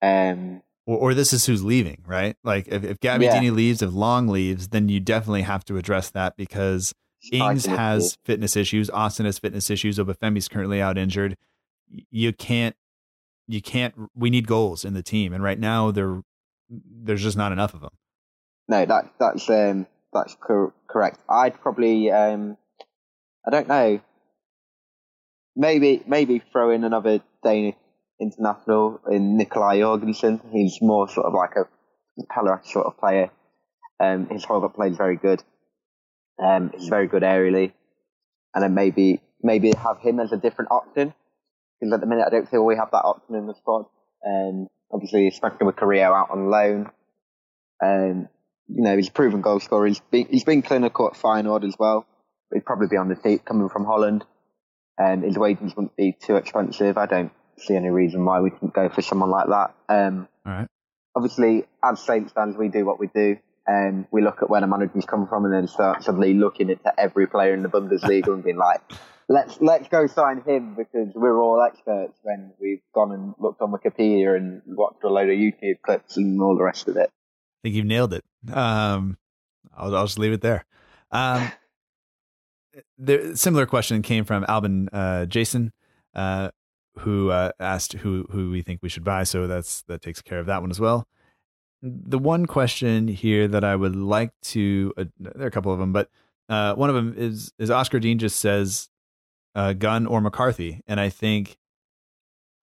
Um, 0.00 0.62
or, 0.88 0.96
or 1.10 1.14
this 1.14 1.34
is 1.34 1.44
who's 1.44 1.62
leaving, 1.62 2.02
right? 2.06 2.34
Like 2.42 2.66
if, 2.68 2.82
if 2.82 2.98
Gabby 2.98 3.26
Yeah. 3.26 3.38
Dini 3.38 3.54
leaves, 3.54 3.82
if 3.82 3.92
Long 3.92 4.26
leaves, 4.26 4.68
then 4.68 4.88
you 4.88 5.00
definitely 5.00 5.42
have 5.42 5.62
to 5.66 5.76
address 5.76 6.08
that 6.10 6.34
because 6.36 6.94
Ings 7.30 7.66
has 7.66 8.16
fitness 8.24 8.56
issues, 8.56 8.88
Austin 8.88 9.26
has 9.26 9.38
fitness 9.38 9.68
issues, 9.68 9.98
Obafemi's 9.98 10.48
currently 10.48 10.80
out 10.80 10.96
injured. 10.96 11.36
You 12.10 12.32
can't, 12.32 12.74
you 13.46 13.60
can't. 13.60 13.94
We 14.14 14.30
need 14.30 14.46
goals 14.46 14.84
in 14.84 14.94
the 14.94 15.02
team, 15.02 15.32
and 15.32 15.42
right 15.42 15.58
now 15.58 15.90
there, 15.90 16.22
there's 16.70 17.22
just 17.22 17.36
not 17.36 17.52
enough 17.52 17.74
of 17.74 17.80
them. 17.80 17.90
No, 18.68 18.84
that 18.86 19.12
that's 19.18 19.48
um 19.50 19.86
that's 20.12 20.36
cor- 20.40 20.74
correct. 20.88 21.18
I'd 21.28 21.60
probably 21.60 22.10
um 22.10 22.56
I 23.46 23.50
don't 23.50 23.68
know. 23.68 24.00
Maybe 25.56 26.02
maybe 26.06 26.42
throw 26.52 26.70
in 26.70 26.84
another 26.84 27.20
Danish 27.42 27.74
international 28.20 29.00
in 29.10 29.36
Nikolai 29.36 29.78
Jorgensen. 29.78 30.40
He's 30.52 30.78
more 30.80 31.08
sort 31.08 31.26
of 31.26 31.34
like 31.34 31.52
a 31.56 31.64
Pellè 32.22 32.64
sort 32.66 32.86
of 32.86 32.98
player. 32.98 33.30
Um, 34.00 34.28
his 34.30 34.44
hold 34.44 34.64
up 34.64 34.74
play 34.74 34.88
is 34.88 34.96
very 34.96 35.16
good. 35.16 35.42
Um, 36.42 36.70
he's 36.76 36.88
very 36.88 37.08
good 37.08 37.22
aerially, 37.22 37.72
and 38.54 38.62
then 38.62 38.74
maybe 38.74 39.20
maybe 39.42 39.72
have 39.72 39.98
him 40.00 40.20
as 40.20 40.32
a 40.32 40.36
different 40.36 40.70
option 40.70 41.14
because 41.78 41.92
at 41.92 42.00
the 42.00 42.06
minute 42.06 42.24
I 42.26 42.30
don't 42.30 42.48
feel 42.48 42.64
we 42.64 42.76
have 42.76 42.90
that 42.92 43.04
option 43.04 43.34
in 43.34 43.46
the 43.46 43.54
squad. 43.54 43.86
Um, 44.26 44.68
obviously, 44.92 45.28
especially 45.28 45.66
with 45.66 45.76
Carrillo 45.76 46.12
out 46.12 46.30
on 46.30 46.50
loan. 46.50 46.90
Um, 47.84 48.28
you 48.68 48.82
know, 48.82 48.96
he's 48.96 49.08
a 49.08 49.12
proven 49.12 49.40
goal 49.40 49.60
scorer. 49.60 49.86
He's 49.86 50.00
been, 50.00 50.26
he's 50.28 50.44
been 50.44 50.62
clinical 50.62 51.06
at 51.06 51.14
Feyenoord 51.14 51.64
as 51.64 51.76
well. 51.78 52.06
He'd 52.52 52.64
probably 52.64 52.88
be 52.88 52.96
on 52.96 53.08
the 53.08 53.14
team 53.14 53.38
coming 53.38 53.68
from 53.68 53.84
Holland. 53.84 54.24
And 54.98 55.22
his 55.22 55.38
wages 55.38 55.74
wouldn't 55.76 55.96
be 55.96 56.16
too 56.20 56.36
expensive. 56.36 56.98
I 56.98 57.06
don't 57.06 57.32
see 57.60 57.74
any 57.74 57.90
reason 57.90 58.24
why 58.24 58.40
we 58.40 58.50
couldn't 58.50 58.74
go 58.74 58.88
for 58.88 59.02
someone 59.02 59.30
like 59.30 59.48
that. 59.48 59.74
Um, 59.88 60.28
right. 60.44 60.66
obviously, 61.14 61.64
as 61.82 62.00
Saints 62.00 62.32
fans, 62.32 62.56
we 62.56 62.68
do 62.68 62.84
what 62.84 62.98
we 62.98 63.08
do. 63.08 63.36
Um, 63.68 64.06
we 64.10 64.22
look 64.22 64.42
at 64.42 64.48
where 64.48 64.60
the 64.62 64.66
managers 64.66 65.04
come 65.04 65.26
from 65.26 65.44
and 65.44 65.52
then 65.52 65.68
start 65.68 66.02
suddenly 66.02 66.32
looking 66.32 66.70
into 66.70 66.92
every 66.98 67.26
player 67.26 67.52
in 67.52 67.62
the 67.62 67.68
Bundesliga 67.68 68.28
and 68.28 68.42
being 68.42 68.56
like, 68.56 68.80
let's 69.28 69.60
let's 69.60 69.88
go 69.88 70.06
sign 70.06 70.42
him 70.46 70.74
because 70.74 71.12
we're 71.14 71.38
all 71.38 71.62
experts 71.62 72.18
when 72.22 72.52
we've 72.60 72.80
gone 72.94 73.12
and 73.12 73.34
looked 73.38 73.60
on 73.60 73.72
Wikipedia 73.72 74.36
and 74.36 74.62
watched 74.66 75.04
a 75.04 75.08
load 75.08 75.28
of 75.28 75.36
YouTube 75.36 75.82
clips 75.82 76.16
and 76.16 76.40
all 76.40 76.56
the 76.56 76.64
rest 76.64 76.88
of 76.88 76.96
it. 76.96 77.10
I 77.10 77.58
think 77.62 77.74
you've 77.74 77.86
nailed 77.86 78.14
it. 78.14 78.24
Um, 78.52 79.18
I'll, 79.76 79.94
I'll 79.94 80.06
just 80.06 80.18
leave 80.18 80.32
it 80.32 80.40
there. 80.40 80.64
Um, 81.10 81.52
the 82.98 83.36
similar 83.36 83.66
question 83.66 84.02
came 84.02 84.24
from 84.24 84.44
Albin 84.48 84.88
uh, 84.92 85.26
Jason, 85.26 85.72
uh, 86.14 86.50
who 86.98 87.30
uh, 87.30 87.52
asked 87.60 87.94
who 87.94 88.26
who 88.30 88.50
we 88.50 88.62
think 88.62 88.80
we 88.82 88.88
should 88.88 89.04
buy. 89.04 89.24
So 89.24 89.46
that's 89.46 89.82
that 89.82 90.02
takes 90.02 90.22
care 90.22 90.38
of 90.38 90.46
that 90.46 90.60
one 90.60 90.70
as 90.70 90.80
well. 90.80 91.06
The 91.82 92.18
one 92.18 92.46
question 92.46 93.08
here 93.08 93.46
that 93.48 93.62
I 93.64 93.76
would 93.76 93.94
like 93.94 94.32
to 94.42 94.92
uh, 94.96 95.04
there 95.18 95.44
are 95.44 95.46
a 95.46 95.50
couple 95.50 95.72
of 95.72 95.78
them, 95.78 95.92
but 95.92 96.10
uh, 96.48 96.74
one 96.74 96.90
of 96.90 96.96
them 96.96 97.14
is 97.16 97.52
is 97.58 97.70
Oscar 97.70 98.00
Dean 98.00 98.18
just 98.18 98.40
says 98.40 98.88
uh, 99.54 99.72
Gunn 99.72 100.06
or 100.06 100.20
McCarthy, 100.20 100.82
and 100.86 100.98
I 100.98 101.08
think 101.08 101.56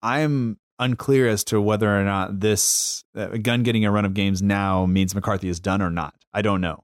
I'm 0.02 0.60
unclear 0.78 1.28
as 1.28 1.44
to 1.46 1.62
whether 1.62 1.98
or 1.98 2.04
not 2.04 2.42
this 2.42 3.06
uh, 3.16 3.28
Gunn 3.42 3.64
getting 3.64 3.86
a 3.86 3.92
run 3.92 4.06
of 4.06 4.14
games 4.14 4.42
now 4.42 4.86
means 4.86 5.16
McCarthy 5.16 5.48
is 5.48 5.60
done 5.60 5.82
or 5.82 5.90
not. 5.90 6.14
I 6.34 6.42
don't 6.42 6.62
know. 6.62 6.84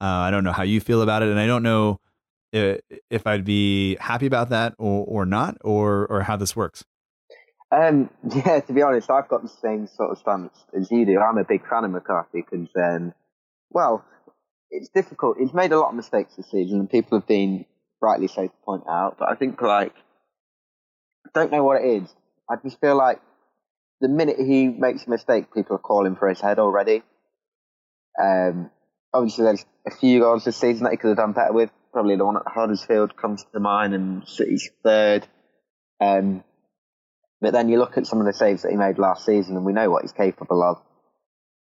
Uh, 0.00 0.04
I 0.06 0.30
don't 0.30 0.44
know 0.44 0.52
how 0.52 0.64
you 0.64 0.80
feel 0.80 1.00
about 1.00 1.22
it, 1.22 1.30
and 1.30 1.38
I 1.38 1.46
don't 1.46 1.62
know 1.62 2.00
if, 2.52 3.26
I'd 3.26 3.44
be 3.44 3.96
happy 3.96 4.26
about 4.26 4.50
that 4.50 4.74
or, 4.78 5.04
or 5.06 5.26
not, 5.26 5.56
or 5.62 6.06
or 6.06 6.22
how 6.22 6.36
this 6.36 6.54
works. 6.54 6.84
Um, 7.70 8.10
yeah, 8.34 8.60
to 8.60 8.72
be 8.72 8.82
honest, 8.82 9.10
I've 9.10 9.28
got 9.28 9.42
the 9.42 9.48
same 9.48 9.86
sort 9.86 10.10
of 10.10 10.18
stance 10.18 10.56
as 10.78 10.90
you 10.90 11.06
do. 11.06 11.18
I'm 11.18 11.38
a 11.38 11.44
big 11.44 11.66
fan 11.68 11.84
of 11.84 11.90
McCarthy 11.90 12.44
because, 12.48 12.68
um, 12.76 13.14
well, 13.70 14.04
it's 14.70 14.90
difficult. 14.90 15.38
He's 15.38 15.54
made 15.54 15.72
a 15.72 15.78
lot 15.78 15.90
of 15.90 15.94
mistakes 15.94 16.36
this 16.36 16.50
season, 16.50 16.80
and 16.80 16.90
people 16.90 17.18
have 17.18 17.26
been 17.26 17.64
rightly 18.00 18.28
so 18.28 18.46
to 18.46 18.52
point 18.64 18.84
out. 18.88 19.16
But 19.18 19.30
I 19.30 19.34
think, 19.36 19.60
like, 19.62 19.94
I 21.26 21.30
don't 21.34 21.50
know 21.50 21.64
what 21.64 21.82
it 21.82 22.02
is. 22.02 22.14
I 22.50 22.56
just 22.62 22.80
feel 22.80 22.96
like 22.96 23.20
the 24.00 24.08
minute 24.08 24.36
he 24.38 24.66
makes 24.66 25.06
a 25.06 25.10
mistake, 25.10 25.54
people 25.54 25.76
are 25.76 25.78
calling 25.78 26.16
for 26.16 26.28
his 26.28 26.40
head 26.40 26.58
already. 26.58 27.02
Um, 28.22 28.70
obviously, 29.14 29.44
there's 29.44 29.64
a 29.86 29.90
few 29.90 30.20
goals 30.20 30.44
this 30.44 30.56
season 30.56 30.84
that 30.84 30.90
he 30.90 30.96
could 30.96 31.08
have 31.08 31.16
done 31.16 31.32
better 31.32 31.52
with. 31.52 31.70
Probably 31.92 32.16
the 32.16 32.24
one 32.24 32.36
at 32.36 32.42
Huddersfield 32.46 33.16
comes 33.16 33.44
to 33.52 33.60
mind, 33.60 33.94
and 33.94 34.26
City's 34.26 34.70
third. 34.82 35.26
Um, 36.00 36.42
but 37.40 37.52
then 37.52 37.68
you 37.68 37.78
look 37.78 37.98
at 37.98 38.06
some 38.06 38.20
of 38.20 38.26
the 38.26 38.32
saves 38.32 38.62
that 38.62 38.70
he 38.70 38.76
made 38.76 38.98
last 38.98 39.26
season, 39.26 39.56
and 39.56 39.64
we 39.66 39.72
know 39.72 39.90
what 39.90 40.02
he's 40.02 40.12
capable 40.12 40.62
of. 40.62 40.78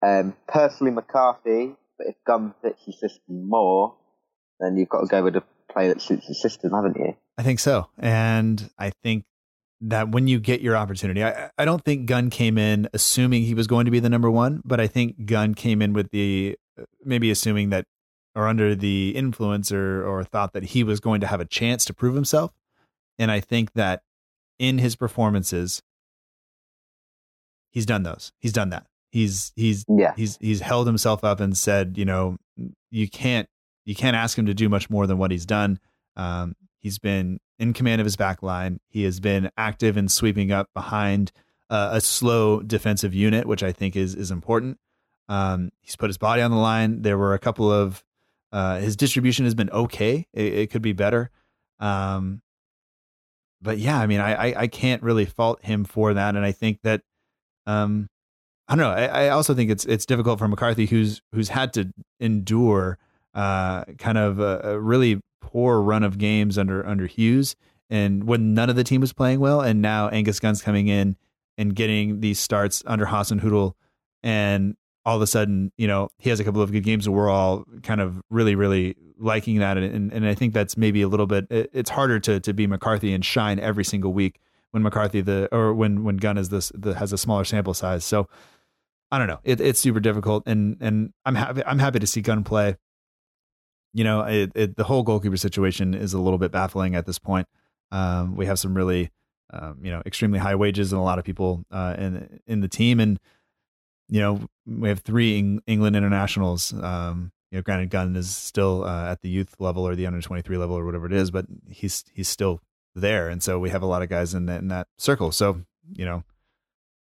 Um, 0.06 0.34
personally, 0.46 0.92
McCarthy, 0.92 1.74
but 1.96 2.08
if 2.08 2.16
Gunn 2.26 2.54
fits 2.62 2.84
the 2.84 2.92
system 2.92 3.48
more, 3.48 3.96
then 4.60 4.76
you've 4.76 4.88
got 4.88 5.00
to 5.00 5.06
go 5.06 5.22
with 5.22 5.36
a 5.36 5.44
player 5.70 5.88
that 5.88 6.02
suits 6.02 6.26
the 6.26 6.34
system, 6.34 6.72
haven't 6.72 6.96
you? 6.96 7.16
I 7.38 7.42
think 7.42 7.60
so, 7.60 7.88
and 7.98 8.68
I 8.78 8.90
think 9.02 9.24
that 9.80 10.10
when 10.10 10.28
you 10.28 10.40
get 10.40 10.60
your 10.60 10.76
opportunity, 10.76 11.24
I, 11.24 11.50
I 11.56 11.64
don't 11.64 11.84
think 11.84 12.06
Gunn 12.06 12.30
came 12.30 12.58
in 12.58 12.88
assuming 12.92 13.44
he 13.44 13.54
was 13.54 13.66
going 13.66 13.84
to 13.84 13.90
be 13.90 14.00
the 14.00 14.10
number 14.10 14.30
one, 14.30 14.62
but 14.64 14.80
I 14.80 14.86
think 14.86 15.26
Gunn 15.26 15.54
came 15.54 15.80
in 15.80 15.92
with 15.92 16.10
the 16.10 16.56
maybe 17.04 17.30
assuming 17.30 17.70
that 17.70 17.86
or 18.34 18.48
under 18.48 18.74
the 18.74 19.12
influence 19.14 19.70
or, 19.70 20.06
or 20.06 20.24
thought 20.24 20.52
that 20.52 20.64
he 20.64 20.84
was 20.84 21.00
going 21.00 21.20
to 21.20 21.26
have 21.26 21.40
a 21.40 21.44
chance 21.44 21.84
to 21.84 21.94
prove 21.94 22.14
himself. 22.14 22.52
And 23.18 23.30
I 23.30 23.40
think 23.40 23.72
that 23.74 24.02
in 24.58 24.78
his 24.78 24.96
performances, 24.96 25.82
he's 27.70 27.86
done 27.86 28.02
those. 28.02 28.32
He's 28.38 28.52
done 28.52 28.70
that. 28.70 28.86
He's 29.10 29.52
he's 29.56 29.84
yeah. 29.88 30.14
he's 30.16 30.38
he's 30.40 30.60
held 30.60 30.86
himself 30.86 31.22
up 31.22 31.40
and 31.40 31.56
said, 31.56 31.98
you 31.98 32.04
know, 32.04 32.38
you 32.90 33.08
can't 33.08 33.48
you 33.84 33.94
can't 33.94 34.16
ask 34.16 34.38
him 34.38 34.46
to 34.46 34.54
do 34.54 34.68
much 34.68 34.88
more 34.88 35.06
than 35.06 35.18
what 35.18 35.30
he's 35.30 35.44
done. 35.44 35.78
Um, 36.16 36.56
he's 36.78 36.98
been 36.98 37.40
in 37.58 37.74
command 37.74 38.00
of 38.00 38.06
his 38.06 38.16
back 38.16 38.42
line. 38.42 38.80
He 38.88 39.04
has 39.04 39.20
been 39.20 39.50
active 39.58 39.96
in 39.96 40.08
sweeping 40.08 40.50
up 40.50 40.70
behind 40.74 41.32
uh, 41.68 41.90
a 41.92 42.00
slow 42.00 42.60
defensive 42.60 43.14
unit, 43.14 43.46
which 43.46 43.62
I 43.62 43.72
think 43.72 43.96
is 43.96 44.14
is 44.14 44.30
important. 44.30 44.78
Um, 45.28 45.70
he's 45.80 45.96
put 45.96 46.08
his 46.08 46.18
body 46.18 46.40
on 46.40 46.50
the 46.50 46.56
line. 46.56 47.02
There 47.02 47.18
were 47.18 47.34
a 47.34 47.38
couple 47.38 47.70
of 47.70 48.02
uh, 48.52 48.78
his 48.78 48.96
distribution 48.96 49.44
has 49.44 49.54
been 49.54 49.70
okay. 49.70 50.26
It, 50.32 50.54
it 50.54 50.70
could 50.70 50.82
be 50.82 50.92
better. 50.92 51.30
Um, 51.80 52.42
but 53.60 53.78
yeah, 53.78 53.98
I 53.98 54.06
mean, 54.06 54.20
I, 54.20 54.34
I, 54.34 54.60
I 54.62 54.66
can't 54.66 55.02
really 55.02 55.24
fault 55.24 55.62
him 55.62 55.84
for 55.84 56.14
that, 56.14 56.36
and 56.36 56.44
I 56.44 56.52
think 56.52 56.80
that 56.82 57.02
um, 57.66 58.08
I 58.68 58.74
don't 58.74 58.82
know. 58.82 58.90
I, 58.90 59.26
I 59.26 59.28
also 59.30 59.54
think 59.54 59.70
it's 59.70 59.84
it's 59.84 60.04
difficult 60.04 60.38
for 60.38 60.48
McCarthy, 60.48 60.86
who's 60.86 61.22
who's 61.32 61.48
had 61.48 61.72
to 61.74 61.92
endure 62.20 62.98
uh, 63.34 63.84
kind 63.98 64.18
of 64.18 64.40
a, 64.40 64.60
a 64.64 64.80
really 64.80 65.20
poor 65.40 65.80
run 65.80 66.02
of 66.02 66.18
games 66.18 66.58
under 66.58 66.84
under 66.86 67.06
Hughes, 67.06 67.54
and 67.88 68.24
when 68.24 68.52
none 68.54 68.68
of 68.68 68.76
the 68.76 68.84
team 68.84 69.00
was 69.00 69.12
playing 69.12 69.40
well, 69.40 69.60
and 69.60 69.80
now 69.80 70.08
Angus 70.08 70.40
Gunn's 70.40 70.62
coming 70.62 70.88
in 70.88 71.16
and 71.56 71.74
getting 71.74 72.20
these 72.20 72.38
starts 72.38 72.82
under 72.86 73.06
Hasenhüttl, 73.06 73.74
and 74.22 74.76
all 75.04 75.16
of 75.16 75.22
a 75.22 75.26
sudden, 75.26 75.72
you 75.76 75.86
know, 75.86 76.08
he 76.18 76.30
has 76.30 76.40
a 76.40 76.44
couple 76.44 76.62
of 76.62 76.72
good 76.72 76.84
games, 76.84 77.06
and 77.06 77.14
we're 77.14 77.30
all 77.30 77.64
kind 77.82 78.00
of 78.00 78.22
really, 78.30 78.54
really 78.54 78.96
liking 79.18 79.58
that, 79.58 79.76
and 79.76 80.12
and 80.12 80.26
I 80.26 80.34
think 80.34 80.54
that's 80.54 80.76
maybe 80.76 81.02
a 81.02 81.08
little 81.08 81.26
bit. 81.26 81.46
It's 81.50 81.90
harder 81.90 82.20
to 82.20 82.40
to 82.40 82.52
be 82.52 82.66
McCarthy 82.66 83.12
and 83.12 83.24
shine 83.24 83.58
every 83.58 83.84
single 83.84 84.12
week 84.12 84.40
when 84.70 84.82
McCarthy 84.82 85.20
the 85.20 85.48
or 85.52 85.74
when 85.74 86.04
when 86.04 86.16
Gunn 86.16 86.38
is 86.38 86.48
this 86.48 86.72
the, 86.74 86.94
has 86.94 87.12
a 87.12 87.18
smaller 87.18 87.44
sample 87.44 87.74
size. 87.74 88.04
So 88.04 88.28
I 89.10 89.18
don't 89.18 89.28
know. 89.28 89.40
It, 89.44 89.60
it's 89.60 89.80
super 89.80 90.00
difficult, 90.00 90.44
and 90.46 90.76
and 90.80 91.12
I'm 91.24 91.34
happy. 91.34 91.62
I'm 91.64 91.78
happy 91.78 91.98
to 91.98 92.06
see 92.06 92.20
Gunn 92.20 92.44
play 92.44 92.76
you 93.92 94.04
know, 94.04 94.22
it, 94.22 94.52
it, 94.54 94.76
the 94.76 94.84
whole 94.84 95.02
goalkeeper 95.02 95.36
situation 95.36 95.94
is 95.94 96.14
a 96.14 96.20
little 96.20 96.38
bit 96.38 96.50
baffling 96.50 96.94
at 96.94 97.06
this 97.06 97.18
point. 97.18 97.46
Um, 97.90 98.36
we 98.36 98.46
have 98.46 98.58
some 98.58 98.74
really, 98.74 99.10
um, 99.52 99.78
you 99.82 99.90
know, 99.90 100.02
extremely 100.06 100.38
high 100.38 100.54
wages 100.54 100.92
and 100.92 101.00
a 101.00 101.04
lot 101.04 101.18
of 101.18 101.24
people 101.24 101.64
uh, 101.70 101.94
in 101.98 102.40
in 102.46 102.60
the 102.60 102.68
team, 102.68 103.00
and 103.00 103.20
you 104.12 104.20
know, 104.20 104.46
we 104.66 104.90
have 104.90 105.00
three 105.00 105.38
Eng- 105.38 105.62
England 105.66 105.96
internationals. 105.96 106.74
Um, 106.74 107.32
you 107.50 107.56
know, 107.56 107.62
granted, 107.62 107.88
Gunn 107.88 108.14
is 108.14 108.36
still 108.36 108.84
uh, 108.84 109.10
at 109.10 109.22
the 109.22 109.30
youth 109.30 109.54
level 109.58 109.88
or 109.88 109.96
the 109.96 110.06
under 110.06 110.20
twenty 110.20 110.42
three 110.42 110.58
level 110.58 110.76
or 110.76 110.84
whatever 110.84 111.06
it 111.06 111.14
is, 111.14 111.30
but 111.30 111.46
he's 111.70 112.04
he's 112.12 112.28
still 112.28 112.60
there, 112.94 113.30
and 113.30 113.42
so 113.42 113.58
we 113.58 113.70
have 113.70 113.80
a 113.80 113.86
lot 113.86 114.02
of 114.02 114.10
guys 114.10 114.34
in 114.34 114.44
that 114.46 114.60
in 114.60 114.68
that 114.68 114.86
circle. 114.98 115.32
So 115.32 115.62
you 115.94 116.04
know, 116.04 116.24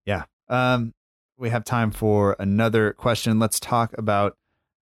yeah. 0.06 0.26
Um, 0.50 0.94
we 1.36 1.50
have 1.50 1.66
time 1.66 1.90
for 1.90 2.36
another 2.38 2.94
question. 2.94 3.40
Let's 3.40 3.60
talk 3.60 3.98
about 3.98 4.38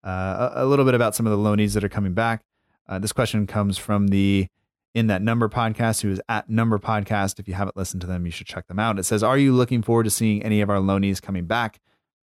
uh, 0.04 0.50
a, 0.56 0.64
a, 0.64 0.66
little 0.66 0.84
bit 0.84 0.94
about 0.94 1.14
some 1.14 1.28
of 1.28 1.30
the 1.30 1.38
loanies 1.38 1.74
that 1.74 1.84
are 1.84 1.88
coming 1.88 2.12
back. 2.12 2.42
Uh, 2.88 2.98
this 2.98 3.12
question 3.12 3.46
comes 3.46 3.78
from 3.78 4.08
the 4.08 4.48
in 4.96 5.06
that 5.06 5.22
number 5.22 5.48
podcast, 5.48 6.02
who 6.02 6.10
is 6.10 6.20
at 6.28 6.50
number 6.50 6.80
podcast. 6.80 7.38
If 7.38 7.46
you 7.46 7.54
haven't 7.54 7.76
listened 7.76 8.00
to 8.00 8.08
them, 8.08 8.26
you 8.26 8.32
should 8.32 8.48
check 8.48 8.66
them 8.66 8.80
out. 8.80 8.98
It 8.98 9.04
says, 9.04 9.22
"Are 9.22 9.38
you 9.38 9.52
looking 9.52 9.80
forward 9.80 10.04
to 10.04 10.10
seeing 10.10 10.42
any 10.42 10.60
of 10.60 10.68
our 10.68 10.78
loanies 10.78 11.22
coming 11.22 11.44
back? 11.44 11.78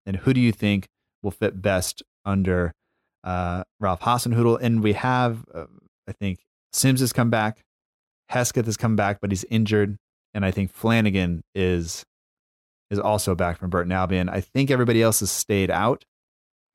And 0.07 0.17
who 0.17 0.33
do 0.35 0.41
you 0.41 0.53
think 0.53 0.87
will 1.23 1.31
fit 1.31 1.61
best 1.63 2.03
under 2.25 2.73
uh, 3.23 3.65
Ralph 3.81 4.01
Hasenhüttl?" 4.01 4.59
And 4.61 4.83
we 4.83 4.93
have, 4.95 5.45
uh, 5.55 5.67
I 6.09 6.13
think, 6.13 6.41
Sims 6.73 7.01
has 7.01 7.13
come 7.13 7.31
back, 7.31 7.63
Hesketh 8.29 8.67
has 8.67 8.77
come 8.77 8.97
back, 8.97 9.19
but 9.21 9.31
he's 9.31 9.45
injured, 9.45 9.97
and 10.33 10.45
I 10.45 10.51
think 10.51 10.73
Flannigan 10.73 11.43
is 11.55 12.05
is 12.91 12.99
also 12.99 13.35
back 13.35 13.59
from 13.59 13.71
Burton 13.71 13.93
Albion. 13.93 14.29
I 14.29 14.41
think 14.41 14.71
everybody 14.71 15.03
else 15.03 15.21
has 15.21 15.31
stayed 15.31 15.71
out 15.71 16.05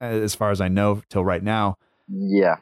as 0.00 0.34
far 0.34 0.50
as 0.50 0.60
I 0.60 0.68
know 0.68 1.02
till 1.10 1.24
right 1.24 1.42
now. 1.42 1.76
Yeah. 2.08 2.56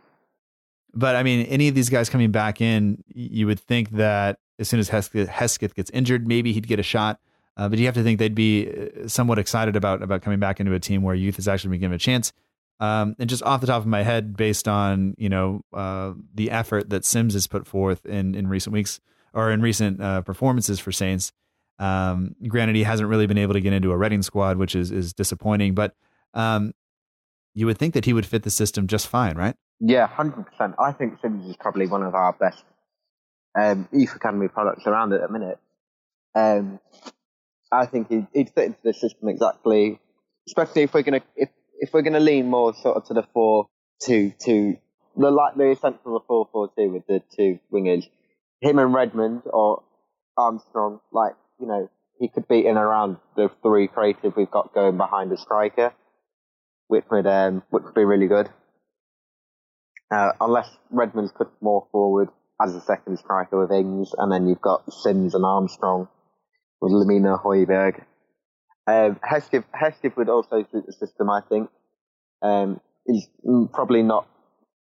But 0.94 1.16
I 1.16 1.22
mean, 1.22 1.46
any 1.46 1.68
of 1.68 1.74
these 1.74 1.88
guys 1.88 2.08
coming 2.08 2.30
back 2.30 2.60
in, 2.60 3.02
you 3.08 3.46
would 3.46 3.60
think 3.60 3.90
that 3.90 4.38
as 4.58 4.68
soon 4.68 4.80
as 4.80 4.88
Hesketh, 4.88 5.28
Hesketh 5.28 5.74
gets 5.74 5.90
injured, 5.90 6.26
maybe 6.26 6.52
he'd 6.52 6.66
get 6.66 6.80
a 6.80 6.82
shot. 6.84 7.20
Uh, 7.58 7.68
but 7.68 7.78
you 7.78 7.86
have 7.86 7.94
to 7.94 8.04
think 8.04 8.20
they'd 8.20 8.36
be 8.36 8.70
uh, 8.70 9.08
somewhat 9.08 9.38
excited 9.38 9.74
about 9.74 10.00
about 10.00 10.22
coming 10.22 10.38
back 10.38 10.60
into 10.60 10.72
a 10.72 10.78
team 10.78 11.02
where 11.02 11.14
youth 11.14 11.38
is 11.38 11.48
actually 11.48 11.70
being 11.70 11.80
given 11.80 11.96
a 11.96 11.98
chance. 11.98 12.32
Um, 12.80 13.16
and 13.18 13.28
just 13.28 13.42
off 13.42 13.60
the 13.60 13.66
top 13.66 13.82
of 13.82 13.86
my 13.86 14.04
head, 14.04 14.36
based 14.36 14.68
on 14.68 15.14
you 15.18 15.28
know 15.28 15.64
uh, 15.72 16.12
the 16.32 16.52
effort 16.52 16.90
that 16.90 17.04
Sims 17.04 17.34
has 17.34 17.48
put 17.48 17.66
forth 17.66 18.06
in 18.06 18.36
in 18.36 18.46
recent 18.46 18.72
weeks 18.72 19.00
or 19.34 19.50
in 19.50 19.60
recent 19.60 20.00
uh, 20.00 20.22
performances 20.22 20.78
for 20.78 20.92
Saints, 20.92 21.32
um, 21.80 22.36
granted 22.46 22.76
he 22.76 22.84
hasn't 22.84 23.08
really 23.08 23.26
been 23.26 23.38
able 23.38 23.54
to 23.54 23.60
get 23.60 23.72
into 23.72 23.90
a 23.90 23.96
Reading 23.96 24.22
squad, 24.22 24.56
which 24.56 24.76
is 24.76 24.92
is 24.92 25.12
disappointing. 25.12 25.74
But 25.74 25.96
um, 26.34 26.72
you 27.54 27.66
would 27.66 27.78
think 27.78 27.94
that 27.94 28.04
he 28.04 28.12
would 28.12 28.26
fit 28.26 28.44
the 28.44 28.50
system 28.50 28.86
just 28.86 29.08
fine, 29.08 29.36
right? 29.36 29.56
Yeah, 29.80 30.06
hundred 30.06 30.46
percent. 30.46 30.76
I 30.78 30.92
think 30.92 31.20
Sims 31.20 31.44
is 31.50 31.56
probably 31.56 31.88
one 31.88 32.04
of 32.04 32.14
our 32.14 32.32
best 32.34 32.62
um, 33.60 33.88
youth 33.90 34.14
academy 34.14 34.46
products 34.46 34.86
around 34.86 35.12
at 35.12 35.20
the 35.20 35.28
minute. 35.28 35.58
Um, 36.36 36.78
I 37.70 37.86
think 37.86 38.08
he'd, 38.08 38.26
he'd, 38.32 38.50
fit 38.50 38.64
into 38.66 38.78
the 38.82 38.94
system 38.94 39.28
exactly, 39.28 40.00
especially 40.46 40.82
if 40.82 40.94
we're 40.94 41.02
gonna 41.02 41.22
if 41.36 41.50
if 41.80 41.92
we're 41.92 42.02
gonna 42.02 42.20
lean 42.20 42.48
more 42.48 42.74
sort 42.74 42.96
of 42.96 43.04
to 43.06 43.14
the 43.14 43.24
four 43.34 43.66
two 44.02 44.32
two 44.42 44.76
the 45.16 45.30
like 45.30 45.56
the 45.56 45.70
essential 45.70 46.16
of 46.16 46.22
four 46.26 46.48
four 46.52 46.70
two 46.76 46.90
with 46.90 47.06
the 47.06 47.22
two 47.36 47.58
wingers, 47.72 48.04
him 48.60 48.78
and 48.78 48.94
Redmond 48.94 49.42
or 49.46 49.82
Armstrong, 50.36 51.00
like 51.12 51.34
you 51.60 51.66
know, 51.66 51.90
he 52.18 52.28
could 52.28 52.48
be 52.48 52.66
in 52.66 52.76
around 52.76 53.16
the 53.36 53.50
three 53.62 53.88
creative 53.88 54.36
we've 54.36 54.50
got 54.50 54.72
going 54.72 54.96
behind 54.96 55.32
a 55.32 55.36
striker 55.36 55.92
which 56.88 57.04
would 57.10 57.26
um, 57.26 57.62
which 57.70 57.84
would 57.84 57.94
be 57.94 58.04
really 58.04 58.26
good. 58.26 58.48
Uh, 60.10 60.30
unless 60.40 60.68
Redmond's 60.90 61.32
put 61.32 61.48
more 61.60 61.86
forward 61.92 62.28
as 62.60 62.74
a 62.74 62.80
second 62.80 63.18
striker 63.18 63.60
with 63.60 63.70
Ings, 63.70 64.12
and 64.16 64.32
then 64.32 64.48
you've 64.48 64.60
got 64.60 64.90
Sims 64.92 65.34
and 65.34 65.44
Armstrong 65.44 66.08
with 66.80 66.92
Lemina 66.92 67.42
Højbjerg. 67.42 68.04
Um, 68.86 69.20
would 70.16 70.28
also 70.28 70.64
suit 70.72 70.86
the 70.86 70.92
system, 70.92 71.28
I 71.28 71.40
think. 71.48 71.68
Um, 72.40 72.80
he's 73.06 73.28
probably 73.72 74.02
not 74.02 74.26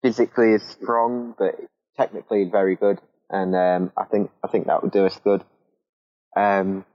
physically 0.02 0.54
as 0.56 0.64
strong, 0.64 1.36
but 1.38 1.56
technically 1.98 2.46
very 2.52 2.76
good, 2.76 3.00
and 3.30 3.56
um, 3.56 3.92
I 3.98 4.06
think 4.06 4.32
I 4.44 4.48
think 4.48 4.68
that 4.68 4.82
would 4.82 4.92
do 4.92 5.06
us 5.06 5.20
good. 5.24 5.44
Um, 6.36 6.86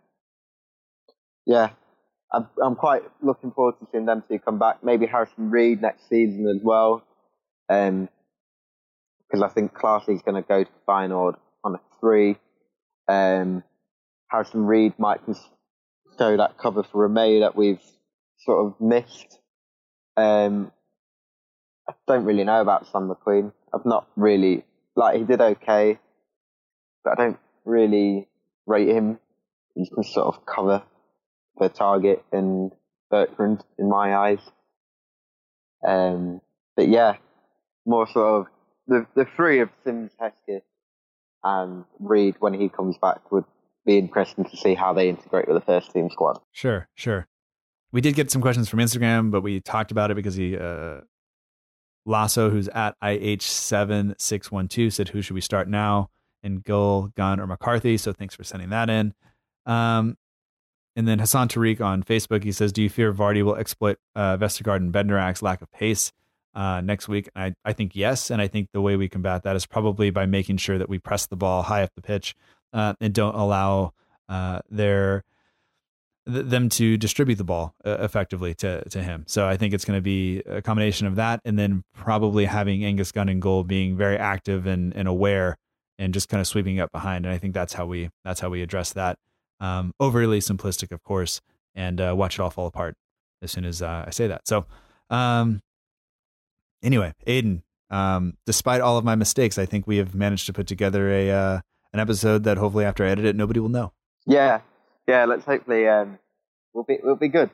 yeah, 1.46 1.70
I'm, 2.32 2.48
I'm 2.62 2.74
quite 2.74 3.02
looking 3.22 3.52
forward 3.52 3.74
to 3.80 3.86
seeing 3.92 4.06
them 4.06 4.24
two 4.28 4.38
come 4.38 4.58
back. 4.58 4.82
Maybe 4.82 5.06
Harrison 5.06 5.50
Reed 5.50 5.80
next 5.80 6.08
season 6.08 6.48
as 6.48 6.60
well, 6.62 7.04
because 7.68 7.98
um, 9.42 9.42
I 9.44 9.48
think 9.48 9.74
Clasie's 9.74 10.22
going 10.22 10.42
to 10.42 10.48
go 10.48 10.64
to 10.64 10.70
Feyenoord 10.88 11.34
on 11.62 11.74
a 11.74 11.80
three. 12.00 12.36
Um, 13.08 13.62
Harrison 14.28 14.66
Reed 14.66 14.94
might 14.98 15.20
show 16.18 16.36
that 16.36 16.58
cover 16.58 16.82
for 16.82 17.08
Romeu 17.08 17.40
that 17.40 17.56
we've 17.56 17.82
sort 18.38 18.66
of 18.66 18.80
missed. 18.80 19.38
Um, 20.16 20.72
I 21.88 21.92
don't 22.08 22.24
really 22.24 22.44
know 22.44 22.60
about 22.60 22.86
Sam 22.90 23.08
McQueen. 23.08 23.52
I've 23.72 23.86
not 23.86 24.08
really 24.16 24.64
like 24.96 25.18
he 25.18 25.24
did 25.24 25.40
okay, 25.40 25.98
but 27.04 27.18
I 27.18 27.22
don't 27.22 27.38
really 27.64 28.28
rate 28.66 28.88
him. 28.88 29.18
He 29.74 29.88
can 29.88 30.02
sort 30.02 30.34
of 30.34 30.46
cover 30.46 30.82
for 31.58 31.68
Targett 31.68 32.22
and 32.32 32.72
Bertrand 33.10 33.62
in 33.78 33.88
my 33.88 34.16
eyes. 34.16 34.40
Um, 35.86 36.40
but 36.76 36.88
yeah, 36.88 37.16
more 37.84 38.08
sort 38.08 38.40
of 38.40 38.46
the 38.88 39.06
the 39.14 39.26
three 39.36 39.60
of 39.60 39.68
Sims, 39.84 40.10
Hesketh, 40.18 40.64
and 41.44 41.84
Reed 42.00 42.36
when 42.40 42.54
he 42.54 42.68
comes 42.68 42.96
back 42.98 43.30
would 43.30 43.44
be 43.86 43.98
interesting 43.98 44.44
to 44.44 44.56
see 44.56 44.74
how 44.74 44.92
they 44.92 45.08
integrate 45.08 45.48
with 45.48 45.56
the 45.56 45.64
first 45.64 45.92
team 45.92 46.10
squad. 46.10 46.38
Sure, 46.52 46.88
sure. 46.94 47.26
We 47.92 48.00
did 48.00 48.14
get 48.14 48.30
some 48.30 48.42
questions 48.42 48.68
from 48.68 48.80
Instagram, 48.80 49.30
but 49.30 49.42
we 49.42 49.60
talked 49.60 49.90
about 49.90 50.10
it 50.10 50.14
because 50.16 50.34
he 50.34 50.58
uh, 50.58 51.00
Lasso, 52.04 52.50
who's 52.50 52.68
at 52.68 52.98
IH7612, 53.00 54.92
said, 54.92 55.08
Who 55.08 55.22
should 55.22 55.34
we 55.34 55.40
start 55.40 55.68
now? 55.68 56.10
In 56.42 56.60
goal, 56.60 57.10
Gunn, 57.16 57.40
or 57.40 57.46
McCarthy. 57.46 57.96
So 57.96 58.12
thanks 58.12 58.34
for 58.34 58.44
sending 58.44 58.70
that 58.70 58.88
in. 58.88 59.14
Um, 59.66 60.16
and 60.94 61.06
then 61.06 61.18
Hassan 61.18 61.48
Tariq 61.48 61.80
on 61.80 62.02
Facebook, 62.02 62.44
he 62.44 62.52
says, 62.52 62.72
Do 62.72 62.82
you 62.82 62.88
fear 62.88 63.12
Vardy 63.12 63.42
will 63.42 63.56
exploit 63.56 63.98
uh, 64.14 64.36
Vestergaard 64.36 64.76
and 64.76 64.92
Bednarek's 64.92 65.42
lack 65.42 65.60
of 65.60 65.70
pace 65.72 66.12
uh, 66.54 66.80
next 66.80 67.08
week? 67.08 67.28
I, 67.34 67.54
I 67.64 67.72
think 67.72 67.96
yes. 67.96 68.30
And 68.30 68.40
I 68.40 68.46
think 68.46 68.68
the 68.72 68.80
way 68.80 68.96
we 68.96 69.08
combat 69.08 69.42
that 69.42 69.56
is 69.56 69.66
probably 69.66 70.10
by 70.10 70.26
making 70.26 70.58
sure 70.58 70.78
that 70.78 70.88
we 70.88 70.98
press 70.98 71.26
the 71.26 71.36
ball 71.36 71.62
high 71.62 71.82
up 71.82 71.90
the 71.96 72.02
pitch 72.02 72.34
uh, 72.76 72.94
and 73.00 73.14
don't 73.14 73.34
allow 73.34 73.94
uh, 74.28 74.60
their 74.70 75.24
them 76.26 76.68
to 76.68 76.96
distribute 76.96 77.36
the 77.36 77.44
ball 77.44 77.74
uh, 77.84 77.98
effectively 78.00 78.54
to 78.54 78.86
to 78.90 79.02
him. 79.02 79.24
So 79.26 79.48
I 79.48 79.56
think 79.56 79.72
it's 79.72 79.84
going 79.84 79.96
to 79.96 80.02
be 80.02 80.40
a 80.40 80.60
combination 80.60 81.06
of 81.06 81.16
that, 81.16 81.40
and 81.44 81.58
then 81.58 81.84
probably 81.94 82.44
having 82.44 82.84
Angus 82.84 83.12
Gunn 83.12 83.28
in 83.28 83.40
goal 83.40 83.64
being 83.64 83.96
very 83.96 84.18
active 84.18 84.66
and, 84.66 84.94
and 84.94 85.08
aware, 85.08 85.56
and 85.98 86.12
just 86.12 86.28
kind 86.28 86.40
of 86.40 86.46
sweeping 86.46 86.78
up 86.78 86.92
behind. 86.92 87.24
And 87.24 87.34
I 87.34 87.38
think 87.38 87.54
that's 87.54 87.72
how 87.72 87.86
we 87.86 88.10
that's 88.24 88.40
how 88.40 88.50
we 88.50 88.60
address 88.60 88.92
that. 88.92 89.18
Um, 89.58 89.94
overly 89.98 90.40
simplistic, 90.40 90.92
of 90.92 91.02
course, 91.02 91.40
and 91.74 91.98
uh, 92.00 92.14
watch 92.14 92.38
it 92.38 92.42
all 92.42 92.50
fall 92.50 92.66
apart 92.66 92.96
as 93.40 93.52
soon 93.52 93.64
as 93.64 93.80
uh, 93.80 94.04
I 94.06 94.10
say 94.10 94.26
that. 94.26 94.46
So, 94.46 94.66
um, 95.08 95.62
anyway, 96.82 97.14
Aiden, 97.26 97.62
um, 97.88 98.36
despite 98.44 98.82
all 98.82 98.98
of 98.98 99.04
my 99.04 99.14
mistakes, 99.14 99.56
I 99.56 99.64
think 99.64 99.86
we 99.86 99.96
have 99.96 100.14
managed 100.14 100.44
to 100.46 100.52
put 100.52 100.66
together 100.66 101.10
a 101.10 101.30
uh, 101.30 101.60
an 101.96 102.00
episode 102.00 102.44
that 102.44 102.58
hopefully 102.58 102.84
after 102.84 103.04
I 103.04 103.08
edit 103.08 103.24
it, 103.24 103.36
nobody 103.36 103.60
will 103.60 103.68
know. 103.68 103.92
Yeah, 104.26 104.60
yeah, 105.06 105.24
let's 105.24 105.44
hopefully 105.44 105.88
um, 105.88 106.18
we'll 106.74 106.84
be 106.84 106.98
we'll 107.02 107.16
be 107.16 107.28
good. 107.28 107.50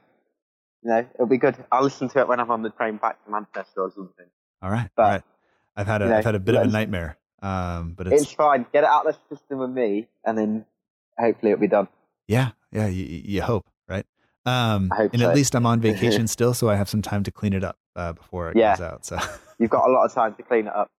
You 0.82 0.90
know, 0.90 1.06
it'll 1.14 1.26
be 1.26 1.38
good. 1.38 1.54
I'll 1.70 1.84
listen 1.84 2.08
to 2.08 2.18
it 2.20 2.28
when 2.28 2.40
I'm 2.40 2.50
on 2.50 2.62
the 2.62 2.70
train 2.70 2.96
back 2.96 3.24
to 3.24 3.30
Manchester 3.30 3.82
or 3.82 3.92
something. 3.94 4.26
All 4.60 4.70
right, 4.70 4.90
but, 4.96 5.02
all 5.02 5.08
right. 5.10 5.22
I've 5.76 5.86
had 5.86 6.02
a 6.02 6.08
have 6.08 6.24
had 6.24 6.34
a 6.34 6.40
bit 6.40 6.54
of 6.54 6.62
a 6.62 6.66
nightmare, 6.66 7.16
um, 7.40 7.94
but 7.96 8.08
it's, 8.08 8.22
it's 8.22 8.32
fine. 8.32 8.66
Get 8.72 8.84
it 8.84 8.90
out 8.90 9.06
of 9.06 9.16
the 9.28 9.36
system 9.36 9.58
with 9.58 9.70
me, 9.70 10.08
and 10.24 10.36
then 10.36 10.64
hopefully 11.18 11.52
it'll 11.52 11.60
be 11.60 11.68
done. 11.68 11.88
Yeah, 12.26 12.50
yeah, 12.72 12.88
you, 12.88 13.04
you 13.04 13.42
hope, 13.42 13.66
right? 13.88 14.06
Um, 14.44 14.90
and 14.98 15.20
so. 15.20 15.28
at 15.28 15.36
least 15.36 15.54
I'm 15.54 15.66
on 15.66 15.80
vacation 15.80 16.26
still, 16.26 16.52
so 16.52 16.68
I 16.68 16.74
have 16.74 16.88
some 16.88 17.02
time 17.02 17.22
to 17.24 17.30
clean 17.30 17.52
it 17.52 17.62
up 17.62 17.78
uh, 17.94 18.12
before 18.12 18.50
it 18.50 18.56
yeah. 18.56 18.76
comes 18.76 18.92
out. 18.92 19.06
So 19.06 19.18
you've 19.58 19.70
got 19.70 19.88
a 19.88 19.92
lot 19.92 20.04
of 20.04 20.12
time 20.12 20.34
to 20.34 20.42
clean 20.42 20.66
it 20.66 20.74
up. 20.74 20.90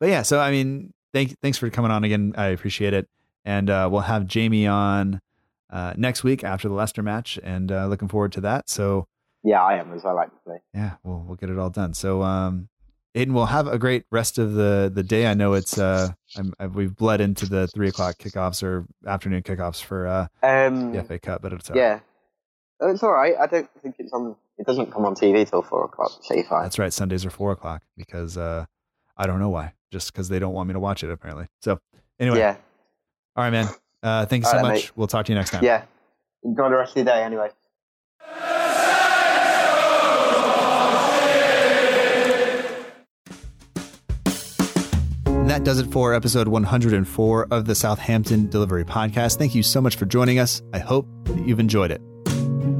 But 0.00 0.08
yeah, 0.08 0.22
so 0.22 0.40
I 0.40 0.50
mean, 0.50 0.93
thank 1.14 1.40
thanks 1.40 1.56
for 1.56 1.70
coming 1.70 1.90
on 1.90 2.04
again. 2.04 2.34
I 2.36 2.48
appreciate 2.48 2.92
it, 2.92 3.08
and 3.46 3.70
uh, 3.70 3.88
we'll 3.90 4.02
have 4.02 4.26
Jamie 4.26 4.66
on 4.66 5.22
uh, 5.70 5.94
next 5.96 6.22
week 6.22 6.44
after 6.44 6.68
the 6.68 6.74
Leicester 6.74 7.02
match, 7.02 7.38
and 7.42 7.72
uh, 7.72 7.86
looking 7.86 8.08
forward 8.08 8.32
to 8.32 8.42
that. 8.42 8.68
So 8.68 9.06
yeah, 9.42 9.62
I 9.62 9.78
am 9.78 9.94
as 9.94 10.04
I 10.04 10.12
like 10.12 10.30
to 10.30 10.40
say. 10.46 10.58
Yeah, 10.74 10.96
we'll 11.02 11.24
we'll 11.26 11.36
get 11.36 11.48
it 11.48 11.58
all 11.58 11.70
done. 11.70 11.94
So 11.94 12.22
um, 12.22 12.68
Aiden, 13.14 13.32
we'll 13.32 13.46
have 13.46 13.66
a 13.66 13.78
great 13.78 14.04
rest 14.10 14.38
of 14.38 14.54
the 14.54 14.90
the 14.92 15.02
day. 15.02 15.26
I 15.26 15.34
know 15.34 15.54
it's 15.54 15.78
uh, 15.78 16.10
i 16.58 16.66
we've 16.66 16.94
bled 16.94 17.20
into 17.20 17.46
the 17.46 17.68
three 17.68 17.88
o'clock 17.88 18.16
kickoffs 18.18 18.62
or 18.62 18.86
afternoon 19.06 19.42
kickoffs 19.42 19.82
for 19.82 20.06
uh, 20.06 20.26
um, 20.42 20.92
the 20.92 21.02
FA 21.04 21.18
Cup, 21.18 21.40
but 21.40 21.52
it's 21.52 21.70
yeah, 21.74 22.00
it's 22.80 23.02
all 23.02 23.12
right. 23.12 23.34
I 23.40 23.46
don't 23.46 23.70
think 23.82 23.96
it's 23.98 24.12
on. 24.12 24.36
It 24.58 24.66
doesn't 24.66 24.92
come 24.92 25.04
on 25.04 25.14
TV 25.14 25.48
till 25.48 25.62
four 25.62 25.84
o'clock. 25.84 26.12
Say 26.22 26.42
five. 26.42 26.64
That's 26.64 26.78
right. 26.78 26.92
Sundays 26.92 27.24
are 27.24 27.30
four 27.30 27.52
o'clock 27.52 27.82
because 27.96 28.36
uh, 28.36 28.66
I 29.16 29.26
don't 29.26 29.38
know 29.38 29.50
why. 29.50 29.72
Just 29.90 30.12
because 30.12 30.28
they 30.28 30.38
don't 30.38 30.54
want 30.54 30.68
me 30.68 30.72
to 30.72 30.80
watch 30.80 31.04
it 31.04 31.10
apparently. 31.10 31.46
So 31.60 31.80
anyway, 32.18 32.38
yeah. 32.38 32.56
All 33.36 33.44
right, 33.44 33.50
man. 33.50 33.68
Uh, 34.02 34.26
thank 34.26 34.44
you 34.44 34.50
so 34.50 34.56
right, 34.56 34.62
much. 34.62 34.74
Mate. 34.74 34.92
We'll 34.96 35.06
talk 35.06 35.26
to 35.26 35.32
you 35.32 35.38
next 35.38 35.50
time. 35.50 35.64
Yeah. 35.64 35.84
Enjoy 36.42 36.68
the 36.68 36.76
rest 36.76 36.92
of 36.92 36.96
your 36.96 37.04
day 37.06 37.22
anyway. 37.22 37.50
And 45.44 45.50
that 45.50 45.62
does 45.64 45.78
it 45.78 45.92
for 45.92 46.14
episode 46.14 46.48
104 46.48 47.48
of 47.50 47.66
the 47.66 47.74
Southampton 47.74 48.48
Dellivery 48.48 48.84
Podcast. 48.84 49.36
Thank 49.36 49.54
you 49.54 49.62
so 49.62 49.80
much 49.80 49.96
for 49.96 50.06
joining 50.06 50.38
us. 50.38 50.62
I 50.72 50.78
hope 50.78 51.06
that 51.24 51.46
you've 51.46 51.60
enjoyed 51.60 51.90
it. 51.90 52.00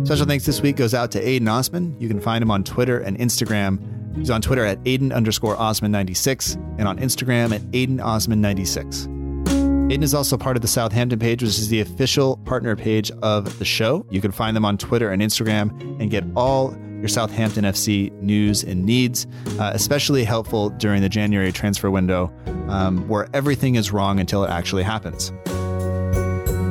Special 0.07 0.27
thanks 0.27 0.47
this 0.47 0.61
week 0.61 0.77
goes 0.77 0.95
out 0.95 1.11
to 1.13 1.23
Aiden 1.23 1.51
Osman. 1.51 1.95
You 2.01 2.09
can 2.09 2.21
find 2.21 2.43
him 2.43 2.51
on 2.51 2.65
Twitter 2.65 3.01
and 3.01 3.19
Instagram. 3.19 3.79
He's 4.17 4.31
on 4.31 4.41
Twitter 4.43 4.65
at 4.65 4.83
Aiden 4.85 5.13
underscore 5.15 5.57
Osman96 5.57 6.57
and 6.79 6.89
on 6.89 6.99
Instagram 6.99 7.55
at 7.55 7.61
Aiden 7.73 7.99
Osman96. 7.99 9.09
Aiden 9.91 10.03
is 10.03 10.15
also 10.15 10.39
part 10.39 10.57
of 10.57 10.63
the 10.63 10.69
Southampton 10.69 11.19
page, 11.19 11.43
which 11.43 11.51
is 11.51 11.69
the 11.69 11.81
official 11.81 12.39
partner 12.39 12.75
page 12.75 13.11
of 13.23 13.59
the 13.59 13.65
show. 13.65 14.07
You 14.11 14.21
can 14.21 14.33
find 14.33 14.57
them 14.57 14.65
on 14.65 14.79
Twitter 14.79 15.11
and 15.11 15.21
Instagram 15.21 15.79
and 16.01 16.11
get 16.11 16.25
all 16.37 16.75
your 17.01 17.09
Southampton 17.09 17.65
FC 17.65 18.11
news 18.23 18.65
and 18.65 18.87
needs, 18.87 19.27
uh, 19.59 19.73
especially 19.75 20.25
helpful 20.25 20.71
during 20.71 21.03
the 21.03 21.11
January 21.11 21.53
transfer 21.53 21.91
window 21.91 22.33
um, 22.69 23.07
where 23.09 23.29
everything 23.35 23.75
is 23.75 23.93
wrong 23.93 24.19
until 24.19 24.43
it 24.43 24.49
actually 24.49 24.85
happens. 24.85 25.31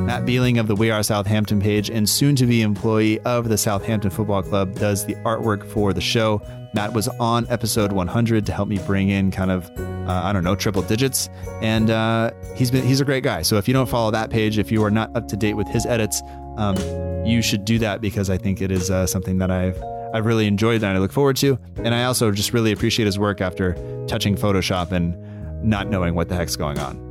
Matt 0.04 0.26
Beeling 0.26 0.58
of 0.58 0.66
the 0.66 0.76
We 0.76 0.90
Are 0.90 1.02
Southampton 1.02 1.60
page 1.60 1.88
and 1.88 2.06
soon 2.06 2.36
to 2.36 2.44
be 2.44 2.60
employee 2.60 3.18
of 3.20 3.48
the 3.48 3.56
Southampton 3.56 4.10
Football 4.10 4.42
Club 4.42 4.74
does 4.74 5.06
the 5.06 5.14
artwork 5.16 5.66
for 5.66 5.94
the 5.94 6.00
show. 6.00 6.42
Matt 6.74 6.92
was 6.92 7.08
on 7.08 7.46
episode 7.48 7.90
100 7.90 8.44
to 8.44 8.52
help 8.52 8.68
me 8.68 8.78
bring 8.86 9.08
in 9.08 9.30
kind 9.30 9.50
of 9.50 9.70
uh, 10.06 10.20
I 10.22 10.34
don't 10.34 10.44
know 10.44 10.54
triple 10.54 10.82
digits, 10.82 11.30
and 11.62 11.88
uh, 11.88 12.32
he's 12.54 12.70
been 12.70 12.86
he's 12.86 13.00
a 13.00 13.04
great 13.06 13.24
guy. 13.24 13.40
So 13.40 13.56
if 13.56 13.66
you 13.66 13.72
don't 13.72 13.88
follow 13.88 14.10
that 14.10 14.28
page, 14.28 14.58
if 14.58 14.70
you 14.70 14.84
are 14.84 14.90
not 14.90 15.14
up 15.16 15.26
to 15.28 15.36
date 15.36 15.54
with 15.54 15.68
his 15.68 15.86
edits, 15.86 16.20
um, 16.58 16.76
you 17.24 17.40
should 17.40 17.64
do 17.64 17.78
that 17.78 18.02
because 18.02 18.28
I 18.28 18.36
think 18.36 18.60
it 18.60 18.70
is 18.70 18.90
uh, 18.90 19.06
something 19.06 19.38
that 19.38 19.50
I've 19.50 19.82
I've 20.12 20.26
really 20.26 20.46
enjoyed 20.46 20.82
and 20.82 20.96
I 20.96 20.98
look 20.98 21.12
forward 21.12 21.36
to. 21.38 21.58
And 21.76 21.94
I 21.94 22.04
also 22.04 22.30
just 22.30 22.52
really 22.52 22.72
appreciate 22.72 23.06
his 23.06 23.18
work 23.18 23.40
after 23.40 23.72
touching 24.06 24.36
Photoshop 24.36 24.92
and 24.92 25.16
not 25.64 25.88
knowing 25.88 26.14
what 26.14 26.28
the 26.28 26.34
heck's 26.34 26.56
going 26.56 26.78
on. 26.78 27.03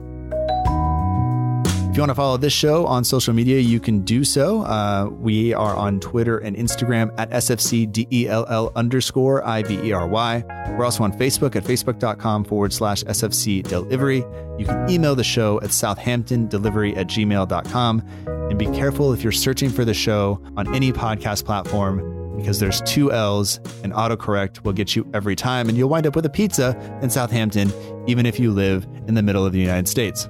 If 1.94 1.98
you 1.98 2.02
want 2.02 2.10
to 2.10 2.16
follow 2.16 2.38
this 2.38 2.54
show 2.54 2.88
on 2.88 3.04
social 3.04 3.36
media, 3.36 3.60
you 3.60 3.80
can 3.80 4.00
do 4.00 4.24
so. 4.24 4.64
Uh, 4.64 5.10
we 5.12 5.54
are 5.54 5.76
on 5.76 6.00
Twitter 6.00 6.40
and 6.40 6.56
Instagram 6.58 7.14
at 7.20 7.30
SFCDELL 7.30 8.74
underscore 8.76 9.46
I-V-E-R-Y. 9.46 10.44
We're 10.70 10.86
also 10.86 11.04
on 11.04 11.14
Facebook 11.14 11.56
at 11.56 11.64
facebook.com 11.64 12.46
forward 12.46 12.74
slash 12.74 13.04
SFC 13.04 13.62
Dellivery. 13.62 14.26
You 14.60 14.66
can 14.66 14.90
email 14.90 15.14
the 15.14 15.24
show 15.24 15.62
at 15.62 15.70
southamptondellivery 15.70 16.98
at 16.98 17.06
gmail.com. 17.06 18.04
And 18.26 18.58
be 18.58 18.66
careful 18.66 19.14
if 19.14 19.22
you're 19.22 19.32
searching 19.32 19.70
for 19.70 19.86
the 19.86 19.94
show 19.94 20.42
on 20.58 20.74
any 20.74 20.92
podcast 20.92 21.46
platform 21.46 22.36
because 22.36 22.60
there's 22.60 22.82
two 22.82 23.12
L's 23.12 23.58
and 23.84 23.94
autocorrect 23.94 24.64
will 24.64 24.74
get 24.74 24.96
you 24.96 25.08
every 25.14 25.36
time, 25.36 25.70
and 25.70 25.78
you'll 25.78 25.90
wind 25.90 26.08
up 26.08 26.16
with 26.16 26.26
a 26.26 26.30
pizza 26.32 26.76
in 27.04 27.12
Southampton, 27.12 27.72
even 28.08 28.26
if 28.26 28.40
you 28.40 28.52
live 28.52 28.88
in 29.06 29.14
the 29.14 29.22
middle 29.22 29.46
of 29.46 29.54
the 29.54 29.60
United 29.60 29.88
States. 29.88 30.28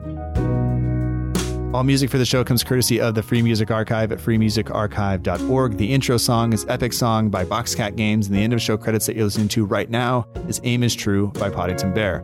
All 1.74 1.84
music 1.84 2.12
for 2.12 2.20
the 2.20 2.26
show 2.26 2.44
comes 2.44 2.64
courtesy 2.64 3.02
of 3.02 3.16
the 3.16 3.24
Free 3.24 3.42
Music 3.42 3.72
Archive 3.72 4.12
at 4.12 4.20
freemusicarchive.org. 4.20 5.78
The 5.78 5.92
intro 5.92 6.18
song 6.18 6.54
is 6.54 6.68
Epic 6.70 6.94
Song 6.94 7.30
by 7.30 7.44
Boxcat 7.44 7.96
Games, 7.96 8.28
and 8.28 8.36
the 8.36 8.44
end 8.44 8.54
of 8.54 8.62
show 8.62 8.78
credits 8.78 9.08
that 9.08 9.16
you're 9.16 9.26
listening 9.26 9.48
to 9.50 9.66
right 9.66 9.90
now 9.90 10.28
is 10.48 10.62
Aim 10.66 10.84
is 10.84 10.94
True 10.94 11.30
by 11.40 11.50
Podington 11.50 11.92
Bear. 11.92 12.22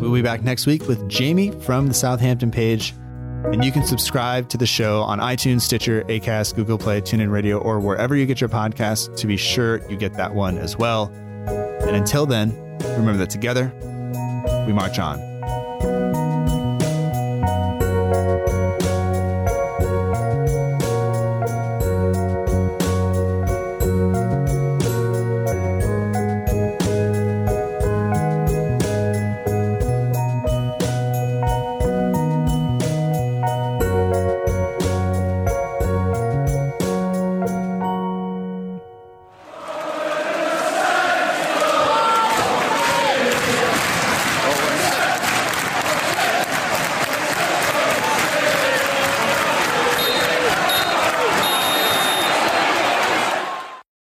We'll 0.00 0.14
be 0.14 0.22
back 0.22 0.44
next 0.44 0.66
week 0.66 0.86
with 0.86 1.08
Jamie 1.08 1.50
from 1.50 1.88
the 1.88 1.94
Southampton 1.94 2.52
page. 2.52 2.94
And 3.46 3.64
you 3.64 3.72
can 3.72 3.84
subscribe 3.84 4.48
to 4.50 4.56
the 4.56 4.66
show 4.66 5.02
on 5.02 5.18
iTunes, 5.18 5.62
Stitcher, 5.62 6.04
Acast, 6.04 6.54
Google 6.54 6.78
Play, 6.78 7.00
TuneIn 7.00 7.32
Radio, 7.32 7.58
or 7.58 7.80
wherever 7.80 8.14
you 8.14 8.26
get 8.26 8.40
your 8.40 8.50
podcasts 8.50 9.14
to 9.16 9.26
be 9.26 9.36
sure 9.36 9.80
you 9.90 9.96
get 9.96 10.14
that 10.14 10.32
one 10.32 10.56
as 10.56 10.76
well. 10.76 11.06
And 11.46 11.96
until 11.96 12.26
then, 12.26 12.50
remember 12.80 13.16
that 13.16 13.30
together, 13.30 13.72
we 14.68 14.72
march 14.72 15.00
on. 15.00 15.27